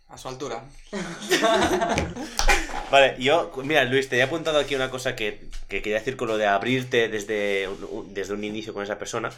A 0.09 0.16
su 0.16 0.28
altura. 0.28 0.64
Vale, 2.90 3.16
yo, 3.18 3.53
mira, 3.64 3.84
Luis, 3.84 4.09
te 4.09 4.16
he 4.16 4.22
apuntado 4.22 4.59
aquí 4.59 4.74
una 4.74 4.90
cosa 4.90 5.14
que, 5.14 5.40
que 5.68 5.80
quería 5.82 5.99
decir 5.99 6.16
con 6.16 6.28
lo 6.28 6.36
de 6.38 6.47
abrirte 6.47 7.09
desde 7.09 7.68
desde 8.09 8.34
un 8.34 8.45
inicio 8.45 8.72
con 8.74 8.82
esa 8.82 8.99
persona. 8.99 9.30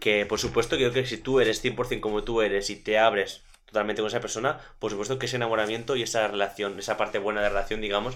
Que 0.00 0.26
por 0.26 0.38
supuesto 0.38 0.76
que 0.76 0.82
yo 0.84 0.90
creo 0.90 1.04
que 1.04 1.08
si 1.08 1.16
tú 1.18 1.40
eres 1.40 1.62
100% 1.62 2.00
como 2.00 2.24
tú 2.24 2.40
eres 2.42 2.68
y 2.70 2.76
te 2.76 2.98
abres 2.98 3.40
totalmente 3.66 4.00
con 4.02 4.08
esa 4.08 4.20
persona, 4.20 4.58
por 4.78 4.90
supuesto 4.90 5.18
que 5.18 5.26
ese 5.26 5.36
enamoramiento 5.36 5.96
y 5.96 6.02
esa 6.02 6.26
relación, 6.28 6.78
esa 6.78 6.96
parte 6.98 7.18
buena 7.18 7.40
de 7.40 7.46
la 7.46 7.50
relación, 7.54 7.80
digamos, 7.82 8.14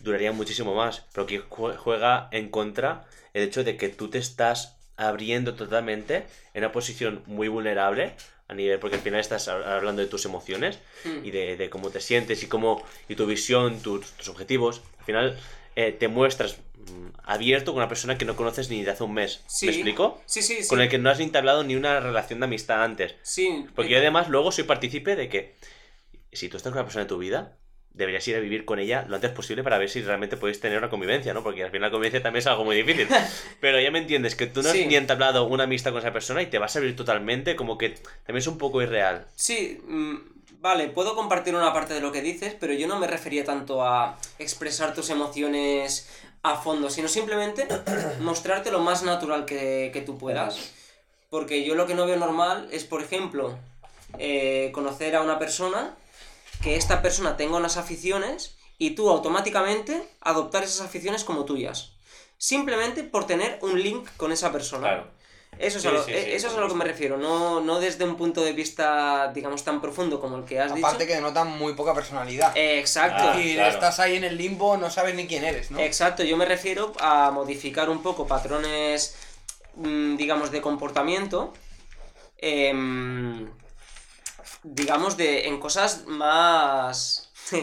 duraría 0.00 0.32
muchísimo 0.32 0.74
más. 0.74 1.04
Pero 1.12 1.26
que 1.26 1.42
jue- 1.42 1.76
juega 1.76 2.28
en 2.32 2.48
contra 2.50 3.04
el 3.34 3.42
hecho 3.44 3.62
de 3.64 3.76
que 3.76 3.88
tú 3.88 4.10
te 4.10 4.18
estás 4.18 4.76
abriendo 4.96 5.54
totalmente 5.54 6.26
en 6.54 6.62
una 6.64 6.72
posición 6.72 7.22
muy 7.26 7.48
vulnerable 7.48 8.14
a 8.52 8.54
nivel, 8.54 8.78
porque 8.78 8.96
al 8.96 9.02
final 9.02 9.18
estás 9.20 9.48
hab- 9.48 9.64
hablando 9.66 10.00
de 10.02 10.08
tus 10.08 10.24
emociones 10.24 10.78
Mm. 11.04 11.24
y 11.24 11.30
de, 11.32 11.56
de 11.56 11.68
cómo 11.70 11.90
te 11.90 12.00
sientes 12.00 12.42
y 12.42 12.46
cómo 12.46 12.82
y 13.08 13.16
tu 13.16 13.26
visión, 13.26 13.80
tus, 13.80 14.06
tus 14.12 14.28
objetivos. 14.28 14.82
Al 15.00 15.04
final 15.04 15.38
eh, 15.74 15.90
te 15.92 16.06
muestras 16.08 16.58
mm, 16.76 17.08
abierto 17.24 17.72
con 17.72 17.78
una 17.78 17.88
persona 17.88 18.16
que 18.18 18.24
no 18.24 18.36
conoces 18.36 18.70
ni 18.70 18.82
de 18.84 18.90
hace 18.90 19.02
un 19.04 19.14
mes. 19.14 19.42
Sí. 19.48 19.66
¿Me 19.66 19.72
explico? 19.72 20.22
Sí, 20.26 20.42
sí, 20.42 20.62
sí. 20.62 20.68
Con 20.68 20.80
el 20.80 20.88
que 20.88 20.98
no 20.98 21.10
has 21.10 21.18
entablado 21.20 21.64
ni 21.64 21.74
una 21.76 21.98
relación 22.00 22.40
de 22.40 22.44
amistad 22.46 22.82
antes. 22.84 23.14
Sí, 23.22 23.66
Porque 23.74 23.90
yo 23.90 23.98
además 23.98 24.28
luego 24.28 24.52
soy 24.52 24.64
partícipe 24.64 25.16
de 25.16 25.28
que 25.28 25.54
si 26.32 26.48
tú 26.48 26.56
estás 26.56 26.70
con 26.72 26.78
una 26.78 26.84
persona 26.86 27.04
de 27.04 27.08
tu 27.08 27.18
vida, 27.18 27.56
deberías 27.94 28.26
ir 28.28 28.36
a 28.36 28.40
vivir 28.40 28.64
con 28.64 28.78
ella 28.78 29.04
lo 29.08 29.16
antes 29.16 29.30
posible 29.32 29.62
para 29.62 29.76
ver 29.78 29.90
si 29.90 30.00
realmente 30.02 30.36
podéis 30.36 30.60
tener 30.60 30.78
una 30.78 30.88
convivencia, 30.88 31.34
¿no? 31.34 31.42
Porque 31.42 31.62
al 31.62 31.70
final 31.70 31.88
la 31.88 31.90
convivencia 31.90 32.22
también 32.22 32.40
es 32.40 32.46
algo 32.46 32.64
muy 32.64 32.76
difícil. 32.76 33.06
Pero 33.60 33.80
ya 33.80 33.90
me 33.90 33.98
entiendes, 33.98 34.34
que 34.34 34.46
tú 34.46 34.62
no 34.62 34.70
Sí. 34.70 34.82
has 34.82 34.86
ni 34.88 34.96
entablado 34.96 35.44
una 35.44 35.64
amistad 35.64 35.90
con 35.92 36.00
esa 36.00 36.12
persona 36.12 36.40
y 36.42 36.46
te 36.46 36.58
vas 36.58 36.74
a 36.74 36.78
abrir 36.78 36.96
totalmente, 36.96 37.54
como 37.56 37.76
que 37.78 37.90
también 37.90 38.38
es 38.38 38.46
un 38.46 38.58
poco 38.58 38.80
irreal. 38.82 39.26
Sí, 39.36 39.80
mm, 39.86 40.16
vale, 40.60 40.88
puedo 40.88 41.14
compartir 41.14 41.54
una 41.54 41.72
parte 41.72 41.92
de 41.94 42.00
lo 42.00 42.12
que 42.12 42.22
dices, 42.22 42.56
pero 42.58 42.72
yo 42.72 42.86
no 42.88 42.98
me 42.98 43.06
refería 43.06 43.44
tanto 43.44 43.84
a 43.84 44.16
expresar 44.38 44.94
tus 44.94 45.10
emociones 45.10 46.08
a 46.42 46.56
fondo, 46.56 46.88
sino 46.90 47.08
simplemente 47.08 47.68
mostrarte 48.20 48.70
lo 48.70 48.80
más 48.80 49.02
natural 49.02 49.44
que, 49.44 49.90
que 49.92 50.00
tú 50.00 50.18
puedas. 50.18 50.72
Porque 51.30 51.64
yo 51.64 51.74
lo 51.74 51.86
que 51.86 51.94
no 51.94 52.04
veo 52.06 52.16
normal 52.16 52.68
es, 52.72 52.84
por 52.84 53.02
ejemplo, 53.02 53.58
eh, 54.18 54.70
conocer 54.72 55.14
a 55.16 55.22
una 55.22 55.38
persona, 55.38 55.94
que 56.62 56.76
esta 56.76 57.02
persona 57.02 57.36
tenga 57.36 57.56
unas 57.56 57.76
aficiones 57.76 58.56
y 58.78 58.90
tú 58.90 59.10
automáticamente 59.10 60.08
adoptar 60.20 60.62
esas 60.64 60.80
aficiones 60.86 61.24
como 61.24 61.44
tuyas. 61.44 61.92
Simplemente 62.38 63.02
por 63.04 63.26
tener 63.26 63.58
un 63.62 63.80
link 63.82 64.08
con 64.16 64.32
esa 64.32 64.50
persona. 64.52 64.88
Claro. 64.88 65.22
Eso 65.58 65.76
es, 65.76 65.82
Sí, 65.82 65.88
a 65.88 65.92
lo, 65.92 66.02
sí, 66.02 66.10
eh, 66.12 66.22
sí, 66.24 66.32
eso 66.32 66.48
es 66.48 66.54
a 66.54 66.60
lo 66.60 66.68
que 66.68 66.74
me 66.74 66.84
refiero, 66.84 67.18
no, 67.18 67.60
no 67.60 67.78
desde 67.78 68.04
un 68.06 68.16
punto 68.16 68.42
de 68.42 68.52
vista, 68.54 69.30
digamos, 69.34 69.62
tan 69.62 69.82
profundo 69.82 70.18
como 70.18 70.38
el 70.38 70.44
que 70.44 70.58
has 70.58 70.72
Aparte 70.72 70.96
dicho. 71.04 71.08
que 71.08 71.14
denotan 71.16 71.46
muy 71.58 71.74
poca 71.74 71.92
personalidad. 71.94 72.56
Eh, 72.56 72.78
exacto, 72.80 73.22
Ah, 73.34 73.38
y 73.40 73.52
claro. 73.54 73.70
estás 73.74 74.00
ahí 74.00 74.16
en 74.16 74.24
el 74.24 74.38
limbo, 74.38 74.78
no 74.78 74.88
sabes 74.90 75.14
ni 75.14 75.26
quién 75.26 75.44
eres, 75.44 75.70
¿no? 75.70 75.78
exacto, 75.78 76.22
yo 76.24 76.38
me 76.38 76.46
refiero 76.46 76.94
a 77.00 77.30
modificar 77.32 77.90
un 77.90 78.02
poco 78.02 78.26
patrones, 78.26 79.14
mm, 79.76 80.16
digamos, 80.16 80.50
de 80.50 80.62
comportamiento, 80.62 81.52
em, 82.38 83.50
digamos, 84.62 85.16
de, 85.16 85.46
en 85.48 85.58
cosas 85.60 86.06
más... 86.06 87.28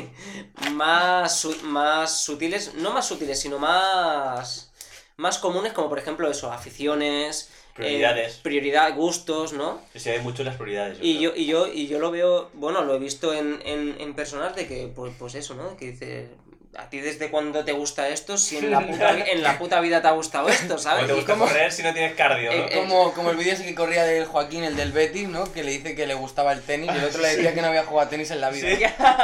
más, 0.72 1.48
más 1.64 2.22
sutiles, 2.24 2.76
no 2.76 2.92
más 2.92 3.08
sutiles, 3.08 3.40
sino 3.40 3.60
más, 3.60 4.72
más 5.18 5.38
comunes, 5.40 5.74
como 5.74 5.90
por 5.90 6.00
ejemplo 6.00 6.30
eso, 6.30 6.52
aficiones, 6.52 7.50
eh, 7.82 8.08
Prioridades. 8.14 8.44
prioridad, 8.44 8.94
gustos, 8.96 9.54
¿no? 9.54 9.82
Se 9.96 10.12
ve 10.12 10.20
mucho 10.20 10.44
las 10.44 10.58
prioridades. 10.58 11.00
Y 11.02 11.18
creo. 11.18 11.32
yo, 11.32 11.36
y 11.36 11.46
yo, 11.46 11.68
y 11.68 11.88
yo 11.88 12.00
lo 12.00 12.12
veo, 12.12 12.50
bueno, 12.54 12.84
lo 12.84 12.94
he 12.96 13.00
visto 13.00 13.34
en, 13.34 13.62
en, 13.66 14.00
en 14.00 14.16
personas 14.16 14.56
de 14.56 14.68
que, 14.68 14.88
pues, 14.94 15.14
pues 15.18 15.36
eso, 15.36 15.56
¿no? 15.56 15.78
Que 15.78 15.92
dice, 15.92 16.30
a 16.78 16.90
ti 16.90 17.00
desde 17.00 17.30
cuándo 17.32 17.66
te 17.66 17.72
gusta 17.72 18.10
esto, 18.10 18.38
si 18.38 18.58
en 18.58 18.72
la 18.72 18.80
puta, 18.88 19.18
en 19.18 19.42
la 19.44 19.58
puta 19.58 19.80
vida 19.82 20.02
te 20.02 20.08
ha 20.08 20.12
gustado 20.12 20.50
esto, 20.50 20.78
¿sabes? 20.78 21.08
Te 21.08 21.14
Y 21.14 21.16
gusta 21.16 21.34
como- 21.34 21.46
correr 21.46 21.72
si 21.72 21.84
no 21.84 21.94
tienes 21.94 22.14
cardio, 22.16 22.52
¿no? 22.52 22.66
Eh, 22.66 22.72
Como, 22.76 23.14
como 23.14 23.32
el 23.32 23.38
vídeo 23.38 23.54
ese 23.54 23.66
que 23.66 23.76
corría 23.76 24.04
del 24.04 24.26
Joaquín, 24.26 24.64
el 24.64 24.76
del 24.76 24.92
Betis, 24.92 25.28
¿no? 25.28 25.52
Que 25.52 25.64
le 25.64 25.72
dice 25.72 25.96
que 25.96 26.06
le 26.08 26.14
gustaba 26.14 26.54
el 26.54 26.62
tenis 26.62 26.92
y 26.94 26.98
el 26.98 27.04
otro 27.06 27.22
le 27.22 27.30
decía 27.36 27.54
que 27.54 27.62
no 27.62 27.68
había 27.68 27.84
jugado 27.86 28.08
a 28.08 28.10
tenis 28.10 28.32
en 28.32 28.42
la 28.42 28.50
vida. 28.52 28.68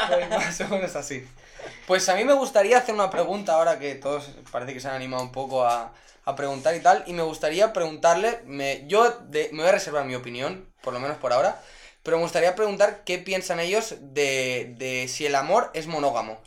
Pues 0.10 0.30
más 0.30 0.62
o 0.62 0.68
menos 0.70 0.96
así. 0.96 1.26
Pues 1.88 2.08
a 2.10 2.16
mí 2.16 2.24
me 2.26 2.34
gustaría 2.34 2.78
hacer 2.78 2.94
una 2.96 3.10
pregunta 3.10 3.54
ahora 3.54 3.78
que 3.80 3.96
todos 3.96 4.30
parece 4.52 4.74
que 4.74 4.80
se 4.80 4.88
han 4.88 4.96
animado 4.96 5.22
un 5.24 5.32
poco 5.32 5.66
a, 5.66 5.94
a 6.26 6.36
preguntar 6.36 6.76
y 6.76 6.80
tal. 6.80 7.04
Y 7.06 7.14
me 7.14 7.22
gustaría 7.24 7.74
preguntarle, 7.74 8.40
me, 8.46 8.84
yo 8.88 9.10
de- 9.30 9.50
me 9.52 9.60
voy 9.62 9.70
a 9.70 9.74
reservar 9.74 10.06
mi 10.06 10.16
opinión, 10.16 10.68
por 10.82 10.94
lo 10.94 11.00
menos 11.00 11.18
por 11.18 11.32
ahora. 11.34 11.62
Pero 12.04 12.18
me 12.18 12.24
gustaría 12.24 12.54
preguntar 12.56 13.02
qué 13.04 13.18
piensan 13.18 13.60
ellos 13.60 13.96
de, 14.00 14.74
de 14.78 15.08
si 15.08 15.26
el 15.26 15.36
amor 15.36 15.72
es 15.74 15.88
monógamo. 15.88 16.40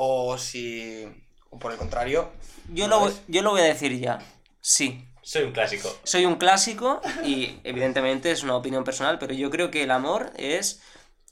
O 0.00 0.38
si... 0.38 1.06
O 1.50 1.58
por 1.58 1.72
el 1.72 1.78
contrario... 1.78 2.30
yo, 2.72 2.86
no 2.86 3.06
lo, 3.06 3.12
yo 3.26 3.42
lo 3.42 3.50
voy 3.50 3.62
a 3.62 3.64
decir 3.64 3.98
ya, 3.98 4.20
sí. 4.60 5.04
Soy 5.22 5.42
un 5.42 5.52
clásico. 5.52 5.98
Soy 6.04 6.24
un 6.24 6.36
clásico 6.36 7.00
y 7.24 7.58
evidentemente 7.64 8.30
es 8.30 8.42
una 8.44 8.56
opinión 8.56 8.84
personal, 8.84 9.18
pero 9.18 9.34
yo 9.34 9.50
creo 9.50 9.70
que 9.70 9.82
el 9.82 9.90
amor 9.90 10.32
es 10.36 10.80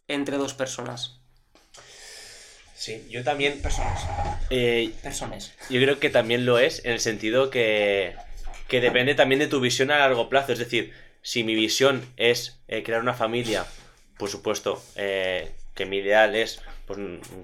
entre 0.09 0.37
dos 0.37 0.53
personas. 0.53 1.21
Sí, 2.75 3.07
yo 3.09 3.25
también. 3.25 3.63
Personas. 3.63 4.03
eh, 4.51 4.93
Personas. 5.03 5.53
Yo 5.71 5.81
creo 5.81 5.99
que 5.99 6.11
también 6.11 6.45
lo 6.45 6.59
es 6.59 6.85
en 6.85 6.93
el 6.93 7.01
sentido 7.01 7.51
que, 7.51 8.17
que 8.69 8.81
depende 8.81 9.15
también 9.15 9.39
de 9.39 9.47
tu 9.47 9.61
visión 9.61 9.91
a 9.91 9.99
largo 9.99 10.29
plazo. 10.29 10.53
Es 10.53 10.59
decir, 10.59 10.93
si 11.23 11.43
mi 11.43 11.55
visión 11.55 12.05
es 12.17 12.59
eh, 12.69 12.83
crear 12.83 13.01
una 13.01 13.15
familia, 13.15 13.65
por 14.19 14.29
supuesto, 14.29 14.83
eh, 14.97 15.53
que 15.75 15.87
mi 15.87 15.99
ideal 15.99 16.35
es 16.37 16.61
pues, 16.87 16.99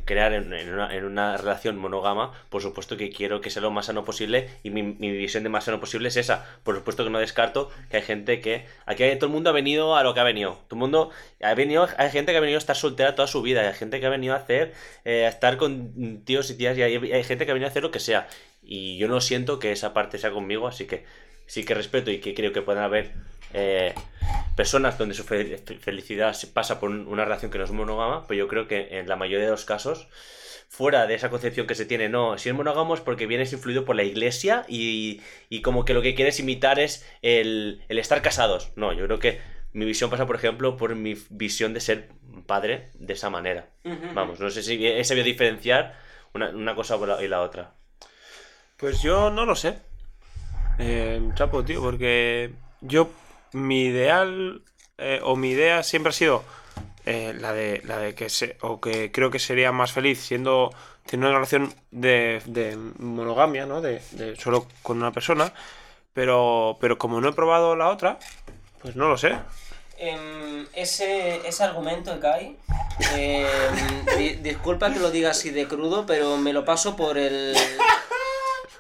crear 0.05 0.33
en, 0.33 0.53
una, 0.73 0.95
en 0.95 1.05
una 1.05 1.37
relación 1.37 1.77
monógama, 1.77 2.33
por 2.49 2.63
supuesto 2.63 2.97
que 2.97 3.11
quiero 3.11 3.41
que 3.41 3.51
sea 3.51 3.63
lo 3.63 3.71
más 3.71 3.87
sano 3.87 4.05
posible 4.05 4.49
y 4.63 4.71
mi, 4.71 4.83
visión 4.83 5.43
de 5.43 5.49
más 5.49 5.65
sano 5.65 5.81
posible 5.81 6.09
es 6.09 6.17
esa. 6.17 6.47
Por 6.63 6.77
supuesto 6.77 7.05
que 7.05 7.11
no 7.11 7.19
descarto 7.19 7.71
que 7.91 7.99
hay 7.99 8.03
gente 8.03 8.41
que... 8.41 8.67
Aquí 8.87 9.05
todo 9.17 9.27
el 9.27 9.33
mundo 9.33 9.51
ha 9.51 9.53
venido 9.53 9.97
a 9.97 10.03
lo 10.03 10.15
que 10.15 10.21
ha 10.21 10.25
venido. 10.25 10.61
Todo 10.69 10.77
el 10.77 10.81
mundo 10.81 11.11
ha 11.43 11.55
venido... 11.55 11.89
Hay 11.99 12.11
gente 12.11 12.33
que 12.33 12.39
ha 12.39 12.41
venido 12.41 12.59
a 12.59 12.61
estar 12.61 12.77
soltera 12.77 13.15
toda 13.15 13.29
su 13.29 13.43
vida. 13.43 13.67
Hay 13.69 13.75
gente 13.75 14.01
que 14.01 14.07
ha 14.07 14.11
venido 14.11 14.35
a 14.35 14.39
hacer... 14.39 14.73
eh, 15.05 15.27
estar 15.27 15.57
con 15.57 16.23
tíos 16.25 16.51
y 16.51 16.57
tías 16.57 16.79
y 16.79 16.83
hay, 16.83 16.95
hay 16.95 17.25
gente 17.25 17.45
que 17.45 17.51
ha 17.51 17.55
venido 17.55 17.69
a 17.69 17.71
hacer 17.71 17.83
lo 17.83 17.91
que 17.91 18.01
sea. 18.01 18.29
Y 18.63 18.97
yo 18.99 19.09
no 19.09 19.21
siento 19.21 19.59
que 19.59 19.73
esa 19.73 19.93
parte 19.93 20.19
sea 20.19 20.31
conmigo, 20.31 20.69
así 20.69 20.87
que 20.87 21.05
sí 21.47 21.65
que 21.65 21.75
respeto 21.75 22.11
y 22.11 22.19
que 22.19 22.35
creo 22.35 22.53
que 22.53 22.63
pueden 22.63 22.83
haber 22.83 23.13
eh, 23.55 23.95
personas 24.57 24.99
donde 24.99 25.15
su 25.15 25.25
fe- 25.25 25.59
fe- 25.59 25.79
felicidad 25.79 26.33
se 26.35 26.47
pasa 26.47 26.81
por 26.81 26.91
un- 26.91 27.07
una 27.07 27.25
relación 27.25 27.51
que 27.51 27.59
no 27.59 27.65
es 27.65 27.71
monógama, 27.71 28.27
pero 28.27 28.39
yo 28.39 28.49
creo 28.49 28.69
que 28.69 28.99
en 28.99 29.09
la 29.09 29.17
mayoría 29.17 29.45
de 29.47 29.51
los 29.51 29.65
casos, 29.65 30.09
fuera 30.69 31.07
de 31.07 31.15
esa 31.15 31.29
concepción 31.31 31.67
que 31.67 31.75
se 31.75 31.85
tiene, 31.85 32.09
no, 32.09 32.39
si 32.39 32.49
es 32.49 32.55
monógamo 32.55 32.95
es 32.95 33.01
porque 33.01 33.27
vienes 33.27 33.53
influido 33.53 33.85
por 33.85 33.95
la 33.97 34.05
iglesia 34.05 34.65
y, 34.69 35.21
y 35.51 35.61
como 35.63 35.85
que 35.85 35.93
lo 35.95 36.01
que 36.03 36.15
quieres 36.15 36.41
imitar 36.41 36.79
es 36.81 37.07
el, 37.21 37.83
el 37.89 37.99
estar 37.99 38.23
casados. 38.23 38.73
No, 38.77 38.93
yo 38.95 39.05
creo 39.07 39.19
que 39.19 39.41
mi 39.75 39.85
visión 39.85 40.09
pasa, 40.11 40.27
por 40.27 40.37
ejemplo, 40.37 40.77
por 40.77 40.95
mi 40.95 41.15
visión 41.31 41.75
de 41.75 41.81
ser 41.81 42.09
padre 42.47 42.89
de 42.95 43.13
esa 43.13 43.29
manera. 43.31 43.69
Vamos, 44.15 44.41
no 44.41 44.49
sé 44.51 44.63
si 44.63 44.87
he 44.87 45.05
sabido 45.05 45.25
diferenciar 45.27 45.95
una, 46.35 46.49
una 46.51 46.75
cosa 46.75 46.99
y 47.23 47.29
la 47.29 47.43
otra. 47.43 47.75
Pues 48.79 49.03
yo 49.03 49.31
no 49.31 49.45
lo 49.47 49.55
sé. 49.55 49.79
Eh, 50.79 51.21
chapo, 51.35 51.65
tío, 51.65 51.83
porque 51.83 52.53
yo, 52.81 53.11
mi 53.53 53.83
ideal 53.85 54.63
eh, 54.99 55.21
o 55.23 55.37
mi 55.37 55.51
idea 55.51 55.83
siempre 55.83 56.11
ha 56.11 56.13
sido 56.13 56.45
eh, 57.07 57.35
la 57.39 57.53
de 57.53 57.83
la 57.85 57.99
de 57.99 58.15
que 58.15 58.29
se, 58.31 58.57
o 58.61 58.81
que 58.81 59.11
creo 59.11 59.31
que 59.31 59.39
sería 59.39 59.73
más 59.73 59.93
feliz 59.93 60.21
siendo 60.21 60.71
teniendo 61.07 61.29
una 61.31 61.39
relación 61.39 61.75
de, 61.91 62.41
de 62.47 62.77
monogamia, 62.77 63.67
¿no? 63.67 63.81
De, 63.81 64.01
solo 64.41 64.67
con 64.83 64.99
una 64.99 65.11
persona. 65.13 65.53
Pero, 66.15 66.77
pero 66.81 66.99
como 66.99 67.21
no 67.21 67.29
he 67.31 67.33
probado 67.33 67.75
la 67.75 67.89
otra, 67.89 68.19
pues 68.83 68.95
no 68.97 69.09
lo 69.09 69.17
sé. 69.19 69.35
Em, 69.99 70.67
ese, 70.75 71.47
ese 71.49 71.65
argumento 71.65 72.21
que 72.21 72.27
hay, 72.27 72.57
em, 73.15 73.47
di- 74.19 74.35
disculpa 74.37 74.93
que 74.93 74.99
lo 75.01 75.11
diga 75.11 75.31
así 75.31 75.51
de 75.51 75.67
crudo, 75.67 76.05
pero 76.07 76.37
me 76.37 76.53
lo 76.53 76.65
paso 76.65 76.97
por 76.97 77.17
el 77.19 77.55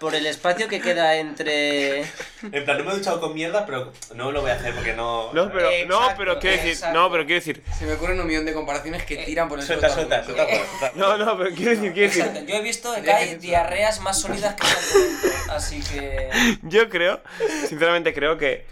por 0.03 0.16
el 0.16 0.26
espacio 0.26 0.66
que 0.66 0.80
queda 0.80 1.14
entre 1.14 2.00
En 2.00 2.64
plan, 2.64 2.76
no 2.76 2.84
me 2.84 2.90
he 2.90 2.96
duchado 2.96 3.20
con 3.20 3.34
mierda, 3.34 3.64
pero 3.64 3.92
no 4.16 4.32
lo 4.32 4.40
voy 4.40 4.50
a 4.50 4.55
hacer 4.55 4.74
porque 4.74 4.94
no. 4.94 5.32
No, 5.32 5.50
pero, 5.53 5.70
no, 5.86 6.00
pero 6.18 6.40
quiero 6.40 6.57
decir, 6.57 6.72
exacto. 6.72 6.98
no, 6.98 7.11
pero 7.11 7.24
quiero 7.24 7.36
decir, 7.36 7.62
Se 7.78 7.86
me 7.86 7.92
ocurren 7.92 8.20
un 8.20 8.26
millón 8.26 8.44
de 8.44 8.53
comparaciones 8.53 9.05
que 9.05 9.18
tiran 9.18 9.48
por 9.48 9.61
el 9.61 9.64
Suelta, 9.64 9.88
suelo 9.88 10.09
suelta, 10.09 10.24
suelta, 10.24 10.44
suelta. 10.44 10.92
no, 10.96 11.16
no, 11.16 11.38
pero 11.38 11.55
quiero 11.55 11.70
decir, 11.70 11.92
quiero 11.92 12.09
decir, 12.09 12.24
Exacto, 12.24 12.44
yo 12.50 12.57
he 12.57 12.62
visto 12.62 12.92
que 13.00 13.12
hay 13.12 13.36
diarreas 13.36 14.00
más 14.00 14.20
sólidas 14.20 14.57
que 14.57 14.66
así 15.50 15.80
que 15.80 16.28
Yo 16.62 16.88
creo, 16.88 17.20
sinceramente 17.68 18.12
creo 18.12 18.36
que, 18.36 18.66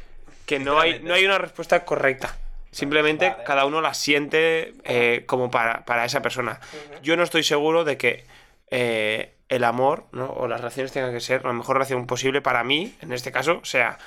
que 0.46 0.58
no, 0.58 0.80
hay, 0.80 0.98
no 0.98 1.14
hay 1.14 1.24
una 1.24 1.38
respuesta 1.38 1.84
correcta. 1.84 2.36
Simplemente 2.72 3.30
Vale. 3.30 3.44
cada 3.44 3.64
uno 3.66 3.80
la 3.80 3.94
siente 3.94 4.74
eh, 4.84 5.22
como 5.26 5.48
para, 5.50 5.84
para 5.84 6.04
esa 6.04 6.22
persona. 6.22 6.60
Yo 7.02 7.16
no 7.16 7.22
estoy 7.22 7.44
seguro 7.44 7.84
de 7.84 7.96
que 7.96 8.24
eh, 8.70 9.34
el 9.50 9.64
amor 9.64 10.06
¿no? 10.12 10.26
o 10.30 10.48
las 10.48 10.60
relaciones 10.60 10.92
tengan 10.92 11.12
que 11.12 11.20
ser 11.20 11.44
la 11.44 11.52
mejor 11.52 11.76
relación 11.76 12.06
posible 12.06 12.40
para 12.40 12.64
mí, 12.64 12.96
en 13.02 13.12
este 13.12 13.30
caso, 13.30 13.60
sea 13.64 13.98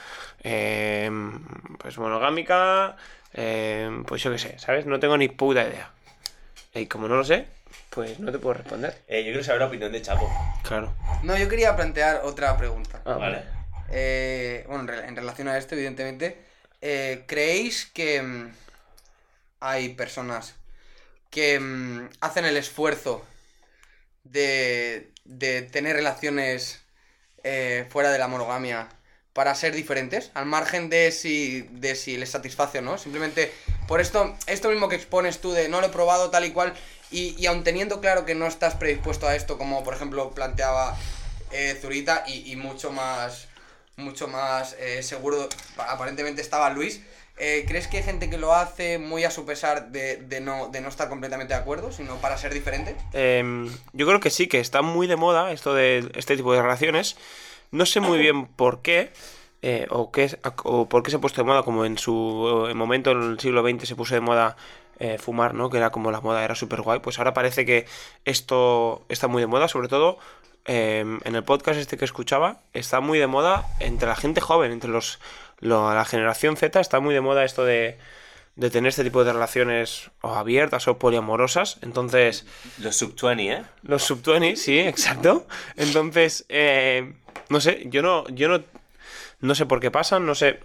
eh, 0.44 1.12
pues 1.78 1.98
monogámica, 2.00 2.96
eh, 3.34 4.02
pues 4.08 4.24
yo 4.24 4.32
qué 4.32 4.39
sé, 4.39 4.58
¿sabes? 4.58 4.86
No 4.88 5.00
tengo 5.00 5.18
ni 5.18 5.28
puta 5.28 5.62
idea. 5.68 5.91
Y 6.74 6.88
como 6.88 7.08
no 7.08 7.18
lo 7.18 7.24
sé, 7.24 7.46
pues 7.91 8.20
no 8.20 8.32
te 8.32 8.39
puedo 8.39 8.56
responder. 8.56 9.04
Eh, 9.08 9.20
yo 9.24 9.32
quiero 9.32 9.44
saber 9.44 9.62
la 9.62 9.68
opinión 9.68 9.91
de 9.91 10.02
Chapo. 10.02 10.28
Claro. 10.64 10.94
No, 11.24 11.38
yo 11.38 11.48
quería 11.48 11.76
plantear 11.76 12.22
otra 12.24 12.58
pregunta. 12.58 13.02
Ah, 13.06 13.14
Vale. 13.16 13.44
Eh, 13.91 14.64
bueno, 14.68 14.82
en, 14.84 14.88
re- 14.88 15.08
en 15.08 15.16
relación 15.16 15.48
a 15.50 15.58
esto, 15.58 15.76
evidentemente, 15.76 16.41
eh, 16.82 17.26
¿creéis 17.28 17.86
que 17.86 18.22
mm, 18.22 18.52
hay 19.60 19.89
personas 19.89 20.56
que 21.30 22.08
hacen 22.22 22.46
el 22.46 22.58
esfuerzo 22.58 23.24
de, 24.24 25.12
de 25.26 25.61
tener 25.61 25.95
relaciones 25.95 26.82
eh, 27.43 27.86
fuera 27.89 28.11
de 28.11 28.19
la 28.19 28.28
monogamia 28.28 28.89
para 29.34 29.55
ser 29.55 29.74
diferentes, 29.74 30.32
al 30.36 30.45
margen 30.45 30.89
de 30.89 31.11
si, 31.11 31.61
de 31.71 31.95
si 31.95 32.17
les 32.17 32.30
satisface 32.30 32.80
o 32.80 32.82
no? 32.82 32.97
Simplemente 32.97 33.51
por 33.88 33.99
esto, 33.99 34.36
esto 34.45 34.69
mismo 34.69 34.89
que 34.89 34.95
expones 34.95 35.39
tú 35.39 35.51
de 35.51 35.69
no 35.69 35.82
lo 35.82 35.88
he 35.88 35.89
probado 35.89 36.30
tal 36.30 36.45
y 36.45 36.51
cual, 36.51 36.74
y, 37.11 37.36
y 37.39 37.47
aun 37.47 37.63
teniendo 37.63 37.99
claro 37.99 38.26
que 38.26 38.36
no 38.36 38.45
estás 38.47 38.76
predispuesto 38.76 39.28
a 39.28 39.36
esto, 39.36 39.57
como 39.57 39.84
por 39.84 39.93
ejemplo 39.95 40.32
planteaba 40.32 40.95
eh, 41.51 41.78
Zurita, 41.82 42.24
y, 42.28 42.51
y 42.51 42.55
mucho 42.55 42.91
más, 42.91 43.47
mucho 43.97 44.28
más 44.28 44.76
eh, 44.80 45.01
seguro, 45.03 45.49
pa- 45.76 45.91
aparentemente 45.91 46.41
estaba 46.41 46.69
Luis, 46.69 47.01
eh, 47.38 47.66
¿crees 47.68 47.88
que 47.88 47.98
hay 47.98 48.04
gente 48.04 48.30
que 48.30 48.38
lo 48.38 48.54
hace 48.54 49.00
muy 49.00 49.24
a 49.24 49.32
su 49.32 49.46
pesar 49.46 49.92
de, 49.92 50.18
de 50.18 50.40
no, 50.40 50.70
de 50.70 50.82
no 50.82 50.90
estar 50.90 51.10
completamente 51.10 51.54
de 51.54 51.60
acuerdo, 51.60 51.92
sino 51.92 52.18
para 52.18 52.38
ser 52.38 52.54
diferente? 52.54 52.96
Em, 53.14 53.70
yo 53.94 54.06
creo 54.06 54.20
que 54.20 54.30
sí, 54.30 54.48
que 54.48 54.60
está 54.60 54.82
muy 54.82 55.08
de 55.08 55.16
moda 55.16 55.52
esto 55.52 55.74
de 55.74 56.12
este 56.16 56.36
tipo 56.36 56.54
de 56.54 56.62
relaciones. 56.62 57.18
No 57.72 57.86
sé 57.86 58.00
muy 58.02 58.20
bien 58.20 58.46
por 58.46 58.84
qué, 58.84 59.12
eh, 59.64 59.88
o, 59.90 60.12
qué, 60.12 60.38
o 60.64 60.88
por 60.88 61.02
qué 61.02 61.10
se 61.10 61.18
ha 61.18 61.22
puesto 61.22 61.42
de 61.42 61.48
moda, 61.48 61.64
como 61.64 61.86
en 61.86 61.98
su 61.98 62.70
momento 62.76 63.12
en 63.12 63.24
el 63.24 63.40
siglo 63.40 63.68
XX 63.68 63.88
se 63.88 63.96
puso 63.96 64.14
de 64.14 64.22
moda 64.22 64.56
eh, 65.00 65.18
fumar, 65.18 65.56
¿no? 65.56 65.72
Que 65.72 65.78
era 65.78 65.90
como 65.90 66.12
la 66.12 66.22
moda, 66.22 66.44
era 66.44 66.54
súper 66.54 66.82
guay. 66.82 67.00
Pues 67.00 67.18
ahora 67.18 67.34
parece 67.34 67.66
que 67.66 67.88
esto 68.26 69.04
está 69.10 69.28
muy 69.28 69.42
de 69.42 69.48
moda, 69.48 69.68
sobre 69.68 69.88
todo 69.88 70.20
em, 70.66 71.20
en 71.26 71.36
el 71.36 71.44
podcast 71.44 71.80
este 71.80 71.98
que 71.98 72.06
escuchaba, 72.06 72.60
está 72.74 73.00
muy 73.00 73.18
de 73.18 73.28
moda 73.28 73.66
entre 73.80 74.08
la 74.08 74.16
gente 74.16 74.40
joven, 74.40 74.72
entre 74.72 74.92
los, 74.92 75.20
lo- 75.64 75.93
la 75.93 76.05
generación 76.05 76.57
Z, 76.57 76.80
está 76.80 76.99
muy 76.99 77.14
de 77.14 77.22
moda 77.22 77.43
esto 77.43 77.66
de, 77.66 77.97
de 78.55 78.70
tener 78.70 78.89
este 78.89 79.03
tipo 79.03 79.24
de 79.24 79.34
relaciones 79.34 80.11
o 80.22 80.34
abiertas 80.36 80.88
o 80.88 80.97
poliamorosas. 80.99 81.78
Entonces... 81.82 82.45
Los 82.80 82.95
sub-20, 82.97 83.39
¿eh? 83.59 83.64
Los 83.82 84.03
sub-20, 84.03 84.55
sí, 84.55 84.80
exacto. 84.80 85.47
Entonces, 85.76 86.45
eh, 86.49 87.14
no 87.49 87.59
sé, 87.61 87.84
yo 87.88 88.01
no, 88.01 88.28
yo 88.30 88.47
no, 88.49 88.64
no 89.41 89.55
sé 89.55 89.66
por 89.66 89.80
qué 89.80 89.89
pasan, 89.91 90.26
no 90.26 90.36
sé, 90.36 90.59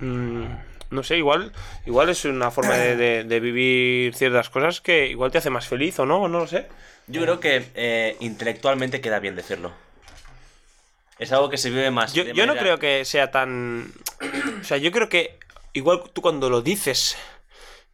mm, 0.00 0.44
no 0.90 1.02
sé, 1.02 1.16
igual, 1.16 1.52
igual 1.86 2.08
es 2.10 2.24
una 2.24 2.50
forma 2.50 2.76
de, 2.76 2.96
de- 2.96 3.24
de 3.24 3.40
vivir 3.40 4.14
ciertas 4.14 4.50
cosas 4.50 4.80
que 4.80 5.06
igual 5.08 5.30
te 5.32 5.38
hace 5.38 5.50
más 5.50 5.66
feliz 5.66 5.98
o 5.98 6.06
no, 6.06 6.28
no 6.28 6.40
lo 6.40 6.46
sé. 6.46 6.66
Yo 7.08 7.22
creo 7.22 7.40
que 7.40 7.66
eh, 7.74 8.16
intelectualmente 8.20 9.00
queda 9.00 9.18
bien 9.18 9.34
decirlo. 9.34 9.72
Es 11.18 11.30
algo 11.32 11.48
que 11.50 11.58
se 11.58 11.70
vive 11.70 11.90
más. 11.90 12.12
Yo, 12.14 12.24
yo 12.24 12.46
no 12.46 12.56
creo 12.56 12.78
que 12.78 13.04
sea 13.04 13.30
tan, 13.30 13.92
o 14.60 14.64
sea, 14.64 14.76
yo 14.78 14.90
creo 14.90 15.08
que 15.08 15.38
igual 15.72 16.02
tú 16.12 16.20
cuando 16.22 16.50
lo 16.50 16.62
dices 16.62 17.16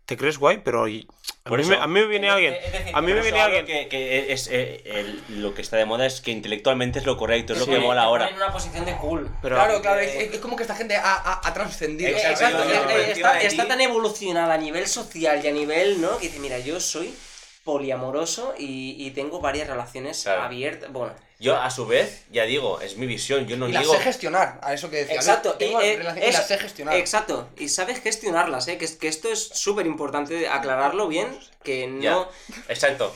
te 0.06 0.16
crees 0.16 0.38
guay, 0.38 0.62
pero 0.64 0.84
a, 0.84 0.88
Por 1.44 1.58
mí, 1.58 1.62
eso- 1.64 1.70
me, 1.72 1.76
a 1.76 1.86
mí 1.86 2.00
me 2.00 2.06
viene 2.06 2.30
alguien, 2.30 2.54
es 2.54 2.72
decir, 2.72 2.92
a 2.96 3.00
mí 3.02 3.12
me 3.12 3.20
viene 3.20 3.40
alguien. 3.40 3.66
Que, 3.66 3.88
que 3.88 4.32
es, 4.32 4.48
eh, 4.50 4.82
el- 4.86 5.42
lo 5.42 5.52
que 5.52 5.60
está 5.60 5.76
de 5.76 5.84
moda 5.84 6.06
es 6.06 6.22
que 6.22 6.30
intelectualmente 6.30 6.98
es 7.00 7.04
lo 7.04 7.18
correcto, 7.18 7.52
es 7.52 7.58
lo 7.58 7.66
que 7.66 7.78
mola 7.78 8.04
ahora. 8.04 8.28
en 8.28 8.36
una 8.36 8.50
posición 8.50 8.86
de 8.86 8.96
cool. 8.96 9.28
Pero, 9.42 9.56
claro, 9.56 9.82
claro, 9.82 10.00
es, 10.00 10.32
es 10.32 10.38
como 10.40 10.56
que 10.56 10.62
esta 10.62 10.74
gente 10.76 10.96
ha, 10.96 11.02
ha- 11.14 11.40
ha 11.46 11.52
trascendido. 11.52 12.08
Exacto, 12.08 12.44
Exacto, 12.46 12.64
yo- 12.72 12.88
eh, 12.90 13.02
eh, 13.08 13.12
está, 13.12 13.42
está 13.42 13.68
tan 13.68 13.82
evolucionada 13.82 14.54
a 14.54 14.58
nivel 14.58 14.86
social 14.86 15.44
y 15.44 15.48
a 15.48 15.52
nivel, 15.52 16.00
¿no? 16.00 16.16
Que 16.16 16.28
dice, 16.28 16.40
mira, 16.40 16.58
yo 16.58 16.80
soy 16.80 17.14
poliamoroso 17.62 18.54
y, 18.58 18.96
y 18.98 19.10
tengo 19.10 19.40
varias 19.42 19.68
relaciones 19.68 20.22
Claro. 20.22 20.44
abiertas. 20.44 20.90
Bueno, 20.90 21.12
Yo, 21.40 21.56
a 21.56 21.70
su 21.70 21.86
vez, 21.86 22.24
ya 22.32 22.44
digo, 22.44 22.80
es 22.80 22.96
mi 22.96 23.06
visión. 23.06 23.46
Yo 23.46 23.56
no 23.56 23.68
y 23.68 23.72
las 23.72 23.82
digo. 23.82 23.94
sé 23.94 24.00
gestionar, 24.00 24.58
a 24.60 24.74
eso 24.74 24.90
que 24.90 24.96
decía. 24.96 25.14
exacto. 25.14 25.56
Y, 25.60 25.64
eh, 25.66 25.96
relación 25.96 26.24
y 26.24 26.28
es- 26.28 26.34
las 26.34 26.48
sé 26.48 26.58
gestionar. 26.58 26.96
Exacto. 26.96 27.48
Y 27.56 27.68
sabes 27.68 28.00
gestionarlas, 28.00 28.66
¿eh? 28.66 28.76
Que, 28.76 28.84
es- 28.86 28.96
que 28.96 29.06
esto 29.06 29.28
es 29.30 29.44
súper 29.54 29.86
importante 29.86 30.48
aclararlo 30.48 31.06
bien, 31.06 31.38
que 31.62 31.86
no... 31.86 32.02
Ya. 32.02 32.28
Exacto. 32.68 33.14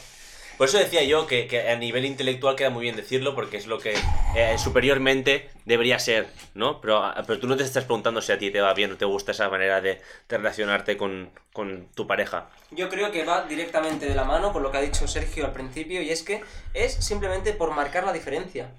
Por 0.63 0.69
eso 0.69 0.79
decía 0.79 1.03
yo 1.03 1.27
que, 1.27 1.69
a 1.69 1.75
nivel 1.75 2.05
intelectual 2.05 2.55
queda 2.55 2.71
muy 2.71 2.83
bien 2.83 2.95
decirlo, 2.95 3.35
porque 3.35 3.57
es 3.57 3.67
lo 3.67 3.81
que 3.81 3.95
eh, 4.37 4.57
superiormente 4.59 5.51
debería 5.65 5.99
ser, 5.99 6.29
¿no? 6.55 6.81
Pero, 6.81 7.03
ah, 7.03 7.21
pero 7.27 7.41
tú 7.41 7.49
no 7.49 7.57
te 7.57 7.65
estás 7.65 7.83
preguntando 7.83 8.23
si 8.23 8.31
a 8.31 8.39
ti 8.39 8.53
te 8.53 8.61
va 8.61 8.73
bien 8.73 8.93
o 8.93 8.97
te 8.97 9.05
gusta 9.05 9.33
esa 9.33 9.49
manera 9.49 9.81
de, 9.81 10.01
de 10.29 10.39
relacionarte 10.39 10.97
con, 10.97 11.31
con 11.53 11.89
tu 11.97 12.07
pareja. 12.07 12.49
Yo 12.71 12.89
creo 12.89 13.11
que 13.11 13.25
va 13.25 13.45
directamente 13.47 14.07
de 14.07 14.15
la 14.15 14.23
mano 14.23 14.53
con 14.53 14.63
lo 14.63 14.71
que 14.71 14.79
ha 14.79 14.83
dicho 14.83 15.09
Sergio 15.09 15.47
al 15.47 15.53
principio 15.53 16.01
y 16.01 16.11
es 16.11 16.23
que 16.23 16.45
es 16.75 16.93
simplemente 16.93 17.55
por 17.55 17.73
marcar 17.73 18.05
la 18.05 18.13
diferencia. 18.13 18.71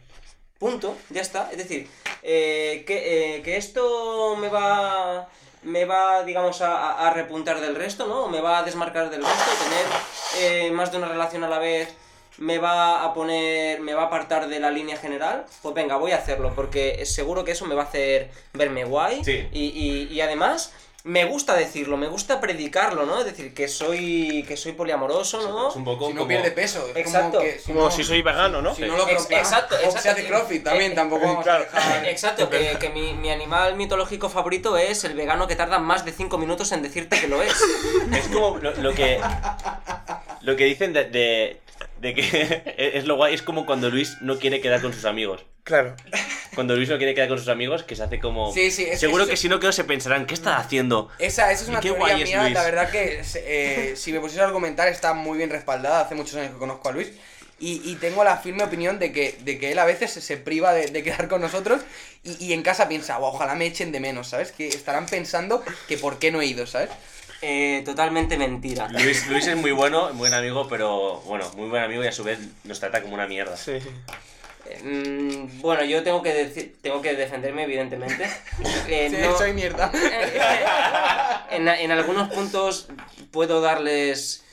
Punto, 0.60 0.96
ya 1.10 1.20
está. 1.20 1.52
Es 1.52 1.58
decir, 1.58 1.90
eh, 2.22 2.86
que, 2.88 3.40
eh, 3.40 3.42
que 3.42 3.58
esto 3.58 4.38
me 4.38 4.48
va 4.48 5.28
me 5.64 5.86
va, 5.86 6.24
digamos, 6.24 6.62
a, 6.62 7.10
repuntar 7.12 7.60
del 7.62 7.76
resto, 7.76 8.06
¿no? 8.08 8.24
O 8.26 8.30
me 8.30 8.42
va 8.42 8.60
a 8.60 8.64
desmarcar 8.64 9.10
del 9.10 9.24
resto, 9.24 9.52
tener 9.64 9.86
eh, 10.68 10.72
más 10.72 10.92
de 10.92 10.98
una 10.98 11.08
relación 11.08 11.44
a 11.44 11.50
la 11.50 11.60
vez 11.60 11.94
me 12.40 12.58
va 12.58 13.04
a 13.04 13.14
poner, 13.14 13.80
me 13.82 13.94
va 13.94 14.04
a 14.04 14.06
apartar 14.08 14.48
de 14.48 14.60
la 14.60 14.72
línea 14.72 14.98
general, 14.98 15.46
pues 15.62 15.76
venga, 15.76 15.98
voy 15.98 16.14
a 16.14 16.18
hacerlo, 16.18 16.52
porque 16.56 17.06
seguro 17.06 17.44
que 17.46 17.52
eso 17.52 17.66
me 17.66 17.76
va 17.76 17.84
a 17.84 17.86
hacer 17.86 18.32
verme 18.54 18.86
guay. 18.86 19.24
Sí. 19.24 19.48
Y, 19.52 19.66
y- 19.68 20.08
y 20.12 20.20
además, 20.22 20.74
me 21.06 21.26
gusta 21.26 21.54
decirlo, 21.56 21.98
me 21.98 22.08
gusta 22.08 22.40
predicarlo, 22.40 23.06
¿no? 23.06 23.20
Es 23.20 23.26
decir, 23.26 23.54
que 23.54 23.68
soy, 23.68 24.46
que 24.48 24.56
soy 24.56 24.72
poliamoroso, 24.72 25.42
¿no? 25.50 25.70
Es 25.70 25.76
un 25.76 25.84
poco 25.84 26.08
si 26.08 26.14
no 26.14 26.20
como- 26.20 26.30
pierde 26.30 26.52
peso. 26.52 26.88
Es 26.88 26.96
Exacto. 26.96 27.40
Como, 27.40 27.44
que, 27.52 27.60
si 27.60 27.66
como 27.74 27.80
no- 27.86 27.92
si 27.92 28.04
soy 28.06 28.22
vegano, 28.22 28.62
¿no? 28.62 28.74
Si 28.74 28.84
no 28.84 28.96
lo 28.96 29.08
Ex- 29.10 29.30
exacto, 29.30 29.76
o 29.76 29.80
exacto. 29.80 30.02
se 30.02 30.10
hace 30.10 30.26
crossfit 30.28 30.64
también, 30.64 30.94
Eh, 30.94 30.96
tampoco 30.96 31.26
vamos 31.28 31.44
claro. 31.44 31.66
a 31.72 31.78
dejar... 31.78 32.08
Exacto, 32.08 32.50
que, 32.50 32.78
que 32.80 32.90
mi, 32.90 33.14
mi 33.16 33.30
animal 33.32 33.76
mitológico 33.76 34.30
favorito 34.30 34.78
es 34.78 35.04
el 35.04 35.14
vegano 35.14 35.46
que 35.48 35.58
tarda 35.58 35.78
más 35.80 36.06
de 36.06 36.14
5 36.14 36.38
minutos 36.38 36.72
en 36.72 36.82
decirte 36.82 37.20
que 37.20 37.28
lo 37.28 37.42
es. 37.42 37.54
Es 38.14 38.28
como 38.30 38.58
lo, 38.60 38.74
lo 38.76 38.94
que. 38.94 39.20
Lo 40.42 40.56
que 40.56 40.66
dicen 40.66 40.94
de, 40.94 41.06
de, 41.06 41.62
de 42.04 42.14
que 42.14 42.64
es 42.78 43.06
lo 43.06 43.16
guay, 43.16 43.34
es 43.34 43.42
como 43.42 43.66
cuando 43.66 43.90
Luis 43.90 44.18
no 44.22 44.38
quiere 44.38 44.62
quedar 44.62 44.82
con 44.82 44.94
sus 44.94 45.06
amigos. 45.06 45.44
Claro. 45.64 45.96
Cuando 46.54 46.76
Luis 46.76 46.90
no 46.90 46.98
quiere 46.98 47.16
quedar 47.16 47.30
con 47.30 47.40
sus 47.40 47.48
amigos, 47.48 47.84
que 47.84 47.96
se 47.96 48.04
hace 48.04 48.20
como. 48.20 48.54
Sí, 48.54 48.70
sí, 48.70 48.84
es 48.84 48.90
que 48.92 48.98
Seguro 48.98 49.26
que 49.26 49.38
si 49.38 49.50
no 49.50 49.60
quedo 49.60 49.72
se 49.72 49.86
pensarán, 49.86 50.26
¿qué 50.28 50.34
está 50.36 50.58
haciendo? 50.58 51.10
Esa, 51.18 51.52
esa 51.52 51.64
es 51.64 51.70
una 51.70 51.80
Qué 51.80 51.88
teoría 51.90 52.14
guay 52.14 52.22
es 52.22 52.30
mía, 52.30 52.42
Luis. 52.44 52.54
la 52.54 52.64
verdad 52.64 52.92
que 52.92 53.22
eh, 53.36 53.94
si 53.96 54.12
me 54.12 54.20
pusiese 54.20 54.42
a 54.44 54.46
argumentar 54.46 54.88
está 54.90 55.14
muy 55.14 55.38
bien 55.38 55.50
respaldada, 55.50 56.02
hace 56.02 56.14
muchos 56.16 56.36
años 56.36 56.52
que 56.52 56.60
conozco 56.60 56.90
a 56.90 56.92
Luis 56.92 57.12
y, 57.60 57.82
y 57.90 57.96
tengo 57.96 58.24
la 58.26 58.38
firme 58.38 58.64
opinión 58.64 59.00
de 59.00 59.12
que, 59.14 59.38
de 59.40 59.58
que 59.58 59.72
él 59.72 59.80
a 59.80 59.86
veces 59.86 60.12
se, 60.12 60.20
se 60.22 60.36
priva 60.38 60.74
de, 60.74 60.88
de 60.88 61.02
quedar 61.02 61.30
con 61.30 61.40
nosotros 61.42 61.82
y, 62.24 62.44
y 62.46 62.52
en 62.54 62.62
casa 62.62 62.90
piensa, 62.90 63.18
"Buah, 63.18 63.30
ojalá 63.30 63.56
me 63.56 63.66
echen 63.66 63.92
de 63.94 64.02
menos, 64.02 64.28
¿sabes? 64.28 64.52
Que 64.52 64.68
estarán 64.68 65.06
pensando 65.06 65.64
que 65.88 65.98
por 65.98 66.20
qué 66.20 66.32
no 66.32 66.42
he 66.42 66.46
ido, 66.46 66.68
¿sabes? 66.68 66.90
Eh, 67.46 67.82
totalmente 67.84 68.38
mentira. 68.38 68.88
Luis, 68.90 69.28
Luis 69.30 69.46
es 69.48 69.58
muy 69.58 69.72
bueno, 69.72 70.14
buen 70.14 70.34
amigo, 70.34 70.68
pero 70.70 71.18
bueno, 71.26 71.50
muy 71.58 71.68
buen 71.68 71.84
amigo 71.84 72.02
y 72.04 72.08
a 72.08 72.12
su 72.14 72.24
vez 72.24 72.40
nos 72.64 72.80
trata 72.80 73.02
como 73.02 73.16
una 73.16 73.28
mierda. 73.28 73.58
Sí. 73.58 73.74
Eh, 74.70 74.82
mm, 74.82 75.60
bueno, 75.62 75.84
yo 75.84 76.02
tengo 76.04 76.22
que, 76.22 76.34
decir, 76.34 76.78
tengo 76.82 77.02
que 77.02 77.16
defenderme, 77.16 77.64
evidentemente. 77.64 78.30
Eh, 78.88 79.10
Sí, 79.10 79.18
no- 79.22 79.38
soy 79.38 79.52
mierda. 79.54 79.92
en, 81.52 81.68
en 81.68 81.92
algunos 81.92 82.30
puntos 82.30 82.88
puedo 83.32 83.60
darles 83.60 84.44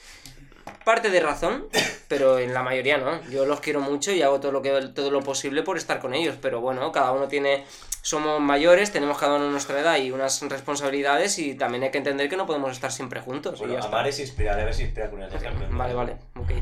parte 0.85 1.11
de 1.11 1.21
razón, 1.21 1.67
pero 2.09 2.39
en 2.41 2.53
la 2.55 2.63
mayoría 2.65 2.99
no. 2.99 3.21
Yo 3.31 3.47
los 3.47 3.61
quiero 3.61 3.81
mucho 3.81 4.11
y 4.13 4.23
hago 4.23 4.41
todo 4.41 4.51
lo 4.51 4.63
que 4.63 4.71
todo 4.95 5.13
lo 5.13 5.21
posible 5.23 5.63
por 5.63 5.77
estar 5.77 6.01
con 6.01 6.13
ellos, 6.15 6.35
pero 6.43 6.61
bueno, 6.61 6.91
cada 6.91 7.13
uno 7.13 7.29
tiene 7.29 7.65
somos 8.03 8.41
mayores, 8.41 8.93
tenemos 8.93 9.19
cada 9.19 9.37
uno 9.37 9.51
nuestra 9.51 9.79
edad 9.81 9.97
y 9.99 10.11
unas 10.11 10.41
responsabilidades 10.43 11.39
y 11.39 11.55
también 11.55 11.83
hay 11.85 11.91
que 11.91 11.99
entender 11.99 12.29
que 12.29 12.37
no 12.37 12.47
podemos 12.47 12.73
estar 12.73 12.91
siempre 12.93 13.21
juntos. 13.21 13.61
y 13.61 13.75
está. 13.75 13.87
amar 13.87 14.07
es 14.09 14.19
inspirar, 14.21 14.59
a 14.59 14.65
ver 14.65 14.75
si 14.75 14.85
inspira 14.85 15.11
con 15.11 15.23
el 15.23 15.33
ejemplo. 15.33 15.67
Vale, 15.71 15.95
vale, 15.95 16.17
ok. 16.37 16.51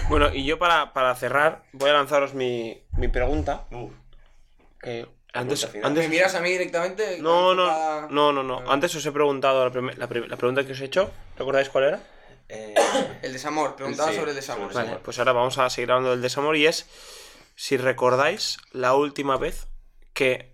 Bueno, 0.08 0.32
y 0.32 0.44
yo 0.44 0.58
para, 0.58 0.92
para 0.92 1.14
cerrar 1.16 1.62
voy 1.72 1.90
a 1.90 1.94
lanzaros 1.94 2.34
mi, 2.34 2.80
mi 2.96 3.08
pregunta. 3.08 3.64
Uf, 3.72 3.92
que 4.80 5.06
antes, 5.32 5.72
¿Me 5.74 6.08
miras 6.08 6.34
a 6.34 6.40
mí 6.40 6.50
directamente? 6.50 7.18
No, 7.20 7.54
no, 7.54 8.08
no, 8.08 8.32
no, 8.32 8.42
no. 8.42 8.70
Antes 8.70 8.94
os 8.96 9.04
he 9.06 9.12
preguntado 9.12 9.64
la, 9.64 9.70
prim- 9.70 9.92
la 9.96 10.08
prim- 10.08 10.26
la 10.26 10.36
pregunta 10.36 10.64
que 10.64 10.72
os 10.72 10.80
he 10.80 10.84
hecho. 10.86 11.10
¿Recordáis 11.38 11.68
cuál 11.68 11.84
era? 11.84 12.00
eh, 12.48 12.74
El 13.22 13.32
desamor, 13.32 13.76
preguntaba 13.76 14.10
Sí, 14.10 14.16
sobre 14.16 14.30
el 14.30 14.36
desamor. 14.36 14.72
Vale, 14.72 14.80
desamor. 14.86 15.02
pues 15.02 15.18
ahora 15.20 15.32
vamos 15.32 15.58
a 15.58 15.70
seguir 15.70 15.90
hablando 15.92 16.10
del 16.10 16.22
desamor 16.22 16.56
y 16.56 16.66
es 16.66 16.86
si 17.54 17.76
recordáis 17.76 18.58
la 18.72 18.94
última 18.94 19.36
vez 19.36 19.68
que 20.14 20.49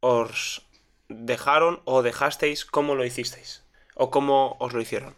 os 0.00 0.62
dejaron 1.08 1.80
o 1.84 2.02
dejasteis, 2.02 2.64
cómo 2.64 2.94
lo 2.94 3.04
hicisteis 3.04 3.62
o 3.94 4.10
cómo 4.10 4.56
os 4.60 4.72
lo 4.72 4.80
hicieron. 4.80 5.14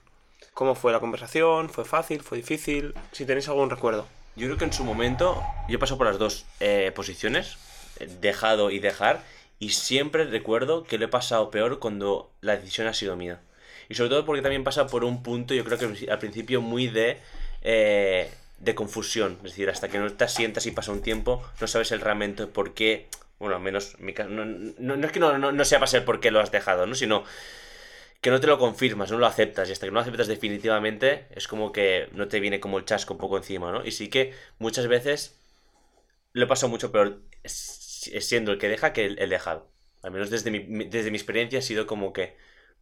¿Cómo 0.55 0.75
fue 0.75 0.93
la 0.93 1.01
conversación? 1.01 1.69
¿Fue 1.69 1.85
fácil? 1.85 2.23
¿Fue 2.23 2.39
difícil? 2.39 2.95
Si 3.13 3.25
tenéis 3.25 3.49
algún 3.49 3.71
recuerdo. 3.71 4.07
Yo 4.37 4.47
creo 4.47 4.59
que 4.59 4.65
en 4.65 4.73
su 4.73 4.85
momento 4.85 5.43
yo 5.69 5.79
paso 5.79 5.99
por 5.99 6.07
las 6.07 6.19
dos 6.19 6.47
eh, 6.61 6.93
posiciones, 6.95 7.59
eh, 7.99 8.09
dejado 8.21 8.71
y 8.71 8.79
dejar, 8.79 9.23
y 9.59 9.71
siempre 9.71 10.25
recuerdo 10.25 10.85
que 10.85 10.99
lo 10.99 11.05
he 11.05 11.09
pasado 11.09 11.51
peor 11.51 11.79
cuando 11.79 12.31
la 12.41 12.57
decisión 12.57 12.87
ha 12.87 12.95
sido 12.95 13.17
mía. 13.17 13.41
Y 13.89 13.95
sobre 13.95 14.11
todo 14.11 14.25
porque 14.25 14.43
también 14.43 14.65
pasa 14.65 14.87
por 14.87 15.05
un 15.05 15.23
punto, 15.23 15.53
yo 15.53 15.65
creo 15.65 15.79
que 15.79 16.11
al 16.11 16.19
principio 16.19 16.63
muy 16.63 16.87
de, 16.87 17.19
eh, 17.63 18.33
de 18.59 18.75
confusión. 18.75 19.37
Es 19.39 19.51
decir, 19.51 19.69
hasta 19.69 19.89
que 19.89 19.99
no 19.99 20.11
te 20.13 20.29
sientas 20.29 20.65
y 20.67 20.71
pasa 20.71 20.93
un 20.93 21.03
tiempo, 21.03 21.43
no 21.61 21.67
sabes 21.67 21.93
el 21.93 22.01
realmente 22.01 22.47
por 22.47 22.73
qué, 22.73 23.09
bueno, 23.41 23.57
al 23.57 23.63
menos 23.63 23.97
en 23.99 24.07
mi 24.07 24.15
caso, 24.15 24.31
no, 24.31 24.45
no- 24.47 24.97
no 24.97 25.07
es 25.07 25.13
que 25.13 25.21
no, 25.21 25.39
no, 25.39 25.67
sepas 25.67 25.95
el 25.95 26.05
por 26.05 26.21
qué 26.21 26.31
lo 26.31 26.41
has 26.41 26.53
dejado, 26.53 26.87
¿no? 26.87 26.95
Sino 26.95 27.25
que 28.21 28.31
no 28.31 28.41
te 28.41 28.47
lo 28.47 28.59
confirmas, 28.59 29.11
no 29.11 29.19
lo 29.19 29.27
aceptas, 29.27 29.69
y 29.69 29.73
hasta 29.73 29.87
que 29.87 29.91
no 29.91 29.97
lo 29.97 30.01
aceptas 30.03 30.29
definitivamente, 30.29 31.27
es 31.31 31.49
como 31.49 31.73
que 31.73 32.09
no 32.13 32.29
te 32.29 32.41
viene 32.41 32.61
como 32.61 32.79
el 32.79 32.85
chasco 32.85 33.15
un 33.15 33.21
poco 33.21 33.37
encima, 33.39 33.73
¿no? 33.73 33.85
Y 33.85 33.93
sí 33.93 34.09
que 34.09 34.35
muchas 34.59 34.89
veces 34.89 35.39
lo 36.33 36.45
he 36.45 36.49
pasado 36.49 36.71
mucho 36.71 36.93
peor 36.93 37.23
siendo 37.45 38.53
el 38.53 38.59
que 38.59 38.69
deja 38.69 38.93
que 38.93 39.05
el, 39.07 39.19
el 39.19 39.31
dejado. 39.31 39.71
Al 40.03 40.11
menos 40.13 40.31
desde 40.31 40.51
mi- 40.51 40.85
desde 40.87 41.11
mi 41.11 41.17
experiencia 41.17 41.59
ha 41.59 41.63
sido 41.63 41.87
como 41.87 42.13
que 42.13 42.37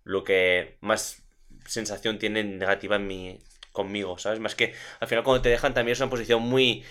lo 0.05 0.25
que 0.25 0.77
más 0.81 1.23
sensación 1.67 2.19
tiene 2.19 2.45
negativa 2.45 2.97
en 2.97 3.07
mi, 3.07 3.39
conmigo, 3.73 4.19
¿sabes? 4.19 4.41
Más 4.41 4.55
que 4.55 4.75
al 5.01 5.09
final 5.09 5.25
cuando 5.25 5.43
te 5.43 5.49
dejan 5.49 5.75
también 5.75 5.93
es 5.95 6.01
una 6.01 6.11
posición 6.11 6.43
muy, 6.43 6.85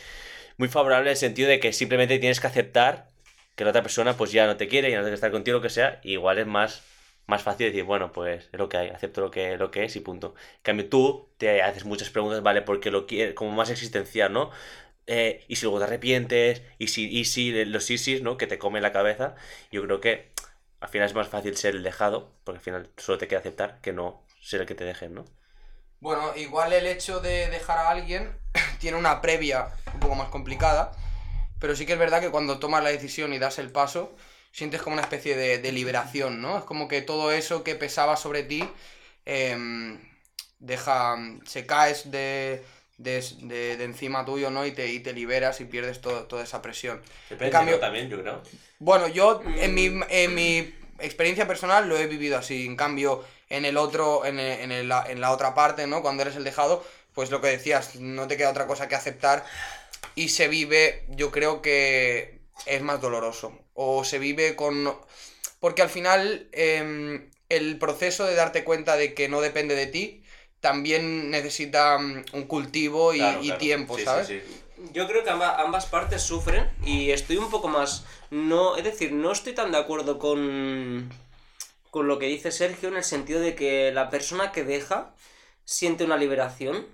muy 0.57 0.67
favorable 0.69 1.09
en 1.09 1.13
el 1.13 1.17
sentido 1.17 1.49
de 1.49 1.59
que 1.59 1.73
simplemente 1.73 2.19
tienes 2.19 2.39
que 2.39 2.47
aceptar 2.47 3.07
que 3.57 3.65
la 3.65 3.71
otra 3.71 3.81
persona 3.81 4.15
pues 4.15 4.31
ya 4.31 4.47
no 4.47 4.55
te 4.55 4.69
quiere, 4.69 4.89
ya 4.89 4.97
no 4.97 5.03
quiere 5.03 5.15
estar 5.15 5.31
contigo, 5.31 5.57
lo 5.57 5.61
que 5.61 5.69
sea, 5.69 5.99
igual 6.03 6.37
es 6.37 6.47
más 6.47 6.83
más 7.27 7.43
fácil 7.43 7.67
decir, 7.67 7.83
bueno, 7.83 8.13
pues 8.13 8.49
es 8.53 8.59
lo 8.59 8.69
que 8.69 8.77
hay, 8.77 8.89
acepto 8.89 9.21
lo 9.21 9.29
que, 9.31 9.57
lo 9.57 9.69
que 9.69 9.83
es 9.83 9.95
y 9.97 9.99
punto. 9.99 10.33
En 10.57 10.61
cambio, 10.63 10.89
tú 10.89 11.29
te 11.37 11.61
haces 11.61 11.83
muchas 11.83 12.09
preguntas, 12.09 12.41
¿vale? 12.41 12.61
Porque 12.61 12.89
lo 12.89 13.05
quieres, 13.05 13.35
como 13.35 13.51
más 13.51 13.69
existencial, 13.69 14.31
¿no? 14.31 14.49
Eh, 15.07 15.43
y 15.49 15.57
si 15.57 15.63
luego 15.63 15.79
te 15.79 15.85
arrepientes, 15.85 16.61
y 16.79 16.87
si, 16.87 17.09
y 17.09 17.25
si 17.25 17.65
los 17.65 17.89
isis, 17.91 18.21
¿no? 18.21 18.37
Que 18.37 18.47
te 18.47 18.57
comen 18.57 18.81
la 18.81 18.93
cabeza. 18.93 19.35
Yo 19.71 19.83
creo 19.83 19.99
que 19.99 20.31
al 20.79 20.89
final 20.89 21.07
es 21.07 21.15
más 21.15 21.27
fácil 21.27 21.57
ser 21.57 21.75
el 21.75 21.83
dejado, 21.83 22.31
porque 22.45 22.59
al 22.59 22.63
final 22.63 22.89
solo 22.95 23.17
te 23.17 23.27
queda 23.27 23.39
aceptar 23.39 23.81
que 23.81 23.91
no 23.91 24.23
ser 24.41 24.61
el 24.61 24.67
que 24.67 24.75
te 24.75 24.85
dejen, 24.85 25.13
¿no? 25.13 25.25
Bueno, 25.99 26.33
igual 26.35 26.71
el 26.71 26.87
hecho 26.87 27.19
de 27.19 27.49
dejar 27.49 27.77
a 27.79 27.89
alguien 27.89 28.37
tiene 28.79 28.97
una 28.97 29.21
previa 29.21 29.67
un 29.93 29.99
poco 29.99 30.15
más 30.15 30.29
complicada, 30.29 30.93
pero 31.59 31.75
sí 31.75 31.85
que 31.85 31.93
es 31.93 31.99
verdad 31.99 32.21
que 32.21 32.29
cuando 32.29 32.59
tomas 32.59 32.83
la 32.83 32.89
decisión 32.89 33.33
y 33.33 33.39
das 33.39 33.59
el 33.59 33.71
paso, 33.71 34.15
sientes 34.51 34.81
como 34.81 34.93
una 34.95 35.03
especie 35.03 35.35
de, 35.35 35.57
de 35.59 35.71
liberación, 35.71 36.41
¿no? 36.41 36.57
Es 36.57 36.63
como 36.63 36.87
que 36.87 37.01
todo 37.01 37.31
eso 37.31 37.63
que 37.63 37.75
pesaba 37.75 38.17
sobre 38.17 38.43
ti 38.43 38.67
em, 39.25 39.99
deja. 40.59 41.15
se 41.45 41.65
caes 41.65 42.09
de, 42.11 42.63
de, 42.97 43.23
de- 43.41 43.77
de 43.77 43.83
encima 43.83 44.25
tuyo, 44.25 44.49
¿no? 44.49 44.65
Y 44.65 44.71
te, 44.71 44.87
y 44.87 44.99
te 44.99 45.13
liberas 45.13 45.61
y 45.61 45.65
pierdes 45.65 46.01
todo- 46.01 46.23
toda 46.23 46.43
esa 46.43 46.61
presión. 46.61 47.01
Depende, 47.29 47.51
cambio- 47.51 47.75
¿no? 47.75 47.81
También, 47.81 48.09
yo 48.09 48.21
creo. 48.21 48.41
Bueno, 48.79 49.07
yo 49.07 49.41
en 49.45 49.73
mi, 49.73 49.91
en 50.09 50.35
mi 50.35 50.73
experiencia 50.99 51.47
personal 51.47 51.87
lo 51.89 51.97
he 51.97 52.07
vivido 52.07 52.37
así. 52.37 52.65
En 52.65 52.75
cambio, 52.75 53.23
en 53.49 53.65
el 53.65 53.77
otro, 53.77 54.25
en, 54.25 54.39
el- 54.39 54.59
en, 54.61 54.71
el- 54.71 54.91
en 55.07 55.21
la 55.21 55.31
otra 55.31 55.53
parte, 55.53 55.85
¿no? 55.87 56.01
Cuando 56.01 56.23
eres 56.23 56.35
el 56.35 56.43
dejado, 56.43 56.83
pues 57.13 57.29
lo 57.31 57.41
que 57.41 57.47
decías, 57.49 57.95
no 57.95 58.27
te 58.27 58.37
queda 58.37 58.49
otra 58.51 58.67
cosa 58.67 58.87
que 58.87 58.95
aceptar. 58.95 59.43
Y 60.17 60.29
se 60.29 60.47
vive, 60.47 61.05
yo 61.09 61.29
creo 61.29 61.61
que 61.61 62.39
es 62.65 62.81
más 62.81 62.99
doloroso. 62.99 63.53
O 63.75 64.03
se 64.03 64.17
vive 64.17 64.55
con. 64.55 64.91
Porque 65.59 65.83
al 65.83 65.89
final, 65.91 66.49
em, 66.53 67.29
el 67.49 67.77
proceso 67.77 68.25
de 68.25 68.33
darte 68.33 68.63
cuenta 68.63 68.97
de 68.97 69.13
que 69.13 69.29
no 69.29 69.41
depende 69.41 69.75
de 69.75 69.85
ti 69.85 70.23
también 70.59 71.29
necesita 71.29 71.99
mm, 71.99 72.25
un 72.33 72.43
cultivo 72.47 73.13
y, 73.13 73.19
Claro, 73.19 73.39
y 73.41 73.45
claro. 73.45 73.59
tiempo, 73.59 73.93
Sí, 73.95 74.01
sí, 74.01 74.05
¿sabes? 74.05 74.27
sí. 74.27 74.41
Yo 74.91 75.07
creo 75.07 75.23
que 75.23 75.29
amba- 75.29 75.61
ambas 75.61 75.85
partes 75.85 76.23
sufren 76.23 76.67
y 76.83 77.11
estoy 77.11 77.37
un 77.37 77.51
poco 77.51 77.67
más. 77.67 78.03
No, 78.31 78.75
es 78.75 78.83
decir, 78.83 79.11
no 79.11 79.31
estoy 79.31 79.53
tan 79.53 79.71
de 79.71 79.77
acuerdo 79.77 80.17
con, 80.17 81.11
con 81.91 82.07
lo 82.07 82.17
que 82.17 82.25
dice 82.25 82.51
Sergio 82.51 82.89
en 82.89 82.97
el 82.97 83.03
sentido 83.03 83.39
de 83.39 83.53
que 83.53 83.91
la 83.91 84.09
persona 84.09 84.51
que 84.51 84.63
deja 84.63 85.13
siente 85.63 86.05
una 86.05 86.17
liberación. 86.17 86.87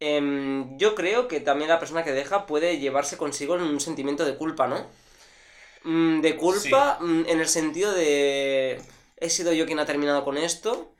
Em, 0.00 0.78
yo 0.78 0.94
creo 0.94 1.26
que 1.26 1.40
también 1.40 1.68
la 1.68 1.80
persona 1.80 2.04
que 2.04 2.12
deja 2.12 2.46
puede 2.46 2.78
llevarse 2.78 3.16
consigo 3.16 3.54
un 3.54 3.80
sentimiento 3.80 4.24
de 4.24 4.36
culpa, 4.36 4.66
¿no? 4.68 4.86
Mm, 5.84 6.20
de 6.20 6.36
culpa 6.36 6.98
mm, 7.00 7.24
en 7.26 7.40
el 7.40 7.48
sentido 7.48 7.92
de. 7.92 8.80
He 9.16 9.30
sido 9.30 9.52
yo 9.52 9.66
quien 9.66 9.78
ha 9.80 9.86
terminado 9.86 10.24
con 10.24 10.36
esto. 10.38 10.92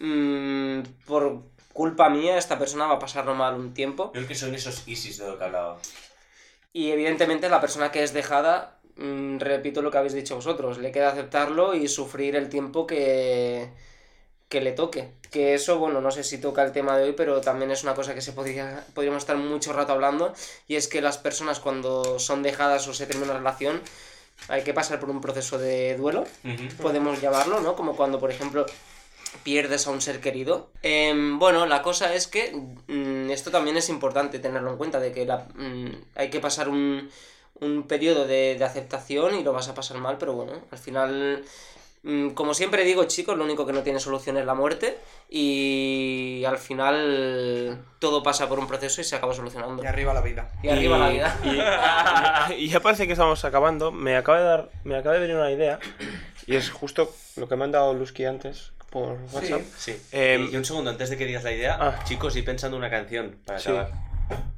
mm, 0.00 0.82
por 1.06 1.42
culpa 1.72 2.08
mía, 2.08 2.38
esta 2.38 2.58
persona 2.58 2.86
va 2.86 2.94
a 2.94 2.98
pasarlo 2.98 3.34
mal 3.34 3.54
un 3.54 3.74
tiempo. 3.74 4.06
Yo 4.06 4.12
creo 4.12 4.28
que 4.28 4.34
son 4.34 4.54
esos 4.54 4.86
ISIS 4.86 5.18
de 5.18 5.28
lo 5.28 5.38
que 5.38 5.44
hablaba. 5.44 5.78
Y 6.72 6.90
evidentemente 6.90 7.48
la 7.48 7.60
persona 7.60 7.90
que 7.90 8.02
es 8.02 8.12
dejada, 8.12 8.80
mm, 8.96 9.38
repito 9.38 9.82
lo 9.82 9.90
que 9.90 9.98
habéis 9.98 10.12
dicho 10.12 10.36
vosotros, 10.36 10.78
le 10.78 10.92
queda 10.92 11.10
aceptarlo 11.10 11.74
y 11.74 11.88
sufrir 11.88 12.36
el 12.36 12.48
tiempo 12.48 12.86
que, 12.86 13.70
que 14.48 14.60
le 14.60 14.72
toque. 14.72 15.10
Que 15.30 15.54
eso, 15.54 15.78
bueno, 15.78 16.00
no 16.00 16.10
sé 16.10 16.24
si 16.24 16.38
toca 16.38 16.62
el 16.64 16.72
tema 16.72 16.96
de 16.96 17.04
hoy, 17.04 17.12
pero 17.12 17.40
también 17.40 17.70
es 17.70 17.82
una 17.82 17.94
cosa 17.94 18.14
que 18.14 18.22
se 18.22 18.32
podría, 18.32 18.84
podríamos 18.94 19.22
estar 19.22 19.36
mucho 19.36 19.72
rato 19.72 19.92
hablando, 19.92 20.32
y 20.66 20.76
es 20.76 20.88
que 20.88 21.00
las 21.02 21.18
personas 21.18 21.60
cuando 21.60 22.18
son 22.18 22.42
dejadas 22.42 22.88
o 22.88 22.94
se 22.94 23.06
termina 23.06 23.30
una 23.32 23.38
relación, 23.38 23.82
hay 24.48 24.62
que 24.62 24.72
pasar 24.72 25.00
por 25.00 25.10
un 25.10 25.20
proceso 25.20 25.58
de 25.58 25.96
duelo, 25.96 26.24
podemos 26.82 27.20
llamarlo, 27.20 27.60
¿no? 27.60 27.76
Como 27.76 27.94
cuando, 27.96 28.18
por 28.18 28.30
ejemplo, 28.30 28.64
pierdes 29.42 29.86
a 29.86 29.90
un 29.90 30.00
ser 30.00 30.20
querido. 30.20 30.70
Em, 30.82 31.38
bueno, 31.38 31.66
la 31.66 31.82
cosa 31.82 32.14
es 32.14 32.26
que 32.26 32.52
mm, 32.86 33.30
esto 33.30 33.50
también 33.50 33.76
es 33.76 33.88
importante 33.90 34.38
tenerlo 34.38 34.70
en 34.70 34.76
cuenta, 34.78 34.98
de 35.00 35.12
que 35.12 35.26
la- 35.26 35.46
mm, 35.54 35.90
hay 36.14 36.30
que 36.30 36.40
pasar 36.40 36.68
un, 36.70 37.10
un 37.60 37.82
periodo 37.86 38.26
de, 38.26 38.56
de 38.58 38.64
aceptación 38.64 39.34
y 39.34 39.42
lo 39.42 39.52
vas 39.52 39.68
a 39.68 39.74
pasar 39.74 39.98
mal, 39.98 40.16
pero 40.16 40.32
bueno, 40.32 40.52
al 40.70 40.78
final, 40.78 41.44
como 42.34 42.54
siempre 42.54 42.84
digo, 42.84 43.04
chicos, 43.04 43.36
lo 43.36 43.44
único 43.44 43.66
que 43.66 43.72
no 43.72 43.82
tiene 43.82 44.00
solución 44.00 44.36
es 44.38 44.46
la 44.46 44.54
muerte 44.54 44.98
y 45.28 46.42
al 46.46 46.58
final 46.58 47.78
todo 47.98 48.22
pasa 48.22 48.48
por 48.48 48.58
un 48.58 48.66
proceso 48.66 49.00
y 49.00 49.04
se 49.04 49.16
acaba 49.16 49.34
solucionando. 49.34 49.82
Y 49.82 49.86
arriba 49.86 50.14
la 50.14 50.20
vida. 50.20 50.50
Y 50.62 50.68
arriba 50.68 50.98
la 50.98 51.08
vida. 51.10 52.50
Y, 52.50 52.54
y 52.64 52.68
ya 52.68 52.80
parece 52.80 53.06
que 53.06 53.12
estamos 53.12 53.44
acabando. 53.44 53.90
Me 53.92 54.16
acaba 54.16 54.38
de 54.38 54.44
dar, 54.44 54.68
me 54.84 54.96
acaba 54.96 55.14
de 55.14 55.20
venir 55.20 55.36
una 55.36 55.50
idea. 55.50 55.78
Y 56.46 56.56
es 56.56 56.70
justo 56.70 57.12
lo 57.36 57.48
que 57.48 57.56
me 57.56 57.64
han 57.64 57.72
dado 57.72 57.92
Lusky 57.94 58.24
antes 58.24 58.72
por 58.90 59.18
WhatsApp. 59.32 59.60
Sí. 59.76 59.94
Em, 60.12 60.48
y 60.50 60.56
un 60.56 60.64
segundo, 60.64 60.90
antes 60.90 61.10
de 61.10 61.18
que 61.18 61.26
digas 61.26 61.44
la 61.44 61.52
idea, 61.52 61.76
Ah. 61.78 62.04
chicos, 62.04 62.36
y 62.36 62.42
pensando 62.42 62.76
una 62.76 62.88
canción 62.88 63.36
para 63.44 63.58
Sí. 63.58 63.70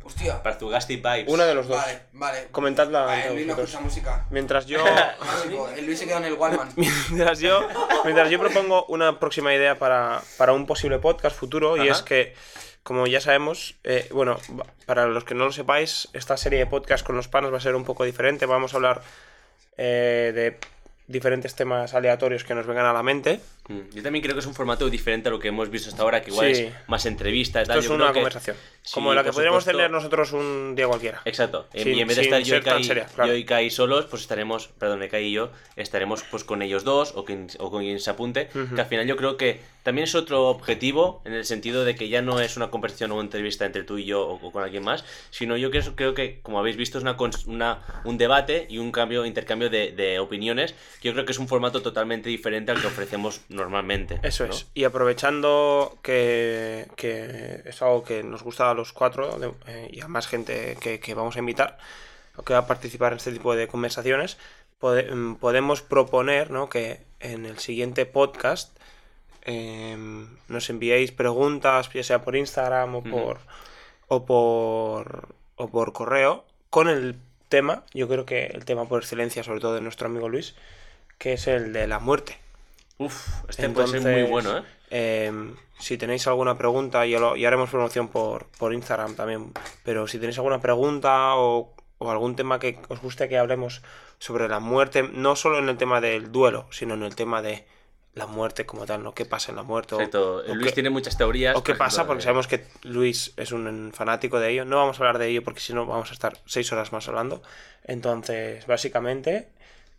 Hostia. 0.03 0.43
Para 0.43 0.59
tu 0.59 0.69
Gasti 0.69 0.97
Vibes. 0.97 1.29
Una 1.29 1.45
de 1.45 1.55
los 1.55 1.69
dos. 1.69 1.77
Vale, 1.77 2.01
vale. 2.13 2.49
Comentadla 2.51 3.03
Vale, 3.03 3.17
entre 3.21 3.35
Luis 3.35 3.47
no 3.47 3.53
vosotros. 3.55 3.71
escucha 3.71 3.85
música. 3.85 4.27
Mientras 4.31 4.67
yo. 4.67 4.85
El 5.77 5.87
Luis 5.87 5.99
se 5.99 6.07
quedó 6.07 6.19
en 6.19 6.25
el 6.25 6.35
Wallman. 6.35 6.69
mientras 6.77 7.39
yo, 7.41 7.67
mientras 8.05 8.31
yo 8.31 8.39
propongo 8.41 8.85
una 8.87 9.19
próxima 9.21 9.55
idea 9.55 9.79
para, 9.79 10.21
para 10.37 10.53
un 10.53 10.67
posible 10.67 10.99
podcast 10.99 11.37
futuro 11.37 11.83
y 11.83 11.89
es 11.89 12.03
que, 12.03 12.35
como 12.83 13.07
ya 13.07 13.21
sabemos, 13.21 13.77
eh, 13.85 14.09
bueno, 14.13 14.39
para 14.87 15.07
los 15.07 15.25
que 15.25 15.35
no 15.35 15.45
lo 15.45 15.53
sepáis, 15.53 16.09
esta 16.13 16.37
serie 16.37 16.59
de 16.59 16.67
podcast 16.67 17.07
con 17.07 17.17
los 17.17 17.29
panos 17.29 17.53
va 17.53 17.59
a 17.59 17.61
ser 17.61 17.75
un 17.75 17.85
poco 17.85 18.05
diferente. 18.05 18.47
Vamos 18.47 18.73
a 18.75 18.77
hablar 18.77 19.03
eh, 19.77 20.33
de 20.35 20.59
diferentes 21.07 21.55
temas 21.55 21.95
aleatorios 21.95 22.45
que 22.45 22.55
nos 22.55 22.67
vengan 22.67 22.87
a 22.87 22.93
la 22.93 23.03
mente. 23.03 23.41
Mm, 23.71 23.95
Yo 23.95 24.03
también 24.03 24.23
creo 24.23 24.35
que 24.35 24.41
es 24.41 24.47
un 24.47 24.55
formato 24.55 24.91
diferente 24.91 25.29
a 25.29 25.33
lo 25.33 25.39
que 25.39 25.49
hemos 25.49 25.71
visto 25.71 25.89
hasta 25.91 26.03
ahora, 26.03 26.21
que 26.23 26.31
igual 26.31 26.55
Sí. 26.55 26.63
es 26.65 26.73
más 26.89 27.07
entrevistas. 27.07 27.63
Esto 27.63 27.73
tal. 27.75 27.79
es 27.79 27.85
Yo 27.89 27.95
una 27.95 28.05
creo 28.07 28.13
que- 28.15 28.19
conversación. 28.21 28.57
Sí, 28.83 28.95
como 28.95 29.13
la 29.15 29.23
que 29.23 29.31
podríamos 29.33 29.63
supuesto. 29.63 29.79
tener 29.79 29.91
nosotros 29.91 30.33
un 30.33 30.75
día 30.75 30.87
cualquiera. 30.89 31.21
Exacto. 31.25 31.69
Sin- 31.75 31.95
y 31.95 32.01
en 32.01 32.09
vez 32.09 32.17
de 32.17 32.23
estar 32.23 32.43
yo 32.43 32.57
y, 32.57 32.61
Kai, 32.63 32.83
seria, 32.85 33.07
claro. 33.07 33.31
yo 33.31 33.37
y 33.37 33.45
Kai 33.45 33.71
solos, 33.71 34.07
pues 34.07 34.23
estaremos, 34.23 34.69
perdón, 34.79 35.07
Kai 35.11 35.27
y 35.27 35.33
yo, 35.33 35.51
estaremos 35.77 36.23
pues 36.31 36.45
con 36.45 36.63
ellos 36.63 36.83
dos 36.83 37.13
o, 37.15 37.25
quien, 37.25 37.47
o 37.59 37.71
con 37.71 37.83
quien 37.83 38.01
se 38.01 38.11
apunte. 38.11 38.49
Que 38.75 38.81
al 38.81 38.87
final 38.87 39.07
yo 39.07 39.17
creo 39.17 39.37
que 39.37 39.61
también 39.83 40.05
es 40.05 40.15
otro 40.15 40.49
objetivo 40.49 41.23
en 41.25 41.33
el 41.35 41.45
sentido 41.45 41.85
de 41.85 41.95
que 41.95 42.09
ya 42.09 42.23
no 42.23 42.41
es 42.41 42.57
una 42.57 42.71
conversación 42.71 43.13
o 43.13 43.15
una 43.15 43.25
entrevista 43.25 43.65
entre 43.67 43.83
tú 43.85 43.99
y 43.99 44.05
yo 44.05 44.27
o, 44.27 44.35
o 44.47 44.51
con 44.53 44.63
alguien 44.65 44.83
más, 44.83 45.05
sino 45.31 45.57
yo 45.57 45.71
creo, 45.71 45.95
creo 45.95 46.15
que, 46.15 46.41
como 46.43 46.59
habéis 46.59 46.77
visto, 46.77 46.99
es 46.99 47.03
una, 47.05 47.17
una, 47.47 47.83
un 48.05 48.19
debate 48.19 48.67
y 48.69 48.79
un 48.79 48.91
cambio, 48.93 49.25
intercambio 49.27 49.71
de, 49.71 49.93
de 49.93 50.19
opiniones. 50.19 50.75
Yo 51.03 51.13
creo 51.13 51.25
que 51.25 51.33
es 51.33 51.39
un 51.39 51.49
formato 51.49 51.83
totalmente 51.83 52.29
diferente 52.31 52.73
al 52.73 52.81
que 52.81 52.87
ofrecemos 52.89 53.43
normalmente. 53.61 54.19
Eso 54.23 54.47
¿no? 54.47 54.53
es. 54.53 54.67
Y 54.75 54.85
aprovechando 54.85 55.97
que, 56.03 56.87
que 56.97 57.63
es 57.65 57.81
algo 57.83 58.03
que 58.03 58.23
nos 58.23 58.43
gusta 58.43 58.71
a 58.71 58.75
los 58.75 58.93
cuatro 58.93 59.39
de- 59.39 59.53
eh, 59.67 59.89
y 59.93 60.01
a 60.01 60.09
más 60.09 60.27
gente 60.27 60.77
que, 60.81 60.99
que 61.01 61.15
vamos 61.15 61.37
a 61.37 61.39
invitar 61.39 61.79
o 62.37 62.43
que 62.43 62.53
va 62.53 62.61
a 62.61 62.67
participar 62.67 63.13
en 63.13 63.19
este 63.19 63.33
tipo 63.33 63.55
de 63.55 63.69
conversaciones, 63.69 64.39
pode- 64.81 65.11
mm, 65.15 65.37
podemos 65.37 65.83
proponer 65.83 66.51
¿no? 66.51 66.69
que 66.69 67.01
en 67.21 67.45
el 67.47 67.59
siguiente 67.59 68.07
podcast 68.07 68.77
em, 69.43 70.27
nos 70.49 70.69
enviéis 70.71 71.13
preguntas, 71.13 71.91
ya 71.93 72.03
sea 72.03 72.23
por 72.23 72.37
Instagram 72.37 72.95
o 72.97 73.03
por, 73.03 73.39
o 74.09 74.25
por, 74.27 75.29
o 75.57 75.69
por 75.71 75.93
correo, 75.93 76.45
con 76.69 76.89
el 76.89 77.17
tema, 77.49 77.85
yo 77.95 78.07
creo 78.09 78.27
que 78.27 78.47
el 78.47 78.65
tema 78.65 78.87
por 78.87 79.03
excelencia, 79.03 79.43
sobre 79.43 79.61
todo 79.61 79.75
de 79.75 79.81
nuestro 79.81 80.07
amigo 80.07 80.29
Luis, 80.29 80.55
que 81.19 81.33
es 81.35 81.47
el 81.47 81.73
de 81.73 81.87
la 81.87 81.99
muerte. 81.99 82.39
Uf, 83.05 83.29
este 83.49 83.69
puede 83.71 83.89
ser 83.89 84.01
muy 84.03 84.11
Entonces, 84.11 84.31
bueno, 84.31 84.59
¿eh? 84.59 84.63
eh, 84.91 85.55
si 85.79 85.97
tenéis 85.97 86.27
alguna 86.27 86.57
pregunta, 86.59 87.07
ya, 87.07 87.19
lo- 87.19 87.37
ya 87.37 87.49
haremos 87.49 87.71
promoción 87.71 88.09
por, 88.09 88.47
por 88.59 88.75
Instagram 88.75 89.15
también. 89.17 89.53
Pero 89.85 90.07
si 90.07 90.19
tenéis 90.19 90.37
alguna 90.39 90.61
pregunta 90.61 91.35
o, 91.37 91.75
o 91.99 92.11
algún 92.11 92.37
tema 92.37 92.59
que 92.59 92.79
os 92.89 93.01
guste 93.01 93.29
que 93.29 93.39
hablemos 93.39 93.83
sobre 94.19 94.49
la 94.49 94.61
muerte, 94.61 95.03
no 95.03 95.35
solo 95.37 95.59
en 95.59 95.69
el 95.71 95.77
tema 95.79 96.01
del 96.01 96.31
duelo, 96.31 96.67
sino 96.71 96.95
en 96.95 97.03
el 97.05 97.15
tema 97.17 97.41
de 97.41 97.65
la 98.13 98.27
muerte 98.27 98.67
como 98.67 98.85
tal, 98.87 99.03
¿no? 99.05 99.15
¿Qué 99.15 99.25
pasa 99.25 99.51
en 99.53 99.57
la 99.57 99.63
muerte? 99.63 99.95
o- 99.95 99.99
Exacto. 99.99 100.37
o 100.47 100.55
Luis 100.55 100.67
qué- 100.69 100.73
tiene 100.75 100.91
muchas 100.91 101.17
teorías. 101.17 101.57
¿O 101.57 101.63
qué 101.63 101.75
pasa? 101.77 102.07
Porque 102.07 102.23
sabemos 102.23 102.49
que 102.49 102.67
Luis 102.83 103.33
es 103.39 103.53
un 103.53 103.93
fanático 103.95 104.41
de 104.41 104.51
ello. 104.51 104.65
No 104.67 104.77
vamos 104.77 104.99
a 104.99 105.03
hablar 105.05 105.19
de 105.19 105.29
ello 105.29 105.43
porque 105.43 105.61
si 105.61 105.73
no 105.73 105.87
vamos 105.87 106.11
a 106.11 106.13
estar 106.13 106.37
seis 106.45 106.71
horas 106.73 106.93
más 106.93 107.09
hablando. 107.09 107.41
Entonces, 107.85 108.67
básicamente, 108.67 109.49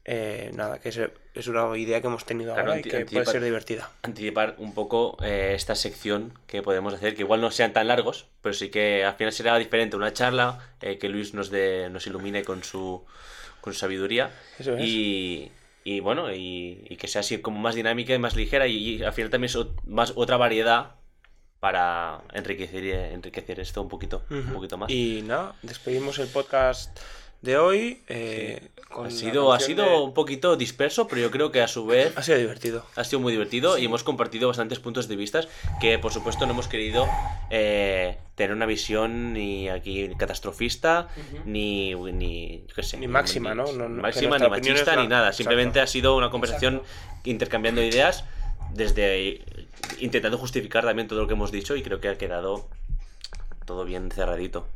eh, 0.05 0.51
nada, 0.55 0.79
que 0.79 0.89
es, 0.89 0.99
es 1.33 1.47
una 1.47 1.77
idea 1.77 2.01
que 2.01 2.07
hemos 2.07 2.25
tenido 2.25 2.53
Claro, 2.53 2.69
ahora 2.71 2.79
y 2.79 2.83
que 2.83 3.05
puede 3.05 3.25
ser 3.25 3.43
divertida. 3.43 3.91
anticipar 4.01 4.55
un 4.57 4.73
poco 4.73 5.17
eh, 5.23 5.53
esta 5.55 5.75
sección 5.75 6.33
que 6.47 6.61
podemos 6.63 6.93
hacer, 6.93 7.15
que 7.15 7.21
igual 7.21 7.41
no 7.41 7.51
sean 7.51 7.71
tan 7.73 7.87
largos, 7.87 8.27
pero 8.41 8.53
sí 8.53 8.69
que 8.69 9.05
al 9.05 9.15
final 9.15 9.31
será 9.33 9.57
diferente, 9.57 9.95
una 9.95 10.11
charla, 10.13 10.59
eh, 10.81 10.97
que 10.97 11.07
Luis 11.09 11.33
nos, 11.33 11.49
dé- 11.51 11.89
nos 11.89 12.07
ilumine 12.07 12.43
con 12.43 12.63
su, 12.63 13.03
con 13.61 13.73
su 13.73 13.79
sabiduría 13.79 14.31
Eso 14.57 14.75
es. 14.75 14.83
y, 14.83 15.51
y 15.83 15.99
bueno, 15.99 16.33
y, 16.33 16.85
y 16.89 16.97
que 16.97 17.07
sea 17.07 17.21
así 17.21 17.37
como 17.39 17.59
más 17.59 17.75
dinámica 17.75 18.13
y 18.13 18.19
más 18.19 18.35
ligera 18.35 18.65
y, 18.67 18.75
y 18.95 19.03
al 19.03 19.13
final 19.13 19.29
también 19.29 19.49
es 19.49 19.57
más 19.85 20.13
otra 20.15 20.37
variedad 20.37 20.95
para 21.59 22.21
enriquecer, 22.33 22.83
enriquecer 22.85 23.59
esto 23.59 23.83
un 23.83 23.87
poquito, 23.89 24.23
un 24.31 24.51
poquito 24.53 24.77
más. 24.79 24.89
Y 24.89 25.21
nada, 25.21 25.53
despedimos 25.61 26.17
el 26.17 26.27
podcast 26.27 26.99
de 27.41 27.57
hoy. 27.57 28.01
eh, 28.07 28.69
con 28.91 29.05
Ha 29.07 29.09
sido, 29.09 29.53
ha 29.53 29.59
sido 29.61 29.85
de- 29.85 29.97
un 30.01 30.13
poquito 30.13 30.57
disperso, 30.57 31.07
pero 31.07 31.21
yo 31.21 31.31
creo 31.31 31.49
que 31.49 31.61
a 31.61 31.67
su 31.69 31.85
vez 31.85 32.11
ha 32.17 32.21
sido, 32.23 32.37
divertido. 32.37 32.85
ha 32.97 33.05
sido 33.05 33.21
muy 33.21 33.31
divertido 33.31 33.77
y 33.77 33.85
hemos 33.85 34.03
compartido 34.03 34.49
bastantes 34.49 34.79
puntos 34.79 35.07
de 35.07 35.15
vista 35.15 35.39
que 35.79 35.97
por 35.97 36.11
supuesto 36.11 36.45
no 36.45 36.51
hemos 36.51 36.67
querido 36.67 37.07
eh, 37.49 38.17
tener 38.35 38.51
una 38.53 38.65
visión 38.65 39.31
ni 39.31 39.69
aquí 39.69 40.09
catastrofista 40.17 41.07
ni 41.45 41.95
ni 41.95 42.65
yo 42.67 42.75
qué 42.75 42.83
sé, 42.83 42.97
Ni 42.97 43.07
máxima, 43.07 43.55
¿no? 43.55 43.63
No- 43.71 43.87
no, 43.87 44.01
máxima 44.01 44.37
ni 44.37 44.49
machista 44.49 44.95
la- 44.97 45.01
ni 45.03 45.07
nada 45.07 45.27
Exacto. 45.27 45.37
simplemente 45.37 45.79
ha 45.79 45.87
sido 45.87 46.17
una 46.17 46.29
conversación 46.29 46.81
intercambiando 47.23 47.81
ideas 47.81 48.25
desde 48.73 49.41
intentando 49.99 50.37
justificar 50.37 50.83
también 50.83 51.07
todo 51.07 51.21
lo 51.21 51.27
que 51.27 51.33
hemos 51.35 51.51
dicho 51.53 51.77
y 51.77 51.81
creo 51.81 52.01
que 52.01 52.09
ha 52.09 52.17
quedado 52.17 52.67
todo 53.65 53.85
bien 53.85 54.11
cerradito 54.11 54.67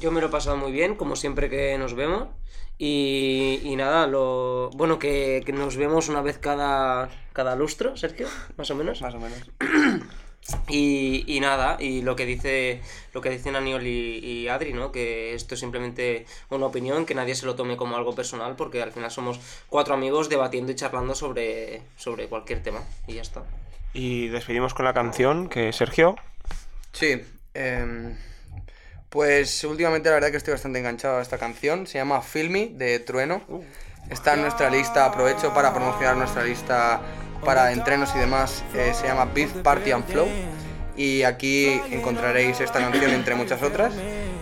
Yo 0.00 0.10
me 0.10 0.20
lo 0.20 0.26
he 0.26 0.30
pasado 0.30 0.56
muy 0.56 0.72
bien, 0.72 0.96
como 0.96 1.16
siempre 1.16 1.48
que 1.48 1.76
nos 1.78 1.94
vemos. 1.94 2.28
Y, 2.78 3.60
y 3.62 3.76
nada, 3.76 4.06
lo 4.06 4.70
bueno 4.70 4.98
que, 4.98 5.42
que 5.46 5.52
nos 5.52 5.76
vemos 5.76 6.08
una 6.08 6.22
vez 6.22 6.38
cada, 6.38 7.08
cada 7.32 7.54
lustro, 7.54 7.96
Sergio, 7.96 8.26
más 8.56 8.70
o 8.70 8.74
menos. 8.74 9.00
Más 9.00 9.14
o 9.14 9.20
menos. 9.20 9.40
Y, 10.68 11.24
y 11.26 11.40
nada, 11.40 11.78
y 11.80 12.02
lo 12.02 12.16
que 12.16 12.26
dice 12.26 12.82
lo 13.14 13.22
que 13.22 13.30
dicen 13.30 13.56
Aniol 13.56 13.86
y, 13.86 14.18
y 14.18 14.48
Adri, 14.48 14.74
¿no? 14.74 14.92
Que 14.92 15.32
esto 15.34 15.54
es 15.54 15.60
simplemente 15.60 16.26
una 16.50 16.66
opinión, 16.66 17.06
que 17.06 17.14
nadie 17.14 17.34
se 17.34 17.46
lo 17.46 17.54
tome 17.54 17.78
como 17.78 17.96
algo 17.96 18.14
personal, 18.14 18.54
porque 18.54 18.82
al 18.82 18.92
final 18.92 19.10
somos 19.10 19.40
cuatro 19.70 19.94
amigos 19.94 20.28
debatiendo 20.28 20.72
y 20.72 20.74
charlando 20.74 21.14
sobre, 21.14 21.82
sobre 21.96 22.26
cualquier 22.26 22.62
tema. 22.62 22.82
Y 23.06 23.14
ya 23.14 23.22
está. 23.22 23.44
Y 23.94 24.28
despedimos 24.28 24.74
con 24.74 24.84
la 24.84 24.92
canción 24.92 25.48
que 25.48 25.72
Sergio. 25.72 26.16
Sí, 26.92 27.22
em, 27.54 28.14
pues 29.14 29.62
últimamente 29.62 30.08
la 30.08 30.16
verdad 30.16 30.32
que 30.32 30.38
estoy 30.38 30.54
bastante 30.54 30.80
enganchado 30.80 31.18
a 31.18 31.22
esta 31.22 31.38
canción. 31.38 31.86
Se 31.86 31.98
llama 31.98 32.20
Feel 32.20 32.50
Me 32.50 32.66
de 32.66 32.98
Trueno. 32.98 33.42
Está 34.10 34.34
en 34.34 34.42
nuestra 34.42 34.68
lista, 34.70 35.04
aprovecho 35.04 35.54
para 35.54 35.72
promocionar 35.72 36.16
nuestra 36.16 36.42
lista 36.42 37.00
para 37.44 37.70
entrenos 37.70 38.10
y 38.16 38.18
demás. 38.18 38.64
eh, 38.74 38.92
se 38.92 39.06
llama 39.06 39.26
Beef 39.32 39.52
Party 39.62 39.92
and 39.92 40.04
Flow. 40.06 40.26
Y 40.96 41.22
aquí 41.22 41.80
encontraréis 41.92 42.60
esta 42.60 42.80
canción 42.80 43.12
entre 43.12 43.36
muchas 43.36 43.62
otras. 43.62 43.94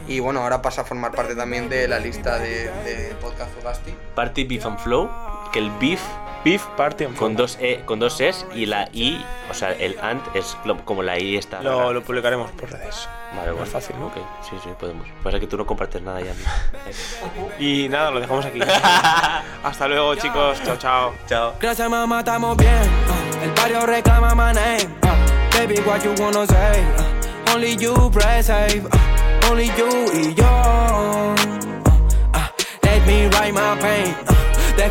Y 0.08 0.20
bueno, 0.20 0.40
ahora 0.40 0.62
pasa 0.62 0.80
a 0.80 0.84
formar 0.84 1.12
parte 1.12 1.36
también 1.36 1.68
de 1.68 1.86
la 1.86 1.98
lista 1.98 2.38
de, 2.38 2.70
de 2.84 3.14
Podcast 3.20 3.54
Fogasti. 3.54 3.94
Party 4.14 4.44
Beef 4.44 4.64
and 4.64 4.78
Flow 4.78 5.10
que 5.52 5.58
el 5.58 5.70
beef 5.72 6.00
Beef 6.44 6.64
Party 6.76 7.04
and 7.04 7.16
con 7.16 7.36
dos 7.36 7.56
e 7.60 7.82
con 7.84 8.00
dos 8.00 8.20
es 8.20 8.44
y 8.54 8.66
la 8.66 8.88
i 8.92 9.24
o 9.48 9.54
sea 9.54 9.72
el 9.72 9.96
ant 10.02 10.22
es 10.34 10.56
lo- 10.64 10.84
como 10.84 11.02
la 11.02 11.16
i 11.18 11.36
está 11.36 11.62
Lo, 11.62 11.78
rara. 11.78 11.92
lo 11.92 12.02
publicaremos 12.02 12.50
por 12.52 12.70
redes. 12.70 13.08
Vale, 13.36 13.52
bueno. 13.52 13.60
Más 13.60 13.68
fácil, 13.70 13.96
¿no? 13.98 14.06
Ok, 14.08 14.16
sí, 14.42 14.56
sí, 14.62 14.68
podemos. 14.78 15.06
Pasa 15.22 15.38
que 15.40 15.46
tú 15.46 15.56
no 15.56 15.64
compartes 15.64 16.02
nada 16.02 16.20
ya. 16.20 16.32
Y 17.58 17.88
nada, 17.88 18.10
lo 18.10 18.20
dejamos 18.20 18.44
aquí. 18.44 18.58
Hasta 19.62 19.88
luego, 19.88 20.14
chicos. 20.16 20.60
Chao, 20.64 20.76
chao. 20.76 21.14
Chao. 21.28 21.54
Gracias 21.60 21.88
mamá, 21.88 22.18
estamos 22.18 22.56
bien. 22.56 22.74
uh, 22.74 23.44
el 23.44 23.50
barrio 23.52 23.86
reclama 23.86 24.34
my 24.34 24.52
name. 24.52 24.88
uh, 25.04 25.56
baby, 25.56 25.80
what 25.86 26.02
you 26.02 26.12
wanna 26.22 26.44
say? 26.46 26.82
uh, 26.98 27.54
only 27.54 27.76
you 27.76 27.94
save. 28.42 28.84
uh, 28.86 29.50
only 29.50 29.66
you 29.78 29.88
y 30.12 30.34
yo. 30.34 30.91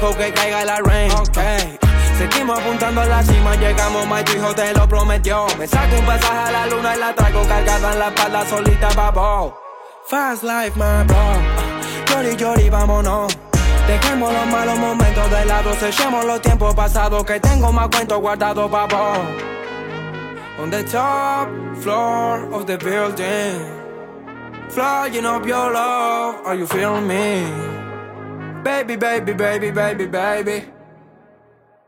Dejo 0.01 0.17
que 0.17 0.33
caiga 0.33 0.65
la 0.65 0.77
rain. 0.77 1.11
Okay. 1.11 1.77
Seguimos 2.17 2.59
apuntando 2.59 3.01
a 3.01 3.05
la 3.05 3.23
cima, 3.23 3.55
llegamos, 3.55 4.05
my 4.07 4.23
hijo 4.35 4.53
te 4.53 4.73
lo 4.73 4.87
prometió. 4.87 5.47
Me 5.57 5.67
saco 5.67 5.97
un 5.97 6.05
pasaje 6.05 6.37
a 6.37 6.51
la 6.51 6.67
luna 6.67 6.95
y 6.95 6.99
la 6.99 7.15
traigo 7.15 7.41
cargada 7.47 7.93
en 7.93 7.99
la 7.99 8.07
espalda 8.07 8.45
solita, 8.45 8.89
babo. 8.95 9.57
Fast 10.05 10.43
life, 10.43 10.73
my 10.75 11.03
bro. 11.05 11.17
Llori, 12.07 12.35
llori, 12.35 12.69
vámonos. 12.69 13.37
Dejemos 13.87 14.31
los 14.31 14.47
malos 14.47 14.77
momentos 14.77 15.31
de 15.31 15.45
lado, 15.45 15.73
sellemos 15.73 16.25
los 16.25 16.41
tiempos 16.41 16.75
pasados 16.75 17.23
que 17.25 17.39
tengo 17.39 17.71
más 17.71 17.87
cuentos 17.89 18.19
guardados, 18.19 18.69
babo. 18.69 19.13
On 20.59 20.69
the 20.69 20.83
top 20.83 21.49
floor 21.81 22.47
of 22.53 22.65
the 22.67 22.77
building, 22.77 23.65
flying 24.69 25.25
up 25.25 25.45
your 25.45 25.71
love, 25.71 26.35
are 26.45 26.55
you 26.55 26.67
feeling 26.67 27.07
me? 27.07 27.80
Baby, 28.63 28.95
baby, 28.95 29.33
baby, 29.33 29.71
baby, 29.71 30.05
baby. 30.05 30.73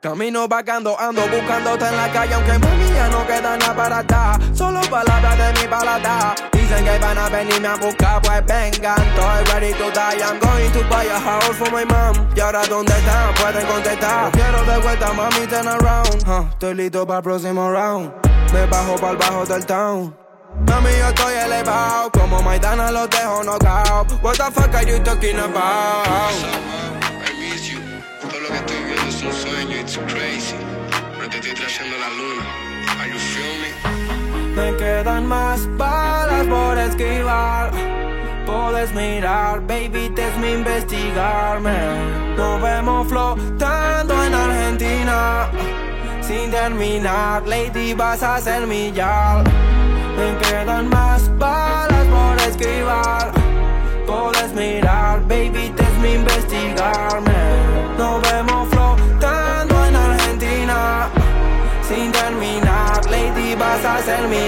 Camino 0.02 0.48
vagando, 0.48 1.00
ando 1.00 1.22
buscándote 1.28 1.86
en 1.88 1.96
la 1.96 2.12
calle, 2.12 2.34
aunque 2.34 2.60
mami 2.60 2.94
ya 2.94 3.08
no 3.10 3.26
queda 3.26 3.58
nada 3.58 3.76
para 3.76 3.98
atrás. 4.00 4.38
Solo 4.54 4.82
palabras 4.90 5.38
de 5.38 5.62
mi 5.62 5.68
balada. 5.68 6.36
Dicen 6.52 6.84
que 6.84 6.98
van 7.00 7.18
a 7.18 7.30
venirme 7.30 7.68
a 7.68 7.76
buscar, 7.76 8.22
pues 8.22 8.46
vengan. 8.46 8.98
Estoy 9.00 9.54
ready 9.54 9.74
to 9.74 9.92
die. 9.92 10.22
I'm 10.22 10.40
going 10.40 10.72
to 10.72 10.84
buy 10.90 11.06
a 11.06 11.20
house 11.20 11.56
for 11.56 11.72
my 11.72 11.86
mom. 11.86 12.28
Y 12.36 12.40
ahora, 12.42 12.66
¿dónde 12.68 12.92
están? 12.92 13.34
Pueden 13.36 13.66
contestar. 13.68 14.26
Lo 14.26 14.32
quiero 14.32 14.64
de 14.64 14.78
vuelta, 14.80 15.14
mami, 15.14 15.48
turn 15.48 15.68
around. 15.68 16.28
Huh, 16.28 16.50
estoy 16.50 16.74
listo 16.74 17.06
para 17.06 17.20
el 17.20 17.24
próximo 17.24 17.72
round. 17.72 18.12
Me 18.52 18.66
bajo 18.66 18.96
para 18.96 19.12
el 19.12 19.18
bajo 19.18 19.46
del 19.46 19.66
town. 19.66 20.23
Mami, 20.68 20.90
yo 21.00 21.08
estoy 21.08 21.34
elevado. 21.34 22.12
Como 22.12 22.42
Maidana 22.42 22.92
los 22.92 23.10
dejo 23.10 23.44
knockout. 23.44 24.12
What 24.22 24.38
the 24.38 24.52
fuck 24.52 24.74
are 24.76 24.86
you 24.86 25.00
talking 25.00 25.38
about? 25.38 26.08
I 26.08 27.34
miss 27.40 27.72
you. 27.72 27.80
Todo 28.22 28.40
lo 28.40 28.48
que 28.50 28.58
estoy 28.58 28.84
viendo 28.86 29.08
es 29.08 29.22
un 29.24 29.34
sueño, 29.34 29.76
it's 29.78 29.98
crazy. 30.08 30.56
No 31.20 31.30
te 31.30 31.38
estoy 31.38 31.54
trayendo 31.54 31.98
la 31.98 32.10
luna. 32.10 32.46
Are 33.00 33.10
you 33.10 33.20
feel 33.20 33.60
me? 33.62 33.74
Me 34.56 34.78
quedan 34.78 35.26
más 35.28 35.68
balas 35.78 36.46
por 36.48 36.78
esquivar. 36.78 37.72
Puedes 38.46 38.92
mirar, 38.94 39.62
baby, 39.62 40.10
te 40.10 40.28
es 40.28 40.38
mi 40.38 40.52
investigarme. 40.52 42.36
Nos 42.38 42.62
vemos 42.62 43.08
flotando 43.08 44.24
en 44.24 44.34
Argentina. 44.34 45.50
Sin 46.22 46.52
terminar, 46.52 47.44
lady, 47.48 47.94
vas 47.94 48.22
a 48.22 48.40
ser 48.40 48.68
mi 48.68 48.92
yal. 48.92 49.44
Me 50.18 50.38
quedan 50.38 50.90
más 50.90 51.30
balas 51.38 52.06
por 52.08 52.38
esquivar. 52.50 53.32
Puedes 54.06 54.54
mirar, 54.54 55.22
baby, 55.28 55.74
te 55.76 55.84
es 55.84 55.98
mi 56.02 56.14
investigarme. 56.14 57.42
Nos 57.98 58.22
vemos 58.22 58.68
flotando 58.70 59.86
en 59.86 59.96
Argentina. 59.96 61.10
Sin 61.88 62.12
terminar, 62.12 63.06
lady, 63.10 63.56
vas 63.56 63.86
a 63.86 64.02
ser 64.02 64.28
mi. 64.28 64.44